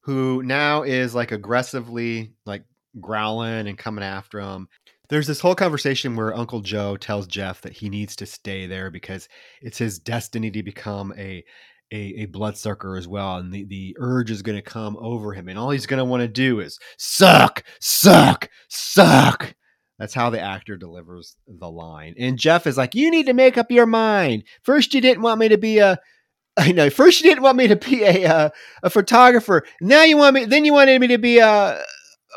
who 0.00 0.42
now 0.42 0.82
is 0.82 1.14
like 1.14 1.30
aggressively 1.30 2.32
like 2.46 2.64
growling 3.00 3.68
and 3.68 3.76
coming 3.76 4.04
after 4.04 4.40
him. 4.40 4.68
There's 5.08 5.26
this 5.26 5.40
whole 5.40 5.54
conversation 5.54 6.16
where 6.16 6.36
Uncle 6.36 6.60
Joe 6.60 6.96
tells 6.96 7.26
Jeff 7.26 7.62
that 7.62 7.72
he 7.72 7.88
needs 7.88 8.14
to 8.16 8.26
stay 8.26 8.66
there 8.66 8.90
because 8.90 9.28
it's 9.62 9.78
his 9.78 9.98
destiny 9.98 10.50
to 10.50 10.62
become 10.62 11.14
a 11.16 11.44
a, 11.90 11.96
a 11.96 12.26
bloodsucker 12.26 12.96
as 12.96 13.08
well, 13.08 13.38
and 13.38 13.50
the, 13.50 13.64
the 13.64 13.96
urge 13.98 14.30
is 14.30 14.42
going 14.42 14.58
to 14.58 14.62
come 14.62 14.98
over 15.00 15.32
him, 15.32 15.48
and 15.48 15.58
all 15.58 15.70
he's 15.70 15.86
going 15.86 15.98
to 15.98 16.04
want 16.04 16.20
to 16.20 16.28
do 16.28 16.60
is 16.60 16.78
suck, 16.98 17.64
suck, 17.80 18.50
suck. 18.68 19.54
That's 19.98 20.12
how 20.12 20.28
the 20.28 20.40
actor 20.40 20.76
delivers 20.76 21.36
the 21.46 21.70
line. 21.70 22.14
And 22.18 22.38
Jeff 22.38 22.66
is 22.66 22.76
like, 22.76 22.94
"You 22.94 23.10
need 23.10 23.26
to 23.26 23.32
make 23.32 23.56
up 23.56 23.70
your 23.70 23.86
mind. 23.86 24.44
First, 24.62 24.92
you 24.92 25.00
didn't 25.00 25.22
want 25.22 25.40
me 25.40 25.48
to 25.48 25.58
be 25.58 25.78
a, 25.78 25.92
a, 25.92 25.98
I 26.58 26.72
know. 26.72 26.90
First, 26.90 27.22
you 27.22 27.30
didn't 27.30 27.42
want 27.44 27.56
me 27.56 27.68
to 27.68 27.76
be 27.76 28.04
a 28.04 28.26
uh, 28.26 28.50
a 28.82 28.90
photographer. 28.90 29.64
Now 29.80 30.02
you 30.04 30.18
want 30.18 30.34
me. 30.34 30.44
Then 30.44 30.64
you 30.66 30.74
wanted 30.74 31.00
me 31.00 31.06
to 31.08 31.18
be 31.18 31.38
a 31.38 31.82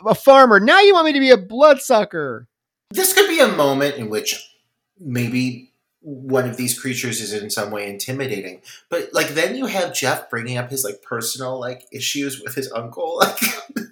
a 0.05 0.15
farmer. 0.15 0.59
Now 0.61 0.80
you 0.80 0.93
want 0.93 1.07
me 1.07 1.13
to 1.13 1.19
be 1.19 1.32
a 1.32 1.38
bloodsucker." 1.38 2.47
This 2.91 3.13
could 3.13 3.29
be 3.29 3.39
a 3.39 3.47
moment 3.47 3.95
in 3.95 4.09
which 4.09 4.55
maybe 4.99 5.71
one 6.01 6.49
of 6.49 6.57
these 6.57 6.79
creatures 6.79 7.21
is 7.21 7.31
in 7.31 7.49
some 7.49 7.71
way 7.71 7.87
intimidating. 7.89 8.61
But 8.89 9.09
like 9.13 9.29
then 9.29 9.55
you 9.55 9.67
have 9.67 9.93
Jeff 9.93 10.29
bringing 10.29 10.57
up 10.57 10.69
his 10.69 10.83
like 10.83 11.01
personal 11.03 11.59
like 11.59 11.85
issues 11.91 12.41
with 12.41 12.55
his 12.55 12.71
uncle, 12.71 13.17
like 13.19 13.39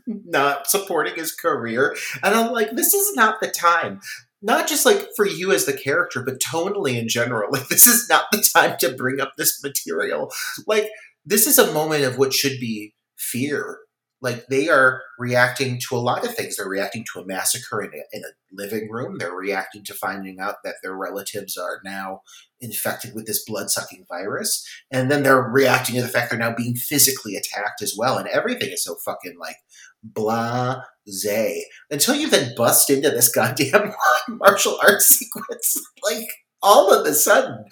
not 0.07 0.67
supporting 0.67 1.15
his 1.15 1.33
career. 1.33 1.95
And 2.23 2.33
I'm 2.33 2.51
like, 2.51 2.71
this 2.71 2.93
is 2.93 3.15
not 3.15 3.39
the 3.39 3.47
time. 3.47 4.01
Not 4.41 4.67
just 4.67 4.85
like 4.85 5.09
for 5.15 5.25
you 5.25 5.51
as 5.51 5.65
the 5.65 5.73
character, 5.73 6.23
but 6.23 6.39
tonally 6.39 6.97
in 6.99 7.07
general. 7.07 7.51
Like 7.51 7.67
this 7.67 7.87
is 7.87 8.09
not 8.09 8.25
the 8.31 8.41
time 8.41 8.77
to 8.79 8.93
bring 8.93 9.19
up 9.19 9.33
this 9.37 9.61
material. 9.63 10.31
Like 10.65 10.89
this 11.25 11.45
is 11.45 11.59
a 11.59 11.71
moment 11.73 12.05
of 12.05 12.17
what 12.17 12.33
should 12.33 12.59
be 12.59 12.95
fear 13.17 13.79
like 14.22 14.47
they 14.47 14.70
are 14.70 15.01
reacting 15.17 15.80
to 15.88 15.95
a 15.95 15.99
lot 15.99 16.26
of 16.26 16.36
things. 16.36 16.57
They're 16.57 16.67
reacting 16.67 17.05
to 17.13 17.22
a 17.22 17.26
massacre 17.26 17.82
in 17.82 17.91
a, 17.93 18.03
in 18.17 18.24
a 18.24 18.34
living 18.51 18.89
room. 18.91 19.17
They're 19.17 19.34
reacting 19.34 19.84
to 19.86 19.93
finding 19.93 20.39
out 20.39 20.55
that 20.63 20.76
their 20.84 20.95
relatives 20.95 21.55
are 21.57 21.80
now 21.86 22.22
infected 22.59 23.13
with 23.15 23.26
this 23.26 23.45
blood 23.45 23.70
sucking 23.70 24.05
virus. 24.09 24.67
And 24.91 25.09
then 25.09 25.24
they're 25.24 25.41
reacting 25.41 25.95
to 25.95 26.01
the 26.01 26.09
fact 26.09 26.32
they're 26.32 26.39
now 26.39 26.53
being 26.55 26.76
physically 26.76 27.36
attacked 27.36 27.82
as 27.82 27.95
well. 27.97 28.17
And 28.17 28.28
everything 28.28 28.70
is 28.70 28.84
so 28.84 28.95
fucking 29.05 29.38
like 29.39 29.57
blah 30.03 30.82
zay. 31.09 31.65
until 31.89 32.15
you 32.15 32.30
then 32.30 32.53
bust 32.55 32.89
into 32.89 33.09
this 33.09 33.30
goddamn 33.34 33.93
martial 34.28 34.78
arts 34.84 35.07
sequence. 35.07 35.78
Like, 36.01 36.28
all 36.61 36.93
of 36.93 37.05
a 37.05 37.13
sudden, 37.13 37.65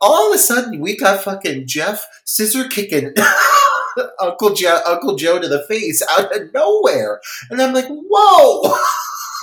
all 0.00 0.28
of 0.28 0.34
a 0.34 0.38
sudden, 0.38 0.80
we 0.80 0.96
got 0.96 1.22
fucking 1.22 1.66
Jeff 1.66 2.06
scissor 2.24 2.68
kicking 2.68 3.12
Uncle 4.20 4.54
Joe, 4.54 4.80
Uncle 4.86 5.16
Joe 5.16 5.38
to 5.38 5.48
the 5.48 5.64
face 5.68 6.02
out 6.10 6.34
of 6.36 6.52
nowhere, 6.52 7.20
and 7.50 7.60
I'm 7.60 7.74
like, 7.74 7.86
whoa. 7.88 8.76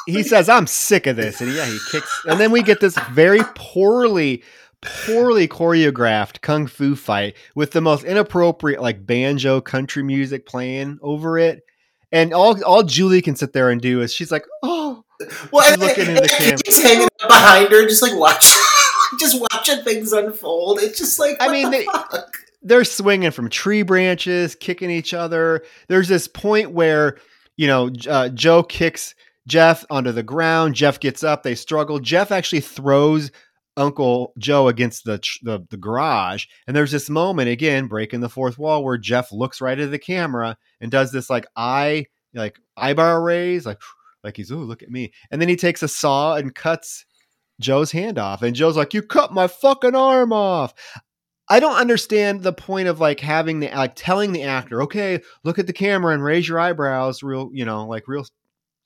he 0.05 0.23
says, 0.23 0.49
"I'm 0.49 0.67
sick 0.67 1.07
of 1.07 1.15
this," 1.15 1.41
and 1.41 1.53
yeah, 1.53 1.65
he 1.65 1.77
kicks, 1.91 2.21
and 2.25 2.39
then 2.39 2.51
we 2.51 2.63
get 2.63 2.79
this 2.79 2.97
very 3.11 3.41
poorly, 3.55 4.43
poorly 4.81 5.47
choreographed 5.47 6.41
kung 6.41 6.67
fu 6.67 6.95
fight 6.95 7.35
with 7.55 7.71
the 7.71 7.81
most 7.81 8.03
inappropriate 8.03 8.81
like 8.81 9.05
banjo 9.05 9.61
country 9.61 10.03
music 10.03 10.45
playing 10.45 10.99
over 11.01 11.37
it, 11.37 11.63
and 12.11 12.33
all 12.33 12.61
all 12.63 12.83
Julie 12.83 13.21
can 13.21 13.35
sit 13.35 13.53
there 13.53 13.69
and 13.69 13.81
do 13.81 14.01
is 14.01 14.13
she's 14.13 14.31
like, 14.31 14.45
"Oh." 14.63 15.03
Well, 15.51 15.63
she's 15.63 15.73
and, 15.73 15.81
looking 15.83 16.07
and, 16.07 16.17
into 16.17 16.21
the 16.23 16.29
camera. 16.29 16.57
He's 16.65 16.81
hanging 16.81 17.07
behind 17.27 17.71
her, 17.71 17.83
just 17.83 18.01
like 18.01 18.15
watching, 18.15 18.59
just 19.19 19.39
watching 19.39 19.83
things 19.83 20.13
unfold. 20.13 20.79
It's 20.79 20.97
just 20.97 21.19
like, 21.19 21.37
I 21.39 21.51
mean, 21.51 21.69
the 21.69 21.77
they, 21.77 21.85
fuck? 21.85 22.37
They're 22.61 22.83
swinging 22.83 23.31
from 23.31 23.49
tree 23.49 23.83
branches, 23.83 24.55
kicking 24.55 24.91
each 24.91 25.13
other. 25.13 25.63
There's 25.87 26.07
this 26.07 26.27
point 26.27 26.71
where, 26.71 27.17
you 27.57 27.67
know, 27.67 27.91
uh, 28.07 28.29
Joe 28.29 28.63
kicks 28.63 29.15
Jeff 29.47 29.85
onto 29.89 30.11
the 30.11 30.23
ground. 30.23 30.75
Jeff 30.75 30.99
gets 30.99 31.23
up. 31.23 31.43
They 31.43 31.55
struggle. 31.55 31.99
Jeff 31.99 32.31
actually 32.31 32.61
throws 32.61 33.31
Uncle 33.77 34.33
Joe 34.37 34.67
against 34.67 35.05
the, 35.05 35.19
the, 35.43 35.65
the 35.69 35.77
garage, 35.77 36.45
and 36.67 36.75
there's 36.75 36.91
this 36.91 37.09
moment 37.09 37.49
again 37.49 37.87
breaking 37.87 38.19
the 38.19 38.29
fourth 38.29 38.57
wall 38.57 38.83
where 38.83 38.97
Jeff 38.97 39.31
looks 39.31 39.61
right 39.61 39.79
at 39.79 39.91
the 39.91 39.99
camera 39.99 40.57
and 40.81 40.91
does 40.91 41.11
this 41.11 41.29
like 41.29 41.45
eye 41.55 42.05
like 42.33 42.59
eyebrow 42.77 43.17
raise, 43.17 43.65
like 43.65 43.79
like 44.23 44.37
he's 44.37 44.51
oh 44.51 44.57
look 44.57 44.83
at 44.83 44.89
me, 44.89 45.11
and 45.31 45.41
then 45.41 45.49
he 45.49 45.55
takes 45.55 45.83
a 45.83 45.87
saw 45.87 46.35
and 46.35 46.53
cuts 46.53 47.05
Joe's 47.59 47.91
hand 47.91 48.17
off, 48.17 48.41
and 48.41 48.55
Joe's 48.55 48.77
like, 48.77 48.93
"You 48.93 49.01
cut 49.01 49.33
my 49.33 49.47
fucking 49.47 49.95
arm 49.95 50.33
off." 50.33 50.73
I 51.51 51.59
don't 51.59 51.75
understand 51.75 52.43
the 52.43 52.53
point 52.53 52.87
of 52.87 53.01
like 53.01 53.19
having 53.19 53.59
the 53.59 53.67
like 53.71 53.91
telling 53.93 54.31
the 54.31 54.43
actor, 54.43 54.81
okay, 54.83 55.19
look 55.43 55.59
at 55.59 55.67
the 55.67 55.73
camera 55.73 56.13
and 56.13 56.23
raise 56.23 56.47
your 56.47 56.57
eyebrows, 56.57 57.21
real, 57.21 57.49
you 57.51 57.65
know, 57.65 57.85
like 57.85 58.07
real. 58.07 58.25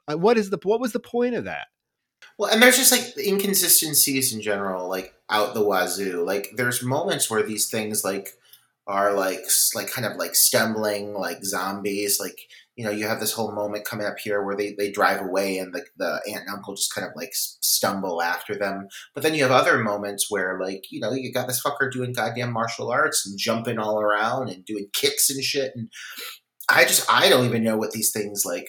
What 0.07 0.39
is 0.39 0.49
the 0.49 0.57
what 0.63 0.79
was 0.79 0.91
the 0.91 0.99
point 0.99 1.35
of 1.35 1.43
that? 1.43 1.67
Well, 2.39 2.51
and 2.51 2.59
there's 2.59 2.77
just 2.77 2.91
like 2.91 3.15
inconsistencies 3.19 4.33
in 4.33 4.41
general, 4.41 4.89
like 4.89 5.13
out 5.29 5.53
the 5.53 5.61
wazoo. 5.61 6.25
Like 6.25 6.53
there's 6.55 6.81
moments 6.81 7.29
where 7.29 7.43
these 7.43 7.69
things 7.69 8.03
like 8.03 8.29
are 8.87 9.13
like 9.13 9.41
like 9.75 9.91
kind 9.91 10.07
of 10.07 10.17
like 10.17 10.33
stumbling 10.33 11.13
like 11.13 11.45
zombies, 11.45 12.19
like 12.19 12.47
you 12.75 12.83
know, 12.83 12.91
you 12.91 13.07
have 13.07 13.21
this 13.21 13.31
whole 13.31 13.53
moment 13.53 13.85
coming 13.85 14.05
up 14.05 14.19
here 14.19 14.43
where 14.43 14.55
they, 14.55 14.73
they 14.77 14.91
drive 14.91 15.21
away 15.21 15.57
and 15.57 15.73
the, 15.73 15.85
the 15.97 16.21
aunt 16.27 16.41
and 16.41 16.49
uncle 16.49 16.75
just 16.75 16.93
kind 16.93 17.07
of 17.07 17.13
like 17.15 17.31
stumble 17.33 18.21
after 18.21 18.53
them. 18.53 18.87
But 19.13 19.23
then 19.23 19.33
you 19.33 19.43
have 19.43 19.51
other 19.51 19.77
moments 19.81 20.29
where, 20.29 20.59
like, 20.61 20.83
you 20.91 20.99
know, 20.99 21.13
you 21.13 21.31
got 21.31 21.47
this 21.47 21.63
fucker 21.63 21.89
doing 21.89 22.11
goddamn 22.11 22.51
martial 22.51 22.91
arts 22.91 23.25
and 23.25 23.39
jumping 23.39 23.79
all 23.79 24.01
around 24.01 24.49
and 24.49 24.65
doing 24.65 24.87
kicks 24.93 25.29
and 25.29 25.41
shit. 25.41 25.71
And 25.73 25.89
I 26.67 26.83
just, 26.83 27.09
I 27.09 27.29
don't 27.29 27.45
even 27.45 27.63
know 27.63 27.77
what 27.77 27.91
these 27.91 28.11
things 28.11 28.43
like 28.45 28.67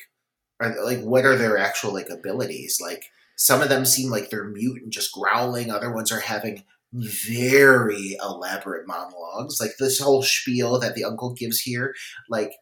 are. 0.60 0.74
Like, 0.84 1.00
what 1.00 1.24
are 1.24 1.36
their 1.36 1.58
actual 1.58 1.92
like 1.92 2.08
abilities? 2.08 2.78
Like, 2.80 3.06
some 3.36 3.60
of 3.60 3.68
them 3.68 3.84
seem 3.84 4.10
like 4.10 4.30
they're 4.30 4.48
mute 4.48 4.82
and 4.82 4.92
just 4.92 5.12
growling, 5.12 5.70
other 5.70 5.92
ones 5.92 6.12
are 6.12 6.20
having 6.20 6.62
very 6.92 8.16
elaborate 8.22 8.86
monologues. 8.86 9.60
Like, 9.60 9.72
this 9.78 9.98
whole 9.98 10.22
spiel 10.22 10.78
that 10.78 10.94
the 10.94 11.04
uncle 11.04 11.34
gives 11.34 11.60
here, 11.60 11.92
like, 12.30 12.52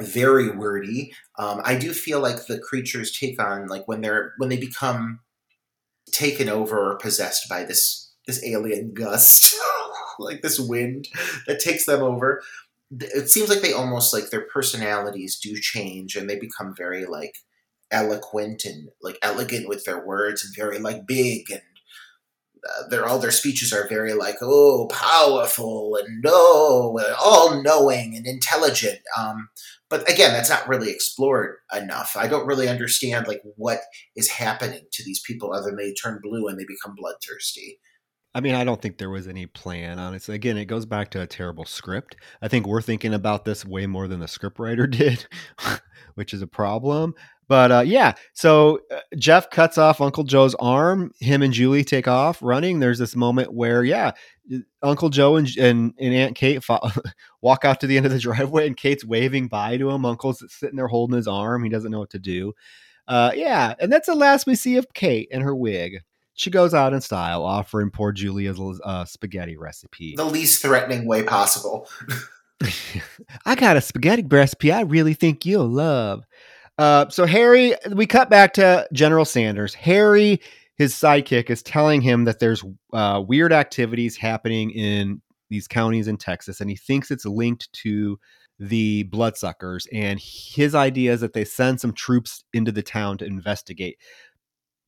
very 0.00 0.50
wordy. 0.50 1.12
Um, 1.38 1.60
I 1.64 1.76
do 1.76 1.92
feel 1.92 2.20
like 2.20 2.46
the 2.46 2.58
creatures 2.58 3.16
take 3.16 3.40
on 3.42 3.66
like 3.66 3.88
when 3.88 4.00
they're 4.00 4.34
when 4.38 4.48
they 4.48 4.56
become 4.56 5.20
taken 6.12 6.48
over 6.48 6.92
or 6.92 6.98
possessed 6.98 7.48
by 7.48 7.64
this 7.64 8.12
this 8.26 8.44
alien 8.44 8.92
gust, 8.92 9.54
like 10.18 10.42
this 10.42 10.58
wind 10.58 11.08
that 11.46 11.60
takes 11.60 11.86
them 11.86 12.02
over. 12.02 12.42
it 13.00 13.30
seems 13.30 13.48
like 13.48 13.60
they 13.60 13.72
almost 13.72 14.12
like 14.12 14.30
their 14.30 14.46
personalities 14.48 15.38
do 15.38 15.56
change 15.58 16.16
and 16.16 16.28
they 16.28 16.38
become 16.38 16.74
very 16.76 17.06
like 17.06 17.36
eloquent 17.90 18.64
and 18.64 18.88
like 19.00 19.18
elegant 19.22 19.68
with 19.68 19.84
their 19.84 20.04
words 20.04 20.44
and 20.44 20.54
very 20.56 20.78
like 20.78 21.06
big 21.06 21.50
and 21.50 21.62
their 22.90 23.06
all 23.06 23.18
their 23.18 23.30
speeches 23.30 23.72
are 23.72 23.88
very 23.88 24.14
like 24.14 24.36
oh 24.42 24.88
powerful 24.90 25.96
and 25.96 26.22
no 26.22 26.98
all 27.22 27.62
knowing 27.62 28.14
and 28.16 28.26
intelligent. 28.26 28.98
Um, 29.18 29.48
but 29.88 30.10
again 30.10 30.32
that's 30.32 30.50
not 30.50 30.68
really 30.68 30.90
explored 30.90 31.56
enough. 31.76 32.16
I 32.16 32.28
don't 32.28 32.46
really 32.46 32.68
understand 32.68 33.26
like 33.26 33.42
what 33.56 33.80
is 34.14 34.30
happening 34.30 34.84
to 34.92 35.04
these 35.04 35.20
people 35.26 35.52
other 35.52 35.66
than 35.66 35.76
they 35.76 35.92
turn 35.94 36.20
blue 36.22 36.48
and 36.48 36.58
they 36.58 36.66
become 36.66 36.94
bloodthirsty 36.96 37.78
I 38.36 38.40
mean, 38.40 38.54
I 38.54 38.64
don't 38.64 38.82
think 38.82 38.98
there 38.98 39.08
was 39.08 39.28
any 39.28 39.46
plan, 39.46 39.98
honestly. 39.98 40.34
Again, 40.34 40.58
it 40.58 40.66
goes 40.66 40.84
back 40.84 41.10
to 41.12 41.22
a 41.22 41.26
terrible 41.26 41.64
script. 41.64 42.16
I 42.42 42.48
think 42.48 42.66
we're 42.66 42.82
thinking 42.82 43.14
about 43.14 43.46
this 43.46 43.64
way 43.64 43.86
more 43.86 44.08
than 44.08 44.20
the 44.20 44.26
scriptwriter 44.26 44.90
did, 44.90 45.26
which 46.16 46.34
is 46.34 46.42
a 46.42 46.46
problem. 46.46 47.14
But 47.48 47.72
uh, 47.72 47.84
yeah, 47.86 48.12
so 48.34 48.80
uh, 48.94 48.98
Jeff 49.16 49.48
cuts 49.48 49.78
off 49.78 50.02
Uncle 50.02 50.22
Joe's 50.22 50.54
arm. 50.56 51.12
Him 51.18 51.40
and 51.40 51.50
Julie 51.50 51.82
take 51.82 52.08
off 52.08 52.42
running. 52.42 52.78
There's 52.78 52.98
this 52.98 53.16
moment 53.16 53.54
where, 53.54 53.84
yeah, 53.84 54.10
Uncle 54.82 55.08
Joe 55.08 55.36
and, 55.36 55.48
and, 55.56 55.94
and 55.98 56.12
Aunt 56.12 56.36
Kate 56.36 56.62
fo- 56.62 56.90
walk 57.40 57.64
out 57.64 57.80
to 57.80 57.86
the 57.86 57.96
end 57.96 58.04
of 58.04 58.12
the 58.12 58.18
driveway, 58.18 58.66
and 58.66 58.76
Kate's 58.76 59.02
waving 59.02 59.48
bye 59.48 59.78
to 59.78 59.88
him. 59.88 60.04
Uncle's 60.04 60.44
sitting 60.52 60.76
there 60.76 60.88
holding 60.88 61.16
his 61.16 61.26
arm. 61.26 61.64
He 61.64 61.70
doesn't 61.70 61.90
know 61.90 62.00
what 62.00 62.10
to 62.10 62.18
do. 62.18 62.52
Uh, 63.08 63.32
yeah, 63.34 63.72
and 63.80 63.90
that's 63.90 64.08
the 64.08 64.14
last 64.14 64.46
we 64.46 64.56
see 64.56 64.76
of 64.76 64.92
Kate 64.92 65.28
and 65.32 65.42
her 65.42 65.56
wig. 65.56 66.02
She 66.36 66.50
goes 66.50 66.74
out 66.74 66.92
in 66.92 67.00
style, 67.00 67.42
offering 67.44 67.90
poor 67.90 68.12
Julia's 68.12 68.60
uh, 68.84 69.04
spaghetti 69.06 69.56
recipe. 69.56 70.14
The 70.16 70.24
least 70.24 70.62
threatening 70.62 71.06
way 71.06 71.22
possible. 71.22 71.88
I 73.46 73.54
got 73.54 73.76
a 73.76 73.80
spaghetti 73.80 74.22
recipe 74.22 74.70
I 74.70 74.82
really 74.82 75.14
think 75.14 75.44
you'll 75.44 75.68
love. 75.68 76.24
Uh, 76.78 77.08
so 77.08 77.24
Harry, 77.24 77.74
we 77.92 78.06
cut 78.06 78.28
back 78.28 78.52
to 78.54 78.86
General 78.92 79.24
Sanders. 79.24 79.72
Harry, 79.74 80.40
his 80.76 80.94
sidekick, 80.94 81.48
is 81.48 81.62
telling 81.62 82.02
him 82.02 82.24
that 82.24 82.38
there's 82.38 82.62
uh, 82.92 83.22
weird 83.26 83.52
activities 83.52 84.16
happening 84.16 84.70
in 84.70 85.22
these 85.48 85.66
counties 85.66 86.06
in 86.06 86.18
Texas, 86.18 86.60
and 86.60 86.68
he 86.68 86.76
thinks 86.76 87.10
it's 87.10 87.24
linked 87.24 87.72
to 87.72 88.18
the 88.58 89.04
bloodsuckers. 89.04 89.86
And 89.92 90.20
his 90.20 90.74
idea 90.74 91.12
is 91.12 91.20
that 91.20 91.32
they 91.32 91.44
send 91.44 91.80
some 91.80 91.92
troops 91.92 92.44
into 92.52 92.72
the 92.72 92.82
town 92.82 93.18
to 93.18 93.24
investigate 93.24 93.98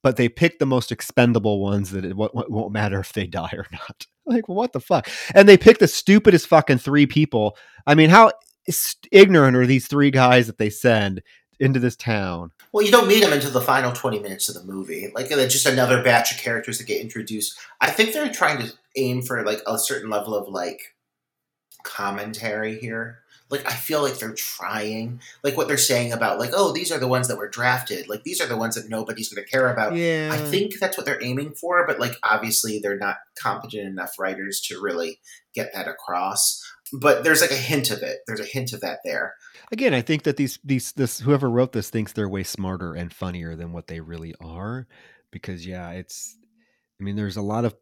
but 0.03 0.17
they 0.17 0.29
pick 0.29 0.59
the 0.59 0.67
most 0.67 0.93
expendable 0.93 1.61
ones 1.61 1.91
that 1.91 2.05
it 2.05 2.17
won't, 2.17 2.33
won't 2.51 2.73
matter 2.73 3.01
if 3.01 3.13
they 3.13 3.27
die 3.27 3.53
or 3.53 3.67
not. 3.73 4.07
like, 4.27 4.49
what 4.49 4.73
the 4.73 4.81
fuck? 4.81 5.09
And 5.35 5.49
they 5.49 5.57
pick 5.57 5.79
the 5.79 5.89
stupidest 5.89 6.47
fucking 6.47 6.79
three 6.79 7.07
people. 7.07 7.57
I 7.87 7.95
mean, 7.95 8.11
how 8.11 8.33
ignorant 9.11 9.57
are 9.57 9.67
these 9.67 9.89
three 9.89 10.11
guys 10.11 10.47
that 10.47 10.59
they 10.59 10.71
send 10.71 11.23
into 11.59 11.81
this 11.81 11.97
town? 11.97 12.53
Well, 12.73 12.85
you 12.85 12.93
don't 12.93 13.09
meet 13.09 13.21
them 13.21 13.33
until 13.33 13.51
the 13.51 13.61
final 13.61 13.93
20 13.93 14.21
minutes 14.21 14.49
of 14.49 14.55
the 14.55 14.71
movie. 14.71 15.11
Like, 15.15 15.29
they're 15.29 15.49
just 15.49 15.67
another 15.67 16.03
batch 16.03 16.33
of 16.33 16.39
characters 16.39 16.79
that 16.79 16.87
get 16.87 17.01
introduced. 17.01 17.59
I 17.81 17.91
think 17.91 18.13
they're 18.13 18.31
trying 18.31 18.59
to 18.59 18.73
aim 18.97 19.23
for, 19.23 19.45
like, 19.45 19.63
a 19.67 19.79
certain 19.79 20.11
level 20.11 20.35
of, 20.35 20.49
like, 20.49 20.95
commentary 21.83 22.79
here 22.79 23.21
like 23.51 23.67
I 23.67 23.75
feel 23.75 24.03
like 24.03 24.19
they're 24.19 24.35
trying, 24.35 25.21
like 25.43 25.57
what 25.57 25.69
they're 25.69 25.77
saying 25.77 26.13
about 26.13 26.39
like, 26.39 26.51
oh, 26.53 26.73
these 26.73 26.93
are 26.93 26.99
the 26.99 27.09
ones 27.09 27.29
that 27.29 27.39
were 27.39 27.49
drafted, 27.49 28.09
like 28.09 28.25
these 28.25 28.41
are 28.41 28.47
the 28.47 28.57
ones 28.57 28.75
that 28.75 28.89
nobody's 28.89 29.33
going 29.33 29.45
to 29.45 29.51
care 29.51 29.71
about. 29.73 29.95
Yeah, 29.95 30.31
I 30.33 30.39
think 30.39 30.79
that's 30.79 30.97
what 30.97 31.07
they're 31.07 31.23
aiming 31.23 31.55
for, 31.55 31.87
but 31.87 31.99
like 31.99 32.17
obviously 32.23 32.79
they're 32.79 32.99
not 32.99 33.17
competent 33.39 33.87
enough 33.87 34.19
writers 34.19 34.61
to 34.63 34.81
really 34.81 35.21
get 35.55 35.73
that 35.75 35.89
across. 35.89 36.63
But 36.93 37.23
there's 37.23 37.43
like 37.43 37.51
a 37.51 37.55
hint 37.55 37.91
of 37.91 38.03
it. 38.03 38.21
There's 38.27 38.41
a 38.41 38.45
hint 38.45 38.73
of 38.73 38.81
that 38.81 39.01
there. 39.05 39.35
Again, 39.71 39.93
I 39.93 40.01
think 40.01 40.23
that 40.23 40.37
these 40.37 40.59
these 40.65 40.93
this 40.93 41.21
whoever 41.21 41.51
wrote 41.51 41.73
this 41.73 41.91
thinks 41.91 42.13
they're 42.13 42.29
way 42.29 42.45
smarter 42.45 42.95
and 42.95 43.13
funnier 43.13 43.57
than 43.57 43.73
what 43.73 43.87
they 43.87 44.01
really 44.01 44.35
are, 44.41 44.87
because 45.31 45.67
yeah, 45.67 45.91
it's. 45.91 46.37
I 47.01 47.05
mean, 47.05 47.15
there's 47.15 47.37
a 47.37 47.43
lot 47.43 47.65
of 47.65 47.77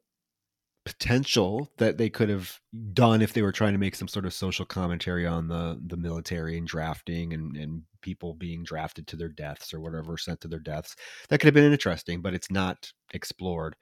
potential 0.86 1.68
that 1.78 1.98
they 1.98 2.08
could 2.08 2.28
have 2.28 2.60
done 2.92 3.20
if 3.20 3.32
they 3.32 3.42
were 3.42 3.50
trying 3.50 3.72
to 3.72 3.78
make 3.78 3.96
some 3.96 4.06
sort 4.06 4.24
of 4.24 4.32
social 4.32 4.64
commentary 4.64 5.26
on 5.26 5.48
the 5.48 5.78
the 5.88 5.96
military 5.96 6.56
and 6.56 6.68
drafting 6.68 7.32
and, 7.32 7.56
and 7.56 7.82
people 8.02 8.34
being 8.34 8.62
drafted 8.62 9.04
to 9.08 9.16
their 9.16 9.28
deaths 9.28 9.74
or 9.74 9.80
whatever 9.80 10.16
sent 10.16 10.40
to 10.40 10.46
their 10.46 10.60
deaths. 10.60 10.94
That 11.28 11.38
could 11.38 11.48
have 11.48 11.54
been 11.54 11.72
interesting 11.72 12.22
but 12.22 12.34
it's 12.34 12.52
not 12.52 12.92
explored. 13.12 13.74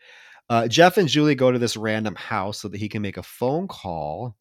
Uh, 0.48 0.66
jeff 0.66 0.96
and 0.96 1.09
julie 1.09 1.34
go 1.34 1.50
to 1.52 1.59
this 1.59 1.76
random 1.76 2.14
house 2.14 2.59
so 2.61 2.68
that 2.68 2.78
he 2.78 2.88
can 2.88 3.02
make 3.02 3.16
a 3.16 3.22
phone 3.22 3.68
call 3.68 4.34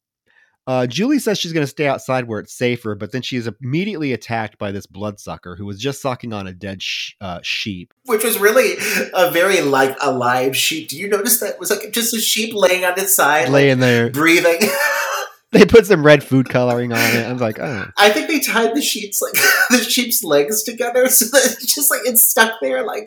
uh, 0.66 0.86
Julie 0.86 1.18
says 1.18 1.38
she's 1.38 1.52
going 1.52 1.64
to 1.64 1.70
stay 1.70 1.86
outside 1.86 2.26
where 2.26 2.40
it's 2.40 2.54
safer, 2.54 2.94
but 2.94 3.12
then 3.12 3.22
she 3.22 3.36
is 3.36 3.48
immediately 3.60 4.12
attacked 4.12 4.58
by 4.58 4.72
this 4.72 4.86
bloodsucker 4.86 5.56
who 5.56 5.66
was 5.66 5.78
just 5.78 6.00
sucking 6.00 6.32
on 6.32 6.46
a 6.46 6.52
dead 6.52 6.82
sh- 6.82 7.12
uh, 7.20 7.40
sheep. 7.42 7.92
Which 8.06 8.24
was 8.24 8.38
really 8.38 8.74
a 9.12 9.30
very 9.30 9.60
like 9.60 9.96
alive 10.00 10.56
sheep. 10.56 10.88
Do 10.88 10.96
you 10.96 11.08
notice 11.08 11.40
that 11.40 11.54
it 11.54 11.60
was 11.60 11.70
like 11.70 11.92
just 11.92 12.14
a 12.14 12.20
sheep 12.20 12.54
laying 12.54 12.84
on 12.84 12.98
its 12.98 13.14
side, 13.14 13.50
laying 13.50 13.78
like, 13.78 13.86
there, 13.86 14.10
breathing? 14.10 14.60
they 15.54 15.66
put 15.66 15.86
some 15.86 16.04
red 16.04 16.24
food 16.24 16.48
coloring 16.48 16.92
on 16.92 17.16
it. 17.16 17.26
I'm 17.26 17.38
like, 17.38 17.58
oh. 17.60 17.86
I 17.96 18.10
think 18.10 18.28
they 18.28 18.40
tied 18.40 18.74
the 18.74 18.82
sheep's 18.82 19.22
like 19.22 19.34
the 19.70 19.84
sheep's 19.88 20.24
legs 20.24 20.62
together 20.62 21.08
so 21.10 21.26
that 21.26 21.44
it's 21.44 21.74
just 21.74 21.90
like 21.90 22.00
it's 22.04 22.22
stuck 22.22 22.54
there 22.60 22.84
like 22.84 23.06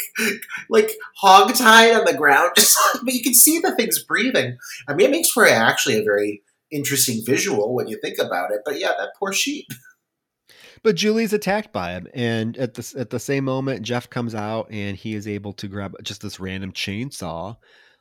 like 0.69 0.91
hog 1.15 1.53
tied 1.55 1.93
on 1.93 2.05
the 2.05 2.13
ground. 2.13 2.51
Just 2.55 2.77
but 3.03 3.13
you 3.13 3.23
can 3.23 3.33
see 3.33 3.59
the 3.59 3.75
thing's 3.75 4.03
breathing. 4.03 4.57
I 4.87 4.93
mean, 4.93 5.07
it 5.07 5.11
makes 5.11 5.29
for 5.29 5.47
actually 5.47 5.99
a 5.99 6.03
very 6.03 6.41
interesting 6.71 7.21
visual 7.25 7.73
when 7.73 7.87
you 7.87 7.99
think 8.01 8.17
about 8.19 8.51
it. 8.51 8.61
But 8.65 8.79
yeah, 8.79 8.91
that 8.97 9.11
poor 9.19 9.33
sheep. 9.33 9.67
But 10.83 10.95
Julie's 10.95 11.33
attacked 11.33 11.73
by 11.73 11.93
him, 11.93 12.07
and 12.13 12.55
at 12.57 12.75
the 12.75 12.93
at 12.99 13.09
the 13.09 13.19
same 13.19 13.45
moment, 13.45 13.81
Jeff 13.81 14.09
comes 14.09 14.35
out 14.35 14.67
and 14.69 14.95
he 14.95 15.15
is 15.15 15.27
able 15.27 15.53
to 15.53 15.67
grab 15.67 15.95
just 16.03 16.21
this 16.21 16.39
random 16.39 16.71
chainsaw, 16.71 17.57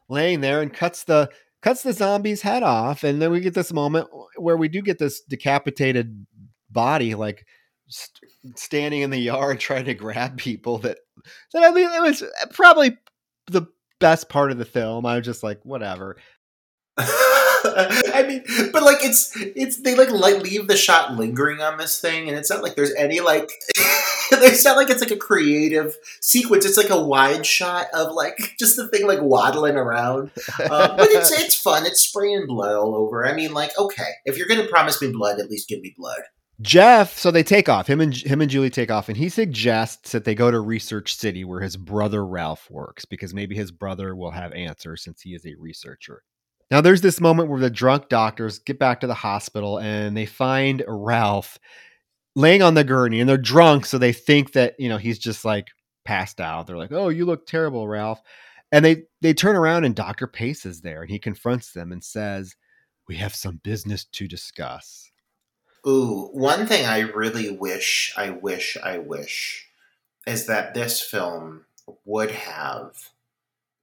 laying 0.08 0.40
there 0.40 0.60
and 0.60 0.72
cuts 0.72 1.04
the 1.04 1.30
cuts 1.62 1.82
the 1.82 1.92
zombie's 1.92 2.42
head 2.42 2.62
off. 2.62 3.02
And 3.02 3.20
then 3.20 3.30
we 3.30 3.40
get 3.40 3.54
this 3.54 3.72
moment 3.72 4.08
where 4.36 4.56
we 4.56 4.68
do 4.68 4.82
get 4.82 4.98
this 4.98 5.22
decapitated 5.22 6.26
body, 6.70 7.14
like 7.14 7.46
st- 7.88 8.58
standing 8.58 9.00
in 9.00 9.10
the 9.10 9.18
yard 9.18 9.58
trying 9.60 9.86
to 9.86 9.94
grab 9.94 10.36
people. 10.36 10.78
That 10.78 10.98
that 11.52 11.64
I 11.64 11.70
mean, 11.70 11.90
it 11.90 12.02
was 12.02 12.22
uh, 12.22 12.28
probably 12.50 12.96
the 13.50 13.66
best 14.00 14.28
part 14.28 14.50
of 14.50 14.58
the 14.58 14.64
film. 14.64 15.06
I 15.06 15.16
was 15.16 15.24
just 15.24 15.42
like, 15.42 15.60
whatever. 15.64 16.16
I 18.14 18.22
mean, 18.26 18.70
but 18.72 18.82
like 18.82 18.98
it's 19.02 19.32
it's 19.36 19.78
they 19.78 19.94
like, 19.94 20.10
leave 20.10 20.68
the 20.68 20.76
shot 20.76 21.14
lingering 21.14 21.60
on 21.60 21.78
this 21.78 22.00
thing, 22.00 22.28
and 22.28 22.36
it's 22.36 22.50
not 22.50 22.62
like 22.62 22.76
there's 22.76 22.94
any 22.94 23.20
like 23.20 23.50
it's 24.32 24.64
not 24.64 24.76
like 24.76 24.90
it's 24.90 25.00
like 25.00 25.10
a 25.10 25.16
creative 25.16 25.96
sequence. 26.20 26.64
It's 26.64 26.76
like 26.76 26.90
a 26.90 27.00
wide 27.00 27.46
shot 27.46 27.86
of 27.92 28.12
like 28.12 28.54
just 28.58 28.76
the 28.76 28.88
thing 28.88 29.06
like 29.06 29.20
waddling 29.22 29.76
around, 29.76 30.30
uh, 30.58 30.96
but 30.96 31.08
it's 31.10 31.32
it's 31.32 31.54
fun. 31.54 31.86
It's 31.86 32.00
spraying 32.00 32.46
blood 32.46 32.74
all 32.74 32.94
over. 32.94 33.26
I 33.26 33.34
mean, 33.34 33.52
like 33.52 33.70
okay, 33.78 34.10
if 34.24 34.38
you're 34.38 34.48
gonna 34.48 34.68
promise 34.68 35.00
me 35.00 35.10
blood, 35.12 35.38
at 35.40 35.50
least 35.50 35.68
give 35.68 35.80
me 35.80 35.94
blood. 35.96 36.20
Jeff, 36.62 37.18
so 37.18 37.30
they 37.30 37.42
take 37.42 37.68
off. 37.68 37.86
Him 37.86 38.00
and 38.00 38.16
him 38.16 38.40
and 38.40 38.50
Julie 38.50 38.70
take 38.70 38.90
off, 38.90 39.08
and 39.08 39.16
he 39.16 39.28
suggests 39.28 40.12
that 40.12 40.24
they 40.24 40.34
go 40.34 40.50
to 40.50 40.58
Research 40.58 41.14
City, 41.14 41.44
where 41.44 41.60
his 41.60 41.76
brother 41.76 42.24
Ralph 42.24 42.70
works, 42.70 43.04
because 43.04 43.34
maybe 43.34 43.54
his 43.54 43.70
brother 43.70 44.16
will 44.16 44.30
have 44.30 44.52
answers 44.52 45.04
since 45.04 45.20
he 45.20 45.34
is 45.34 45.44
a 45.44 45.54
researcher. 45.58 46.22
Now, 46.70 46.80
there's 46.80 47.00
this 47.00 47.20
moment 47.20 47.48
where 47.48 47.60
the 47.60 47.70
drunk 47.70 48.08
doctors 48.08 48.58
get 48.58 48.78
back 48.78 49.00
to 49.00 49.06
the 49.06 49.14
hospital 49.14 49.78
and 49.78 50.16
they 50.16 50.26
find 50.26 50.82
Ralph 50.86 51.58
laying 52.34 52.62
on 52.62 52.74
the 52.74 52.84
gurney 52.84 53.20
and 53.20 53.28
they're 53.28 53.36
drunk. 53.36 53.86
So 53.86 53.98
they 53.98 54.12
think 54.12 54.52
that, 54.52 54.74
you 54.78 54.88
know, 54.88 54.98
he's 54.98 55.18
just 55.18 55.44
like 55.44 55.68
passed 56.04 56.40
out. 56.40 56.66
They're 56.66 56.76
like, 56.76 56.92
oh, 56.92 57.08
you 57.08 57.24
look 57.24 57.46
terrible, 57.46 57.86
Ralph. 57.86 58.20
And 58.72 58.84
they, 58.84 59.04
they 59.22 59.32
turn 59.32 59.54
around 59.54 59.84
and 59.84 59.94
Dr. 59.94 60.26
Pace 60.26 60.66
is 60.66 60.80
there 60.80 61.02
and 61.02 61.10
he 61.10 61.18
confronts 61.18 61.72
them 61.72 61.92
and 61.92 62.02
says, 62.02 62.56
we 63.06 63.16
have 63.16 63.34
some 63.34 63.60
business 63.62 64.04
to 64.04 64.26
discuss. 64.26 65.10
Ooh, 65.86 66.30
one 66.32 66.66
thing 66.66 66.84
I 66.84 67.00
really 67.00 67.50
wish, 67.50 68.12
I 68.16 68.30
wish, 68.30 68.76
I 68.82 68.98
wish 68.98 69.68
is 70.26 70.46
that 70.46 70.74
this 70.74 71.00
film 71.00 71.64
would 72.04 72.32
have 72.32 73.10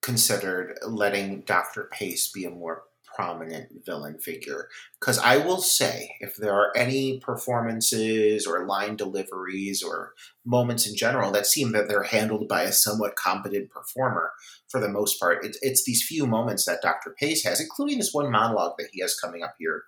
considered 0.04 0.78
letting 0.86 1.42
Dr. 1.42 1.90
Pace 1.92 2.30
be 2.32 2.46
a 2.46 2.52
more 2.52 2.84
prominent 3.16 3.86
villain 3.86 4.18
figure. 4.20 4.68
Because 5.00 5.20
I 5.20 5.38
will 5.38 5.60
say, 5.60 6.16
if 6.20 6.36
there 6.36 6.54
are 6.54 6.76
any 6.76 7.20
performances 7.20 8.46
or 8.46 8.66
line 8.66 8.96
deliveries 8.96 9.84
or 9.84 10.14
moments 10.46 10.88
in 10.88 10.96
general 10.96 11.32
that 11.32 11.46
seem 11.46 11.72
that 11.72 11.88
they're 11.88 12.04
handled 12.04 12.48
by 12.48 12.64
a 12.64 12.72
somewhat 12.72 13.16
competent 13.16 13.70
performer, 13.70 14.32
for 14.68 14.80
the 14.80 14.90
most 14.90 15.20
part, 15.20 15.46
it's, 15.46 15.58
it's 15.62 15.84
these 15.84 16.04
few 16.06 16.26
moments 16.26 16.66
that 16.66 16.82
Dr. 16.82 17.16
Pace 17.18 17.44
has, 17.44 17.60
including 17.60 18.00
this 18.00 18.14
one 18.14 18.32
monologue 18.32 18.74
that 18.78 18.90
he 18.92 19.02
has 19.02 19.16
coming 19.16 19.44
up 19.44 19.56
here. 19.60 19.84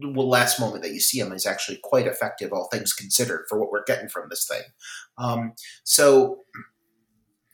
The 0.00 0.08
last 0.08 0.60
moment 0.60 0.84
that 0.84 0.92
you 0.92 1.00
see 1.00 1.18
him 1.18 1.32
is 1.32 1.44
actually 1.44 1.80
quite 1.82 2.06
effective, 2.06 2.52
all 2.52 2.68
things 2.70 2.92
considered, 2.92 3.46
for 3.48 3.58
what 3.58 3.72
we're 3.72 3.84
getting 3.84 4.08
from 4.08 4.28
this 4.30 4.46
thing. 4.46 4.62
Um, 5.18 5.54
so 5.82 6.44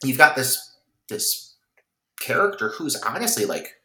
you've 0.03 0.19
got 0.19 0.37
this 0.37 0.73
this 1.09 1.54
character 2.21 2.71
who's 2.71 3.01
honestly 3.03 3.45
like 3.45 3.81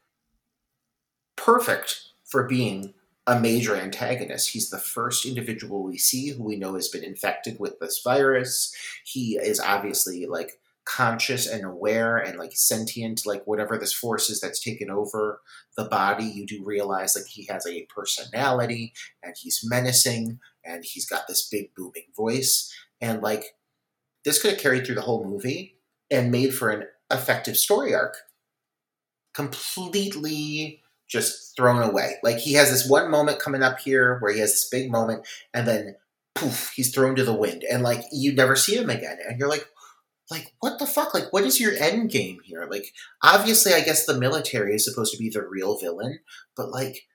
perfect 1.35 2.01
for 2.25 2.47
being 2.47 2.93
a 3.27 3.39
major 3.39 3.75
antagonist. 3.75 4.49
He's 4.49 4.69
the 4.69 4.79
first 4.79 5.25
individual 5.25 5.83
we 5.83 5.97
see 5.97 6.29
who 6.29 6.43
we 6.43 6.55
know 6.55 6.73
has 6.73 6.87
been 6.87 7.03
infected 7.03 7.59
with 7.59 7.79
this 7.79 8.01
virus. 8.03 8.75
He 9.03 9.37
is 9.37 9.59
obviously 9.59 10.25
like 10.25 10.59
conscious 10.85 11.47
and 11.47 11.63
aware 11.63 12.17
and 12.17 12.39
like 12.39 12.53
sentient, 12.55 13.25
like 13.25 13.45
whatever 13.45 13.77
this 13.77 13.93
force 13.93 14.29
is 14.29 14.39
that's 14.39 14.59
taken 14.59 14.89
over 14.89 15.41
the 15.77 15.85
body. 15.85 16.23
You 16.23 16.47
do 16.47 16.63
realize 16.63 17.15
like 17.15 17.27
he 17.27 17.45
has 17.45 17.67
a 17.67 17.85
personality 17.85 18.93
and 19.21 19.35
he's 19.37 19.61
menacing 19.63 20.39
and 20.65 20.83
he's 20.83 21.05
got 21.05 21.27
this 21.27 21.47
big 21.47 21.75
booming 21.75 22.07
voice. 22.15 22.73
And 22.99 23.21
like 23.21 23.55
this 24.25 24.41
could 24.41 24.51
have 24.51 24.59
carried 24.59 24.85
through 24.85 24.95
the 24.95 25.01
whole 25.01 25.23
movie 25.23 25.77
and 26.09 26.31
made 26.31 26.55
for 26.55 26.71
an 26.71 26.87
effective 27.11 27.57
story 27.57 27.93
arc. 27.93 28.15
Completely 29.33 30.81
just 31.07 31.55
thrown 31.55 31.81
away. 31.81 32.15
Like 32.23 32.37
he 32.37 32.53
has 32.53 32.69
this 32.69 32.89
one 32.89 33.09
moment 33.09 33.39
coming 33.39 33.63
up 33.63 33.79
here 33.79 34.17
where 34.19 34.33
he 34.33 34.39
has 34.39 34.51
this 34.51 34.69
big 34.69 34.91
moment, 34.91 35.27
and 35.53 35.67
then 35.67 35.95
poof, 36.35 36.71
he's 36.75 36.93
thrown 36.93 37.15
to 37.15 37.23
the 37.23 37.33
wind, 37.33 37.63
and 37.69 37.83
like 37.83 38.03
you 38.11 38.33
never 38.33 38.55
see 38.55 38.75
him 38.75 38.89
again, 38.89 39.17
and 39.27 39.39
you're 39.39 39.49
like, 39.49 39.67
like 40.29 40.53
what 40.59 40.79
the 40.79 40.85
fuck? 40.85 41.13
Like 41.13 41.31
what 41.31 41.43
is 41.43 41.59
your 41.59 41.73
end 41.73 42.09
game 42.09 42.39
here? 42.43 42.67
Like 42.69 42.93
obviously, 43.23 43.73
I 43.73 43.81
guess 43.81 44.05
the 44.05 44.19
military 44.19 44.75
is 44.75 44.85
supposed 44.85 45.11
to 45.13 45.19
be 45.19 45.29
the 45.29 45.47
real 45.47 45.77
villain, 45.77 46.19
but 46.55 46.69
like. 46.69 47.05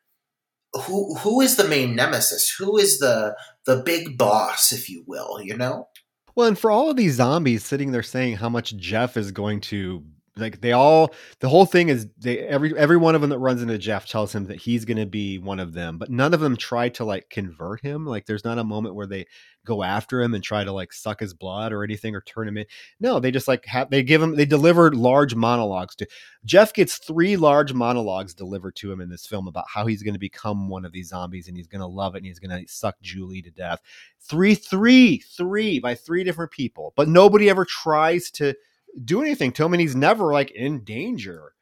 Who 0.86 1.14
who 1.18 1.40
is 1.40 1.54
the 1.54 1.68
main 1.68 1.94
nemesis? 1.94 2.52
Who 2.58 2.76
is 2.76 2.98
the 2.98 3.36
the 3.64 3.76
big 3.76 4.18
boss, 4.18 4.72
if 4.72 4.90
you 4.90 5.04
will? 5.06 5.40
You 5.40 5.56
know. 5.56 5.86
Well, 6.34 6.48
and 6.48 6.58
for 6.58 6.70
all 6.70 6.90
of 6.90 6.96
these 6.96 7.14
zombies 7.14 7.64
sitting 7.64 7.92
there 7.92 8.02
saying 8.02 8.36
how 8.36 8.48
much 8.48 8.76
Jeff 8.76 9.16
is 9.16 9.30
going 9.30 9.60
to 9.62 10.02
like 10.36 10.60
they 10.60 10.72
all 10.72 11.14
the 11.38 11.48
whole 11.48 11.64
thing 11.64 11.88
is 11.88 12.08
they 12.18 12.40
every 12.40 12.76
every 12.76 12.96
one 12.96 13.14
of 13.14 13.20
them 13.20 13.30
that 13.30 13.38
runs 13.38 13.62
into 13.62 13.78
Jeff 13.78 14.06
tells 14.06 14.34
him 14.34 14.46
that 14.46 14.60
he's 14.60 14.84
going 14.84 14.96
to 14.96 15.06
be 15.06 15.38
one 15.38 15.60
of 15.60 15.74
them, 15.74 15.96
but 15.96 16.10
none 16.10 16.34
of 16.34 16.40
them 16.40 16.56
try 16.56 16.88
to 16.90 17.04
like 17.04 17.30
convert 17.30 17.80
him. 17.82 18.04
Like 18.04 18.26
there's 18.26 18.44
not 18.44 18.58
a 18.58 18.64
moment 18.64 18.96
where 18.96 19.06
they 19.06 19.26
go 19.64 19.84
after 19.84 20.20
him 20.20 20.34
and 20.34 20.42
try 20.42 20.64
to 20.64 20.72
like 20.72 20.92
suck 20.92 21.20
his 21.20 21.34
blood 21.34 21.72
or 21.72 21.84
anything 21.84 22.16
or 22.16 22.20
turn 22.20 22.48
him 22.48 22.58
in. 22.58 22.66
No, 22.98 23.20
they 23.20 23.30
just 23.30 23.46
like 23.46 23.64
have 23.66 23.90
they 23.90 24.02
give 24.02 24.20
him 24.20 24.34
they 24.34 24.44
deliver 24.44 24.92
large 24.92 25.36
monologues 25.36 25.94
to 25.96 26.06
Jeff 26.44 26.74
gets 26.74 26.98
three 26.98 27.36
large 27.36 27.72
monologues 27.72 28.34
delivered 28.34 28.74
to 28.76 28.90
him 28.90 29.00
in 29.00 29.08
this 29.08 29.26
film 29.26 29.46
about 29.46 29.66
how 29.68 29.86
he's 29.86 30.02
going 30.02 30.14
to 30.14 30.20
become 30.20 30.68
one 30.68 30.84
of 30.84 30.90
these 30.90 31.10
zombies 31.10 31.46
and 31.46 31.56
he's 31.56 31.68
going 31.68 31.80
to 31.80 31.86
love 31.86 32.16
it 32.16 32.18
and 32.18 32.26
he's 32.26 32.40
going 32.40 32.50
to 32.50 32.72
suck 32.72 33.00
Julie 33.00 33.42
to 33.42 33.50
death. 33.52 33.80
Three, 34.20 34.56
three, 34.56 35.18
three 35.18 35.78
by 35.78 35.94
three 35.94 36.24
different 36.24 36.50
people, 36.50 36.92
but 36.96 37.08
nobody 37.08 37.48
ever 37.48 37.64
tries 37.64 38.32
to 38.32 38.54
do 39.02 39.22
anything 39.22 39.52
to 39.52 39.64
him 39.64 39.72
and 39.72 39.80
he's 39.80 39.96
never 39.96 40.32
like 40.32 40.50
in 40.50 40.84
danger. 40.84 41.52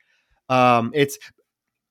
Um, 0.48 0.92
it's 0.94 1.18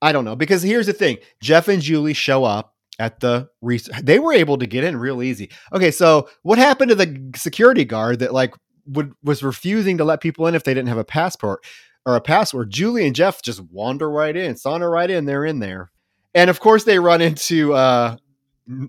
I 0.02 0.12
don't 0.12 0.26
know 0.26 0.36
because 0.36 0.64
here's 0.64 0.88
the 0.88 0.94
thing: 0.94 1.18
Jeff 1.42 1.68
and 1.68 1.82
Julie 1.82 2.14
show 2.14 2.44
up 2.44 2.76
at 3.00 3.20
the 3.20 3.50
re- 3.62 3.80
they 4.02 4.20
were 4.20 4.34
able 4.34 4.58
to 4.58 4.66
get 4.66 4.84
in 4.84 4.98
real 4.98 5.22
easy. 5.22 5.50
Okay, 5.74 5.92
so 5.92 6.30
what 6.44 6.58
happened 6.60 6.89
to 6.89 6.96
the 6.96 7.32
security 7.36 7.86
guard 7.86 8.20
that 8.20 8.34
like 8.34 8.54
would 8.86 9.14
was 9.24 9.44
refusing 9.44 9.98
to 9.98 10.04
let 10.04 10.22
people 10.22 10.48
in 10.48 10.56
if 10.56 10.64
they 10.64 10.74
didn't 10.74 10.89
have 10.89 10.98
a 10.98 11.04
passport 11.06 11.64
or 12.06 12.16
a 12.16 12.22
password? 12.22 12.70
Julie 12.70 13.06
and 13.06 13.16
Jeff 13.16 13.42
just 13.42 13.62
wander 13.72 14.10
right 14.10 14.36
in, 14.36 14.56
saunter 14.56 14.89
right 14.89 15.10
in. 15.10 15.26
They're 15.26 15.46
in 15.46 15.60
there, 15.60 15.92
and 16.34 16.50
of 16.50 16.60
course 16.60 16.84
they 16.84 17.00
run 17.00 17.22
into 17.22 17.74
uh, 17.74 18.18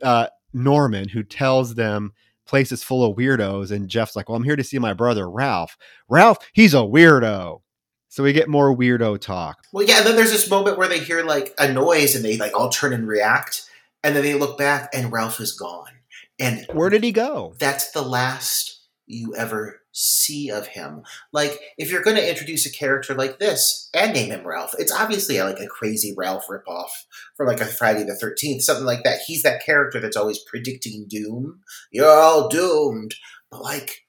uh, 0.02 0.26
Norman, 0.52 1.08
who 1.08 1.22
tells 1.22 1.74
them 1.74 2.12
place 2.46 2.72
is 2.72 2.82
full 2.82 3.04
of 3.04 3.16
weirdos. 3.16 3.70
And 3.70 3.88
Jeff's 3.88 4.16
like, 4.16 4.28
well, 4.28 4.36
I'm 4.36 4.44
here 4.44 4.56
to 4.56 4.64
see 4.64 4.78
my 4.78 4.92
brother, 4.92 5.28
Ralph. 5.28 5.76
Ralph, 6.08 6.38
he's 6.52 6.74
a 6.74 6.78
weirdo. 6.78 7.60
So 8.08 8.22
we 8.22 8.32
get 8.32 8.48
more 8.48 8.76
weirdo 8.76 9.20
talk. 9.20 9.64
Well, 9.72 9.86
yeah, 9.86 9.98
and 9.98 10.06
then 10.06 10.16
there's 10.16 10.32
this 10.32 10.50
moment 10.50 10.76
where 10.76 10.88
they 10.88 10.98
hear 10.98 11.24
like 11.24 11.54
a 11.58 11.72
noise 11.72 12.14
and 12.14 12.24
they 12.24 12.36
like 12.36 12.54
all 12.54 12.68
turn 12.68 12.92
and 12.92 13.08
react. 13.08 13.62
And 14.04 14.14
then 14.14 14.22
they 14.22 14.34
look 14.34 14.58
back 14.58 14.90
and 14.92 15.12
Ralph 15.12 15.40
is 15.40 15.52
gone. 15.52 15.92
And 16.38 16.66
where 16.72 16.90
did 16.90 17.04
he 17.04 17.12
go? 17.12 17.54
That's 17.58 17.92
the 17.92 18.02
last 18.02 18.86
you 19.06 19.34
ever 19.36 19.81
see 19.92 20.50
of 20.50 20.68
him. 20.68 21.02
Like, 21.32 21.60
if 21.78 21.90
you're 21.90 22.02
going 22.02 22.16
to 22.16 22.28
introduce 22.28 22.66
a 22.66 22.72
character 22.72 23.14
like 23.14 23.38
this 23.38 23.88
and 23.94 24.12
name 24.12 24.30
him 24.30 24.46
Ralph, 24.46 24.74
it's 24.78 24.92
obviously 24.92 25.40
like 25.40 25.60
a 25.60 25.66
crazy 25.66 26.14
Ralph 26.16 26.46
ripoff 26.48 26.90
from 27.36 27.46
like 27.46 27.60
a 27.60 27.66
Friday 27.66 28.02
the 28.02 28.12
13th, 28.12 28.62
something 28.62 28.86
like 28.86 29.04
that. 29.04 29.20
He's 29.26 29.42
that 29.42 29.64
character 29.64 30.00
that's 30.00 30.16
always 30.16 30.38
predicting 30.38 31.06
doom. 31.08 31.60
You're 31.90 32.10
all 32.10 32.48
doomed. 32.48 33.14
But 33.50 33.62
like, 33.62 34.06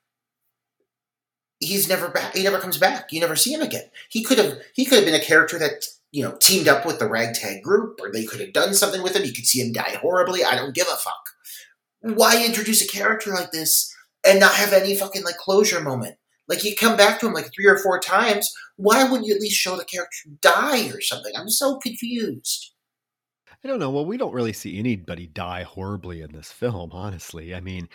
he's 1.59 1.89
never 1.89 2.09
back. 2.09 2.35
He 2.35 2.43
never 2.43 2.59
comes 2.59 2.77
back. 2.77 3.11
You 3.11 3.19
never 3.19 3.35
see 3.35 3.53
him 3.53 3.61
again. 3.61 3.89
He 4.09 4.23
could 4.23 4.37
have. 4.37 4.59
He 4.73 4.85
could 4.85 4.97
have 4.97 5.05
been 5.05 5.19
a 5.19 5.23
character 5.23 5.59
that 5.59 5.85
you 6.11 6.23
know 6.23 6.37
teamed 6.39 6.67
up 6.67 6.85
with 6.85 6.99
the 6.99 7.09
ragtag 7.09 7.61
group, 7.63 7.99
or 8.01 8.11
they 8.11 8.25
could 8.25 8.39
have 8.39 8.53
done 8.53 8.73
something 8.73 9.03
with 9.03 9.15
him. 9.15 9.25
You 9.25 9.33
could 9.33 9.45
see 9.45 9.59
him 9.59 9.73
die 9.73 9.97
horribly. 10.01 10.43
I 10.43 10.55
don't 10.55 10.75
give 10.75 10.87
a 10.87 10.95
fuck. 10.95 11.23
Why 12.01 12.43
introduce 12.45 12.81
a 12.81 12.87
character 12.87 13.31
like 13.31 13.51
this 13.51 13.92
and 14.25 14.39
not 14.39 14.53
have 14.53 14.73
any 14.73 14.95
fucking 14.95 15.23
like 15.23 15.37
closure 15.37 15.81
moment. 15.81 16.15
Like 16.47 16.63
you 16.63 16.75
come 16.75 16.97
back 16.97 17.19
to 17.19 17.27
him 17.27 17.33
like 17.33 17.51
three 17.53 17.65
or 17.65 17.77
four 17.77 17.99
times. 17.99 18.51
Why 18.75 19.03
wouldn't 19.03 19.27
you 19.27 19.33
at 19.35 19.41
least 19.41 19.59
show 19.59 19.77
the 19.77 19.85
character 19.85 20.29
die 20.41 20.89
or 20.89 21.01
something? 21.01 21.33
I'm 21.35 21.49
so 21.49 21.77
confused. 21.77 22.73
I 23.63 23.67
don't 23.67 23.79
know. 23.79 23.91
Well, 23.91 24.05
we 24.05 24.17
don't 24.17 24.33
really 24.33 24.51
see 24.51 24.77
anybody 24.77 25.25
die 25.25 25.63
horribly 25.63 26.21
in 26.21 26.33
this 26.33 26.51
film, 26.51 26.91
honestly. 26.91 27.55
I 27.55 27.61
mean, 27.61 27.87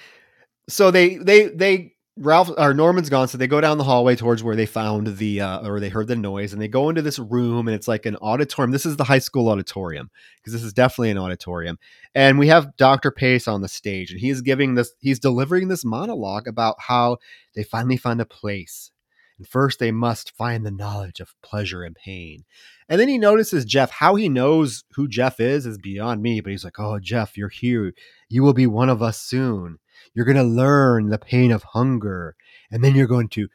so 0.69 0.91
they 0.91 1.17
they 1.17 1.49
they 1.49 1.93
Ralph 2.21 2.51
or 2.59 2.75
Norman's 2.75 3.09
gone, 3.09 3.29
so 3.29 3.39
they 3.39 3.47
go 3.47 3.61
down 3.61 3.79
the 3.79 3.85
hallway 3.85 4.17
towards 4.17 4.43
where 4.43 4.57
they 4.57 4.67
found 4.67 5.19
the 5.19 5.41
uh, 5.41 5.67
or 5.67 5.79
they 5.79 5.89
heard 5.89 6.09
the 6.09 6.17
noise, 6.17 6.53
and 6.53 6.61
they 6.61 6.67
go 6.69 6.89
into 6.89 7.03
this 7.03 7.19
room, 7.19 7.69
and 7.69 7.75
it's 7.75 7.87
like 7.87 8.07
an 8.07 8.17
auditorium. 8.17 8.73
This 8.73 8.87
is 8.87 8.97
the 8.97 9.05
high 9.05 9.21
school 9.21 9.49
auditorium 9.49 10.11
because 10.37 10.53
this 10.53 10.65
is 10.65 10.73
definitely 10.73 11.11
an 11.11 11.19
auditorium, 11.19 11.79
and 12.15 12.39
we 12.39 12.49
have 12.49 12.77
Doctor 12.77 13.11
Pace 13.11 13.47
on 13.47 13.61
the 13.61 13.69
stage, 13.69 14.11
and 14.11 14.21
he's 14.21 14.41
giving 14.41 14.75
this, 14.75 14.93
he's 15.01 15.21
delivering 15.21 15.69
this 15.69 15.85
monologue 15.85 16.49
about 16.49 16.77
how 16.81 17.19
they 17.55 17.63
finally 17.63 17.97
found 17.97 18.21
a 18.21 18.27
place, 18.27 18.91
and 19.39 19.47
first 19.47 19.79
they 19.79 19.93
must 19.93 20.37
find 20.37 20.67
the 20.67 20.73
knowledge 20.73 21.21
of 21.21 21.35
pleasure 21.43 21.85
and 21.85 21.95
pain, 21.95 22.45
and 22.89 23.01
then 23.01 23.09
he 23.09 23.19
notices 23.19 23.65
Jeff. 23.65 23.91
How 23.91 24.17
he 24.17 24.29
knows 24.29 24.83
who 24.95 25.07
Jeff 25.07 25.39
is 25.39 25.67
is 25.67 25.79
beyond 25.79 26.21
me, 26.21 26.41
but 26.41 26.51
he's 26.51 26.65
like, 26.65 26.81
"Oh, 26.81 26.99
Jeff, 26.99 27.37
you're 27.37 27.49
here. 27.49 27.93
You 28.29 28.43
will 28.43 28.55
be 28.55 28.67
one 28.67 28.89
of 28.89 29.03
us 29.03 29.21
soon." 29.21 29.79
You're 30.15 30.25
going 30.25 30.37
to 30.37 30.43
learn 30.43 31.09
the 31.09 31.19
pain 31.19 31.53
of 31.53 31.63
hunger, 31.63 32.37
and 32.71 32.83
then 32.83 32.95
you're 32.95 33.07
going 33.07 33.29
to 33.31 33.49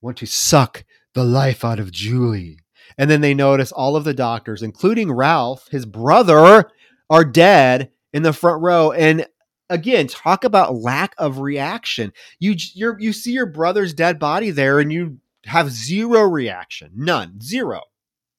want 0.00 0.16
to 0.18 0.26
suck 0.26 0.84
the 1.14 1.24
life 1.24 1.64
out 1.64 1.78
of 1.78 1.92
Julie. 1.92 2.58
And 2.98 3.10
then 3.10 3.20
they 3.20 3.34
notice 3.34 3.72
all 3.72 3.96
of 3.96 4.04
the 4.04 4.14
doctors, 4.14 4.62
including 4.62 5.12
Ralph, 5.12 5.68
his 5.70 5.86
brother, 5.86 6.68
are 7.08 7.24
dead 7.24 7.90
in 8.12 8.22
the 8.22 8.32
front 8.32 8.62
row. 8.62 8.92
And 8.92 9.26
again, 9.70 10.06
talk 10.06 10.44
about 10.44 10.76
lack 10.76 11.14
of 11.18 11.38
reaction. 11.38 12.12
You 12.38 12.54
you 12.74 12.96
you 12.98 13.12
see 13.12 13.32
your 13.32 13.46
brother's 13.46 13.94
dead 13.94 14.18
body 14.18 14.50
there, 14.50 14.78
and 14.78 14.92
you 14.92 15.18
have 15.46 15.70
zero 15.70 16.22
reaction, 16.22 16.92
none, 16.94 17.40
zero. 17.40 17.82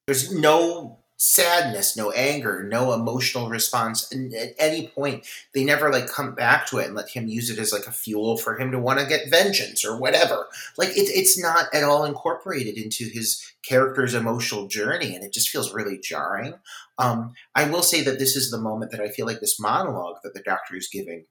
There's 0.06 0.32
no 0.32 1.03
sadness, 1.24 1.96
no 1.96 2.10
anger, 2.10 2.62
no 2.62 2.92
emotional 2.92 3.48
response 3.48 4.12
at 4.12 4.54
any 4.58 4.88
point. 4.88 5.26
They 5.54 5.64
never 5.64 5.90
like 5.90 6.06
come 6.06 6.34
back 6.34 6.66
to 6.66 6.78
it 6.78 6.86
and 6.86 6.94
let 6.94 7.08
him 7.08 7.28
use 7.28 7.48
it 7.48 7.58
as 7.58 7.72
like 7.72 7.86
a 7.86 7.92
fuel 7.92 8.36
for 8.36 8.58
him 8.58 8.70
to 8.72 8.78
want 8.78 9.00
to 9.00 9.06
get 9.06 9.30
vengeance 9.30 9.86
or 9.86 9.98
whatever. 9.98 10.46
Like 10.76 10.90
it, 10.90 11.08
it's 11.08 11.40
not 11.40 11.72
at 11.72 11.82
all 11.82 12.04
incorporated 12.04 12.76
into 12.76 13.06
his 13.06 13.42
character's 13.66 14.12
emotional 14.12 14.68
journey, 14.68 15.14
and 15.14 15.24
it 15.24 15.32
just 15.32 15.48
feels 15.48 15.72
really 15.72 15.98
jarring. 15.98 16.54
Um, 16.98 17.32
I 17.54 17.70
will 17.70 17.82
say 17.82 18.02
that 18.02 18.18
this 18.18 18.36
is 18.36 18.50
the 18.50 18.60
moment 18.60 18.90
that 18.90 19.00
I 19.00 19.08
feel 19.08 19.24
like 19.24 19.40
this 19.40 19.58
monologue 19.58 20.16
that 20.24 20.34
the 20.34 20.42
doctor 20.42 20.76
is 20.76 20.88
giving, 20.92 21.24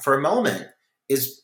for 0.00 0.14
a 0.14 0.22
moment, 0.22 0.68
is 1.10 1.42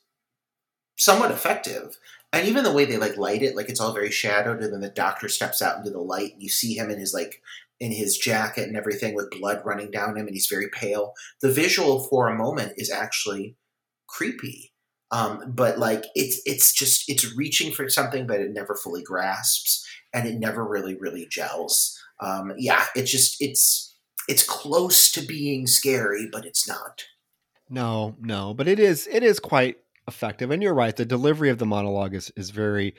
somewhat 0.97 1.31
effective 1.31 1.99
and 2.33 2.47
even 2.49 2.65
the 2.65 2.73
way 2.73 2.85
they 2.85 2.97
like 2.97 3.17
light 3.17 3.43
it, 3.43 3.57
like 3.57 3.69
it's 3.69 3.81
all 3.81 3.93
very 3.93 4.11
shadowed, 4.11 4.63
and 4.63 4.73
then 4.73 4.81
the 4.81 4.89
doctor 4.89 5.29
steps 5.29 5.63
out 5.63 5.79
into 5.79 5.91
the 5.91 6.01
light, 6.01 6.33
and 6.33 6.43
you 6.43 6.49
see 6.49 6.75
him 6.75 6.91
in 6.91 6.99
his 6.99 7.15
like 7.15 7.43
in 7.79 7.93
his 7.93 8.17
jacket 8.17 8.67
and 8.67 8.77
everything 8.77 9.15
with 9.15 9.31
blood 9.31 9.63
running 9.65 9.91
down 9.91 10.17
him, 10.17 10.27
and 10.27 10.35
he's 10.35 10.49
very 10.49 10.69
pale. 10.69 11.15
The 11.41 11.53
visual 11.53 12.03
for 12.05 12.29
a 12.29 12.37
moment 12.37 12.73
is 12.77 12.91
actually 12.91 13.57
creepy, 14.09 14.73
um, 15.11 15.53
but 15.55 15.79
like 15.79 16.05
it's 16.15 16.41
it's 16.45 16.73
just 16.73 17.09
it's 17.09 17.37
reaching 17.37 17.73
for 17.73 17.89
something 17.89 18.27
but 18.27 18.41
it 18.41 18.53
never 18.53 18.75
fully 18.75 19.03
grasps, 19.03 19.87
and 20.13 20.27
it 20.27 20.39
never 20.39 20.65
really 20.65 20.97
really 20.97 21.27
gels. 21.31 21.99
Um, 22.21 22.53
yeah, 22.59 22.85
it's 22.95 23.11
just 23.11 23.37
it's 23.41 23.95
it's 24.29 24.43
close 24.43 25.13
to 25.13 25.21
being 25.21 25.67
scary, 25.67 26.29
but 26.31 26.45
it's 26.45 26.69
not. 26.69 27.05
No, 27.69 28.15
no, 28.21 28.55
but 28.55 28.69
it 28.69 28.79
is 28.79 29.09
it 29.11 29.23
is 29.23 29.41
quite 29.41 29.79
effective. 30.09 30.51
And 30.51 30.63
you're 30.63 30.75
right, 30.75 30.95
the 30.95 31.05
delivery 31.05 31.51
of 31.51 31.59
the 31.59 31.67
monologue 31.67 32.15
is 32.15 32.33
is 32.37 32.51
very 32.51 32.95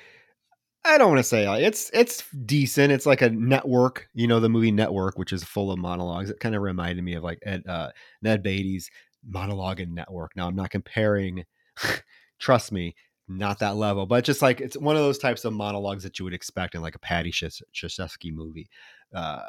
I 0.86 0.98
don't 0.98 1.10
want 1.10 1.20
to 1.20 1.24
say 1.24 1.46
uh, 1.46 1.56
it's 1.56 1.90
it's 1.94 2.24
decent. 2.46 2.94
It's 2.94 3.06
like 3.06 3.22
a 3.22 3.30
network, 3.30 4.08
you 4.14 4.28
know, 4.28 4.40
the 4.40 4.50
movie 4.50 4.72
Network, 4.72 5.18
which 5.18 5.34
is 5.34 5.44
full 5.44 5.72
of 5.72 5.80
monologues. 5.80 6.30
It 6.30 6.40
kind 6.40 6.56
of 6.56 6.62
reminded 6.62 7.04
me 7.04 7.16
of 7.16 7.24
like 7.24 7.40
Ed, 7.46 7.64
uh, 7.68 7.90
Ned 8.22 8.42
Beatty's 8.42 8.90
monologue 9.28 9.82
in 9.82 9.94
Network. 9.94 10.32
Now 10.36 10.48
I'm 10.48 10.56
not 10.56 10.70
comparing, 10.70 11.44
trust 12.40 12.72
me, 12.72 12.96
not 13.28 13.60
that 13.60 13.76
level, 13.76 14.06
but 14.06 14.24
just 14.24 14.42
like 14.42 14.62
it's 14.62 14.78
one 14.78 14.96
of 14.96 15.02
those 15.02 15.18
types 15.18 15.44
of 15.44 15.52
monologues 15.52 16.04
that 16.04 16.20
you 16.20 16.26
would 16.26 16.34
expect 16.34 16.74
in 16.74 16.82
like 16.82 16.96
a 16.96 17.00
Paddy 17.00 17.32
Chayefsky 17.32 18.34
movie. 18.34 18.70
Uh, 19.14 19.42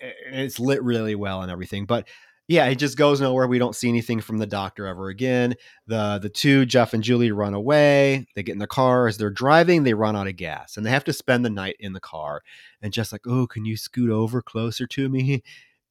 it's 0.00 0.60
lit 0.60 0.82
really 0.82 1.14
well 1.14 1.40
and 1.40 1.50
everything. 1.50 1.86
But 1.86 2.08
yeah, 2.48 2.66
it 2.66 2.76
just 2.76 2.96
goes 2.96 3.20
nowhere. 3.20 3.46
We 3.46 3.58
don't 3.58 3.76
see 3.76 3.88
anything 3.90 4.20
from 4.22 4.38
the 4.38 4.46
doctor 4.46 4.86
ever 4.86 5.08
again. 5.08 5.54
The 5.86 6.18
the 6.20 6.30
two, 6.30 6.64
Jeff 6.66 6.94
and 6.94 7.02
Julie, 7.02 7.30
run 7.30 7.54
away. 7.54 8.26
They 8.34 8.42
get 8.42 8.54
in 8.54 8.58
the 8.58 8.66
car 8.66 9.06
as 9.06 9.18
they're 9.18 9.30
driving. 9.30 9.84
They 9.84 9.94
run 9.94 10.16
out 10.16 10.26
of 10.28 10.36
gas, 10.36 10.76
and 10.76 10.86
they 10.86 10.90
have 10.90 11.04
to 11.04 11.12
spend 11.12 11.44
the 11.44 11.50
night 11.50 11.76
in 11.78 11.92
the 11.92 12.00
car. 12.00 12.42
And 12.82 12.92
Jeff's 12.92 13.12
like, 13.12 13.26
"Oh, 13.26 13.46
can 13.46 13.66
you 13.66 13.76
scoot 13.76 14.10
over 14.10 14.40
closer 14.42 14.86
to 14.88 15.08
me?" 15.10 15.42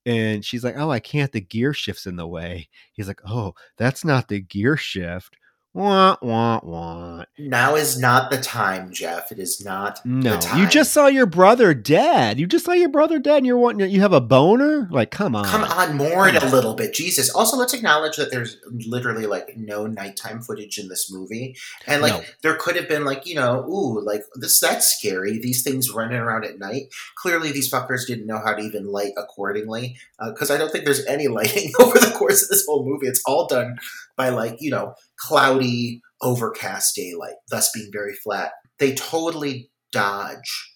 And 0.05 0.43
she's 0.45 0.63
like, 0.63 0.75
"Oh, 0.77 0.89
I 0.91 0.99
can't. 0.99 1.31
The 1.31 1.41
gear 1.41 1.73
shift's 1.73 2.07
in 2.07 2.15
the 2.15 2.27
way." 2.27 2.69
He's 2.93 3.07
like, 3.07 3.21
"Oh, 3.27 3.53
that's 3.77 4.03
not 4.05 4.27
the 4.29 4.39
gear 4.41 4.77
shift." 4.77 5.37
Wah, 5.77 6.15
wah, 6.23 6.59
wah. 6.63 7.23
Now 7.37 7.75
is 7.75 7.99
not 7.99 8.31
the 8.31 8.39
time, 8.39 8.91
Jeff. 8.91 9.31
It 9.31 9.37
is 9.37 9.63
not 9.63 10.03
No, 10.03 10.31
the 10.31 10.37
time. 10.37 10.59
you 10.59 10.67
just 10.67 10.91
saw 10.91 11.05
your 11.05 11.27
brother 11.27 11.75
dead. 11.75 12.39
You 12.39 12.47
just 12.47 12.65
saw 12.65 12.71
your 12.71 12.89
brother 12.89 13.19
dead, 13.19 13.37
and 13.37 13.45
you're 13.45 13.59
wanting 13.59 13.87
you 13.91 14.01
have 14.01 14.11
a 14.11 14.19
boner. 14.19 14.87
Like, 14.89 15.11
come 15.11 15.35
on, 15.35 15.45
Come 15.45 15.63
on, 15.63 15.95
more 15.95 16.31
Come 16.31 16.47
a 16.47 16.51
little 16.51 16.73
bit. 16.73 16.95
Jesus. 16.95 17.29
Also, 17.29 17.57
let's 17.57 17.75
acknowledge 17.75 18.17
that 18.17 18.31
there's 18.31 18.57
literally 18.87 19.27
like 19.27 19.53
no 19.55 19.85
nighttime 19.85 20.41
footage 20.41 20.79
in 20.79 20.87
this 20.87 21.11
movie. 21.11 21.55
And 21.85 22.01
like 22.01 22.13
No. 22.13 22.23
there 22.41 22.55
could 22.55 22.75
have 22.75 22.89
been 22.89 23.05
like, 23.05 23.27
you 23.27 23.35
know, 23.35 23.63
ooh, 23.69 24.01
like 24.03 24.23
this 24.33 24.59
that's 24.59 24.97
scary. 24.97 25.37
These 25.37 25.61
things 25.61 25.91
running 25.91 26.17
around 26.17 26.43
at 26.43 26.57
night. 26.57 26.85
Clearly 27.17 27.51
these 27.51 27.71
fuckers 27.71 28.07
didn't 28.07 28.25
know 28.25 28.41
how 28.43 28.55
to 28.55 28.63
even 28.63 28.87
light 28.87 29.11
accordingly. 29.15 29.95
Uh, 30.17 30.31
because 30.31 30.49
I 30.49 30.57
don't 30.57 30.71
think 30.71 30.85
there's 30.85 31.05
any 31.05 31.27
lighting 31.27 31.71
over 31.79 31.99
the 31.99 32.15
course 32.17 32.41
of 32.41 32.49
this 32.49 32.65
whole 32.65 32.83
movie. 32.83 33.05
It's 33.05 33.21
all 33.27 33.45
done 33.45 33.77
by 34.15 34.29
like, 34.29 34.57
you 34.59 34.71
know, 34.71 34.95
cloudy, 35.19 36.01
overcast 36.21 36.95
daylight, 36.95 37.35
thus 37.49 37.71
being 37.71 37.89
very 37.91 38.13
flat. 38.13 38.51
They 38.79 38.95
totally 38.95 39.69
dodge 39.91 40.73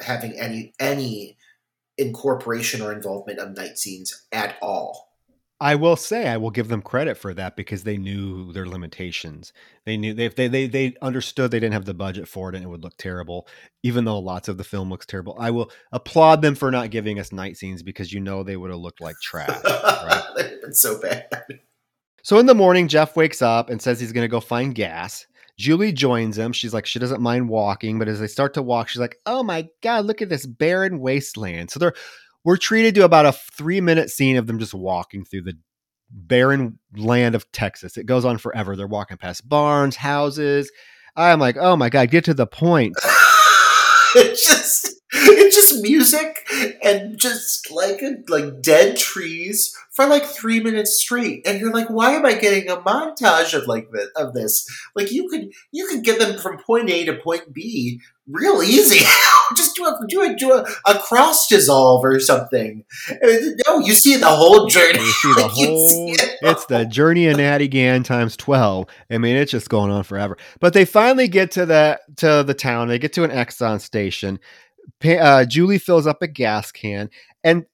having 0.00 0.38
any 0.38 0.72
any 0.78 1.36
incorporation 1.96 2.80
or 2.80 2.92
involvement 2.92 3.38
of 3.38 3.56
night 3.56 3.78
scenes 3.78 4.26
at 4.32 4.56
all. 4.62 5.08
I 5.60 5.74
will 5.74 5.96
say 5.96 6.28
I 6.28 6.36
will 6.36 6.52
give 6.52 6.68
them 6.68 6.82
credit 6.82 7.16
for 7.16 7.34
that 7.34 7.56
because 7.56 7.82
they 7.82 7.96
knew 7.96 8.52
their 8.52 8.66
limitations. 8.66 9.52
They 9.86 9.96
knew 9.96 10.14
they 10.14 10.28
they 10.28 10.46
they 10.46 10.68
they 10.68 10.94
understood 11.02 11.50
they 11.50 11.58
didn't 11.58 11.72
have 11.72 11.84
the 11.84 11.94
budget 11.94 12.28
for 12.28 12.48
it 12.48 12.54
and 12.54 12.64
it 12.64 12.68
would 12.68 12.84
look 12.84 12.96
terrible. 12.96 13.48
Even 13.82 14.04
though 14.04 14.20
lots 14.20 14.46
of 14.46 14.56
the 14.56 14.62
film 14.62 14.88
looks 14.88 15.06
terrible, 15.06 15.36
I 15.38 15.50
will 15.50 15.72
applaud 15.90 16.42
them 16.42 16.54
for 16.54 16.70
not 16.70 16.90
giving 16.90 17.18
us 17.18 17.32
night 17.32 17.56
scenes 17.56 17.82
because 17.82 18.12
you 18.12 18.20
know 18.20 18.44
they 18.44 18.56
would 18.56 18.70
have 18.70 18.78
looked 18.78 19.00
like 19.00 19.16
trash. 19.20 19.48
right? 19.64 20.22
They've 20.36 20.62
been 20.62 20.74
so 20.74 21.00
bad. 21.00 21.28
So 22.28 22.38
in 22.38 22.44
the 22.44 22.54
morning, 22.54 22.88
Jeff 22.88 23.16
wakes 23.16 23.40
up 23.40 23.70
and 23.70 23.80
says 23.80 23.98
he's 23.98 24.12
going 24.12 24.26
to 24.26 24.28
go 24.28 24.38
find 24.38 24.74
gas. 24.74 25.26
Julie 25.56 25.92
joins 25.92 26.36
him. 26.36 26.52
She's 26.52 26.74
like, 26.74 26.84
she 26.84 26.98
doesn't 26.98 27.22
mind 27.22 27.48
walking, 27.48 27.98
but 27.98 28.06
as 28.06 28.20
they 28.20 28.26
start 28.26 28.52
to 28.52 28.62
walk, 28.62 28.88
she's 28.88 29.00
like, 29.00 29.16
oh 29.24 29.42
my 29.42 29.66
God, 29.82 30.04
look 30.04 30.20
at 30.20 30.28
this 30.28 30.44
barren 30.44 31.00
wasteland. 31.00 31.70
So 31.70 31.78
they're, 31.78 31.94
we're 32.44 32.58
treated 32.58 32.94
to 32.96 33.04
about 33.06 33.24
a 33.24 33.32
three 33.32 33.80
minute 33.80 34.10
scene 34.10 34.36
of 34.36 34.46
them 34.46 34.58
just 34.58 34.74
walking 34.74 35.24
through 35.24 35.44
the 35.44 35.54
barren 36.10 36.78
land 36.94 37.34
of 37.34 37.50
Texas. 37.50 37.96
It 37.96 38.04
goes 38.04 38.26
on 38.26 38.36
forever. 38.36 38.76
They're 38.76 38.86
walking 38.86 39.16
past 39.16 39.48
barns, 39.48 39.96
houses. 39.96 40.70
I'm 41.16 41.40
like, 41.40 41.56
oh 41.58 41.76
my 41.76 41.88
God, 41.88 42.10
get 42.10 42.26
to 42.26 42.34
the 42.34 42.46
point. 42.46 42.94
it's 44.16 44.46
just 44.46 45.00
it's 45.14 45.56
just 45.56 45.82
music 45.82 46.46
and 46.82 47.16
just 47.18 47.70
like 47.70 48.02
like 48.28 48.60
dead 48.60 48.98
trees 48.98 49.74
for 49.98 50.06
like 50.06 50.24
three 50.24 50.60
minutes 50.60 51.00
straight 51.00 51.44
and 51.44 51.58
you're 51.58 51.72
like 51.72 51.90
why 51.90 52.12
am 52.12 52.24
i 52.24 52.32
getting 52.32 52.70
a 52.70 52.76
montage 52.76 53.52
of 53.52 53.66
like 53.66 53.90
this 53.90 54.06
of 54.14 54.32
this 54.32 54.64
like 54.94 55.10
you 55.10 55.28
could 55.28 55.50
you 55.72 55.88
could 55.88 56.04
get 56.04 56.20
them 56.20 56.38
from 56.38 56.56
point 56.58 56.88
a 56.88 57.04
to 57.04 57.16
point 57.16 57.52
b 57.52 58.00
real 58.28 58.62
easy 58.62 59.04
just 59.56 59.74
do 59.74 59.84
a 59.84 59.98
do 60.06 60.22
a 60.22 60.36
do 60.36 60.52
a, 60.52 60.64
a 60.86 60.94
cross 61.00 61.48
dissolve 61.48 62.04
or 62.04 62.20
something 62.20 62.84
no 63.66 63.80
you 63.80 63.92
see 63.92 64.16
the 64.16 64.28
whole 64.28 64.68
journey 64.68 65.00
You 65.00 65.10
see 65.10 65.34
the 65.34 65.40
Like, 65.42 65.50
whole, 65.50 65.88
see 65.88 66.10
it 66.10 66.36
it's 66.42 66.66
the 66.66 66.86
journey 66.86 67.26
of 67.26 67.38
Natty 67.38 67.66
Gann 67.66 68.04
times 68.04 68.36
12. 68.36 68.86
I 69.10 69.18
mean, 69.18 69.36
it's 69.36 69.50
just 69.50 69.68
going 69.68 69.90
on 69.90 70.04
forever. 70.04 70.36
But 70.60 70.72
they 70.72 70.84
finally 70.84 71.26
get 71.26 71.50
to 71.52 71.66
the, 71.66 72.00
to 72.18 72.44
the 72.46 72.54
town. 72.54 72.88
They 72.88 72.98
get 72.98 73.12
to 73.14 73.24
an 73.24 73.30
Exxon 73.30 73.80
station. 73.80 74.38
Uh, 75.04 75.44
Julie 75.44 75.78
fills 75.78 76.06
up 76.06 76.22
a 76.22 76.28
gas 76.28 76.70
can 76.70 77.10
and 77.42 77.66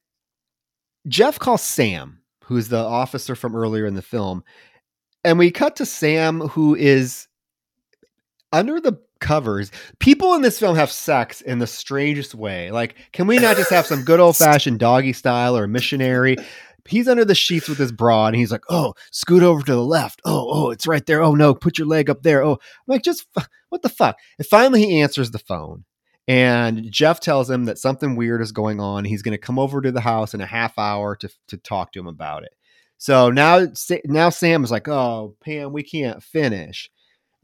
Jeff 1.06 1.38
calls 1.38 1.62
Sam, 1.62 2.20
who's 2.44 2.68
the 2.68 2.78
officer 2.78 3.34
from 3.34 3.54
earlier 3.54 3.86
in 3.86 3.94
the 3.94 4.02
film. 4.02 4.42
And 5.22 5.38
we 5.38 5.50
cut 5.50 5.76
to 5.76 5.86
Sam, 5.86 6.40
who 6.40 6.74
is 6.74 7.28
under 8.52 8.80
the 8.80 8.98
covers. 9.20 9.70
People 9.98 10.34
in 10.34 10.42
this 10.42 10.58
film 10.58 10.76
have 10.76 10.90
sex 10.90 11.40
in 11.40 11.58
the 11.58 11.66
strangest 11.66 12.34
way. 12.34 12.70
Like, 12.70 12.96
can 13.12 13.26
we 13.26 13.38
not 13.38 13.56
just 13.56 13.70
have 13.70 13.86
some 13.86 14.04
good 14.04 14.20
old 14.20 14.36
fashioned 14.36 14.78
doggy 14.78 15.12
style 15.12 15.56
or 15.56 15.66
missionary? 15.66 16.36
He's 16.86 17.08
under 17.08 17.24
the 17.24 17.34
sheets 17.34 17.66
with 17.66 17.78
his 17.78 17.92
bra, 17.92 18.26
and 18.26 18.36
he's 18.36 18.52
like, 18.52 18.64
"Oh, 18.68 18.92
scoot 19.10 19.42
over 19.42 19.64
to 19.64 19.72
the 19.72 19.82
left. 19.82 20.20
Oh, 20.26 20.46
oh, 20.50 20.70
it's 20.70 20.86
right 20.86 21.04
there. 21.06 21.22
Oh 21.22 21.34
no, 21.34 21.54
put 21.54 21.78
your 21.78 21.86
leg 21.86 22.10
up 22.10 22.22
there. 22.22 22.44
Oh, 22.44 22.52
I'm 22.52 22.58
like, 22.86 23.02
just 23.02 23.26
what 23.70 23.80
the 23.80 23.88
fuck?" 23.88 24.18
And 24.38 24.46
finally, 24.46 24.84
he 24.84 25.00
answers 25.00 25.30
the 25.30 25.38
phone, 25.38 25.84
and 26.26 26.90
Jeff 26.90 27.20
tells 27.20 27.50
him 27.50 27.66
that 27.66 27.78
something 27.78 28.16
weird 28.16 28.40
is 28.40 28.52
going 28.52 28.80
on. 28.80 29.04
He's 29.04 29.22
going 29.22 29.32
to 29.32 29.38
come 29.38 29.58
over 29.58 29.80
to 29.82 29.92
the 29.92 30.00
house 30.00 30.32
in 30.34 30.40
a 30.40 30.46
half 30.46 30.78
hour 30.78 31.16
to 31.16 31.28
to 31.48 31.56
talk 31.56 31.92
to 31.92 32.00
him 32.00 32.06
about 32.06 32.44
it. 32.44 32.54
So 32.96 33.30
now, 33.30 33.66
now 34.06 34.30
Sam 34.30 34.64
is 34.64 34.70
like, 34.70 34.88
"Oh, 34.88 35.36
Pam, 35.44 35.72
we 35.72 35.82
can't 35.82 36.22
finish. 36.22 36.90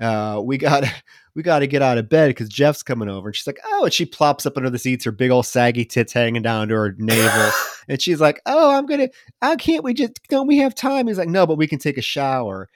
Uh, 0.01 0.41
we 0.43 0.57
got 0.57 0.85
we 1.35 1.43
got 1.43 1.59
to 1.59 1.67
get 1.67 1.83
out 1.83 1.99
of 1.99 2.09
bed 2.09 2.29
because 2.29 2.49
Jeff's 2.49 2.83
coming 2.83 3.11
over." 3.11 3.29
And 3.29 3.37
she's 3.37 3.47
like, 3.47 3.61
"Oh," 3.67 3.85
and 3.85 3.93
she 3.93 4.07
plops 4.07 4.47
up 4.47 4.57
under 4.57 4.71
the 4.71 4.79
seats, 4.79 5.05
her 5.05 5.13
big 5.13 5.31
old 5.31 5.47
saggy 5.47 5.85
tits 5.85 6.15
hanging 6.15 6.43
down 6.43 6.69
to 6.69 6.75
her 6.75 6.95
navel, 6.99 7.53
and 7.89 8.01
she's 8.01 8.21
like, 8.21 8.41
"Oh, 8.47 8.75
I'm 8.75 8.87
gonna. 8.87 9.09
How 9.43 9.57
can't 9.57 9.85
we 9.85 9.93
just? 9.93 10.13
Don't 10.31 10.47
we 10.47 10.59
have 10.59 10.75
time?" 10.75 11.07
He's 11.07 11.19
like, 11.19 11.29
"No, 11.29 11.47
but 11.47 11.59
we 11.59 11.67
can 11.67 11.79
take 11.79 11.99
a 11.99 12.03
shower." 12.03 12.69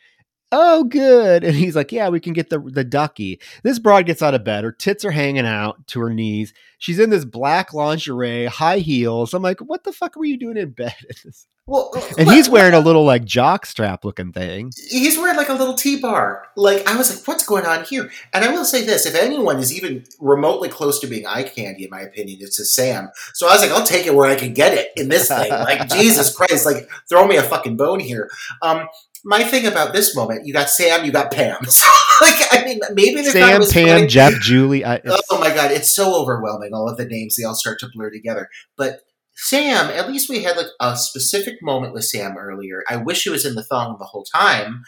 Oh, 0.57 0.85
good. 0.85 1.43
And 1.43 1.57
he's 1.57 1.75
like, 1.75 1.91
Yeah, 1.91 2.11
we 2.11 2.21
can 2.21 2.33
get 2.33 2.49
the 2.49 2.61
the 2.61 2.85
ducky. 2.85 3.41
This 3.65 3.81
broad 3.81 4.07
gets 4.07 4.23
out 4.23 4.35
of 4.35 4.45
bed. 4.45 4.63
Her 4.63 4.71
tits 4.71 5.05
are 5.05 5.11
hanging 5.11 5.47
out 5.47 5.85
to 5.89 6.01
her 6.01 6.11
knees. 6.15 6.55
She's 6.79 7.01
in 7.01 7.11
this 7.11 7.25
black 7.25 7.73
lingerie, 7.75 8.47
high 8.47 8.79
heels. 8.79 9.35
I'm 9.35 9.43
like, 9.43 9.59
what 9.61 9.83
the 9.83 9.93
fuck 9.93 10.15
were 10.17 10.27
you 10.27 10.37
doing 10.39 10.57
in 10.57 10.71
bed? 10.71 10.95
well, 11.67 11.91
And 12.19 12.31
he's 12.31 12.49
wearing 12.49 12.75
a 12.75 12.79
little 12.79 13.05
like 13.05 13.25
jock 13.25 13.67
strap 13.67 14.05
looking 14.05 14.33
thing. 14.33 14.71
he's 14.91 15.19
wearing 15.19 15.37
like 15.37 15.49
a 15.49 15.55
little 15.55 15.75
T-bar. 15.75 16.47
Like 16.57 16.87
I 16.87 16.97
was 16.97 17.13
like, 17.13 17.27
what's 17.27 17.45
going 17.45 17.67
on 17.67 17.85
here? 17.85 18.11
And 18.33 18.45
I 18.45 18.53
will 18.53 18.65
say 18.65 18.85
this: 18.85 19.07
if 19.07 19.17
anyone 19.17 19.59
is 19.59 19.75
even 19.77 20.05
remotely 20.21 20.69
close 20.69 21.01
to 21.01 21.09
being 21.09 21.27
eye 21.27 21.43
candy, 21.43 21.85
in 21.85 21.91
my 21.91 22.03
opinion, 22.03 22.39
it's 22.43 22.61
a 22.61 22.65
Sam. 22.65 23.11
So 23.33 23.49
I 23.49 23.55
was 23.55 23.63
like, 23.63 23.73
I'll 23.73 23.87
take 23.87 24.07
it 24.07 24.15
where 24.15 24.31
I 24.31 24.37
can 24.37 24.53
get 24.55 24.75
it 24.75 24.91
in 24.95 25.09
this 25.09 25.29
thing. 25.29 25.51
Like 25.51 25.89
Jesus 25.99 26.37
Christ, 26.37 26.65
like 26.65 26.89
throw 27.09 27.27
me 27.27 27.37
a 27.39 27.43
fucking 27.43 27.77
bone 27.77 27.99
here. 27.99 28.31
Um, 28.63 28.87
my 29.25 29.43
thing 29.43 29.67
about 29.67 29.93
this 29.93 30.15
moment, 30.15 30.47
you 30.47 30.53
got 30.53 30.69
Sam, 30.69 31.05
you 31.05 31.13
got 31.13 31.33
Pam. 31.33 31.59
So, 31.69 31.91
like, 32.21 32.47
I 32.53 32.65
mean, 32.65 32.79
maybe 32.93 33.23
they 33.23 33.33
thought 33.33 33.61
it 33.61 33.65
Sam, 33.65 33.87
Pam, 33.87 33.97
funny. 33.97 34.07
Jeff, 34.07 34.35
Julie. 34.41 34.85
I, 34.85 35.01
Oh 35.05 35.41
my 35.41 35.53
god, 35.53 35.73
it's 35.73 35.95
so 35.95 36.15
overwhelming. 36.15 36.73
All 36.73 36.89
of 36.89 36.97
the 36.97 37.05
names, 37.05 37.35
they 37.35 37.43
all 37.43 37.57
start 37.57 37.81
to 37.81 37.89
blur 37.93 38.11
together. 38.11 38.49
But 38.77 39.01
Sam, 39.35 39.91
at 39.91 40.09
least 40.09 40.31
we 40.31 40.45
had 40.45 40.57
like 40.57 40.69
a 40.81 40.97
specific 40.97 41.57
moment 41.61 41.93
with 41.93 42.05
Sam 42.05 42.37
earlier. 42.39 42.85
I 42.89 42.97
wish 42.97 43.27
it 43.27 43.31
was 43.31 43.45
in 43.45 43.57
the 43.57 43.65
thong 43.65 43.97
the 43.99 44.05
whole 44.05 44.25
time, 44.25 44.85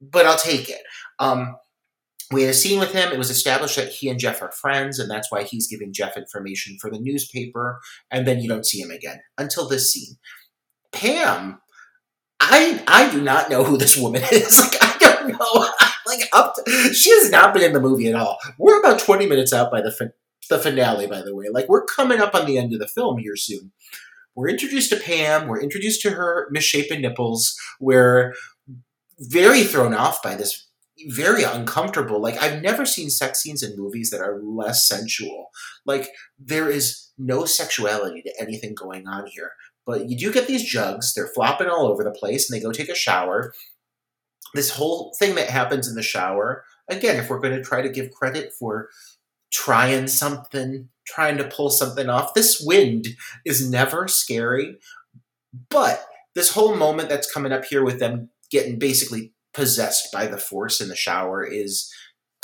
but 0.00 0.24
I'll 0.24 0.38
take 0.38 0.70
it. 0.70 0.80
Um, 1.18 1.56
we 2.32 2.42
had 2.42 2.50
a 2.50 2.54
scene 2.54 2.80
with 2.80 2.92
him. 2.92 3.12
It 3.12 3.18
was 3.18 3.30
established 3.30 3.76
that 3.76 3.88
he 3.88 4.08
and 4.08 4.18
Jeff 4.18 4.42
are 4.42 4.50
friends, 4.50 4.98
and 4.98 5.10
that's 5.10 5.30
why 5.30 5.42
he's 5.42 5.68
giving 5.68 5.92
Jeff 5.92 6.16
information 6.16 6.78
for 6.80 6.90
the 6.90 6.98
newspaper. 6.98 7.80
And 8.10 8.26
then 8.26 8.40
you 8.40 8.48
don't 8.48 8.66
see 8.66 8.80
him 8.80 8.90
again 8.90 9.20
until 9.36 9.68
this 9.68 9.92
scene. 9.92 10.16
Pam, 10.92 11.60
I 12.48 12.82
I 12.86 13.10
do 13.10 13.20
not 13.20 13.50
know 13.50 13.64
who 13.64 13.76
this 13.76 13.96
woman 13.96 14.22
is. 14.32 14.58
Like 14.60 14.76
I 14.82 14.96
don't 14.98 15.28
know. 15.28 15.68
Like 16.08 16.28
up, 16.32 16.54
to, 16.54 16.94
she 16.94 17.10
has 17.10 17.32
not 17.32 17.52
been 17.52 17.64
in 17.64 17.72
the 17.72 17.80
movie 17.80 18.06
at 18.08 18.14
all. 18.14 18.38
We're 18.58 18.78
about 18.78 19.00
twenty 19.00 19.26
minutes 19.26 19.52
out 19.52 19.72
by 19.72 19.80
the 19.80 19.90
fin- 19.90 20.12
the 20.48 20.56
finale. 20.56 21.08
By 21.08 21.20
the 21.22 21.34
way, 21.34 21.46
like 21.50 21.68
we're 21.68 21.84
coming 21.84 22.20
up 22.20 22.32
on 22.32 22.46
the 22.46 22.58
end 22.58 22.72
of 22.72 22.78
the 22.78 22.86
film 22.86 23.18
here 23.18 23.34
soon. 23.34 23.72
We're 24.36 24.48
introduced 24.48 24.90
to 24.90 24.96
Pam. 25.00 25.48
We're 25.48 25.60
introduced 25.60 26.02
to 26.02 26.10
her 26.10 26.46
misshapen 26.52 27.02
nipples. 27.02 27.58
We're 27.80 28.34
very 29.18 29.64
thrown 29.64 29.94
off 29.94 30.22
by 30.22 30.36
this 30.36 30.68
very 31.08 31.42
uncomfortable. 31.42 32.20
Like 32.20 32.40
I've 32.40 32.62
never 32.62 32.86
seen 32.86 33.10
sex 33.10 33.42
scenes 33.42 33.64
in 33.64 33.76
movies 33.76 34.10
that 34.10 34.20
are 34.20 34.40
less 34.42 34.86
sensual. 34.86 35.48
Like 35.84 36.10
there 36.38 36.70
is 36.70 37.10
no 37.18 37.44
sexuality 37.46 38.22
to 38.22 38.32
anything 38.40 38.74
going 38.74 39.08
on 39.08 39.26
here. 39.26 39.52
But 39.86 40.10
you 40.10 40.18
do 40.18 40.32
get 40.32 40.48
these 40.48 40.64
jugs, 40.64 41.14
they're 41.14 41.28
flopping 41.28 41.68
all 41.68 41.86
over 41.86 42.02
the 42.02 42.10
place, 42.10 42.50
and 42.50 42.56
they 42.56 42.62
go 42.62 42.72
take 42.72 42.88
a 42.88 42.94
shower. 42.94 43.54
This 44.52 44.70
whole 44.70 45.14
thing 45.18 45.36
that 45.36 45.48
happens 45.48 45.88
in 45.88 45.94
the 45.94 46.02
shower, 46.02 46.64
again, 46.88 47.16
if 47.16 47.30
we're 47.30 47.40
going 47.40 47.54
to 47.54 47.62
try 47.62 47.82
to 47.82 47.88
give 47.88 48.10
credit 48.10 48.52
for 48.52 48.88
trying 49.52 50.08
something, 50.08 50.88
trying 51.06 51.38
to 51.38 51.44
pull 51.44 51.70
something 51.70 52.08
off, 52.08 52.34
this 52.34 52.60
wind 52.60 53.08
is 53.44 53.68
never 53.68 54.08
scary. 54.08 54.76
But 55.70 56.04
this 56.34 56.52
whole 56.52 56.74
moment 56.74 57.08
that's 57.08 57.32
coming 57.32 57.52
up 57.52 57.64
here 57.64 57.84
with 57.84 58.00
them 58.00 58.30
getting 58.50 58.78
basically 58.78 59.32
possessed 59.54 60.12
by 60.12 60.26
the 60.26 60.36
force 60.36 60.80
in 60.80 60.88
the 60.88 60.96
shower 60.96 61.44
is 61.44 61.92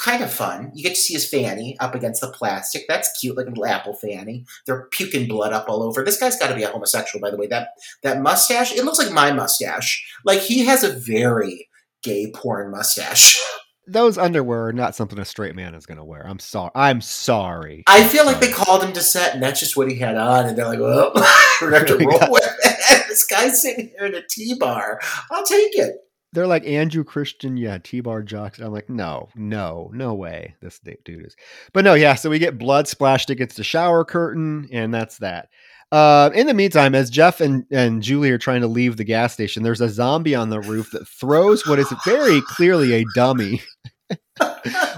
kind 0.02 0.22
of 0.22 0.32
fun. 0.32 0.72
You 0.74 0.82
get 0.82 0.96
to 0.96 1.00
see 1.00 1.14
his 1.14 1.28
fanny 1.28 1.76
up 1.78 1.94
against 1.94 2.20
the 2.20 2.32
plastic. 2.32 2.84
That's 2.88 3.18
cute, 3.20 3.36
like 3.36 3.46
a 3.46 3.50
little 3.50 3.66
apple 3.66 3.94
fanny. 3.94 4.44
They're 4.66 4.88
puking 4.90 5.28
blood 5.28 5.52
up 5.52 5.68
all 5.68 5.82
over. 5.82 6.04
This 6.04 6.18
guy's 6.18 6.36
got 6.36 6.48
to 6.48 6.56
be 6.56 6.64
a 6.64 6.68
homosexual, 6.68 7.22
by 7.22 7.30
the 7.30 7.36
way. 7.36 7.46
That 7.46 7.68
that 8.02 8.20
mustache, 8.20 8.72
it 8.72 8.84
looks 8.84 8.98
like 8.98 9.12
my 9.12 9.32
mustache. 9.32 10.04
Like 10.24 10.40
he 10.40 10.64
has 10.66 10.82
a 10.82 10.92
very 10.92 11.68
gay 12.02 12.32
porn 12.34 12.72
mustache. 12.72 13.40
Those 13.86 14.16
underwear 14.16 14.68
are 14.68 14.72
not 14.72 14.94
something 14.94 15.18
a 15.18 15.24
straight 15.24 15.56
man 15.56 15.74
is 15.74 15.86
going 15.86 15.98
to 15.98 16.04
wear. 16.04 16.24
I'm 16.24 16.38
sorry. 16.38 16.70
I'm 16.74 17.00
sorry. 17.00 17.82
I 17.88 18.06
feel 18.06 18.24
like 18.24 18.40
they 18.40 18.50
called 18.50 18.82
him 18.82 18.92
to 18.92 19.00
set, 19.00 19.34
and 19.34 19.42
that's 19.42 19.58
just 19.58 19.76
what 19.76 19.90
he 19.90 19.98
had 19.98 20.16
on, 20.16 20.46
and 20.46 20.56
they're 20.56 20.66
like, 20.66 20.78
"Well, 20.78 21.12
we're 21.60 21.70
gonna 21.70 21.96
roll 22.06 22.30
with 22.30 22.56
it." 22.64 23.04
this 23.08 23.24
guy's 23.24 23.60
sitting 23.62 23.88
here 23.88 24.06
in 24.06 24.14
a 24.14 24.22
T 24.28 24.54
bar. 24.58 25.00
I'll 25.30 25.44
take 25.44 25.76
it. 25.76 25.96
They're 26.32 26.46
like 26.46 26.66
Andrew 26.66 27.04
Christian, 27.04 27.56
yeah, 27.56 27.78
T-bar 27.82 28.22
jocks. 28.22 28.58
I'm 28.58 28.72
like, 28.72 28.88
no, 28.88 29.28
no, 29.34 29.90
no 29.92 30.14
way. 30.14 30.54
This 30.60 30.78
dude 30.78 31.26
is, 31.26 31.36
but 31.72 31.84
no, 31.84 31.94
yeah. 31.94 32.14
So 32.14 32.30
we 32.30 32.38
get 32.38 32.58
blood 32.58 32.88
splashed 32.88 33.28
against 33.28 33.56
the 33.56 33.64
shower 33.64 34.04
curtain, 34.04 34.68
and 34.72 34.94
that's 34.94 35.18
that. 35.18 35.50
Uh, 35.92 36.30
in 36.34 36.46
the 36.46 36.54
meantime, 36.54 36.94
as 36.94 37.10
Jeff 37.10 37.42
and, 37.42 37.66
and 37.70 38.02
Julie 38.02 38.30
are 38.30 38.38
trying 38.38 38.62
to 38.62 38.66
leave 38.66 38.96
the 38.96 39.04
gas 39.04 39.34
station, 39.34 39.62
there's 39.62 39.82
a 39.82 39.90
zombie 39.90 40.34
on 40.34 40.48
the 40.48 40.60
roof 40.60 40.90
that 40.92 41.06
throws 41.06 41.66
what 41.66 41.78
is 41.78 41.92
very 42.06 42.40
clearly 42.48 42.94
a 42.94 43.04
dummy. 43.14 43.60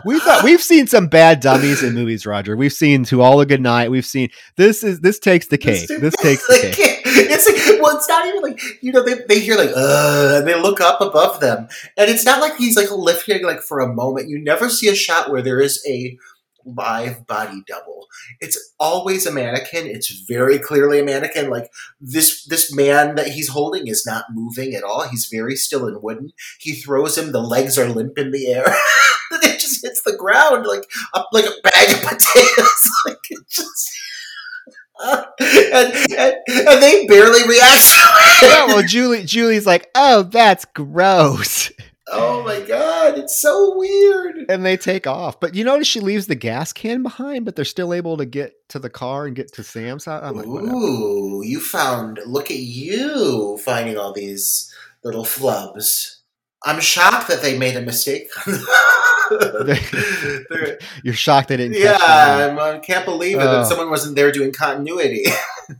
We 0.04 0.20
thought 0.20 0.44
we've 0.44 0.62
seen 0.62 0.86
some 0.86 1.08
bad 1.08 1.40
dummies 1.40 1.82
in 1.82 1.94
movies, 1.94 2.26
Roger. 2.26 2.56
We've 2.56 2.72
seen 2.72 3.04
To 3.04 3.22
All 3.22 3.40
a 3.40 3.46
Good 3.46 3.60
Night. 3.60 3.90
We've 3.90 4.04
seen 4.04 4.30
this 4.56 4.84
is 4.84 5.00
this 5.00 5.18
takes 5.18 5.48
the 5.48 5.58
cake. 5.58 5.88
This, 5.88 6.00
this 6.00 6.16
takes 6.16 6.46
the 6.46 6.72
cake. 6.74 7.02
It's 7.06 7.46
like 7.46 7.80
well, 7.80 7.96
it's 7.96 8.08
not 8.08 8.26
even 8.26 8.42
like 8.42 8.60
you 8.82 8.92
know 8.92 9.02
they, 9.02 9.14
they 9.28 9.40
hear 9.40 9.56
like 9.56 9.70
uh 9.74 10.36
and 10.38 10.46
they 10.46 10.60
look 10.60 10.80
up 10.80 11.00
above 11.00 11.40
them, 11.40 11.68
and 11.96 12.10
it's 12.10 12.24
not 12.24 12.40
like 12.40 12.56
he's 12.56 12.76
like 12.76 12.90
lifting 12.90 13.44
like 13.44 13.60
for 13.60 13.80
a 13.80 13.92
moment. 13.92 14.28
You 14.28 14.38
never 14.38 14.68
see 14.68 14.88
a 14.88 14.94
shot 14.94 15.30
where 15.30 15.42
there 15.42 15.60
is 15.60 15.84
a 15.88 16.16
live 16.64 17.26
body 17.26 17.62
double. 17.66 18.03
It's 18.40 18.74
always 18.78 19.26
a 19.26 19.32
mannequin. 19.32 19.86
It's 19.86 20.10
very 20.28 20.58
clearly 20.58 21.00
a 21.00 21.04
mannequin. 21.04 21.50
Like 21.50 21.70
this 22.00 22.44
this 22.44 22.74
man 22.74 23.14
that 23.16 23.28
he's 23.28 23.48
holding 23.48 23.86
is 23.86 24.04
not 24.06 24.26
moving 24.32 24.74
at 24.74 24.82
all. 24.82 25.08
He's 25.08 25.26
very 25.26 25.56
still 25.56 25.86
and 25.86 26.02
wooden. 26.02 26.32
He 26.58 26.74
throws 26.74 27.18
him, 27.18 27.32
the 27.32 27.40
legs 27.40 27.78
are 27.78 27.88
limp 27.88 28.18
in 28.18 28.30
the 28.30 28.48
air. 28.48 28.64
it 29.32 29.58
just 29.58 29.84
hits 29.84 30.02
the 30.02 30.16
ground 30.16 30.66
like 30.66 30.84
a, 31.14 31.22
like 31.32 31.46
a 31.46 31.60
bag 31.62 31.90
of 31.94 32.02
potatoes. 32.02 32.90
like 33.06 33.18
it 33.30 33.48
just 33.48 33.90
uh, 35.02 35.24
and, 35.40 35.92
and, 36.16 36.36
and, 36.48 36.82
they 36.82 37.04
barely 37.06 37.42
react 37.48 37.82
to 37.82 37.98
it. 37.98 38.42
Yeah, 38.42 38.66
well, 38.66 38.82
Julie, 38.84 39.24
Julie's 39.24 39.66
like, 39.66 39.90
"Oh, 39.96 40.22
that's 40.22 40.64
gross." 40.66 41.72
Oh 42.08 42.42
my 42.42 42.60
god, 42.60 43.18
it's 43.18 43.40
so 43.40 43.76
weird. 43.76 44.44
And 44.48 44.64
they 44.64 44.76
take 44.76 45.06
off. 45.06 45.40
But 45.40 45.54
you 45.54 45.64
notice 45.64 45.88
she 45.88 46.00
leaves 46.00 46.26
the 46.26 46.34
gas 46.34 46.72
can 46.72 47.02
behind, 47.02 47.44
but 47.44 47.56
they're 47.56 47.64
still 47.64 47.94
able 47.94 48.18
to 48.18 48.26
get 48.26 48.52
to 48.68 48.78
the 48.78 48.90
car 48.90 49.26
and 49.26 49.34
get 49.34 49.52
to 49.54 49.62
Sam's 49.62 50.04
house. 50.04 50.22
I'm 50.22 50.36
like, 50.36 50.46
Ooh, 50.46 51.42
you 51.42 51.60
found 51.60 52.20
look 52.26 52.50
at 52.50 52.58
you 52.58 53.58
finding 53.58 53.96
all 53.96 54.12
these 54.12 54.72
little 55.02 55.24
flubs. 55.24 56.16
I'm 56.66 56.80
shocked 56.80 57.28
that 57.28 57.42
they 57.42 57.58
made 57.58 57.76
a 57.76 57.82
mistake. 57.82 58.28
You're 61.02 61.14
shocked 61.14 61.48
they 61.48 61.56
didn't. 61.56 61.78
Yeah, 61.78 61.96
I 62.60 62.78
can't 62.82 63.04
believe 63.04 63.36
it 63.36 63.40
that 63.40 63.66
someone 63.66 63.90
wasn't 63.90 64.16
there 64.16 64.32
doing 64.32 64.52
continuity. 64.52 65.24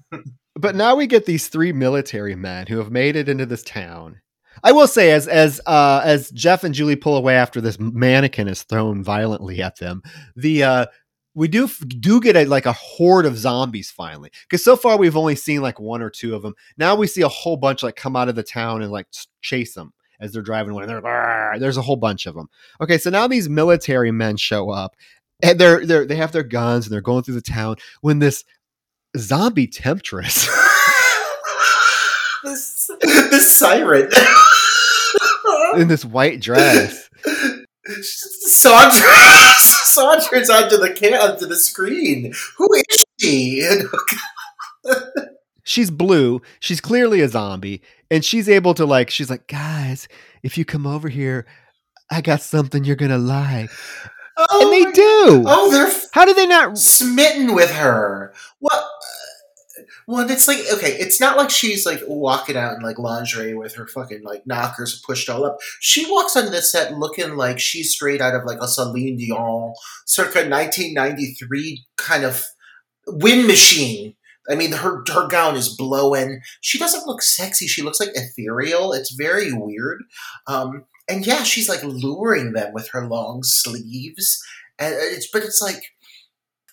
but 0.56 0.74
now 0.74 0.94
we 0.96 1.06
get 1.06 1.26
these 1.26 1.48
three 1.48 1.72
military 1.72 2.34
men 2.34 2.66
who 2.66 2.78
have 2.78 2.90
made 2.90 3.16
it 3.16 3.28
into 3.28 3.46
this 3.46 3.62
town 3.62 4.20
I 4.62 4.72
will 4.72 4.86
say, 4.86 5.12
as 5.12 5.26
as 5.28 5.60
uh, 5.66 6.02
as 6.05 6.31
Jeff 6.31 6.64
and 6.64 6.74
Julie 6.74 6.97
pull 6.97 7.16
away 7.16 7.36
after 7.36 7.60
this 7.60 7.78
mannequin 7.78 8.48
is 8.48 8.62
thrown 8.62 9.02
violently 9.02 9.62
at 9.62 9.76
them, 9.78 10.02
the 10.36 10.62
uh, 10.62 10.86
we 11.35 11.48
do 11.48 11.68
do 11.68 12.20
get 12.20 12.36
a 12.36 12.44
like 12.47 12.66
a 12.66 12.72
horde 12.72 13.26
of 13.26 13.36
zombies 13.36 13.90
finally 13.90 14.31
because 14.43 14.64
so 14.64 14.76
far 14.76 14.97
we've 14.97 15.16
only 15.16 15.35
seen 15.35 15.60
like 15.60 15.81
one 15.81 16.02
or 16.02 16.10
two 16.10 16.35
of 16.35 16.43
them. 16.43 16.55
Now 16.76 16.94
we 16.94 17.06
see 17.06 17.22
a 17.22 17.28
whole 17.28 17.56
bunch 17.56 17.82
like 17.82 17.97
come 17.97 18.16
out 18.16 18.28
of 18.28 18.36
the 18.36 18.43
town 18.43 18.82
and 18.82 18.93
like 18.93 19.09
chase 19.43 19.74
them 19.74 19.93
as 20.20 20.32
they're 20.32 20.43
driving 20.43 20.72
away. 20.72 20.86
They're, 20.86 21.59
there's 21.59 21.76
a 21.76 21.82
whole 21.82 21.97
bunch 21.97 22.26
of 22.26 22.35
them. 22.35 22.48
Okay, 22.81 22.98
so 22.98 23.10
now 23.10 23.26
these 23.26 23.48
military 23.48 24.12
men 24.12 24.36
show 24.36 24.70
up 24.70 24.94
and 25.43 25.59
they're 25.59 25.85
they 25.85 26.06
they 26.06 26.16
have 26.16 26.32
their 26.32 26.44
guns 26.44 26.86
and 26.86 26.93
they're 26.93 27.01
going 27.01 27.24
through 27.24 27.35
the 27.35 27.43
town 27.43 27.76
when 28.01 28.20
this 28.20 28.44
zombie 29.16 29.66
temptress. 29.66 30.48
this, 32.45 32.91
this 33.01 33.57
siren 33.57 34.11
in 35.77 35.89
this 35.89 36.05
white 36.05 36.41
dress. 36.41 37.09
saunters, 38.01 39.05
saunters 39.87 40.51
onto 40.51 40.77
the 40.77 40.93
can 40.95 41.15
onto 41.15 41.47
the 41.47 41.57
screen. 41.57 42.33
Who 42.57 42.69
is 42.75 43.05
she? 43.21 43.69
she's 45.65 45.91
blue. 45.91 46.41
She's 46.61 46.81
clearly 46.81 47.21
a 47.21 47.29
zombie, 47.29 47.83
and 48.11 48.25
she's 48.25 48.49
able 48.49 48.75
to 48.75 48.85
like. 48.85 49.11
She's 49.11 49.31
like, 49.31 49.47
guys, 49.49 50.09
if 50.43 50.57
you 50.57 50.65
come 50.65 50.87
over 50.87 51.09
here, 51.09 51.47
I 52.11 52.21
got 52.21 52.43
something 52.43 52.85
you're 52.85 52.97
gonna 52.97 53.19
like. 53.19 53.71
Oh 54.37 54.61
and 54.62 54.73
they 54.73 54.93
do. 54.93 55.45
Oh, 55.47 55.71
they're 55.71 55.93
how 56.12 56.25
do 56.25 56.35
they 56.35 56.47
not 56.47 56.77
smitten 56.77 57.55
with 57.55 57.71
her? 57.71 58.35
What? 58.59 58.85
Well, 60.06 60.28
it's 60.31 60.47
like 60.47 60.59
okay, 60.72 60.93
it's 60.93 61.20
not 61.20 61.36
like 61.36 61.51
she's 61.51 61.86
like 61.86 62.02
walking 62.06 62.56
out 62.56 62.76
in 62.76 62.82
like 62.82 62.98
lingerie 62.98 63.55
with 63.55 63.74
her 63.76 63.86
fucking 63.86 64.22
like 64.22 64.47
knockers 64.47 65.02
pushed 65.06 65.31
all 65.31 65.44
up. 65.44 65.59
She 65.81 66.10
walks 66.10 66.36
onto 66.36 66.51
the 66.51 66.62
set 66.62 66.98
looking 66.98 67.36
like 67.36 67.59
she's 67.59 67.93
straight 67.93 68.20
out 68.20 68.35
of 68.35 68.44
like 68.44 68.59
a 68.60 68.68
Celine 68.68 69.16
Dion 69.16 69.74
circa 70.05 70.48
1993 70.48 71.85
kind 71.97 72.24
of 72.24 72.44
wind 73.06 73.47
machine. 73.47 74.14
I 74.48 74.56
mean, 74.56 74.72
her 74.72 75.02
her 75.12 75.26
gown 75.26 75.56
is 75.56 75.74
blowing. 75.74 76.40
She 76.60 76.78
doesn't 76.78 77.06
look 77.06 77.22
sexy. 77.22 77.66
She 77.66 77.82
looks 77.82 78.01
like 78.01 78.10
ethereal. 78.14 78.93
It's 78.93 79.14
very 79.14 79.52
weird. 79.52 80.02
Um, 80.47 80.85
and 81.09 81.26
yeah, 81.26 81.43
she's 81.44 81.68
like 81.68 81.82
luring 81.82 82.52
them 82.52 82.72
with 82.74 82.90
her 82.90 83.06
long 83.06 83.43
sleeves. 83.43 84.43
And 84.78 84.94
it's 84.94 85.31
but 85.31 85.43
it's 85.43 85.62
like 85.62 85.82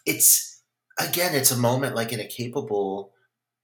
it's 0.05 0.61
again, 0.99 1.33
it's 1.33 1.51
a 1.51 1.57
moment 1.57 1.95
like 1.95 2.11
in 2.11 2.19
a 2.19 2.27
capable 2.27 3.13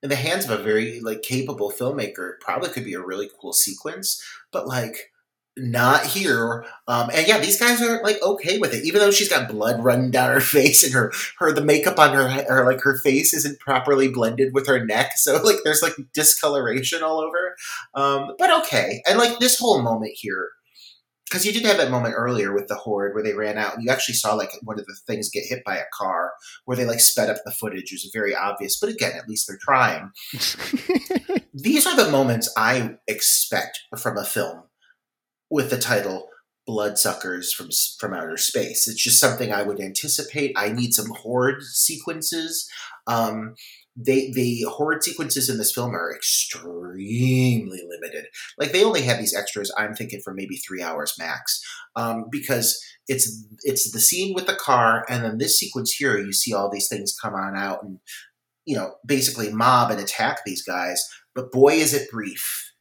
in 0.04 0.10
the 0.10 0.16
hands 0.16 0.46
of 0.46 0.52
a 0.52 0.64
very 0.64 1.00
like 1.00 1.22
capable 1.22 1.72
filmmaker, 1.72 2.34
it 2.34 2.40
probably 2.40 2.70
could 2.70 2.86
be 2.86 2.94
a 2.94 3.02
really 3.02 3.30
cool 3.40 3.54
sequence, 3.54 4.24
but 4.52 4.68
like 4.68 5.12
not 5.58 6.06
here. 6.06 6.66
Um, 6.88 7.10
and 7.14 7.28
yeah, 7.28 7.40
these 7.40 7.60
guys 7.60 7.82
are 7.82 8.02
like 8.04 8.22
okay 8.22 8.60
with 8.60 8.74
it, 8.74 8.86
even 8.86 9.02
though 9.02 9.12
she's 9.12 9.30
got 9.30 9.50
blood 9.50 9.84
running 9.84 10.12
down 10.12 10.32
her 10.32 10.40
face 10.42 10.84
and 10.84 10.94
her 10.94 11.12
her 11.40 11.52
the 11.52 11.64
makeup 11.64 12.00
on 12.00 12.14
her 12.14 12.46
or 12.48 12.66
like 12.66 12.82
her 12.82 12.98
face 12.98 13.34
isn't 13.34 13.60
properly 13.60 14.08
blended 14.08 14.54
with 14.54 14.68
her 14.68 14.86
neck, 14.86 15.12
so 15.16 15.42
like 15.44 15.58
there's 15.64 15.82
like 15.82 15.96
discoloration 16.14 17.04
all 17.04 17.20
over. 17.20 17.56
Um, 17.96 18.36
but 18.38 18.52
okay, 18.62 19.02
and 19.08 19.18
like 19.18 19.40
this 19.40 19.58
whole 19.60 19.82
moment 19.82 20.14
here 20.16 20.50
because 21.30 21.46
you 21.46 21.52
did 21.52 21.66
have 21.66 21.78
that 21.78 21.92
moment 21.92 22.16
earlier 22.16 22.54
with 22.54 22.68
the 22.68 22.76
horde 22.76 23.14
where 23.14 23.24
they 23.24 23.34
ran 23.34 23.58
out 23.58 23.74
and 23.74 23.84
you 23.84 23.90
actually 23.90 24.16
saw 24.16 24.34
like 24.34 24.50
one 24.64 24.80
of 24.80 24.86
the 24.86 24.96
things 25.06 25.30
get 25.30 25.46
hit 25.46 25.64
by 25.66 25.76
a 25.76 25.84
car 25.94 26.34
where 26.66 26.78
they 26.78 26.86
like 26.86 27.00
sped 27.00 27.30
up 27.30 27.38
the 27.46 27.52
footage. 27.52 27.92
It 27.92 27.96
was 27.96 28.12
very 28.14 28.36
obvious 28.36 28.80
but 28.80 28.90
again 28.90 29.14
at 29.16 29.28
least 29.28 29.48
they're 29.48 29.60
trying. 29.60 30.12
These 31.54 31.88
are 31.88 31.96
the 31.96 32.12
moments 32.12 32.54
i 32.56 32.98
expect 33.08 33.80
from 33.98 34.18
a 34.18 34.24
film 34.24 34.64
with 35.50 35.70
the 35.70 35.78
title 35.78 36.30
bloodsuckers 36.66 37.54
from 37.54 37.70
from 38.00 38.14
outer 38.14 38.38
space. 38.38 38.88
It's 38.88 39.02
just 39.02 39.20
something 39.20 39.52
i 39.52 39.64
would 39.64 39.80
anticipate. 39.80 40.54
I 40.56 40.70
need 40.70 40.94
some 40.94 41.10
horde 41.10 41.64
sequences. 41.64 42.70
Um, 43.08 43.56
they 43.98 44.32
the 44.32 44.66
horde 44.70 45.04
sequences 45.04 45.50
in 45.50 45.58
this 45.58 45.74
film 45.74 45.96
are 45.96 46.16
extremely 46.16 47.82
limited. 47.90 48.26
Like 48.58 48.72
they 48.72 48.84
only 48.84 49.02
have 49.02 49.18
these 49.18 49.36
extras. 49.36 49.74
I'm 49.76 49.96
thinking 49.96 50.22
for 50.24 50.34
maybe 50.34 50.58
three 50.58 50.84
hours 50.84 51.16
max, 51.18 51.62
um, 51.96 52.26
because 52.32 52.80
it's 53.08 53.46
it's 53.64 53.92
the 53.92 54.00
scene 54.00 54.36
with 54.36 54.46
the 54.46 54.56
car, 54.56 55.04
and 55.10 55.24
then 55.24 55.40
this 55.40 55.58
sequence 55.58 55.92
here. 55.92 56.18
You 56.20 56.32
see 56.32 56.54
all 56.54 56.70
these 56.70 56.88
things 56.88 57.18
come 57.20 57.34
on 57.34 57.58
out, 57.58 57.84
and 57.84 57.98
you 58.66 58.76
know 58.76 58.94
basically 59.04 59.52
mob 59.52 59.90
and 59.90 60.00
attack 60.00 60.42
these 60.46 60.62
guys. 60.62 61.04
But 61.34 61.52
boy, 61.52 61.74
is 61.74 61.94
it 61.94 62.12
brief! 62.12 62.74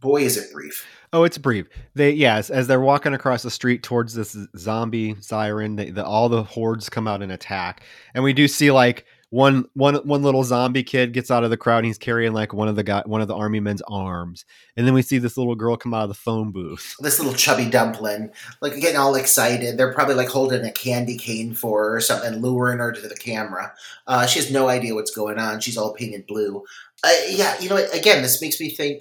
Boy, 0.00 0.22
is 0.22 0.38
it 0.38 0.52
brief! 0.52 0.86
Oh, 1.12 1.24
it's 1.24 1.36
brief. 1.36 1.68
They 1.94 2.12
yes, 2.12 2.48
as 2.48 2.66
they're 2.66 2.80
walking 2.80 3.12
across 3.12 3.42
the 3.42 3.50
street 3.50 3.82
towards 3.82 4.14
this 4.14 4.34
zombie 4.56 5.16
siren, 5.20 5.76
they, 5.76 5.90
the, 5.90 6.04
all 6.04 6.30
the 6.30 6.42
hordes 6.42 6.88
come 6.88 7.06
out 7.06 7.22
and 7.22 7.30
attack, 7.30 7.82
and 8.14 8.24
we 8.24 8.32
do 8.32 8.48
see 8.48 8.70
like 8.70 9.04
one 9.32 9.64
one 9.72 9.94
one 9.94 10.22
little 10.22 10.44
zombie 10.44 10.82
kid 10.82 11.14
gets 11.14 11.30
out 11.30 11.42
of 11.42 11.48
the 11.48 11.56
crowd 11.56 11.78
and 11.78 11.86
he's 11.86 11.96
carrying 11.96 12.34
like 12.34 12.52
one 12.52 12.68
of 12.68 12.76
the 12.76 12.82
guy 12.82 13.02
one 13.06 13.22
of 13.22 13.28
the 13.28 13.34
army 13.34 13.60
men's 13.60 13.80
arms. 13.88 14.44
And 14.76 14.86
then 14.86 14.92
we 14.92 15.00
see 15.00 15.16
this 15.16 15.38
little 15.38 15.54
girl 15.54 15.74
come 15.74 15.94
out 15.94 16.02
of 16.02 16.10
the 16.10 16.14
phone 16.14 16.52
booth. 16.52 16.94
This 17.00 17.18
little 17.18 17.32
chubby 17.32 17.70
dumpling 17.70 18.30
like 18.60 18.78
getting 18.78 18.98
all 18.98 19.14
excited. 19.14 19.78
They're 19.78 19.94
probably 19.94 20.16
like 20.16 20.28
holding 20.28 20.66
a 20.66 20.70
candy 20.70 21.16
cane 21.16 21.54
for 21.54 21.82
her 21.82 21.96
or 21.96 22.00
something 22.02 22.42
luring 22.42 22.78
her 22.78 22.92
to 22.92 23.08
the 23.08 23.16
camera. 23.16 23.72
Uh, 24.06 24.26
she 24.26 24.38
has 24.38 24.50
no 24.50 24.68
idea 24.68 24.94
what's 24.94 25.10
going 25.10 25.38
on. 25.38 25.60
She's 25.60 25.78
all 25.78 25.94
painted 25.94 26.26
blue. 26.26 26.62
Uh, 27.02 27.10
yeah 27.30 27.58
you 27.58 27.70
know 27.70 27.76
again 27.94 28.20
this 28.20 28.42
makes 28.42 28.60
me 28.60 28.68
think 28.68 29.00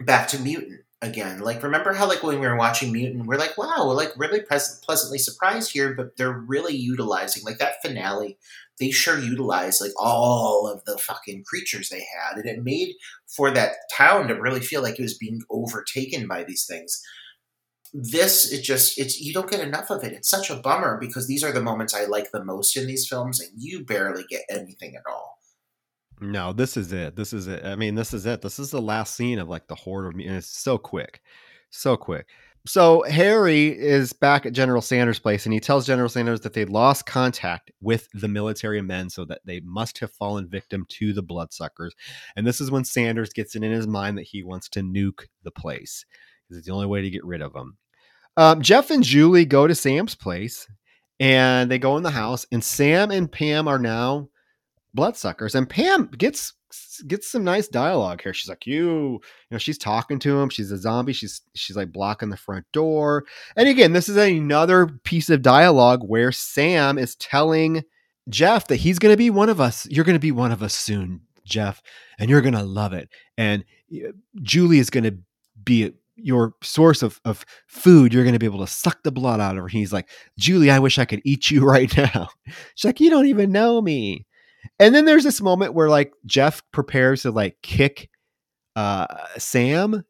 back 0.00 0.28
to 0.28 0.38
mutant 0.38 0.82
again. 1.02 1.40
Like, 1.40 1.62
remember 1.62 1.92
how 1.92 2.08
like 2.08 2.22
when 2.22 2.40
we 2.40 2.46
were 2.46 2.56
watching 2.56 2.92
Mutant, 2.92 3.26
we're 3.26 3.36
like, 3.36 3.58
wow, 3.58 3.84
we're 3.86 3.94
like 3.94 4.12
really 4.16 4.40
pres- 4.40 4.80
pleasantly 4.84 5.18
surprised 5.18 5.72
here, 5.72 5.94
but 5.94 6.16
they're 6.16 6.32
really 6.32 6.74
utilizing 6.74 7.42
like 7.44 7.58
that 7.58 7.82
finale. 7.82 8.38
They 8.80 8.90
sure 8.90 9.18
utilized 9.18 9.80
like 9.80 9.92
all 9.98 10.66
of 10.66 10.84
the 10.84 10.98
fucking 10.98 11.44
creatures 11.46 11.88
they 11.88 12.00
had, 12.00 12.36
and 12.36 12.46
it 12.46 12.64
made 12.64 12.94
for 13.36 13.50
that 13.50 13.72
town 13.92 14.28
to 14.28 14.34
really 14.34 14.60
feel 14.60 14.82
like 14.82 14.98
it 14.98 15.02
was 15.02 15.18
being 15.18 15.40
overtaken 15.50 16.26
by 16.26 16.44
these 16.44 16.64
things. 16.66 17.00
This 17.92 18.50
it 18.50 18.62
just 18.62 18.98
it's 18.98 19.20
you 19.20 19.34
don't 19.34 19.50
get 19.50 19.60
enough 19.60 19.90
of 19.90 20.02
it. 20.02 20.12
It's 20.12 20.30
such 20.30 20.50
a 20.50 20.56
bummer 20.56 20.98
because 20.98 21.26
these 21.26 21.44
are 21.44 21.52
the 21.52 21.62
moments 21.62 21.94
I 21.94 22.06
like 22.06 22.30
the 22.32 22.44
most 22.44 22.76
in 22.76 22.86
these 22.86 23.06
films, 23.06 23.40
and 23.40 23.50
you 23.56 23.84
barely 23.84 24.24
get 24.28 24.42
anything 24.50 24.96
at 24.96 25.02
all. 25.06 25.38
No, 26.22 26.52
this 26.52 26.76
is 26.76 26.92
it. 26.92 27.16
This 27.16 27.32
is 27.32 27.48
it. 27.48 27.64
I 27.64 27.74
mean, 27.74 27.94
this 27.94 28.14
is 28.14 28.26
it. 28.26 28.42
This 28.42 28.58
is 28.58 28.70
the 28.70 28.80
last 28.80 29.16
scene 29.16 29.38
of 29.38 29.48
like 29.48 29.66
the 29.66 29.74
horde 29.74 30.06
of 30.06 30.14
me, 30.14 30.26
and 30.26 30.36
it's 30.36 30.46
so 30.46 30.78
quick, 30.78 31.20
so 31.70 31.96
quick. 31.96 32.26
So 32.64 33.02
Harry 33.02 33.76
is 33.76 34.12
back 34.12 34.46
at 34.46 34.52
General 34.52 34.82
Sanders' 34.82 35.18
place, 35.18 35.46
and 35.46 35.52
he 35.52 35.58
tells 35.58 35.84
General 35.84 36.08
Sanders 36.08 36.42
that 36.42 36.52
they 36.52 36.64
lost 36.64 37.06
contact 37.06 37.72
with 37.80 38.08
the 38.14 38.28
military 38.28 38.80
men, 38.80 39.10
so 39.10 39.24
that 39.24 39.40
they 39.44 39.60
must 39.60 39.98
have 39.98 40.12
fallen 40.12 40.48
victim 40.48 40.86
to 40.90 41.12
the 41.12 41.22
bloodsuckers. 41.22 41.92
And 42.36 42.46
this 42.46 42.60
is 42.60 42.70
when 42.70 42.84
Sanders 42.84 43.32
gets 43.32 43.56
it 43.56 43.64
in 43.64 43.72
his 43.72 43.88
mind 43.88 44.16
that 44.16 44.28
he 44.28 44.44
wants 44.44 44.68
to 44.70 44.80
nuke 44.80 45.26
the 45.42 45.50
place 45.50 46.04
because 46.46 46.58
it's 46.58 46.66
the 46.68 46.72
only 46.72 46.86
way 46.86 47.02
to 47.02 47.10
get 47.10 47.24
rid 47.24 47.42
of 47.42 47.52
them. 47.52 47.76
Um, 48.36 48.62
Jeff 48.62 48.90
and 48.90 49.02
Julie 49.02 49.44
go 49.44 49.66
to 49.66 49.74
Sam's 49.74 50.14
place, 50.14 50.68
and 51.18 51.68
they 51.68 51.78
go 51.78 51.96
in 51.96 52.04
the 52.04 52.10
house, 52.10 52.46
and 52.52 52.62
Sam 52.62 53.10
and 53.10 53.30
Pam 53.30 53.66
are 53.66 53.78
now 53.78 54.28
bloodsuckers. 54.94 55.56
And 55.56 55.68
Pam 55.68 56.06
gets 56.16 56.54
gets 57.06 57.30
some 57.30 57.44
nice 57.44 57.68
dialogue 57.68 58.22
here. 58.22 58.34
She's 58.34 58.48
like, 58.48 58.66
"You, 58.66 58.74
you 58.84 59.20
know," 59.50 59.58
she's 59.58 59.78
talking 59.78 60.18
to 60.20 60.38
him. 60.40 60.48
She's 60.48 60.70
a 60.70 60.78
zombie. 60.78 61.12
She's 61.12 61.40
she's 61.54 61.76
like 61.76 61.92
blocking 61.92 62.30
the 62.30 62.36
front 62.36 62.66
door. 62.72 63.24
And 63.56 63.68
again, 63.68 63.92
this 63.92 64.08
is 64.08 64.16
another 64.16 64.86
piece 65.04 65.30
of 65.30 65.42
dialogue 65.42 66.02
where 66.04 66.32
Sam 66.32 66.98
is 66.98 67.16
telling 67.16 67.82
Jeff 68.28 68.68
that 68.68 68.76
he's 68.76 68.98
going 68.98 69.12
to 69.12 69.18
be 69.18 69.30
one 69.30 69.48
of 69.48 69.60
us. 69.60 69.86
You're 69.90 70.04
going 70.04 70.16
to 70.16 70.20
be 70.20 70.32
one 70.32 70.52
of 70.52 70.62
us 70.62 70.74
soon, 70.74 71.22
Jeff, 71.44 71.82
and 72.18 72.30
you're 72.30 72.40
going 72.40 72.54
to 72.54 72.62
love 72.62 72.92
it. 72.92 73.08
And 73.36 73.64
Julie 74.42 74.78
is 74.78 74.90
going 74.90 75.04
to 75.04 75.18
be 75.64 75.92
your 76.16 76.54
source 76.62 77.02
of, 77.02 77.20
of 77.24 77.44
food, 77.66 78.12
you're 78.12 78.24
going 78.24 78.34
to 78.34 78.38
be 78.38 78.46
able 78.46 78.64
to 78.64 78.72
suck 78.72 79.02
the 79.02 79.12
blood 79.12 79.40
out 79.40 79.56
of 79.56 79.62
her. 79.62 79.68
He's 79.68 79.92
like, 79.92 80.08
Julie, 80.38 80.70
I 80.70 80.78
wish 80.78 80.98
I 80.98 81.04
could 81.04 81.20
eat 81.24 81.50
you 81.50 81.64
right 81.68 81.94
now. 81.96 82.28
She's 82.74 82.84
like, 82.84 83.00
you 83.00 83.10
don't 83.10 83.26
even 83.26 83.52
know 83.52 83.80
me. 83.80 84.26
And 84.78 84.94
then 84.94 85.04
there's 85.04 85.24
this 85.24 85.40
moment 85.40 85.74
where 85.74 85.88
like 85.88 86.12
Jeff 86.26 86.62
prepares 86.72 87.22
to 87.22 87.30
like 87.30 87.56
kick 87.62 88.10
uh, 88.74 89.06
Sam, 89.38 90.04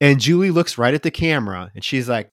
and 0.00 0.20
Julie 0.20 0.50
looks 0.50 0.78
right 0.78 0.94
at 0.94 1.02
the 1.02 1.10
camera 1.10 1.70
and 1.74 1.82
she's 1.82 2.08
like, 2.08 2.30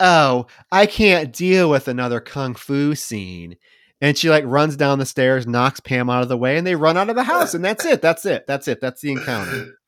"Oh, 0.00 0.46
I 0.72 0.86
can't 0.86 1.32
deal 1.32 1.70
with 1.70 1.88
another 1.88 2.20
kung 2.20 2.54
fu 2.54 2.94
scene." 2.94 3.56
And 4.00 4.16
she 4.16 4.30
like 4.30 4.44
runs 4.46 4.76
down 4.76 4.98
the 4.98 5.06
stairs, 5.06 5.46
knocks 5.46 5.80
Pam 5.80 6.08
out 6.08 6.22
of 6.22 6.28
the 6.28 6.36
way, 6.36 6.56
and 6.56 6.66
they 6.66 6.76
run 6.76 6.96
out 6.96 7.10
of 7.10 7.16
the 7.16 7.24
house. 7.24 7.54
And 7.54 7.64
that's 7.64 7.84
it. 7.84 8.00
That's 8.00 8.24
it. 8.24 8.46
That's 8.46 8.68
it. 8.68 8.80
That's 8.80 9.00
the 9.00 9.12
encounter. 9.12 9.78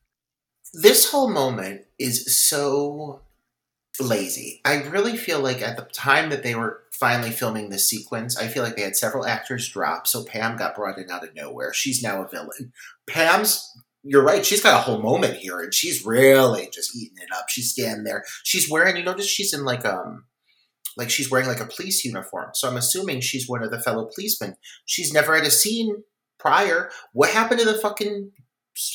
This 0.73 1.11
whole 1.11 1.31
moment 1.31 1.83
is 1.99 2.37
so 2.37 3.23
lazy. 4.01 4.61
I 4.65 4.83
really 4.83 5.17
feel 5.17 5.41
like 5.41 5.63
at 5.63 5.77
the 5.77 5.83
time 5.85 6.31
that 6.31 6.43
they 6.43 6.55
were 6.55 6.83
finally 6.93 7.31
filming 7.31 7.71
this 7.71 7.89
sequence, 7.89 8.37
I 8.37 8.47
feel 8.47 8.63
like 8.63 8.77
they 8.77 8.83
had 8.83 8.97
several 8.97 9.27
actors 9.27 9.69
drop, 9.69 10.07
so 10.07 10.25
Pam 10.25 10.57
got 10.57 10.75
brought 10.75 10.99
in 10.99 11.11
out 11.11 11.25
of 11.25 11.35
nowhere. 11.35 11.73
She's 11.73 12.03
now 12.03 12.23
a 12.23 12.29
villain. 12.29 12.73
Pam's 13.09 13.67
you're 14.03 14.25
right, 14.25 14.47
she's 14.47 14.63
got 14.63 14.79
a 14.79 14.83
whole 14.83 15.03
moment 15.03 15.35
here 15.35 15.61
and 15.61 15.75
she's 15.75 16.07
really 16.07 16.71
just 16.73 16.97
eating 16.97 17.19
it 17.19 17.29
up. 17.37 17.51
She's 17.51 17.71
standing 17.71 18.05
there. 18.05 18.25
She's 18.45 18.71
wearing 18.71 18.97
you 18.97 19.05
notice 19.05 19.27
she's 19.27 19.53
in 19.53 19.65
like 19.65 19.85
um 19.85 20.25
like 20.97 21.11
she's 21.11 21.31
wearing 21.31 21.47
like 21.47 21.61
a 21.61 21.67
police 21.67 22.05
uniform. 22.05 22.51
So 22.55 22.69
I'm 22.69 22.77
assuming 22.77 23.21
she's 23.21 23.49
one 23.49 23.63
of 23.63 23.71
the 23.71 23.81
fellow 23.81 24.09
policemen. 24.13 24.57
She's 24.87 25.13
never 25.13 25.35
had 25.37 25.45
a 25.45 25.51
scene 25.51 26.03
prior. 26.39 26.91
What 27.13 27.31
happened 27.31 27.61
to 27.61 27.67
the 27.67 27.79
fucking 27.79 28.33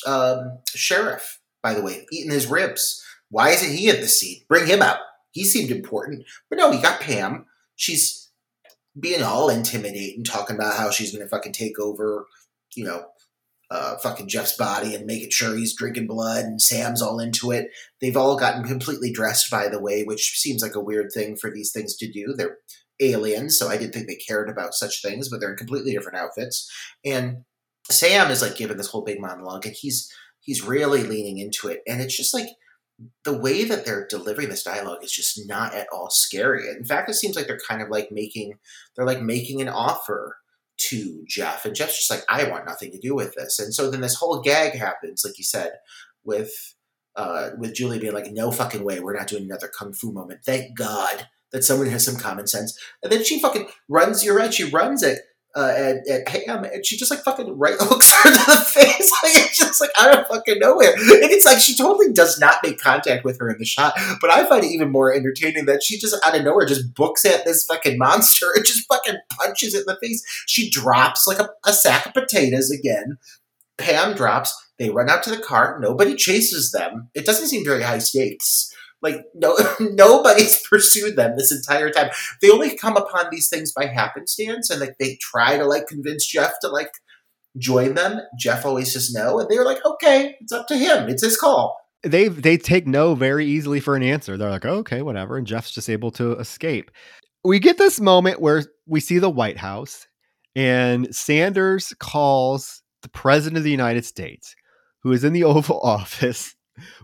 um, 0.06 0.58
sheriff, 0.74 1.40
by 1.62 1.74
the 1.74 1.82
way, 1.82 2.06
eating 2.12 2.32
his 2.32 2.48
ribs? 2.48 3.02
Why 3.30 3.50
isn't 3.50 3.76
he 3.76 3.88
at 3.90 4.00
the 4.00 4.08
scene? 4.08 4.42
Bring 4.48 4.66
him 4.66 4.82
out. 4.82 4.98
He 5.32 5.44
seemed 5.44 5.70
important. 5.70 6.24
But 6.48 6.58
no, 6.58 6.70
he 6.70 6.80
got 6.80 7.00
Pam. 7.00 7.46
She's 7.74 8.30
being 8.98 9.22
all 9.22 9.48
intimidating, 9.48 10.24
talking 10.24 10.56
about 10.56 10.76
how 10.76 10.90
she's 10.90 11.12
going 11.12 11.24
to 11.24 11.28
fucking 11.28 11.52
take 11.52 11.78
over, 11.78 12.26
you 12.74 12.84
know, 12.84 13.06
uh, 13.70 13.96
fucking 13.98 14.28
Jeff's 14.28 14.56
body 14.56 14.94
and 14.94 15.06
making 15.06 15.30
sure 15.30 15.56
he's 15.56 15.76
drinking 15.76 16.06
blood, 16.06 16.44
and 16.44 16.62
Sam's 16.62 17.02
all 17.02 17.18
into 17.18 17.50
it. 17.50 17.70
They've 18.00 18.16
all 18.16 18.36
gotten 18.36 18.64
completely 18.64 19.12
dressed, 19.12 19.50
by 19.50 19.68
the 19.68 19.80
way, 19.80 20.04
which 20.04 20.38
seems 20.38 20.62
like 20.62 20.76
a 20.76 20.80
weird 20.80 21.10
thing 21.12 21.36
for 21.36 21.50
these 21.50 21.72
things 21.72 21.96
to 21.96 22.10
do. 22.10 22.32
They're 22.32 22.58
aliens, 23.00 23.58
so 23.58 23.68
I 23.68 23.76
didn't 23.76 23.92
think 23.92 24.06
they 24.06 24.16
cared 24.16 24.48
about 24.48 24.74
such 24.74 25.02
things, 25.02 25.28
but 25.28 25.40
they're 25.40 25.50
in 25.50 25.56
completely 25.56 25.92
different 25.92 26.18
outfits. 26.18 26.70
And 27.04 27.44
Sam 27.90 28.30
is 28.30 28.40
like 28.40 28.56
giving 28.56 28.76
this 28.76 28.88
whole 28.88 29.02
big 29.02 29.20
monologue, 29.20 29.66
and 29.66 29.74
he's 29.74 30.10
he's 30.40 30.62
really 30.62 31.02
leaning 31.02 31.38
into 31.38 31.68
it, 31.68 31.82
and 31.88 32.00
it's 32.00 32.16
just 32.16 32.32
like 32.32 32.48
the 33.24 33.36
way 33.36 33.64
that 33.64 33.84
they're 33.84 34.06
delivering 34.08 34.48
this 34.48 34.62
dialogue 34.62 35.04
is 35.04 35.12
just 35.12 35.46
not 35.46 35.74
at 35.74 35.88
all 35.92 36.08
scary. 36.10 36.68
In 36.68 36.84
fact, 36.84 37.10
it 37.10 37.14
seems 37.14 37.36
like 37.36 37.46
they're 37.46 37.58
kind 37.68 37.82
of 37.82 37.90
like 37.90 38.10
making 38.10 38.58
they're 38.94 39.06
like 39.06 39.20
making 39.20 39.60
an 39.60 39.68
offer 39.68 40.38
to 40.78 41.24
Jeff, 41.26 41.64
and 41.64 41.74
Jeff's 41.74 41.96
just 41.96 42.10
like, 42.10 42.24
I 42.28 42.50
want 42.50 42.66
nothing 42.66 42.92
to 42.92 42.98
do 42.98 43.14
with 43.14 43.34
this. 43.34 43.58
And 43.58 43.72
so 43.72 43.90
then 43.90 44.02
this 44.02 44.14
whole 44.14 44.40
gag 44.40 44.74
happens, 44.74 45.24
like 45.24 45.38
you 45.38 45.44
said, 45.44 45.72
with 46.24 46.74
uh, 47.16 47.50
with 47.58 47.74
Julie 47.74 47.98
being 47.98 48.14
like, 48.14 48.30
No 48.30 48.50
fucking 48.50 48.84
way, 48.84 49.00
we're 49.00 49.16
not 49.16 49.28
doing 49.28 49.44
another 49.44 49.68
kung 49.68 49.92
fu 49.92 50.12
moment. 50.12 50.40
Thank 50.44 50.76
God 50.76 51.28
that 51.52 51.64
someone 51.64 51.88
has 51.88 52.04
some 52.04 52.16
common 52.16 52.46
sense. 52.46 52.78
And 53.02 53.12
then 53.12 53.24
she 53.24 53.40
fucking 53.40 53.68
runs. 53.88 54.24
You're 54.24 54.36
right. 54.36 54.52
She 54.52 54.64
runs 54.64 55.02
it 55.02 55.20
uh, 55.56 55.72
at, 55.74 56.06
at 56.06 56.46
and 56.46 56.84
she 56.84 56.98
just 56.98 57.10
like 57.10 57.20
fucking 57.20 57.58
right 57.58 57.76
hooks 57.80 58.12
her 58.12 58.30
to 58.30 58.50
the 58.50 58.64
face. 58.64 59.12
Like 59.22 59.36
it's 59.36 59.58
just 59.58 59.80
like 59.80 59.90
out 59.98 60.18
of 60.18 60.26
fucking 60.26 60.58
nowhere. 60.58 60.92
And 60.92 61.30
it's 61.32 61.46
like 61.46 61.58
she 61.58 61.74
totally 61.74 62.12
does 62.12 62.38
not 62.38 62.58
make 62.62 62.78
contact 62.78 63.24
with 63.24 63.38
her 63.40 63.48
in 63.48 63.56
the 63.58 63.64
shot. 63.64 63.94
But 64.20 64.30
I 64.30 64.46
find 64.46 64.62
it 64.62 64.68
even 64.68 64.92
more 64.92 65.12
entertaining 65.12 65.64
that 65.66 65.82
she 65.82 65.98
just 65.98 66.14
out 66.24 66.36
of 66.36 66.44
nowhere 66.44 66.66
just 66.66 66.94
books 66.94 67.24
at 67.24 67.44
this 67.44 67.64
fucking 67.64 67.96
monster 67.98 68.46
and 68.54 68.64
just 68.64 68.86
fucking 68.88 69.16
punches 69.30 69.74
it 69.74 69.80
in 69.80 69.84
the 69.86 69.98
face. 70.02 70.22
She 70.46 70.68
drops 70.68 71.26
like 71.26 71.38
a, 71.38 71.48
a 71.64 71.72
sack 71.72 72.06
of 72.06 72.14
potatoes 72.14 72.70
again. 72.70 73.16
Pam 73.78 74.14
drops. 74.14 74.54
They 74.78 74.90
run 74.90 75.08
out 75.08 75.22
to 75.22 75.30
the 75.30 75.38
car. 75.38 75.78
Nobody 75.80 76.14
chases 76.14 76.70
them. 76.72 77.08
It 77.14 77.24
doesn't 77.24 77.48
seem 77.48 77.64
very 77.64 77.82
high 77.82 77.98
stakes. 77.98 78.70
Like 79.02 79.24
no, 79.34 79.56
nobody's 79.80 80.60
pursued 80.70 81.16
them 81.16 81.36
this 81.36 81.52
entire 81.52 81.90
time. 81.90 82.10
They 82.40 82.50
only 82.50 82.76
come 82.76 82.96
upon 82.96 83.26
these 83.30 83.48
things 83.48 83.72
by 83.72 83.86
happenstance, 83.86 84.70
and 84.70 84.80
like 84.80 84.96
they 84.98 85.18
try 85.20 85.56
to 85.56 85.64
like 85.64 85.86
convince 85.86 86.26
Jeff 86.26 86.52
to 86.60 86.68
like 86.68 86.92
join 87.58 87.94
them. 87.94 88.20
Jeff 88.38 88.64
always 88.66 88.92
says 88.92 89.12
no, 89.12 89.38
and 89.38 89.48
they're 89.48 89.64
like, 89.64 89.84
okay, 89.84 90.36
it's 90.40 90.52
up 90.52 90.66
to 90.68 90.76
him. 90.76 91.08
It's 91.08 91.22
his 91.22 91.36
call. 91.36 91.76
They 92.02 92.28
they 92.28 92.56
take 92.56 92.86
no 92.86 93.14
very 93.14 93.46
easily 93.46 93.80
for 93.80 93.96
an 93.96 94.02
answer. 94.02 94.36
They're 94.36 94.50
like, 94.50 94.64
oh, 94.64 94.78
okay, 94.78 95.02
whatever, 95.02 95.36
and 95.36 95.46
Jeff's 95.46 95.72
just 95.72 95.90
able 95.90 96.10
to 96.12 96.32
escape. 96.38 96.90
We 97.44 97.58
get 97.58 97.78
this 97.78 98.00
moment 98.00 98.40
where 98.40 98.64
we 98.86 99.00
see 99.00 99.18
the 99.18 99.30
White 99.30 99.58
House, 99.58 100.06
and 100.54 101.14
Sanders 101.14 101.94
calls 101.98 102.82
the 103.02 103.08
President 103.08 103.58
of 103.58 103.64
the 103.64 103.70
United 103.70 104.04
States, 104.04 104.54
who 105.02 105.12
is 105.12 105.24
in 105.24 105.32
the 105.32 105.44
Oval 105.44 105.80
Office 105.84 106.54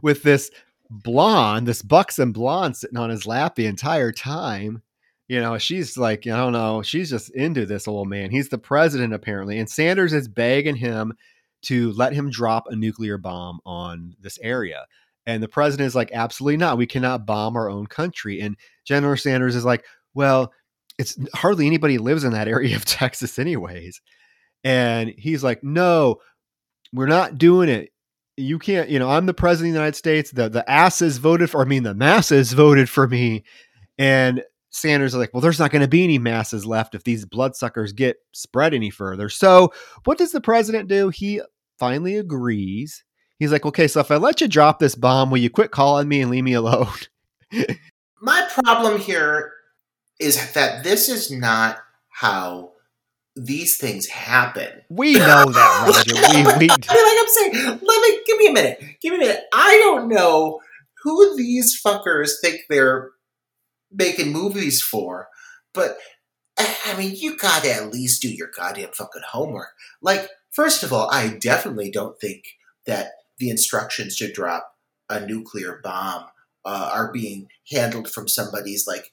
with 0.02 0.23
this 0.23 0.51
blonde, 0.93 1.66
this 1.66 1.82
buxom 1.82 2.32
blonde 2.32 2.77
sitting 2.77 2.98
on 2.98 3.10
his 3.10 3.27
lap 3.27 3.55
the 3.55 3.66
entire 3.66 4.12
time. 4.12 4.82
You 5.28 5.40
know, 5.40 5.56
she's 5.56 5.97
like, 5.97 6.27
I 6.27 6.36
don't 6.36 6.52
know, 6.52 6.82
she's 6.82 7.10
just 7.10 7.31
into 7.31 7.64
this 7.64 7.89
old 7.89 8.09
man. 8.09 8.31
He's 8.31 8.51
the 8.51 8.59
president, 8.59 9.14
apparently. 9.14 9.59
And 9.59 9.69
Sanders 9.69 10.12
is 10.12 10.28
begging 10.28 10.77
him 10.77 11.14
to 11.62 11.93
let 11.93 12.12
him 12.12 12.28
drop 12.28 12.66
a 12.69 12.77
nuclear 12.77 13.16
bomb 13.16 13.60
on 13.64 14.14
this 14.20 14.39
area. 14.43 14.85
And 15.27 15.43
the 15.43 15.48
president 15.48 15.86
is 15.86 15.94
like, 15.94 16.10
absolutely 16.12 16.56
not. 16.59 16.77
We 16.77 16.86
cannot 16.86 17.24
bomb 17.24 17.56
our 17.56 17.70
own 17.70 17.86
country. 17.86 18.40
And 18.40 18.56
General 18.85 19.16
Sanders 19.16 19.55
is 19.55 19.64
like, 19.64 19.85
well, 20.14 20.52
it's 20.98 21.16
hardly 21.35 21.66
anybody 21.66 21.98
lives 21.98 22.24
in 22.24 22.32
that 22.32 22.48
area 22.48 22.77
of 22.77 22.85
Texas, 22.85 23.39
anyways. 23.39 24.01
And 24.64 25.14
he's 25.16 25.43
like, 25.43 25.64
no, 25.64 26.20
we're 26.93 27.06
not 27.06 27.39
doing 27.39 27.69
it 27.69 27.91
you 28.36 28.59
can't, 28.59 28.88
you 28.88 28.98
know, 28.98 29.10
I'm 29.10 29.26
the 29.26 29.34
president 29.34 29.70
of 29.70 29.74
the 29.74 29.78
United 29.78 29.96
States. 29.96 30.30
The 30.30 30.48
the 30.48 30.68
asses 30.70 31.18
voted 31.18 31.50
for 31.50 31.60
I 31.60 31.64
mean 31.64 31.82
the 31.82 31.94
masses 31.94 32.52
voted 32.52 32.88
for 32.88 33.06
me. 33.06 33.44
And 33.98 34.42
Sanders 34.70 35.12
is 35.12 35.18
like, 35.18 35.34
well, 35.34 35.42
there's 35.42 35.59
not 35.59 35.70
going 35.70 35.82
to 35.82 35.88
be 35.88 36.02
any 36.02 36.18
masses 36.18 36.64
left 36.64 36.94
if 36.94 37.04
these 37.04 37.26
bloodsuckers 37.26 37.92
get 37.92 38.16
spread 38.32 38.72
any 38.72 38.88
further. 38.88 39.28
So 39.28 39.72
what 40.04 40.16
does 40.16 40.32
the 40.32 40.40
president 40.40 40.88
do? 40.88 41.10
He 41.10 41.42
finally 41.78 42.16
agrees. 42.16 43.04
He's 43.38 43.52
like, 43.52 43.66
okay, 43.66 43.86
so 43.86 44.00
if 44.00 44.10
I 44.10 44.16
let 44.16 44.40
you 44.40 44.48
drop 44.48 44.78
this 44.78 44.94
bomb, 44.94 45.30
will 45.30 45.38
you 45.38 45.50
quit 45.50 45.72
calling 45.72 46.09
me 46.09 46.22
and 46.22 46.30
leave 46.30 46.44
me 46.44 46.54
alone? 46.54 46.88
My 48.22 48.48
problem 48.54 48.98
here 48.98 49.52
is 50.18 50.52
that 50.52 50.84
this 50.84 51.09
is 51.09 51.30
not 51.30 51.78
how 52.09 52.72
these 53.34 53.78
things 53.78 54.06
happen. 54.09 54.82
We 54.90 55.14
know 55.14 55.44
that, 55.46 56.04
Roger. 56.06 56.14
we, 56.14 56.42
we... 56.42 56.46
I 56.46 56.59
mean, 56.59 56.68
like 56.68 57.18
I'm 57.20 57.28
saying, 57.28 57.80
let 57.82 58.02
me 58.02 58.20
give 58.26 58.38
me 58.38 58.46
a 58.48 58.52
minute. 58.52 58.80
Give 59.00 59.12
me 59.12 59.18
a 59.18 59.20
minute. 59.20 59.44
I 59.52 59.78
don't 59.84 60.09
know 60.09 60.60
who 61.02 61.36
these 61.36 61.80
fuckers 61.80 62.32
think 62.40 62.60
they're 62.68 63.10
making 63.90 64.32
movies 64.32 64.82
for. 64.82 65.28
But 65.74 65.96
I 66.59 66.94
mean, 66.96 67.14
you 67.16 67.36
gotta 67.36 67.72
at 67.72 67.92
least 67.92 68.22
do 68.22 68.28
your 68.28 68.50
goddamn 68.56 68.90
fucking 68.92 69.22
homework. 69.30 69.70
Like, 70.00 70.28
first 70.50 70.82
of 70.82 70.92
all, 70.92 71.10
I 71.10 71.28
definitely 71.28 71.90
don't 71.90 72.20
think 72.20 72.44
that 72.86 73.12
the 73.38 73.50
instructions 73.50 74.16
to 74.16 74.30
drop 74.30 74.74
a 75.09 75.24
nuclear 75.24 75.80
bomb 75.82 76.26
uh, 76.64 76.90
are 76.92 77.12
being 77.12 77.48
handled 77.70 78.09
from 78.09 78.28
somebody's 78.28 78.86
like 78.86 79.12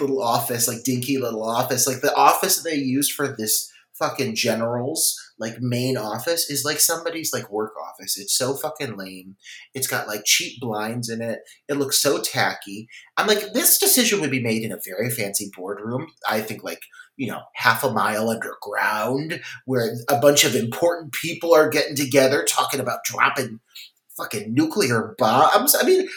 little 0.00 0.22
office, 0.22 0.68
like 0.68 0.84
dinky 0.84 1.18
little 1.18 1.42
office. 1.42 1.86
Like 1.86 2.00
the 2.00 2.14
office 2.14 2.62
they 2.62 2.76
used 2.76 3.12
for 3.12 3.28
this 3.28 3.70
fucking 3.98 4.34
general's 4.34 5.16
like 5.38 5.60
main 5.60 5.96
office 5.96 6.50
is 6.50 6.64
like 6.64 6.80
somebody's 6.80 7.32
like 7.32 7.50
work 7.50 7.72
office. 7.80 8.18
It's 8.18 8.36
so 8.36 8.54
fucking 8.54 8.96
lame. 8.96 9.36
It's 9.72 9.86
got 9.86 10.08
like 10.08 10.24
cheap 10.24 10.60
blinds 10.60 11.08
in 11.08 11.22
it. 11.22 11.40
It 11.68 11.74
looks 11.74 11.98
so 11.98 12.20
tacky. 12.20 12.88
I'm 13.16 13.26
like, 13.26 13.52
this 13.52 13.78
decision 13.78 14.20
would 14.20 14.30
be 14.30 14.42
made 14.42 14.62
in 14.62 14.72
a 14.72 14.78
very 14.84 15.10
fancy 15.10 15.50
boardroom. 15.56 16.08
I 16.28 16.40
think 16.40 16.64
like 16.64 16.82
you 17.16 17.28
know, 17.28 17.42
half 17.54 17.84
a 17.84 17.92
mile 17.92 18.28
underground 18.28 19.40
where 19.66 19.94
a 20.08 20.18
bunch 20.18 20.44
of 20.44 20.54
important 20.54 21.12
people 21.12 21.54
are 21.54 21.68
getting 21.68 21.94
together 21.94 22.44
talking 22.44 22.80
about 22.80 23.04
dropping 23.04 23.60
fucking 24.16 24.52
nuclear 24.52 25.14
bombs. 25.18 25.76
I 25.80 25.84
mean, 25.84 26.08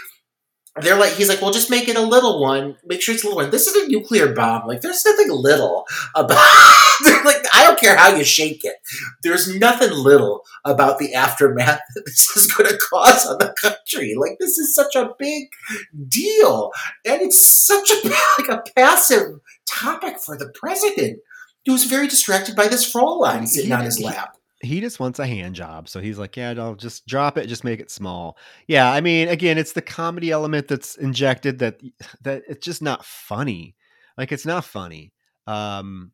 they're 0.82 0.98
like, 0.98 1.14
he's 1.14 1.30
like, 1.30 1.42
well, 1.42 1.52
just 1.52 1.70
make 1.70 1.88
it 1.88 1.96
a 1.96 2.02
little 2.02 2.42
one. 2.42 2.78
Make 2.86 3.02
sure 3.02 3.14
it's 3.14 3.24
a 3.24 3.28
little 3.28 3.42
one. 3.42 3.52
This 3.52 3.68
is 3.68 3.76
a 3.76 3.88
nuclear 3.88 4.34
bomb. 4.34 4.68
Like, 4.68 4.82
there's 4.82 5.06
nothing 5.06 5.30
little 5.30 5.86
about. 6.16 6.38
like, 7.26 7.46
I 7.54 7.64
don't 7.64 7.80
care 7.80 7.96
how 7.96 8.16
you 8.16 8.24
shake 8.24 8.64
it. 8.64 8.76
There's 9.24 9.54
nothing 9.58 9.92
little 9.92 10.44
about 10.66 11.00
the 11.00 11.14
aftermath 11.14 11.82
that 11.96 12.06
this 12.06 12.36
is 12.36 12.52
going 12.52 12.70
to 12.70 12.78
cause 12.78 13.26
on 13.26 13.38
the 13.40 13.54
country. 13.62 14.16
Like, 14.18 14.38
this 14.40 14.58
is 14.58 14.76
such 14.76 14.96
a 14.96 15.14
big 15.18 15.50
deal, 16.08 16.72
and 17.06 17.22
it's 17.22 17.46
such 17.46 17.90
a 17.90 18.08
like 18.40 18.50
a 18.50 18.64
passive 18.76 19.40
topic 19.68 20.20
for 20.20 20.38
the 20.38 20.52
president, 20.54 21.20
who's 21.66 21.84
very 21.84 22.08
distracted 22.08 22.56
by 22.56 22.68
this 22.68 22.92
Fraulein 22.92 23.48
sitting 23.48 23.72
on 23.72 23.84
his 23.84 24.00
lap 24.00 24.37
he 24.62 24.82
just 24.82 25.00
wants 25.00 25.20
a 25.20 25.28
hand 25.28 25.56
job. 25.56 25.88
So 25.88 26.00
he's 26.00 26.18
like, 26.18 26.36
yeah, 26.36 26.54
I'll 26.58 26.76
just 26.76 27.06
drop 27.06 27.38
it, 27.38 27.48
just 27.48 27.64
make 27.64 27.80
it 27.80 27.92
small. 27.92 28.38
Yeah, 28.68 28.92
I 28.92 29.02
mean, 29.02 29.28
again, 29.28 29.58
it's 29.58 29.74
the 29.74 29.82
comedy 29.82 30.32
element 30.32 30.68
that's 30.68 30.96
injected 30.96 31.60
that 31.60 31.82
that 32.22 32.44
it's 32.48 32.66
just 32.66 32.82
not 32.82 33.06
funny. 33.06 33.76
Like 34.18 34.32
it's 34.32 34.46
not 34.46 34.66
funny. 34.66 35.14
Um, 35.46 36.12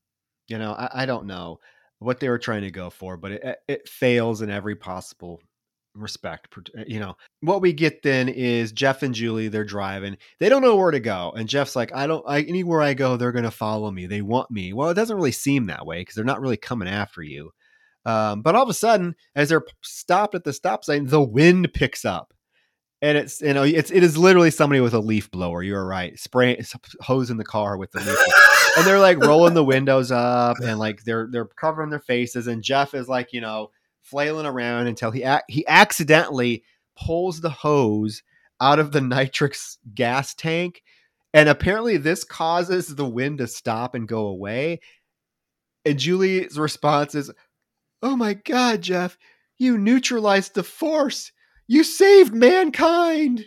you 0.48 0.58
know, 0.58 0.74
I, 0.74 1.04
I 1.04 1.06
don't 1.06 1.26
know 1.26 1.60
what 2.00 2.20
they 2.20 2.30
were 2.30 2.40
trying 2.40 2.64
to 2.64 2.72
go 2.72 2.90
for, 2.90 3.18
but 3.18 3.32
it 3.32 3.58
it 3.68 3.90
fails 3.90 4.42
in 4.42 4.50
every 4.50 4.76
possible 4.76 5.42
respect. 5.96 6.48
Uh, 6.78 6.84
you 6.88 7.00
know, 7.00 7.16
what 7.42 7.62
we 7.62 7.74
get 7.74 8.02
then 8.04 8.30
is 8.30 8.72
Jeff 8.72 9.04
and 9.04 9.14
Julie, 9.14 9.48
they're 9.48 9.64
driving. 9.64 10.18
They 10.40 10.50
don't 10.50 10.62
know 10.62 10.76
where 10.76 10.92
to 10.92 11.00
go. 11.00 11.32
And 11.36 11.48
Jeff's 11.48 11.76
like, 11.76 11.94
I 11.94 12.08
don't, 12.08 12.24
I, 12.28 12.42
anywhere 12.42 12.82
I 12.82 12.94
go, 12.94 13.16
they're 13.18 13.32
going 13.32 13.44
to 13.44 13.52
follow 13.52 13.92
me. 13.92 14.06
They 14.06 14.22
want 14.22 14.52
me. 14.52 14.74
Well, 14.74 14.90
it 14.90 14.96
doesn't 14.96 15.16
really 15.16 15.32
seem 15.32 15.68
that 15.68 15.86
way 15.86 16.02
because 16.02 16.16
they're 16.16 16.26
not 16.26 16.42
really 16.42 16.58
coming 16.58 16.88
after 16.88 17.22
you. 17.22 17.52
Um, 18.06 18.42
but 18.42 18.56
all 18.56 18.64
of 18.64 18.70
a 18.70 18.74
sudden, 18.74 19.16
as 19.36 19.50
they're 19.50 19.66
stopped 19.82 20.36
at 20.36 20.44
the 20.44 20.54
stop 20.54 20.84
sign, 20.84 21.06
the 21.06 21.22
wind 21.22 21.74
picks 21.74 22.04
up, 22.04 22.34
and 23.02 23.18
it's 23.18 23.42
you 23.42 23.54
know 23.54 23.64
it's 23.64 23.92
it 23.92 24.04
is 24.04 24.18
literally 24.18 24.52
somebody 24.52 24.82
with 24.82 24.94
a 24.94 25.00
leaf 25.00 25.32
blower. 25.32 25.64
You're 25.64 25.86
right, 25.86 26.18
spraying 26.20 26.64
hosing 27.02 27.38
the 27.38 27.46
car 27.46 27.78
with 27.78 27.92
the 27.92 28.00
leaf, 28.00 28.18
and 28.78 28.86
they're 28.86 29.00
like 29.00 29.24
rolling 29.24 29.54
the 29.54 29.64
windows 29.64 30.12
up 30.12 30.58
and 30.60 30.80
like 30.80 31.04
they're 31.04 31.28
they're 31.32 31.46
covering 31.46 31.90
their 31.90 32.00
faces, 32.00 32.48
and 32.48 32.64
Jeff 32.64 32.94
is 32.94 33.08
like 33.08 33.32
you 33.32 33.42
know 33.42 33.72
flailing 34.02 34.46
around 34.46 34.88
until 34.88 35.12
he 35.12 35.26
he 35.48 35.66
accidentally 35.68 36.64
pulls 36.96 37.42
the 37.42 37.50
hose 37.50 38.22
out 38.62 38.80
of 38.80 38.92
the 38.92 39.02
nitrous 39.02 39.78
gas 39.96 40.34
tank, 40.34 40.84
and 41.34 41.50
apparently 41.50 41.98
this 41.98 42.24
causes 42.24 42.96
the 42.96 43.06
wind 43.06 43.38
to 43.40 43.48
stop 43.48 43.96
and 43.96 44.08
go 44.08 44.28
away. 44.28 44.80
And 45.86 46.00
Julie's 46.00 46.58
response 46.58 47.14
is, 47.14 47.30
Oh 48.04 48.18
my 48.18 48.34
God, 48.34 48.82
Jeff, 48.82 49.18
you 49.58 49.78
neutralized 49.78 50.56
the 50.56 50.64
force. 50.64 51.32
You 51.68 51.86
saved 51.86 52.34
mankind. 52.34 53.46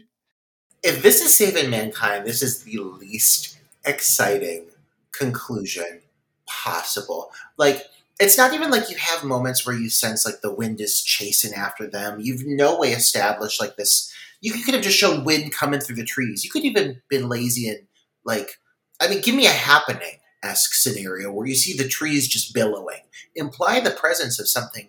If 0.82 1.02
this 1.02 1.20
is 1.20 1.34
saving 1.34 1.68
mankind, 1.68 2.26
this 2.26 2.40
is 2.40 2.62
the 2.62 2.78
least 2.78 3.58
exciting 3.84 4.64
conclusion 5.12 6.00
possible. 6.46 7.32
Like, 7.58 7.84
it's 8.18 8.38
not 8.38 8.54
even 8.54 8.70
like 8.70 8.88
you 8.88 8.96
have 8.96 9.24
moments 9.24 9.66
where 9.66 9.76
you 9.76 9.90
sense 9.90 10.24
like 10.24 10.40
the 10.40 10.54
wind 10.54 10.80
is 10.80 11.02
chasing 11.02 11.52
after 11.52 11.86
them. 11.86 12.18
You've 12.18 12.46
no 12.46 12.78
way 12.78 12.92
established 12.92 13.60
like 13.60 13.76
this. 13.76 14.10
You 14.40 14.54
could 14.64 14.72
have 14.72 14.82
just 14.82 14.96
shown 14.96 15.24
wind 15.24 15.52
coming 15.52 15.80
through 15.80 15.96
the 15.96 16.04
trees. 16.04 16.44
You 16.44 16.50
could 16.50 16.64
even 16.64 17.02
been 17.10 17.28
lazy 17.28 17.68
and 17.68 17.80
like, 18.24 18.58
I 19.02 19.08
mean, 19.08 19.20
give 19.20 19.34
me 19.34 19.44
a 19.44 19.50
happening 19.50 20.18
esque 20.42 20.74
scenario 20.74 21.32
where 21.32 21.46
you 21.46 21.54
see 21.54 21.76
the 21.76 21.88
trees 21.88 22.28
just 22.28 22.54
billowing. 22.54 23.00
Imply 23.34 23.80
the 23.80 23.90
presence 23.90 24.38
of 24.38 24.48
something 24.48 24.88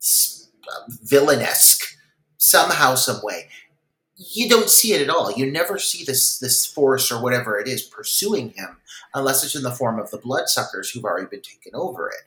uh, 0.00 0.90
villainesque 1.04 1.96
somehow, 2.38 2.94
some 2.94 3.20
way. 3.22 3.48
You 4.16 4.48
don't 4.48 4.70
see 4.70 4.94
it 4.94 5.02
at 5.02 5.10
all. 5.10 5.32
You 5.32 5.50
never 5.50 5.78
see 5.78 6.04
this 6.04 6.38
this 6.38 6.64
force 6.64 7.12
or 7.12 7.22
whatever 7.22 7.58
it 7.58 7.68
is 7.68 7.82
pursuing 7.82 8.50
him, 8.50 8.78
unless 9.14 9.44
it's 9.44 9.54
in 9.54 9.62
the 9.62 9.70
form 9.70 9.98
of 9.98 10.10
the 10.10 10.18
bloodsuckers 10.18 10.90
who've 10.90 11.04
already 11.04 11.26
been 11.26 11.42
taken 11.42 11.72
over 11.74 12.08
it 12.08 12.22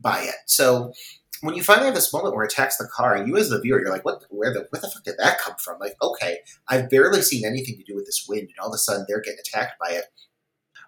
by 0.00 0.20
it. 0.22 0.36
So 0.46 0.94
when 1.42 1.54
you 1.54 1.62
finally 1.62 1.86
have 1.86 1.94
this 1.94 2.12
moment 2.12 2.34
where 2.34 2.44
it 2.44 2.52
attacks 2.52 2.78
the 2.78 2.88
car, 2.88 3.14
and 3.14 3.28
you 3.28 3.36
as 3.36 3.50
the 3.50 3.60
viewer, 3.60 3.78
you're 3.78 3.90
like, 3.90 4.04
what? 4.06 4.24
Where 4.30 4.52
the? 4.54 4.66
Where 4.70 4.80
the 4.80 4.88
fuck 4.88 5.04
did 5.04 5.16
that 5.18 5.38
come 5.38 5.56
from? 5.58 5.78
Like, 5.78 5.96
okay, 6.00 6.38
I've 6.68 6.88
barely 6.88 7.20
seen 7.20 7.44
anything 7.44 7.76
to 7.76 7.84
do 7.84 7.94
with 7.94 8.06
this 8.06 8.26
wind, 8.26 8.48
and 8.48 8.58
all 8.60 8.68
of 8.68 8.74
a 8.74 8.78
sudden 8.78 9.04
they're 9.06 9.20
getting 9.20 9.40
attacked 9.40 9.78
by 9.78 9.90
it 9.90 10.04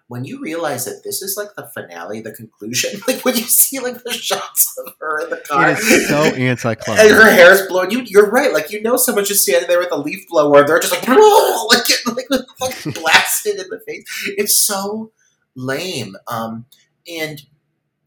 when 0.07 0.23
you 0.23 0.39
realize 0.39 0.85
that 0.85 1.03
this 1.03 1.21
is 1.21 1.35
like 1.35 1.49
the 1.55 1.67
finale, 1.73 2.21
the 2.21 2.31
conclusion, 2.31 2.99
like 3.07 3.23
when 3.25 3.35
you 3.35 3.43
see 3.43 3.79
like 3.79 4.03
the 4.03 4.13
shots 4.13 4.77
of 4.77 4.93
her 4.99 5.23
in 5.23 5.29
the 5.29 5.37
car, 5.37 5.71
it 5.71 5.79
is 5.79 6.07
so 6.07 6.15
anticlimactic. 6.35 7.11
And 7.11 7.11
her 7.11 7.29
hair 7.29 7.51
is 7.53 7.67
blowing. 7.67 7.91
You, 7.91 8.01
you're 8.01 8.29
right. 8.29 8.53
Like 8.53 8.71
you 8.71 8.81
know, 8.81 8.97
someone's 8.97 9.27
just 9.27 9.43
standing 9.43 9.67
there 9.67 9.79
with 9.79 9.91
a 9.91 9.97
leaf 9.97 10.27
blower. 10.29 10.65
They're 10.65 10.79
just 10.79 10.93
like, 10.93 11.07
like 11.07 11.85
getting 11.85 12.15
like, 12.15 12.29
like 12.61 12.95
blasted 12.95 13.59
in 13.59 13.69
the 13.69 13.81
face. 13.85 14.05
It's 14.37 14.55
so 14.55 15.11
lame. 15.55 16.15
Um, 16.27 16.65
and 17.07 17.41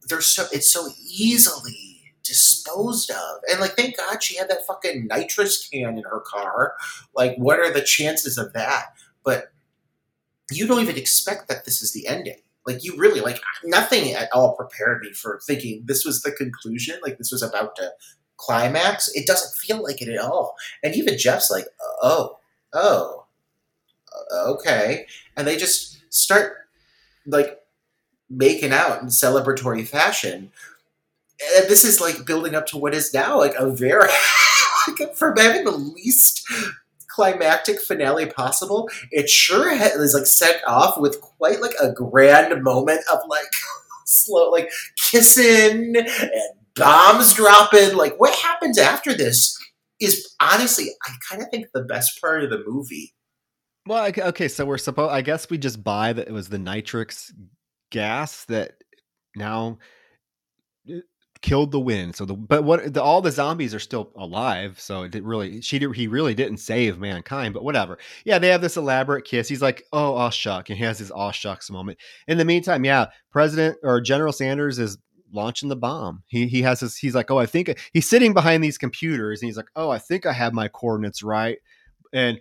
they're 0.09 0.21
so 0.21 0.47
it's 0.53 0.69
so 0.69 0.89
easily 1.07 1.91
disposed 2.23 3.11
of. 3.11 3.41
And 3.51 3.61
like, 3.61 3.73
thank 3.73 3.97
God 3.97 4.23
she 4.23 4.37
had 4.37 4.49
that 4.49 4.67
fucking 4.67 5.09
nitrous 5.09 5.69
can 5.69 5.99
in 5.99 6.05
her 6.05 6.21
car. 6.21 6.75
Like, 7.15 7.37
what 7.37 7.59
are 7.59 7.73
the 7.73 7.83
chances 7.83 8.39
of 8.39 8.53
that? 8.53 8.95
But 9.25 9.50
you 10.51 10.67
don't 10.67 10.83
even 10.83 10.97
expect 10.97 11.49
that 11.49 11.65
this 11.65 11.83
is 11.83 11.93
the 11.93 12.07
ending. 12.07 12.41
Like 12.67 12.85
you 12.85 12.97
really 12.97 13.21
like 13.21 13.41
nothing 13.65 14.13
at 14.13 14.29
all 14.33 14.55
prepared 14.55 15.01
me 15.03 15.13
for 15.13 15.41
thinking 15.47 15.83
this 15.87 16.05
was 16.05 16.23
the 16.23 16.31
conclusion. 16.33 17.01
Like 17.03 17.19
this 17.19 17.33
was 17.33 17.43
about 17.43 17.75
to 17.77 17.91
climax. 18.37 19.11
It 19.15 19.27
doesn't 19.27 19.57
feel 19.57 19.83
like 19.83 20.03
it 20.03 20.09
at 20.09 20.19
all. 20.19 20.57
And 20.83 20.95
even 20.95 21.19
Jeff's 21.19 21.51
like, 21.51 21.67
oh, 22.03 22.39
oh, 22.73 23.27
okay, 24.47 25.07
and 25.37 25.47
they 25.47 25.57
just 25.57 26.03
start 26.13 26.57
like 27.27 27.59
making 28.29 28.73
out 28.73 29.03
in 29.03 29.09
celebratory 29.09 29.87
fashion. 29.87 30.53
And 31.57 31.69
this 31.69 31.85
is 31.85 32.01
like 32.01 32.27
building 32.27 32.55
up 32.55 32.67
to 32.69 32.77
what 32.77 32.95
is 32.95 33.15
now 33.15 33.39
like 33.39 33.55
a 33.59 33.71
very 33.71 34.09
for 35.15 35.35
having 35.37 35.65
the 35.65 35.71
least 35.71 36.47
climactic 37.21 37.79
finale 37.81 38.25
possible, 38.25 38.89
it 39.11 39.29
sure 39.29 39.71
is 39.71 40.15
like 40.15 40.25
set 40.25 40.63
off 40.67 40.99
with 40.99 41.21
quite 41.21 41.61
like 41.61 41.75
a 41.79 41.93
grand 41.93 42.63
moment 42.63 43.03
of 43.13 43.19
like 43.29 43.45
slow, 44.07 44.51
like 44.51 44.71
kissing 44.97 45.97
and 45.97 46.31
bombs 46.75 47.35
dropping. 47.35 47.95
Like 47.95 48.19
what 48.19 48.35
happens 48.35 48.79
after 48.79 49.13
this 49.13 49.55
is 50.01 50.35
honestly, 50.41 50.87
I 51.07 51.13
kind 51.29 51.43
of 51.43 51.51
think 51.51 51.67
the 51.75 51.83
best 51.83 52.19
part 52.23 52.43
of 52.43 52.49
the 52.49 52.63
movie. 52.67 53.13
Well, 53.87 54.11
okay, 54.17 54.49
so 54.49 54.65
we're 54.65 54.79
supposed. 54.79 55.13
I 55.13 55.21
guess 55.21 55.51
we 55.51 55.59
just 55.59 55.85
buy 55.85 56.15
that 56.15 56.27
it 56.27 56.33
was 56.33 56.49
the 56.49 56.59
nitrous 56.59 57.33
gas 57.91 58.47
that 58.47 58.77
now 59.37 59.79
killed 61.43 61.73
the 61.73 61.81
wind. 61.81 62.17
So 62.17 62.25
the 62.25 62.35
but 62.35 62.65
what 62.65 62.93
the, 62.93 63.03
all 63.03 63.23
the 63.23 63.31
zombies 63.31 63.75
are 63.75 63.81
still 63.81 64.13
alive. 64.17 64.79
So 64.81 65.03
it 65.03 65.25
really 65.25 65.61
she 65.61 65.79
he 65.79 66.07
really 66.07 66.35
didn't 66.35 66.59
save 66.59 66.99
mankind. 66.99 67.55
But 67.55 67.65
whatever. 67.65 67.99
Yeah, 68.25 68.39
they 68.39 68.49
have 68.49 68.61
this 68.61 68.77
elaborate 68.77 69.25
kiss. 69.25 69.49
He's 69.49 69.63
like, 69.63 69.85
oh, 69.93 70.15
aw 70.17 70.31
shuck, 70.31 70.69
and 70.69 70.79
he 70.79 70.85
has 70.85 70.99
his 70.99 71.11
aw 71.11 71.31
shucks 71.31 71.71
moment. 71.71 71.99
In 72.29 72.39
the 72.39 72.45
meantime, 72.45 72.85
yeah, 72.85 73.07
President 73.31 73.79
or 73.83 74.01
General 74.01 74.33
Sanders 74.33 74.79
is 74.79 74.99
launching 75.33 75.69
the 75.69 75.77
bomb. 75.77 76.23
He 76.27 76.47
he 76.47 76.63
has 76.63 76.81
his. 76.81 76.97
He's 76.97 77.15
like, 77.15 77.31
oh, 77.31 77.39
I 77.39 77.47
think 77.47 77.79
he's 77.93 78.09
sitting 78.09 78.35
behind 78.35 78.63
these 78.63 78.79
computers, 78.79 79.41
and 79.41 79.49
he's 79.49 79.57
like, 79.57 79.71
oh, 79.77 79.91
I 79.91 79.99
think 79.99 80.27
I 80.27 80.33
have 80.33 80.53
my 80.53 80.69
coordinates 80.69 81.23
right. 81.23 81.59
And 82.13 82.41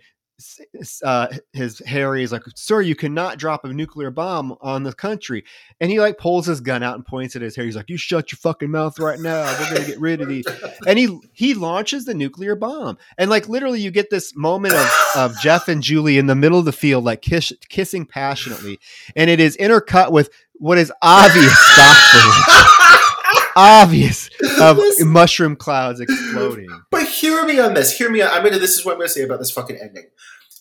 uh, 1.04 1.28
his 1.54 1.80
Harry 1.86 2.24
is 2.24 2.32
like, 2.32 2.44
"Sir, 2.56 2.82
you 2.82 2.96
cannot 2.96 3.38
drop 3.38 3.66
a 3.66 3.74
nuclear 3.74 4.12
bomb 4.12 4.56
on 4.62 4.84
the 4.84 4.94
country." 4.94 5.44
And 5.80 5.92
he 5.92 6.00
like 6.00 6.18
pulls 6.18 6.46
his 6.46 6.62
gun 6.62 6.84
out 6.84 6.96
and 6.96 7.06
points 7.06 7.36
at 7.36 7.42
his 7.42 7.56
hair. 7.56 7.66
He's 7.66 7.76
like, 7.76 7.90
"You 7.90 7.98
shut 7.98 8.32
your 8.32 8.38
fucking 8.38 8.72
mouth 8.72 9.00
right 9.00 9.20
now. 9.20 9.46
We're 9.60 9.74
gonna 9.74 9.88
get 9.88 10.00
rid 10.00 10.22
of 10.22 10.28
these." 10.28 10.46
And 10.88 10.98
he 10.98 11.20
he 11.34 11.54
launches 11.54 12.06
the 12.06 12.14
nuclear 12.14 12.56
bomb. 12.56 12.98
And 13.18 13.30
like 13.30 13.50
literally, 13.50 13.82
you 13.82 13.92
get 13.92 14.10
this 14.10 14.36
moment 14.36 14.74
of, 14.74 14.92
of 15.16 15.40
Jeff 15.40 15.68
and 15.68 15.84
Julie 15.84 16.18
in 16.18 16.28
the 16.28 16.36
middle 16.36 16.60
of 16.60 16.66
the 16.66 16.72
field, 16.72 17.04
like 17.04 17.22
kiss, 17.22 17.54
kissing 17.70 18.06
passionately, 18.06 18.80
and 19.16 19.30
it 19.30 19.40
is 19.40 19.58
intercut 19.58 20.12
with 20.12 20.30
what 20.54 20.78
is 20.78 20.92
obvious. 21.02 21.58
obvious 23.60 24.30
of 24.60 24.80
mushroom 25.00 25.56
clouds 25.56 26.00
exploding. 26.00 26.70
But 26.92 27.08
hear 27.08 27.46
me 27.46 27.60
on 27.60 27.74
this. 27.74 27.98
Hear 27.98 28.10
me. 28.10 28.22
On, 28.22 28.30
I'm 28.30 28.44
gonna. 28.44 28.60
This 28.60 28.78
is 28.78 28.86
what 28.86 28.94
I'm 28.94 29.00
gonna 29.00 29.10
say 29.10 29.24
about 29.24 29.40
this 29.40 29.52
fucking 29.52 29.78
ending. 29.82 30.06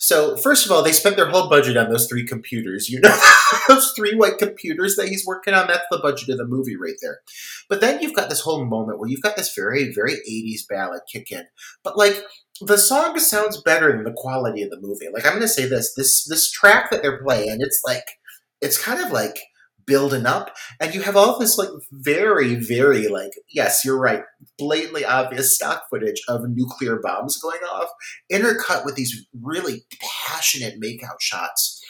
So 0.00 0.36
first 0.36 0.64
of 0.64 0.72
all, 0.72 0.82
they 0.82 0.92
spent 0.92 1.16
their 1.16 1.28
whole 1.28 1.50
budget 1.50 1.76
on 1.76 1.90
those 1.90 2.08
three 2.08 2.24
computers. 2.24 2.88
You 2.88 3.00
know, 3.00 3.16
those 3.68 3.92
three 3.96 4.14
white 4.14 4.38
computers 4.38 4.96
that 4.96 5.08
he's 5.08 5.26
working 5.26 5.54
on. 5.54 5.66
That's 5.66 5.86
the 5.90 5.98
budget 5.98 6.28
of 6.30 6.38
the 6.38 6.46
movie 6.46 6.76
right 6.76 6.94
there. 7.02 7.20
But 7.68 7.80
then 7.80 8.00
you've 8.00 8.14
got 8.14 8.28
this 8.28 8.40
whole 8.40 8.64
moment 8.64 8.98
where 8.98 9.08
you've 9.08 9.22
got 9.22 9.36
this 9.36 9.54
very, 9.54 9.92
very 9.92 10.14
'80s 10.28 10.68
ballad 10.68 11.02
kick 11.12 11.30
in. 11.30 11.44
But 11.82 11.96
like 11.96 12.22
the 12.60 12.78
song 12.78 13.18
sounds 13.18 13.62
better 13.62 13.92
than 13.92 14.04
the 14.04 14.12
quality 14.16 14.62
of 14.62 14.70
the 14.70 14.80
movie. 14.80 15.08
Like 15.12 15.24
I'm 15.24 15.32
going 15.32 15.42
to 15.42 15.48
say 15.48 15.68
this: 15.68 15.94
this 15.94 16.24
this 16.24 16.50
track 16.50 16.90
that 16.90 17.02
they're 17.02 17.22
playing, 17.22 17.58
it's 17.60 17.82
like 17.86 18.04
it's 18.60 18.82
kind 18.82 19.04
of 19.04 19.12
like 19.12 19.38
building 19.88 20.26
up. 20.26 20.54
And 20.78 20.94
you 20.94 21.02
have 21.02 21.16
all 21.16 21.38
this 21.38 21.58
like 21.58 21.70
very 21.90 22.54
very 22.54 23.08
like 23.08 23.32
yes 23.48 23.84
you're 23.84 23.98
right 23.98 24.22
blatantly 24.58 25.04
obvious 25.04 25.56
stock 25.56 25.84
footage 25.90 26.20
of 26.28 26.48
nuclear 26.48 27.00
bombs 27.02 27.38
going 27.38 27.60
off 27.60 27.88
intercut 28.30 28.84
with 28.84 28.94
these 28.94 29.26
really 29.42 29.82
passionate 30.26 30.80
makeout 30.80 31.20
shots 31.20 31.82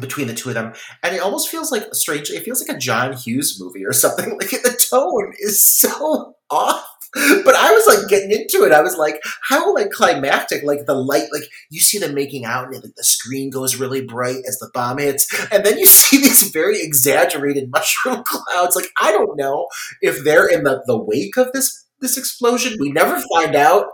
between 0.00 0.26
the 0.26 0.34
two 0.34 0.50
of 0.50 0.54
them. 0.54 0.74
And 1.02 1.14
it 1.14 1.22
almost 1.22 1.48
feels 1.48 1.72
like 1.72 1.94
strangely 1.94 2.36
it 2.36 2.44
feels 2.44 2.66
like 2.66 2.74
a 2.74 2.78
john 2.78 3.12
hughes 3.12 3.58
movie 3.60 3.84
or 3.84 3.92
something. 3.92 4.38
Like 4.46 4.50
the 4.50 4.78
tone 4.90 5.32
is 5.40 5.64
so 5.64 6.34
off 6.50 6.86
but 7.44 7.54
I 7.54 7.72
was 7.72 7.86
like 7.86 8.08
getting 8.08 8.30
into 8.30 8.64
it. 8.64 8.72
I 8.72 8.82
was 8.82 8.96
like, 8.96 9.20
how 9.48 9.74
like 9.74 9.90
climactic, 9.90 10.62
like 10.64 10.86
the 10.86 10.94
light, 10.94 11.28
like 11.32 11.48
you 11.70 11.80
see 11.80 11.98
them 11.98 12.14
making 12.14 12.44
out 12.44 12.66
and 12.66 12.74
like, 12.74 12.94
the 12.94 13.04
screen 13.04 13.50
goes 13.50 13.76
really 13.76 14.04
bright 14.04 14.42
as 14.46 14.58
the 14.58 14.70
bomb 14.72 14.98
hits. 14.98 15.26
And 15.50 15.64
then 15.64 15.78
you 15.78 15.86
see 15.86 16.18
these 16.18 16.50
very 16.50 16.80
exaggerated 16.82 17.70
mushroom 17.70 18.22
clouds. 18.26 18.76
Like, 18.76 18.88
I 19.00 19.12
don't 19.12 19.36
know 19.36 19.68
if 20.00 20.24
they're 20.24 20.48
in 20.48 20.64
the, 20.64 20.82
the 20.86 20.96
wake 20.96 21.36
of 21.36 21.52
this 21.52 21.85
this 22.00 22.16
explosion. 22.16 22.76
We 22.80 22.90
never 22.90 23.22
find 23.34 23.54
out 23.54 23.86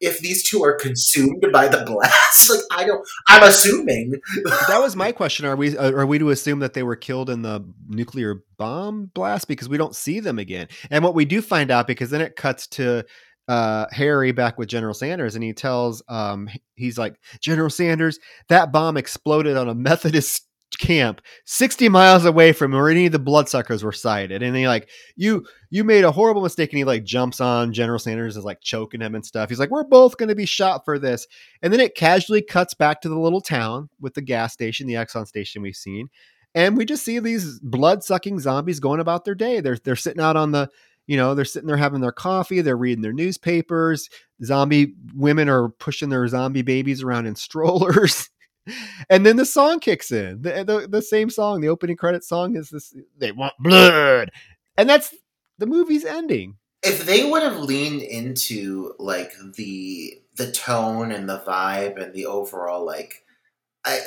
if 0.00 0.20
these 0.20 0.48
two 0.48 0.62
are 0.62 0.74
consumed 0.74 1.44
by 1.52 1.68
the 1.68 1.84
blast. 1.84 2.50
like 2.50 2.60
I 2.70 2.86
don't. 2.86 3.06
I'm 3.28 3.42
assuming. 3.42 4.14
that 4.68 4.80
was 4.80 4.96
my 4.96 5.12
question. 5.12 5.46
Are 5.46 5.56
we 5.56 5.76
are 5.76 6.06
we 6.06 6.18
to 6.18 6.30
assume 6.30 6.60
that 6.60 6.74
they 6.74 6.82
were 6.82 6.96
killed 6.96 7.30
in 7.30 7.42
the 7.42 7.64
nuclear 7.88 8.42
bomb 8.56 9.10
blast 9.14 9.48
because 9.48 9.68
we 9.68 9.78
don't 9.78 9.94
see 9.94 10.20
them 10.20 10.38
again? 10.38 10.68
And 10.90 11.04
what 11.04 11.14
we 11.14 11.24
do 11.24 11.42
find 11.42 11.70
out 11.70 11.86
because 11.86 12.10
then 12.10 12.20
it 12.20 12.36
cuts 12.36 12.66
to. 12.68 13.04
Uh, 13.48 13.86
Harry 13.90 14.30
back 14.30 14.58
with 14.58 14.68
General 14.68 14.94
Sanders, 14.94 15.34
and 15.34 15.42
he 15.42 15.52
tells, 15.52 16.04
um, 16.06 16.48
he's 16.76 16.96
like, 16.96 17.16
General 17.40 17.68
Sanders, 17.68 18.20
that 18.48 18.70
bomb 18.70 18.96
exploded 18.96 19.56
on 19.56 19.68
a 19.68 19.74
Methodist 19.74 20.46
camp 20.78 21.20
60 21.46 21.88
miles 21.88 22.24
away 22.24 22.52
from 22.52 22.72
where 22.72 22.88
any 22.88 23.06
of 23.06 23.12
the 23.12 23.18
bloodsuckers 23.18 23.82
were 23.82 23.92
sighted 23.92 24.42
and 24.42 24.56
he 24.56 24.68
like 24.68 24.88
you 25.16 25.44
you 25.70 25.84
made 25.84 26.04
a 26.04 26.12
horrible 26.12 26.42
mistake 26.42 26.70
and 26.70 26.78
he 26.78 26.84
like 26.84 27.04
jumps 27.04 27.40
on 27.40 27.72
general 27.72 27.98
sanders 27.98 28.36
is 28.36 28.44
like 28.44 28.60
choking 28.60 29.00
him 29.00 29.14
and 29.14 29.24
stuff. 29.24 29.48
He's 29.48 29.58
like 29.58 29.70
we're 29.70 29.84
both 29.84 30.16
going 30.16 30.28
to 30.28 30.34
be 30.34 30.46
shot 30.46 30.84
for 30.84 30.98
this 30.98 31.26
and 31.62 31.72
then 31.72 31.80
it 31.80 31.94
casually 31.94 32.42
cuts 32.42 32.74
back 32.74 33.00
to 33.00 33.08
the 33.08 33.18
little 33.18 33.40
town 33.40 33.88
with 34.00 34.14
the 34.14 34.22
gas 34.22 34.52
station 34.52 34.86
the 34.86 34.94
exxon 34.94 35.26
station 35.26 35.62
we've 35.62 35.76
seen 35.76 36.08
and 36.54 36.76
we 36.76 36.84
just 36.84 37.04
see 37.04 37.18
these 37.18 37.60
blood-sucking 37.60 38.40
zombies 38.40 38.80
going 38.80 38.98
about 38.98 39.24
their 39.24 39.36
day. 39.36 39.60
They're 39.60 39.78
they're 39.78 39.96
sitting 39.96 40.22
out 40.22 40.36
on 40.36 40.52
the 40.52 40.68
you 41.06 41.16
know 41.16 41.34
they're 41.34 41.44
sitting 41.44 41.66
there 41.66 41.76
having 41.76 42.00
their 42.00 42.12
coffee 42.12 42.60
they're 42.60 42.76
reading 42.76 43.02
their 43.02 43.12
newspapers 43.12 44.08
zombie 44.44 44.94
women 45.14 45.48
are 45.48 45.68
pushing 45.68 46.08
their 46.08 46.26
zombie 46.28 46.62
babies 46.62 47.02
around 47.02 47.26
in 47.26 47.34
strollers 47.36 48.30
and 49.10 49.24
then 49.24 49.36
the 49.36 49.44
song 49.44 49.80
kicks 49.80 50.12
in. 50.12 50.42
The, 50.42 50.58
eh, 50.58 50.62
the, 50.64 50.88
the 50.88 51.02
same 51.02 51.30
song, 51.30 51.60
the 51.60 51.68
opening 51.68 51.96
credit 51.96 52.24
song 52.24 52.56
is 52.56 52.70
this 52.70 52.94
they 53.18 53.32
want 53.32 53.54
blood. 53.58 54.30
And 54.76 54.88
that's 54.88 55.14
the 55.58 55.66
movie's 55.66 56.04
ending. 56.04 56.56
If 56.82 57.04
they 57.04 57.28
would 57.28 57.42
have 57.42 57.58
leaned 57.58 58.02
into 58.02 58.94
like 58.98 59.32
the 59.56 60.14
the 60.36 60.50
tone 60.50 61.12
and 61.12 61.28
the 61.28 61.40
vibe 61.46 62.02
and 62.02 62.14
the 62.14 62.24
overall 62.24 62.84
like 62.84 63.24
I 63.84 64.00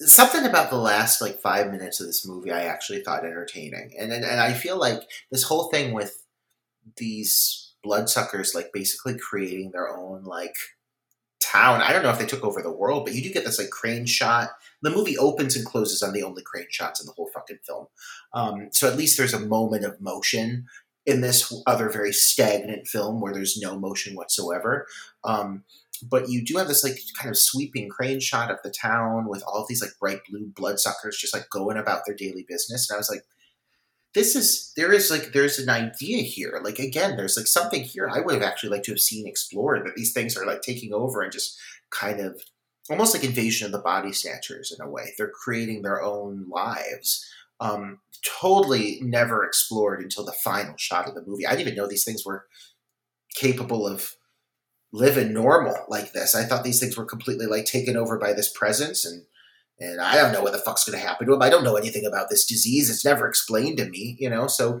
something 0.00 0.44
about 0.44 0.70
the 0.70 0.78
last 0.78 1.20
like 1.20 1.40
5 1.40 1.70
minutes 1.72 2.00
of 2.00 2.06
this 2.06 2.26
movie 2.26 2.52
I 2.52 2.62
actually 2.62 3.02
thought 3.02 3.24
entertaining. 3.24 3.92
And 3.98 4.12
and, 4.12 4.24
and 4.24 4.40
I 4.40 4.52
feel 4.52 4.78
like 4.78 5.00
this 5.30 5.42
whole 5.42 5.68
thing 5.70 5.92
with 5.92 6.24
these 6.96 7.72
bloodsuckers 7.82 8.54
like 8.54 8.72
basically 8.72 9.18
creating 9.18 9.70
their 9.72 9.88
own 9.88 10.22
like 10.24 10.54
town. 11.50 11.82
I 11.82 11.92
don't 11.92 12.02
know 12.02 12.10
if 12.10 12.18
they 12.18 12.26
took 12.26 12.44
over 12.44 12.62
the 12.62 12.72
world, 12.72 13.04
but 13.04 13.14
you 13.14 13.22
do 13.22 13.32
get 13.32 13.44
this 13.44 13.58
like 13.58 13.70
crane 13.70 14.06
shot. 14.06 14.50
The 14.82 14.90
movie 14.90 15.18
opens 15.18 15.56
and 15.56 15.64
closes 15.64 16.02
on 16.02 16.12
the 16.12 16.22
only 16.22 16.42
crane 16.42 16.66
shots 16.70 17.00
in 17.00 17.06
the 17.06 17.12
whole 17.12 17.30
fucking 17.34 17.58
film. 17.66 17.86
Um, 18.32 18.68
so 18.72 18.88
at 18.88 18.96
least 18.96 19.16
there's 19.16 19.34
a 19.34 19.40
moment 19.40 19.84
of 19.84 20.00
motion 20.00 20.66
in 21.06 21.20
this 21.20 21.52
other 21.66 21.88
very 21.88 22.12
stagnant 22.12 22.86
film 22.86 23.20
where 23.20 23.32
there's 23.32 23.58
no 23.60 23.78
motion 23.78 24.14
whatsoever. 24.14 24.86
Um, 25.24 25.64
but 26.08 26.28
you 26.28 26.44
do 26.44 26.56
have 26.56 26.68
this 26.68 26.84
like 26.84 26.98
kind 27.18 27.30
of 27.30 27.38
sweeping 27.38 27.88
crane 27.88 28.20
shot 28.20 28.50
of 28.50 28.58
the 28.62 28.70
town 28.70 29.28
with 29.28 29.42
all 29.46 29.62
of 29.62 29.68
these 29.68 29.82
like 29.82 29.92
bright 29.98 30.20
blue 30.28 30.50
bloodsuckers 30.54 31.18
just 31.18 31.34
like 31.34 31.48
going 31.50 31.76
about 31.76 32.02
their 32.06 32.14
daily 32.14 32.44
business. 32.48 32.88
And 32.88 32.96
I 32.96 32.98
was 32.98 33.10
like, 33.10 33.22
this 34.14 34.34
is 34.34 34.72
there 34.76 34.92
is 34.92 35.10
like 35.10 35.32
there's 35.32 35.58
an 35.58 35.68
idea 35.68 36.22
here. 36.22 36.60
Like 36.62 36.78
again, 36.78 37.16
there's 37.16 37.36
like 37.36 37.46
something 37.46 37.82
here 37.82 38.08
I 38.08 38.20
would 38.20 38.34
have 38.34 38.42
actually 38.42 38.70
liked 38.70 38.86
to 38.86 38.92
have 38.92 39.00
seen 39.00 39.26
explored 39.26 39.86
that 39.86 39.94
these 39.94 40.12
things 40.12 40.36
are 40.36 40.46
like 40.46 40.62
taking 40.62 40.92
over 40.92 41.22
and 41.22 41.32
just 41.32 41.58
kind 41.90 42.20
of 42.20 42.42
almost 42.88 43.14
like 43.14 43.24
invasion 43.24 43.66
of 43.66 43.72
the 43.72 43.78
body 43.78 44.12
snatchers 44.12 44.74
in 44.76 44.84
a 44.84 44.90
way. 44.90 45.14
They're 45.16 45.30
creating 45.30 45.82
their 45.82 46.02
own 46.02 46.46
lives. 46.48 47.24
Um, 47.60 48.00
totally 48.40 48.98
never 49.02 49.44
explored 49.44 50.00
until 50.00 50.24
the 50.24 50.32
final 50.32 50.74
shot 50.76 51.08
of 51.08 51.14
the 51.14 51.24
movie. 51.24 51.46
I 51.46 51.50
didn't 51.50 51.68
even 51.68 51.74
know 51.76 51.86
these 51.86 52.04
things 52.04 52.24
were 52.24 52.46
capable 53.34 53.86
of 53.86 54.14
living 54.92 55.32
normal 55.32 55.76
like 55.88 56.12
this. 56.12 56.34
I 56.34 56.44
thought 56.44 56.64
these 56.64 56.80
things 56.80 56.96
were 56.96 57.04
completely 57.04 57.46
like 57.46 57.64
taken 57.64 57.96
over 57.96 58.18
by 58.18 58.32
this 58.32 58.50
presence 58.50 59.04
and 59.04 59.24
and 59.80 60.00
I 60.00 60.16
don't 60.16 60.32
know 60.32 60.42
what 60.42 60.52
the 60.52 60.58
fuck's 60.58 60.84
going 60.84 60.98
to 60.98 61.06
happen 61.06 61.26
to 61.26 61.34
him. 61.34 61.42
I 61.42 61.50
don't 61.50 61.64
know 61.64 61.76
anything 61.76 62.04
about 62.04 62.28
this 62.28 62.44
disease. 62.44 62.90
It's 62.90 63.04
never 63.04 63.26
explained 63.26 63.78
to 63.78 63.88
me, 63.88 64.16
you 64.18 64.28
know. 64.28 64.46
So 64.46 64.80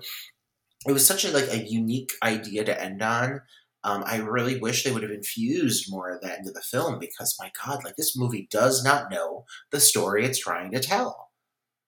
it 0.86 0.92
was 0.92 1.06
such 1.06 1.24
a 1.24 1.30
like 1.30 1.48
a 1.48 1.66
unique 1.66 2.12
idea 2.22 2.64
to 2.64 2.82
end 2.82 3.02
on. 3.02 3.40
Um, 3.82 4.04
I 4.06 4.18
really 4.18 4.60
wish 4.60 4.84
they 4.84 4.92
would 4.92 5.02
have 5.02 5.10
infused 5.10 5.86
more 5.88 6.14
of 6.14 6.20
that 6.20 6.38
into 6.38 6.52
the 6.52 6.60
film 6.60 6.98
because 6.98 7.36
my 7.40 7.50
God, 7.64 7.82
like 7.82 7.96
this 7.96 8.16
movie 8.16 8.46
does 8.50 8.84
not 8.84 9.10
know 9.10 9.46
the 9.72 9.80
story 9.80 10.26
it's 10.26 10.38
trying 10.38 10.70
to 10.72 10.80
tell. 10.80 11.30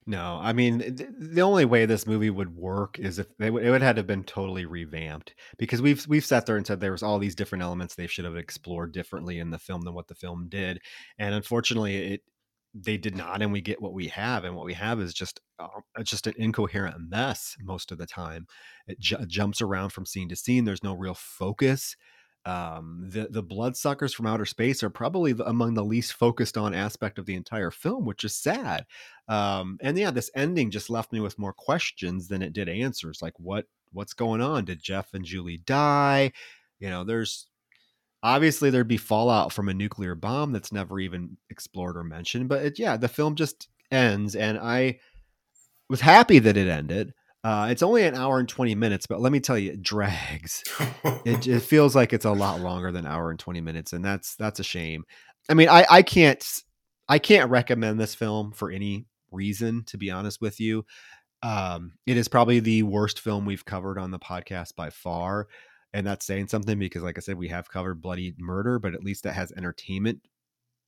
No, 0.04 0.40
I 0.42 0.52
mean 0.52 0.96
the 1.16 1.42
only 1.42 1.64
way 1.64 1.86
this 1.86 2.08
movie 2.08 2.30
would 2.30 2.56
work 2.56 2.98
is 2.98 3.20
if 3.20 3.28
they 3.38 3.46
it 3.46 3.52
would 3.52 3.82
have 3.82 3.96
to 3.96 4.02
been 4.02 4.24
totally 4.24 4.64
revamped 4.64 5.34
because 5.58 5.80
we've 5.80 6.04
we've 6.08 6.24
sat 6.24 6.44
there 6.44 6.56
and 6.56 6.66
said 6.66 6.80
there 6.80 6.90
was 6.90 7.04
all 7.04 7.20
these 7.20 7.36
different 7.36 7.62
elements 7.62 7.94
they 7.94 8.08
should 8.08 8.24
have 8.24 8.36
explored 8.36 8.92
differently 8.92 9.38
in 9.38 9.50
the 9.50 9.60
film 9.60 9.82
than 9.82 9.94
what 9.94 10.08
the 10.08 10.16
film 10.16 10.46
did, 10.48 10.80
and 11.18 11.36
unfortunately 11.36 12.14
it 12.14 12.22
they 12.74 12.96
did 12.96 13.14
not 13.16 13.42
and 13.42 13.52
we 13.52 13.60
get 13.60 13.82
what 13.82 13.92
we 13.92 14.08
have 14.08 14.44
and 14.44 14.56
what 14.56 14.64
we 14.64 14.74
have 14.74 15.00
is 15.00 15.12
just 15.12 15.40
uh, 15.58 15.68
just 16.02 16.26
an 16.26 16.34
incoherent 16.38 16.96
mess 17.10 17.56
most 17.60 17.92
of 17.92 17.98
the 17.98 18.06
time. 18.06 18.46
It 18.86 18.98
ju- 18.98 19.24
jumps 19.26 19.60
around 19.60 19.90
from 19.90 20.06
scene 20.06 20.28
to 20.30 20.36
scene 20.36 20.64
there's 20.64 20.82
no 20.84 20.94
real 20.94 21.14
focus. 21.14 21.96
Um, 22.44 23.04
the 23.08 23.28
the 23.30 23.42
bloodsuckers 23.42 24.12
from 24.12 24.26
outer 24.26 24.46
space 24.46 24.82
are 24.82 24.90
probably 24.90 25.34
among 25.46 25.74
the 25.74 25.84
least 25.84 26.14
focused 26.14 26.56
on 26.56 26.74
aspect 26.74 27.18
of 27.18 27.26
the 27.26 27.34
entire 27.36 27.70
film 27.70 28.04
which 28.04 28.24
is 28.24 28.34
sad. 28.34 28.86
Um, 29.28 29.78
and 29.82 29.98
yeah 29.98 30.10
this 30.10 30.30
ending 30.34 30.70
just 30.70 30.90
left 30.90 31.12
me 31.12 31.20
with 31.20 31.38
more 31.38 31.52
questions 31.52 32.28
than 32.28 32.42
it 32.42 32.52
did 32.52 32.68
answers 32.68 33.20
like 33.22 33.34
what 33.38 33.66
what's 33.92 34.14
going 34.14 34.40
on? 34.40 34.64
Did 34.64 34.82
jeff 34.82 35.12
and 35.14 35.24
julie 35.24 35.58
die? 35.58 36.32
You 36.80 36.90
know 36.90 37.04
there's 37.04 37.46
obviously 38.22 38.70
there'd 38.70 38.88
be 38.88 38.96
fallout 38.96 39.52
from 39.52 39.68
a 39.68 39.74
nuclear 39.74 40.14
bomb 40.14 40.52
that's 40.52 40.72
never 40.72 41.00
even 41.00 41.36
explored 41.50 41.96
or 41.96 42.04
mentioned 42.04 42.48
but 42.48 42.64
it, 42.64 42.78
yeah 42.78 42.96
the 42.96 43.08
film 43.08 43.34
just 43.34 43.68
ends 43.90 44.34
and 44.34 44.58
i 44.58 44.98
was 45.92 46.00
happy 46.00 46.38
that 46.38 46.56
it 46.56 46.68
ended. 46.68 47.12
Uh, 47.44 47.68
it's 47.70 47.82
only 47.82 48.04
an 48.04 48.14
hour 48.14 48.38
and 48.38 48.48
20 48.48 48.74
minutes 48.76 49.06
but 49.06 49.20
let 49.20 49.30
me 49.30 49.40
tell 49.40 49.58
you 49.58 49.72
it 49.72 49.82
drags. 49.82 50.62
It, 51.24 51.46
it, 51.46 51.60
feels 51.60 51.94
like 51.94 52.12
it's 52.12 52.24
a 52.24 52.30
lot 52.30 52.60
longer 52.60 52.90
than 52.90 53.04
hour 53.04 53.30
and 53.30 53.38
20 53.38 53.60
minutes 53.60 53.92
and 53.92 54.04
that's 54.04 54.34
that's 54.36 54.58
a 54.58 54.64
shame. 54.64 55.04
I 55.50 55.54
mean 55.54 55.68
i 55.68 55.84
i 55.90 56.02
can't 56.02 56.44
i 57.08 57.18
can't 57.18 57.50
recommend 57.50 58.00
this 58.00 58.14
film 58.14 58.52
for 58.52 58.70
any 58.70 59.06
reason 59.32 59.84
to 59.86 59.98
be 59.98 60.10
honest 60.10 60.40
with 60.40 60.60
you. 60.60 60.86
Um, 61.42 61.94
it 62.06 62.16
is 62.16 62.28
probably 62.28 62.60
the 62.60 62.84
worst 62.84 63.18
film 63.18 63.44
we've 63.44 63.64
covered 63.64 63.98
on 63.98 64.12
the 64.12 64.18
podcast 64.20 64.76
by 64.76 64.90
far 64.90 65.48
and 65.92 66.06
that's 66.06 66.26
saying 66.26 66.48
something 66.48 66.78
because 66.78 67.02
like 67.02 67.18
i 67.18 67.20
said 67.20 67.36
we 67.36 67.48
have 67.48 67.70
covered 67.70 68.00
bloody 68.00 68.34
murder 68.38 68.78
but 68.78 68.94
at 68.94 69.04
least 69.04 69.24
that 69.24 69.34
has 69.34 69.52
entertainment 69.52 70.20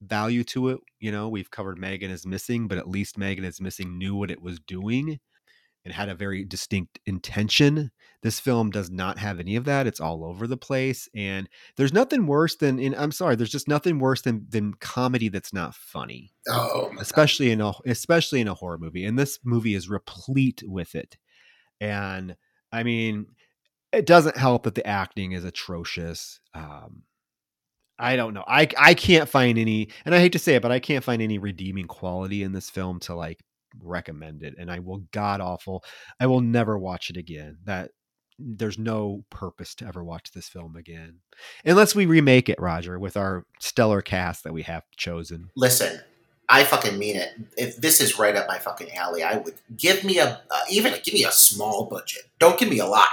value 0.06 0.44
to 0.44 0.68
it. 0.70 0.80
You 1.00 1.12
know, 1.12 1.28
we've 1.28 1.50
covered 1.50 1.78
Megan 1.78 2.10
is 2.10 2.26
missing, 2.26 2.68
but 2.68 2.78
at 2.78 2.88
least 2.88 3.18
Megan 3.18 3.44
is 3.44 3.60
missing 3.60 3.98
knew 3.98 4.14
what 4.14 4.30
it 4.30 4.42
was 4.42 4.60
doing 4.60 5.18
and 5.84 5.92
had 5.92 6.08
a 6.08 6.14
very 6.14 6.44
distinct 6.44 6.98
intention. 7.04 7.90
This 8.22 8.40
film 8.40 8.70
does 8.70 8.90
not 8.90 9.18
have 9.18 9.38
any 9.38 9.56
of 9.56 9.66
that. 9.66 9.86
It's 9.86 10.00
all 10.00 10.24
over 10.24 10.46
the 10.46 10.56
place. 10.56 11.08
And 11.14 11.48
there's 11.76 11.92
nothing 11.92 12.26
worse 12.26 12.56
than 12.56 12.78
in 12.78 12.94
I'm 12.94 13.12
sorry, 13.12 13.36
there's 13.36 13.50
just 13.50 13.68
nothing 13.68 13.98
worse 13.98 14.22
than 14.22 14.46
than 14.48 14.74
comedy 14.74 15.28
that's 15.28 15.52
not 15.52 15.74
funny. 15.74 16.32
Oh, 16.48 16.90
especially 16.98 17.50
in 17.50 17.60
a 17.60 17.72
especially 17.86 18.40
in 18.40 18.48
a 18.48 18.54
horror 18.54 18.78
movie. 18.78 19.04
And 19.04 19.18
this 19.18 19.38
movie 19.44 19.74
is 19.74 19.90
replete 19.90 20.62
with 20.64 20.94
it. 20.94 21.18
And 21.80 22.36
I 22.72 22.82
mean, 22.82 23.26
it 23.94 24.06
doesn't 24.06 24.36
help 24.36 24.64
that 24.64 24.74
the 24.74 24.86
acting 24.86 25.32
is 25.32 25.44
atrocious. 25.44 26.40
Um, 26.54 27.02
I 27.98 28.16
don't 28.16 28.34
know. 28.34 28.44
I 28.46 28.68
I 28.76 28.94
can't 28.94 29.28
find 29.28 29.58
any, 29.58 29.88
and 30.04 30.14
I 30.14 30.18
hate 30.18 30.32
to 30.32 30.38
say 30.38 30.56
it, 30.56 30.62
but 30.62 30.72
I 30.72 30.80
can't 30.80 31.04
find 31.04 31.22
any 31.22 31.38
redeeming 31.38 31.86
quality 31.86 32.42
in 32.42 32.52
this 32.52 32.70
film 32.70 33.00
to 33.00 33.14
like 33.14 33.40
recommend 33.82 34.42
it. 34.42 34.54
And 34.58 34.70
I 34.70 34.80
will 34.80 35.04
god 35.12 35.40
awful. 35.40 35.84
I 36.18 36.26
will 36.26 36.40
never 36.40 36.78
watch 36.78 37.10
it 37.10 37.16
again. 37.16 37.58
That 37.64 37.90
there's 38.38 38.78
no 38.78 39.24
purpose 39.30 39.76
to 39.76 39.86
ever 39.86 40.02
watch 40.02 40.32
this 40.32 40.48
film 40.48 40.74
again, 40.76 41.20
unless 41.64 41.94
we 41.94 42.06
remake 42.06 42.48
it, 42.48 42.60
Roger, 42.60 42.98
with 42.98 43.16
our 43.16 43.44
stellar 43.60 44.02
cast 44.02 44.42
that 44.42 44.52
we 44.52 44.62
have 44.62 44.82
chosen. 44.96 45.50
Listen, 45.54 46.00
I 46.48 46.64
fucking 46.64 46.98
mean 46.98 47.16
it. 47.16 47.30
If 47.56 47.76
this 47.76 48.00
is 48.00 48.18
right 48.18 48.34
up 48.34 48.48
my 48.48 48.58
fucking 48.58 48.92
alley, 48.92 49.22
I 49.22 49.36
would 49.36 49.54
give 49.76 50.04
me 50.04 50.18
a 50.18 50.42
uh, 50.50 50.60
even 50.70 50.94
give 51.04 51.14
me 51.14 51.24
a 51.24 51.30
small 51.32 51.86
budget. 51.86 52.22
Don't 52.40 52.58
give 52.58 52.68
me 52.68 52.80
a 52.80 52.86
lot. 52.86 53.08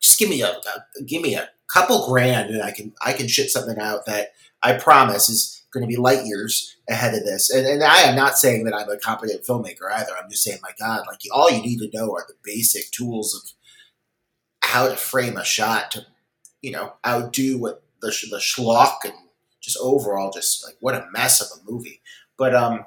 Just 0.00 0.18
give 0.18 0.28
me 0.28 0.42
a, 0.42 0.48
a 0.48 1.02
give 1.04 1.22
me 1.22 1.34
a 1.34 1.48
couple 1.72 2.08
grand, 2.08 2.50
and 2.50 2.62
I 2.62 2.72
can 2.72 2.92
I 3.04 3.12
can 3.12 3.28
shit 3.28 3.50
something 3.50 3.78
out 3.78 4.06
that 4.06 4.32
I 4.62 4.74
promise 4.74 5.28
is 5.28 5.62
going 5.72 5.82
to 5.82 5.88
be 5.88 5.96
light 5.96 6.26
years 6.26 6.76
ahead 6.88 7.14
of 7.14 7.24
this. 7.24 7.50
And, 7.50 7.66
and 7.66 7.82
I 7.82 8.00
am 8.00 8.16
not 8.16 8.36
saying 8.36 8.64
that 8.64 8.74
I'm 8.74 8.88
a 8.90 8.98
competent 8.98 9.44
filmmaker 9.44 9.90
either. 9.92 10.10
I'm 10.20 10.28
just 10.30 10.42
saying, 10.42 10.58
my 10.62 10.72
God, 10.78 11.04
like 11.06 11.20
all 11.32 11.50
you 11.50 11.62
need 11.62 11.78
to 11.78 11.96
know 11.96 12.12
are 12.12 12.24
the 12.26 12.34
basic 12.42 12.90
tools 12.90 13.34
of 13.34 14.68
how 14.68 14.88
to 14.88 14.96
frame 14.96 15.36
a 15.36 15.44
shot 15.44 15.92
to, 15.92 16.06
you 16.62 16.72
know, 16.72 16.94
outdo 17.06 17.58
what 17.58 17.82
the 18.00 18.08
the 18.30 18.38
schlock 18.38 18.96
and 19.04 19.14
just 19.60 19.78
overall, 19.80 20.32
just 20.32 20.64
like 20.66 20.76
what 20.80 20.94
a 20.94 21.06
mess 21.12 21.40
of 21.40 21.58
a 21.58 21.70
movie. 21.70 22.00
But 22.36 22.54
um, 22.54 22.84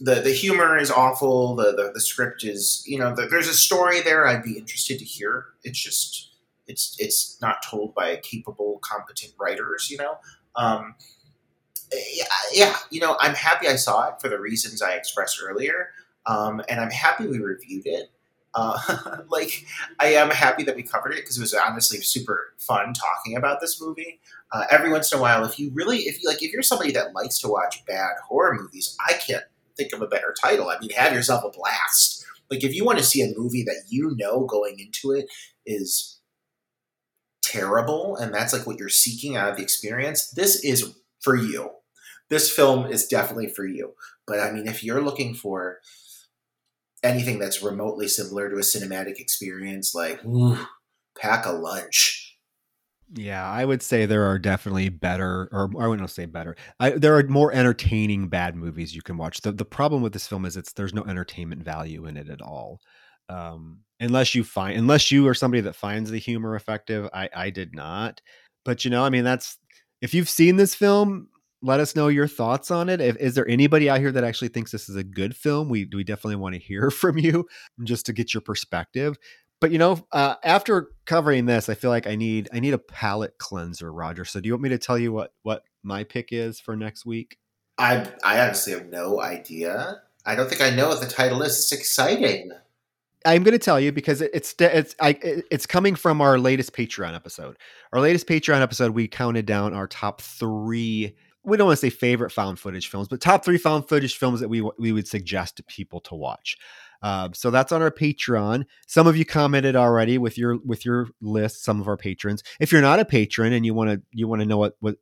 the 0.00 0.16
the 0.16 0.32
humor 0.32 0.76
is 0.76 0.90
awful. 0.90 1.56
The 1.56 1.72
the, 1.72 1.92
the 1.94 2.00
script 2.00 2.44
is, 2.44 2.82
you 2.86 2.98
know, 2.98 3.14
the, 3.14 3.26
there's 3.26 3.48
a 3.48 3.54
story 3.54 4.00
there. 4.00 4.26
I'd 4.26 4.42
be 4.42 4.58
interested 4.58 4.98
to 4.98 5.04
hear. 5.04 5.46
It's 5.64 5.82
just 5.82 6.31
it's 6.72 6.96
it's 6.98 7.40
not 7.40 7.62
told 7.62 7.94
by 7.94 8.16
capable, 8.16 8.80
competent 8.82 9.34
writers. 9.38 9.88
You 9.90 9.98
know. 9.98 10.18
Um, 10.56 10.94
yeah, 12.12 12.24
yeah, 12.52 12.76
you 12.90 13.00
know, 13.00 13.16
I'm 13.20 13.34
happy 13.34 13.68
I 13.68 13.76
saw 13.76 14.08
it 14.08 14.14
for 14.20 14.28
the 14.28 14.40
reasons 14.40 14.82
I 14.82 14.92
expressed 14.94 15.40
earlier, 15.42 15.90
um, 16.26 16.62
and 16.68 16.80
I'm 16.80 16.90
happy 16.90 17.26
we 17.26 17.38
reviewed 17.38 17.86
it. 17.86 18.10
Uh, 18.54 18.78
like, 19.28 19.64
I 19.98 20.08
am 20.14 20.30
happy 20.30 20.62
that 20.64 20.76
we 20.76 20.82
covered 20.82 21.12
it 21.12 21.16
because 21.16 21.38
it 21.38 21.40
was 21.40 21.54
honestly 21.54 21.98
super 22.00 22.54
fun 22.58 22.92
talking 22.92 23.36
about 23.36 23.60
this 23.60 23.80
movie. 23.80 24.20
Uh, 24.52 24.64
every 24.70 24.90
once 24.90 25.12
in 25.12 25.18
a 25.18 25.22
while, 25.22 25.44
if 25.44 25.58
you 25.58 25.70
really, 25.74 25.98
if 26.00 26.22
you 26.22 26.28
like, 26.28 26.42
if 26.42 26.52
you're 26.52 26.62
somebody 26.62 26.92
that 26.92 27.14
likes 27.14 27.38
to 27.40 27.48
watch 27.48 27.84
bad 27.86 28.12
horror 28.26 28.58
movies, 28.60 28.96
I 29.06 29.14
can't 29.14 29.44
think 29.76 29.92
of 29.92 30.02
a 30.02 30.06
better 30.06 30.34
title. 30.40 30.68
I 30.68 30.78
mean, 30.80 30.90
have 30.90 31.12
yourself 31.12 31.44
a 31.44 31.50
blast. 31.50 32.24
Like, 32.50 32.64
if 32.64 32.74
you 32.74 32.84
want 32.84 32.98
to 32.98 33.04
see 33.04 33.22
a 33.22 33.32
movie 33.36 33.62
that 33.64 33.84
you 33.88 34.14
know 34.16 34.44
going 34.44 34.78
into 34.78 35.12
it 35.12 35.26
is 35.64 36.20
terrible 37.52 38.16
and 38.16 38.34
that's 38.34 38.52
like 38.52 38.66
what 38.66 38.78
you're 38.78 38.88
seeking 38.88 39.36
out 39.36 39.50
of 39.50 39.56
the 39.56 39.62
experience, 39.62 40.30
this 40.30 40.64
is 40.64 40.94
for 41.20 41.36
you. 41.36 41.70
This 42.30 42.50
film 42.50 42.86
is 42.86 43.06
definitely 43.06 43.48
for 43.48 43.66
you. 43.66 43.92
But 44.26 44.40
I 44.40 44.50
mean, 44.50 44.66
if 44.66 44.82
you're 44.82 45.02
looking 45.02 45.34
for 45.34 45.78
anything 47.02 47.38
that's 47.38 47.62
remotely 47.62 48.08
similar 48.08 48.48
to 48.48 48.56
a 48.56 48.60
cinematic 48.60 49.18
experience, 49.18 49.94
like 49.94 50.24
ooh, 50.24 50.56
pack 51.18 51.46
a 51.46 51.52
lunch. 51.52 52.38
Yeah, 53.14 53.46
I 53.46 53.66
would 53.66 53.82
say 53.82 54.06
there 54.06 54.24
are 54.24 54.38
definitely 54.38 54.88
better, 54.88 55.48
or 55.52 55.70
I 55.78 55.86
wouldn't 55.86 56.08
say 56.08 56.24
better. 56.24 56.56
I, 56.80 56.90
there 56.90 57.14
are 57.18 57.22
more 57.24 57.52
entertaining 57.52 58.28
bad 58.28 58.56
movies 58.56 58.94
you 58.94 59.02
can 59.02 59.18
watch. 59.18 59.42
The 59.42 59.52
the 59.52 59.66
problem 59.66 60.00
with 60.00 60.14
this 60.14 60.26
film 60.26 60.46
is 60.46 60.56
it's 60.56 60.72
there's 60.72 60.94
no 60.94 61.04
entertainment 61.04 61.62
value 61.62 62.06
in 62.06 62.16
it 62.16 62.30
at 62.30 62.40
all. 62.40 62.80
Um, 63.28 63.80
unless 64.02 64.34
you 64.34 64.44
find, 64.44 64.78
unless 64.78 65.10
you 65.10 65.26
are 65.28 65.34
somebody 65.34 65.60
that 65.62 65.76
finds 65.76 66.10
the 66.10 66.18
humor 66.18 66.56
effective. 66.56 67.08
I 67.14 67.28
I 67.34 67.50
did 67.50 67.74
not, 67.74 68.20
but 68.64 68.84
you 68.84 68.90
know, 68.90 69.04
I 69.04 69.10
mean, 69.10 69.24
that's 69.24 69.58
if 70.00 70.12
you've 70.12 70.28
seen 70.28 70.56
this 70.56 70.74
film, 70.74 71.28
let 71.62 71.80
us 71.80 71.94
know 71.94 72.08
your 72.08 72.26
thoughts 72.26 72.70
on 72.70 72.88
it. 72.88 73.00
If, 73.00 73.16
is 73.18 73.34
there 73.34 73.48
anybody 73.48 73.88
out 73.88 74.00
here 74.00 74.12
that 74.12 74.24
actually 74.24 74.48
thinks 74.48 74.72
this 74.72 74.88
is 74.88 74.96
a 74.96 75.04
good 75.04 75.36
film? 75.36 75.68
We 75.68 75.88
we 75.92 76.04
definitely 76.04 76.36
want 76.36 76.54
to 76.54 76.60
hear 76.60 76.90
from 77.02 77.18
you 77.18 77.46
just 77.84 78.06
to 78.06 78.12
get 78.12 78.34
your 78.34 78.42
perspective. 78.42 79.16
But 79.60 79.70
you 79.70 79.78
know, 79.78 80.04
uh, 80.10 80.34
after 80.42 80.88
covering 81.06 81.46
this, 81.46 81.68
I 81.68 81.74
feel 81.74 81.90
like 81.90 82.08
I 82.08 82.16
need 82.16 82.48
I 82.52 82.58
need 82.58 82.74
a 82.74 82.78
palate 82.78 83.38
cleanser, 83.38 83.92
Roger. 83.92 84.24
So 84.24 84.40
do 84.40 84.48
you 84.48 84.54
want 84.54 84.64
me 84.64 84.68
to 84.70 84.78
tell 84.78 84.98
you 84.98 85.12
what 85.12 85.32
what 85.44 85.62
my 85.84 86.02
pick 86.04 86.28
is 86.32 86.58
for 86.58 86.76
next 86.76 87.06
week? 87.06 87.38
I 87.78 88.08
I 88.24 88.40
honestly 88.40 88.72
have 88.72 88.86
no 88.86 89.20
idea. 89.20 90.02
I 90.26 90.34
don't 90.34 90.48
think 90.48 90.60
I 90.60 90.70
know 90.70 90.88
what 90.88 91.00
the 91.00 91.06
title 91.06 91.42
is. 91.42 91.58
It's 91.58 91.72
exciting. 91.72 92.52
I'm 93.24 93.42
going 93.42 93.52
to 93.52 93.58
tell 93.58 93.80
you 93.80 93.92
because 93.92 94.20
it's 94.20 94.54
it's 94.58 94.94
I, 95.00 95.18
it's 95.50 95.66
coming 95.66 95.94
from 95.94 96.20
our 96.20 96.38
latest 96.38 96.72
Patreon 96.72 97.14
episode. 97.14 97.56
Our 97.92 98.00
latest 98.00 98.26
Patreon 98.26 98.60
episode, 98.60 98.92
we 98.92 99.08
counted 99.08 99.46
down 99.46 99.74
our 99.74 99.86
top 99.86 100.20
three 100.20 101.14
we 101.44 101.56
don't 101.56 101.66
want 101.66 101.78
to 101.78 101.86
say 101.86 101.90
favorite 101.90 102.30
found 102.30 102.58
footage 102.58 102.88
films, 102.88 103.08
but 103.08 103.20
top 103.20 103.44
three 103.44 103.58
found 103.58 103.88
footage 103.88 104.16
films 104.16 104.40
that 104.40 104.48
we 104.48 104.60
we 104.78 104.92
would 104.92 105.08
suggest 105.08 105.56
to 105.56 105.62
people 105.64 106.00
to 106.00 106.14
watch. 106.14 106.56
Uh, 107.02 107.30
so 107.32 107.50
that's 107.50 107.72
on 107.72 107.82
our 107.82 107.90
Patreon. 107.90 108.64
Some 108.86 109.08
of 109.08 109.16
you 109.16 109.24
commented 109.24 109.74
already 109.74 110.18
with 110.18 110.38
your 110.38 110.58
with 110.64 110.84
your 110.84 111.08
list. 111.20 111.64
Some 111.64 111.80
of 111.80 111.88
our 111.88 111.96
patrons. 111.96 112.42
If 112.60 112.70
you're 112.70 112.80
not 112.82 113.00
a 113.00 113.04
patron 113.04 113.52
and 113.52 113.66
you 113.66 113.74
want 113.74 113.90
to 113.90 114.02
you 114.12 114.28
want 114.28 114.40
to 114.40 114.46
know 114.46 114.58
what 114.58 114.76
what 114.80 114.96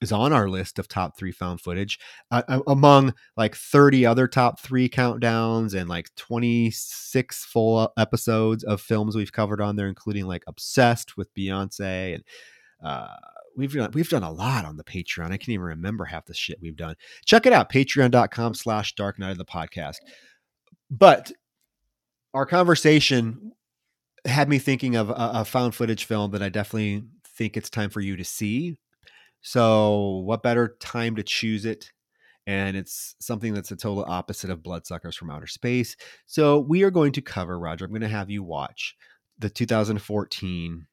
is 0.00 0.12
on 0.12 0.32
our 0.32 0.48
list 0.48 0.78
of 0.78 0.88
top 0.88 1.16
three 1.16 1.32
found 1.32 1.60
footage 1.60 1.98
uh, 2.30 2.60
among 2.66 3.14
like 3.36 3.54
30 3.54 4.06
other 4.06 4.26
top 4.26 4.60
three 4.60 4.88
countdowns 4.88 5.74
and 5.74 5.88
like 5.88 6.14
26 6.16 7.44
full 7.44 7.92
episodes 7.98 8.64
of 8.64 8.80
films 8.80 9.16
we've 9.16 9.32
covered 9.32 9.60
on 9.60 9.76
there, 9.76 9.88
including 9.88 10.26
like 10.26 10.42
Obsessed 10.46 11.16
with 11.16 11.32
Beyonce 11.34 12.14
and 12.14 12.24
uh, 12.82 13.08
we've 13.56 13.74
done 13.74 13.90
we've 13.92 14.08
done 14.08 14.22
a 14.22 14.32
lot 14.32 14.64
on 14.64 14.76
the 14.76 14.84
Patreon. 14.84 15.26
I 15.26 15.36
can't 15.36 15.50
even 15.50 15.66
remember 15.66 16.04
half 16.04 16.26
the 16.26 16.34
shit 16.34 16.60
we've 16.60 16.76
done. 16.76 16.94
Check 17.24 17.46
it 17.46 17.52
out, 17.52 17.70
patreon.com 17.70 18.54
slash 18.54 18.94
dark 18.94 19.18
night 19.18 19.32
of 19.32 19.38
the 19.38 19.44
podcast. 19.44 19.96
But 20.90 21.30
our 22.34 22.46
conversation 22.46 23.52
had 24.24 24.48
me 24.48 24.58
thinking 24.58 24.96
of 24.96 25.10
a, 25.10 25.14
a 25.34 25.44
found 25.44 25.74
footage 25.74 26.04
film 26.04 26.30
that 26.32 26.42
I 26.42 26.48
definitely 26.48 27.04
think 27.36 27.56
it's 27.56 27.70
time 27.70 27.90
for 27.90 28.00
you 28.00 28.16
to 28.16 28.24
see. 28.24 28.78
So 29.42 30.22
what 30.24 30.42
better 30.42 30.76
time 30.80 31.16
to 31.16 31.22
choose 31.22 31.64
it? 31.64 31.92
And 32.46 32.76
it's 32.76 33.14
something 33.20 33.54
that's 33.54 33.70
a 33.70 33.76
total 33.76 34.04
opposite 34.04 34.50
of 34.50 34.62
Bloodsuckers 34.62 35.16
from 35.16 35.30
Outer 35.30 35.46
Space. 35.46 35.96
So 36.26 36.58
we 36.58 36.82
are 36.82 36.90
going 36.90 37.12
to 37.12 37.22
cover, 37.22 37.58
Roger, 37.58 37.84
I'm 37.84 37.90
going 37.90 38.00
to 38.00 38.08
have 38.08 38.30
you 38.30 38.42
watch 38.42 38.96
the 39.38 39.50
2014 39.50 40.86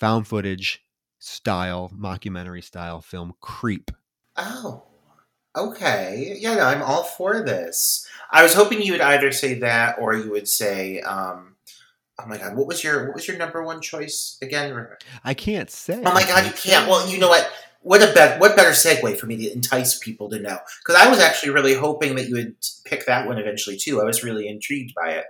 found 0.00 0.26
footage 0.26 0.82
style, 1.18 1.90
mockumentary 1.96 2.62
style 2.62 3.00
film 3.00 3.34
Creep. 3.40 3.90
Oh, 4.36 4.84
okay. 5.56 6.36
Yeah, 6.38 6.54
no, 6.54 6.64
I'm 6.64 6.82
all 6.82 7.02
for 7.02 7.42
this. 7.42 8.06
I 8.30 8.42
was 8.42 8.54
hoping 8.54 8.82
you 8.82 8.92
would 8.92 9.00
either 9.00 9.32
say 9.32 9.54
that 9.54 9.98
or 9.98 10.14
you 10.14 10.30
would 10.30 10.48
say, 10.48 11.00
um, 11.00 11.56
oh 12.20 12.26
my 12.26 12.38
god, 12.38 12.56
what 12.56 12.66
was 12.66 12.84
your 12.84 13.06
what 13.06 13.14
was 13.14 13.28
your 13.28 13.38
number 13.38 13.62
one 13.62 13.80
choice 13.80 14.38
again? 14.42 14.88
I 15.24 15.34
can't 15.34 15.70
say. 15.70 16.02
Oh 16.04 16.12
my 16.12 16.24
god, 16.24 16.46
you 16.46 16.52
can't. 16.52 16.88
Well, 16.88 17.08
you 17.08 17.18
know 17.18 17.28
what? 17.28 17.50
What 17.88 18.02
a 18.02 18.36
what 18.36 18.54
better 18.54 18.72
segue 18.72 19.16
for 19.16 19.24
me 19.24 19.38
to 19.38 19.50
entice 19.50 19.98
people 19.98 20.28
to 20.28 20.38
know? 20.38 20.58
Because 20.84 21.00
I 21.00 21.08
was 21.08 21.20
actually 21.20 21.52
really 21.52 21.72
hoping 21.72 22.16
that 22.16 22.28
you 22.28 22.34
would 22.34 22.54
pick 22.84 23.06
that 23.06 23.26
one 23.26 23.38
eventually 23.38 23.78
too. 23.78 24.02
I 24.02 24.04
was 24.04 24.22
really 24.22 24.46
intrigued 24.46 24.92
by 24.94 25.12
it. 25.12 25.24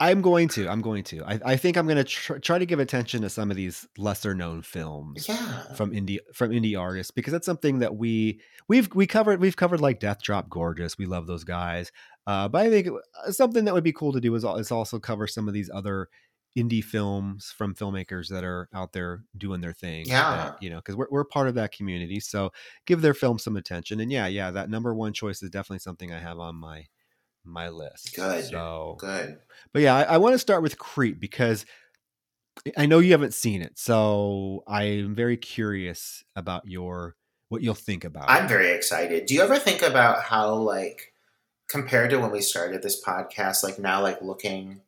I'm 0.00 0.20
going 0.20 0.48
to. 0.48 0.68
I'm 0.68 0.82
going 0.82 1.04
to. 1.04 1.22
I, 1.24 1.40
I 1.44 1.56
think 1.56 1.76
I'm 1.76 1.86
going 1.86 1.98
to 1.98 2.02
tr- 2.02 2.38
try 2.38 2.58
to 2.58 2.66
give 2.66 2.80
attention 2.80 3.22
to 3.22 3.30
some 3.30 3.48
of 3.52 3.56
these 3.56 3.86
lesser 3.96 4.34
known 4.34 4.62
films 4.62 5.28
yeah. 5.28 5.72
from 5.74 5.92
indie 5.92 6.18
from 6.34 6.50
indie 6.50 6.76
artists 6.76 7.12
because 7.12 7.32
that's 7.32 7.46
something 7.46 7.78
that 7.78 7.94
we 7.94 8.40
we've 8.66 8.92
we 8.92 9.06
covered. 9.06 9.40
We've 9.40 9.54
covered 9.54 9.80
like 9.80 10.00
Death 10.00 10.20
Drop 10.20 10.50
Gorgeous. 10.50 10.98
We 10.98 11.06
love 11.06 11.28
those 11.28 11.44
guys. 11.44 11.92
Uh, 12.26 12.48
but 12.48 12.66
I 12.66 12.70
think 12.70 12.88
uh, 12.88 13.30
something 13.30 13.66
that 13.66 13.74
would 13.74 13.84
be 13.84 13.92
cool 13.92 14.12
to 14.14 14.20
do 14.20 14.34
is, 14.34 14.42
is 14.42 14.72
also 14.72 14.98
cover 14.98 15.28
some 15.28 15.46
of 15.46 15.54
these 15.54 15.70
other 15.72 16.08
indie 16.56 16.84
films 16.84 17.52
from 17.56 17.74
filmmakers 17.74 18.28
that 18.28 18.44
are 18.44 18.68
out 18.72 18.92
there 18.92 19.24
doing 19.36 19.60
their 19.60 19.72
thing. 19.72 20.04
Yeah. 20.06 20.36
That, 20.36 20.62
you 20.62 20.70
know, 20.70 20.76
because 20.76 20.94
we're, 20.94 21.08
we're 21.10 21.24
part 21.24 21.48
of 21.48 21.54
that 21.56 21.72
community. 21.72 22.20
So 22.20 22.52
give 22.86 23.00
their 23.00 23.14
film 23.14 23.38
some 23.38 23.56
attention. 23.56 24.00
And 24.00 24.12
yeah, 24.12 24.26
yeah, 24.26 24.50
that 24.52 24.70
number 24.70 24.94
one 24.94 25.12
choice 25.12 25.42
is 25.42 25.50
definitely 25.50 25.80
something 25.80 26.12
I 26.12 26.18
have 26.18 26.38
on 26.38 26.56
my 26.56 26.86
my 27.44 27.68
list. 27.68 28.14
Good. 28.16 28.44
So 28.44 28.96
good. 28.98 29.38
But 29.72 29.82
yeah, 29.82 29.96
I, 29.96 30.02
I 30.02 30.16
want 30.18 30.34
to 30.34 30.38
start 30.38 30.62
with 30.62 30.78
Creep 30.78 31.20
because 31.20 31.66
I 32.76 32.86
know 32.86 33.00
you 33.00 33.12
haven't 33.12 33.34
seen 33.34 33.62
it, 33.62 33.78
so 33.78 34.62
I'm 34.66 35.14
very 35.14 35.36
curious 35.36 36.24
about 36.36 36.66
your 36.66 37.16
what 37.48 37.62
you'll 37.62 37.74
think 37.74 38.04
about. 38.04 38.30
I'm 38.30 38.48
very 38.48 38.70
excited. 38.70 39.26
Do 39.26 39.34
you 39.34 39.42
ever 39.42 39.58
think 39.58 39.82
about 39.82 40.22
how 40.22 40.54
like 40.54 41.12
compared 41.68 42.10
to 42.10 42.18
when 42.18 42.30
we 42.30 42.40
started 42.40 42.82
this 42.82 43.02
podcast, 43.04 43.62
like 43.62 43.78
now 43.78 44.00
like 44.00 44.22
looking 44.22 44.80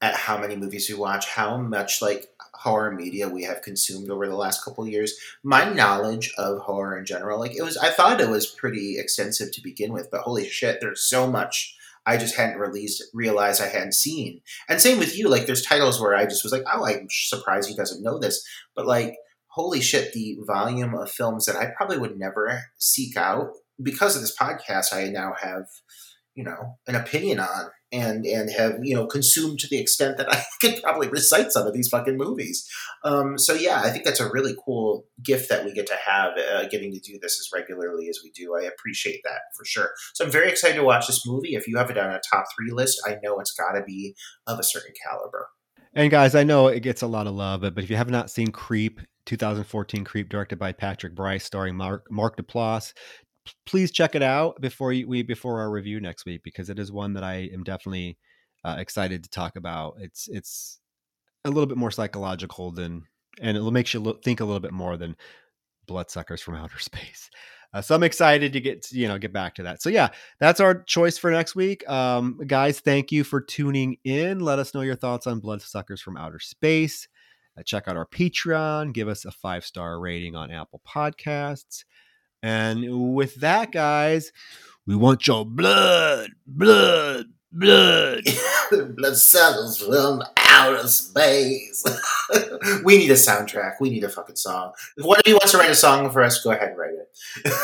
at 0.00 0.14
how 0.14 0.38
many 0.38 0.56
movies 0.56 0.88
we 0.88 0.94
watch, 0.94 1.28
how 1.28 1.56
much 1.56 2.00
like 2.00 2.26
horror 2.54 2.92
media 2.92 3.28
we 3.28 3.44
have 3.44 3.62
consumed 3.62 4.10
over 4.10 4.28
the 4.28 4.36
last 4.36 4.64
couple 4.64 4.86
years. 4.86 5.14
My 5.42 5.72
knowledge 5.72 6.32
of 6.38 6.58
horror 6.58 6.98
in 6.98 7.04
general, 7.04 7.38
like 7.38 7.56
it 7.56 7.62
was 7.62 7.76
I 7.76 7.90
thought 7.90 8.20
it 8.20 8.28
was 8.28 8.46
pretty 8.46 8.98
extensive 8.98 9.52
to 9.52 9.62
begin 9.62 9.92
with, 9.92 10.10
but 10.10 10.22
holy 10.22 10.48
shit, 10.48 10.80
there's 10.80 11.02
so 11.02 11.30
much 11.30 11.76
I 12.06 12.16
just 12.16 12.36
hadn't 12.36 12.58
released 12.58 13.02
realized 13.12 13.60
I 13.60 13.68
hadn't 13.68 13.94
seen. 13.94 14.40
And 14.68 14.80
same 14.80 14.98
with 14.98 15.18
you, 15.18 15.28
like 15.28 15.46
there's 15.46 15.62
titles 15.62 16.00
where 16.00 16.14
I 16.14 16.24
just 16.24 16.42
was 16.42 16.52
like, 16.52 16.64
oh, 16.72 16.86
I'm 16.86 17.08
surprised 17.10 17.68
he 17.68 17.76
doesn't 17.76 18.02
know 18.02 18.18
this. 18.18 18.46
But 18.74 18.86
like 18.86 19.16
holy 19.58 19.80
shit, 19.80 20.12
the 20.12 20.38
volume 20.46 20.94
of 20.94 21.10
films 21.10 21.46
that 21.46 21.56
I 21.56 21.72
probably 21.76 21.98
would 21.98 22.16
never 22.16 22.62
seek 22.78 23.16
out 23.16 23.50
because 23.82 24.14
of 24.14 24.22
this 24.22 24.36
podcast, 24.36 24.92
I 24.92 25.08
now 25.08 25.34
have, 25.40 25.66
you 26.34 26.44
know, 26.44 26.78
an 26.86 26.94
opinion 26.94 27.40
on 27.40 27.70
and 27.90 28.26
and 28.26 28.50
have 28.50 28.78
you 28.82 28.94
know 28.94 29.06
consumed 29.06 29.58
to 29.60 29.68
the 29.68 29.78
extent 29.78 30.18
that 30.18 30.32
I 30.32 30.44
could 30.60 30.82
probably 30.82 31.08
recite 31.08 31.52
some 31.52 31.66
of 31.66 31.72
these 31.72 31.88
fucking 31.88 32.16
movies. 32.16 32.68
Um, 33.04 33.38
so 33.38 33.54
yeah, 33.54 33.82
I 33.82 33.90
think 33.90 34.04
that's 34.04 34.20
a 34.20 34.30
really 34.30 34.54
cool 34.64 35.06
gift 35.22 35.48
that 35.48 35.64
we 35.64 35.72
get 35.72 35.86
to 35.86 35.96
have, 36.04 36.32
uh, 36.36 36.66
getting 36.68 36.92
to 36.92 37.00
do 37.00 37.18
this 37.20 37.38
as 37.38 37.48
regularly 37.54 38.08
as 38.08 38.20
we 38.22 38.30
do. 38.30 38.56
I 38.56 38.62
appreciate 38.62 39.20
that 39.24 39.40
for 39.56 39.64
sure. 39.64 39.90
So 40.14 40.24
I'm 40.24 40.30
very 40.30 40.48
excited 40.48 40.76
to 40.76 40.84
watch 40.84 41.06
this 41.06 41.26
movie. 41.26 41.54
If 41.54 41.68
you 41.68 41.76
have 41.76 41.90
it 41.90 41.98
on 41.98 42.10
a 42.10 42.20
top 42.30 42.44
three 42.56 42.72
list, 42.72 43.00
I 43.06 43.18
know 43.22 43.38
it's 43.38 43.52
got 43.52 43.72
to 43.72 43.82
be 43.84 44.14
of 44.46 44.58
a 44.58 44.64
certain 44.64 44.92
caliber. 45.06 45.48
And 45.94 46.10
guys, 46.10 46.34
I 46.34 46.44
know 46.44 46.68
it 46.68 46.80
gets 46.80 47.02
a 47.02 47.06
lot 47.06 47.26
of 47.26 47.34
love, 47.34 47.62
but 47.62 47.78
if 47.78 47.90
you 47.90 47.96
have 47.96 48.10
not 48.10 48.30
seen 48.30 48.52
Creep, 48.52 49.00
2014 49.26 50.04
Creep, 50.04 50.28
directed 50.28 50.58
by 50.58 50.72
Patrick 50.72 51.14
Brice, 51.14 51.44
starring 51.44 51.76
Mark 51.76 52.04
Mark 52.10 52.36
Duplass. 52.36 52.92
Please 53.66 53.90
check 53.90 54.14
it 54.14 54.22
out 54.22 54.60
before 54.60 54.88
we 54.88 55.22
before 55.22 55.60
our 55.60 55.70
review 55.70 56.00
next 56.00 56.24
week 56.24 56.42
because 56.42 56.70
it 56.70 56.78
is 56.78 56.92
one 56.92 57.14
that 57.14 57.24
I 57.24 57.50
am 57.52 57.64
definitely 57.64 58.18
uh, 58.64 58.76
excited 58.78 59.24
to 59.24 59.30
talk 59.30 59.56
about. 59.56 59.96
It's 60.00 60.28
it's 60.28 60.80
a 61.44 61.50
little 61.50 61.66
bit 61.66 61.78
more 61.78 61.90
psychological 61.90 62.70
than, 62.70 63.04
and 63.40 63.56
it 63.56 63.70
makes 63.70 63.94
you 63.94 64.00
look, 64.00 64.22
think 64.22 64.40
a 64.40 64.44
little 64.44 64.60
bit 64.60 64.72
more 64.72 64.96
than 64.96 65.16
Bloodsuckers 65.86 66.42
from 66.42 66.54
Outer 66.56 66.78
Space. 66.78 67.30
Uh, 67.74 67.82
so 67.82 67.94
I'm 67.94 68.02
excited 68.02 68.52
to 68.54 68.60
get 68.60 68.90
you 68.92 69.08
know 69.08 69.18
get 69.18 69.32
back 69.32 69.54
to 69.56 69.62
that. 69.64 69.82
So 69.82 69.90
yeah, 69.90 70.08
that's 70.40 70.60
our 70.60 70.82
choice 70.82 71.18
for 71.18 71.30
next 71.30 71.54
week. 71.54 71.88
Um, 71.88 72.40
guys, 72.46 72.80
thank 72.80 73.12
you 73.12 73.24
for 73.24 73.40
tuning 73.40 73.98
in. 74.04 74.40
Let 74.40 74.58
us 74.58 74.74
know 74.74 74.80
your 74.80 74.96
thoughts 74.96 75.26
on 75.26 75.40
Bloodsuckers 75.40 76.00
from 76.00 76.16
Outer 76.16 76.40
Space. 76.40 77.08
Uh, 77.58 77.62
check 77.62 77.88
out 77.88 77.96
our 77.96 78.06
Patreon, 78.06 78.92
give 78.92 79.08
us 79.08 79.24
a 79.24 79.30
five 79.30 79.64
star 79.64 80.00
rating 80.00 80.34
on 80.34 80.50
Apple 80.50 80.80
Podcasts. 80.86 81.84
And 82.42 83.14
with 83.14 83.36
that, 83.36 83.72
guys, 83.72 84.32
we 84.86 84.96
want 84.96 85.26
your 85.26 85.44
blood, 85.44 86.30
blood, 86.46 87.26
blood. 87.52 88.24
blood 88.96 89.16
cells 89.16 89.78
from 89.78 90.22
outer 90.36 90.88
space. 90.88 91.84
we 92.84 92.98
need 92.98 93.10
a 93.10 93.14
soundtrack. 93.14 93.74
We 93.80 93.90
need 93.90 94.04
a 94.04 94.08
fucking 94.08 94.36
song. 94.36 94.72
If 94.96 95.04
one 95.04 95.18
of 95.18 95.26
you 95.26 95.34
wants 95.34 95.52
to 95.52 95.58
write 95.58 95.70
a 95.70 95.74
song 95.74 96.10
for 96.10 96.22
us, 96.22 96.42
go 96.42 96.50
ahead 96.50 96.70
and 96.70 96.78
write 96.78 96.94
it. 96.94 97.54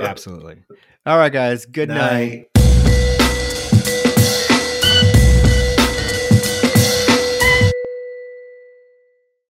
Absolutely. 0.02 0.62
All 1.04 1.18
right, 1.18 1.32
guys. 1.32 1.66
Good 1.66 1.88
night. 1.88 1.98
night. 1.98 2.55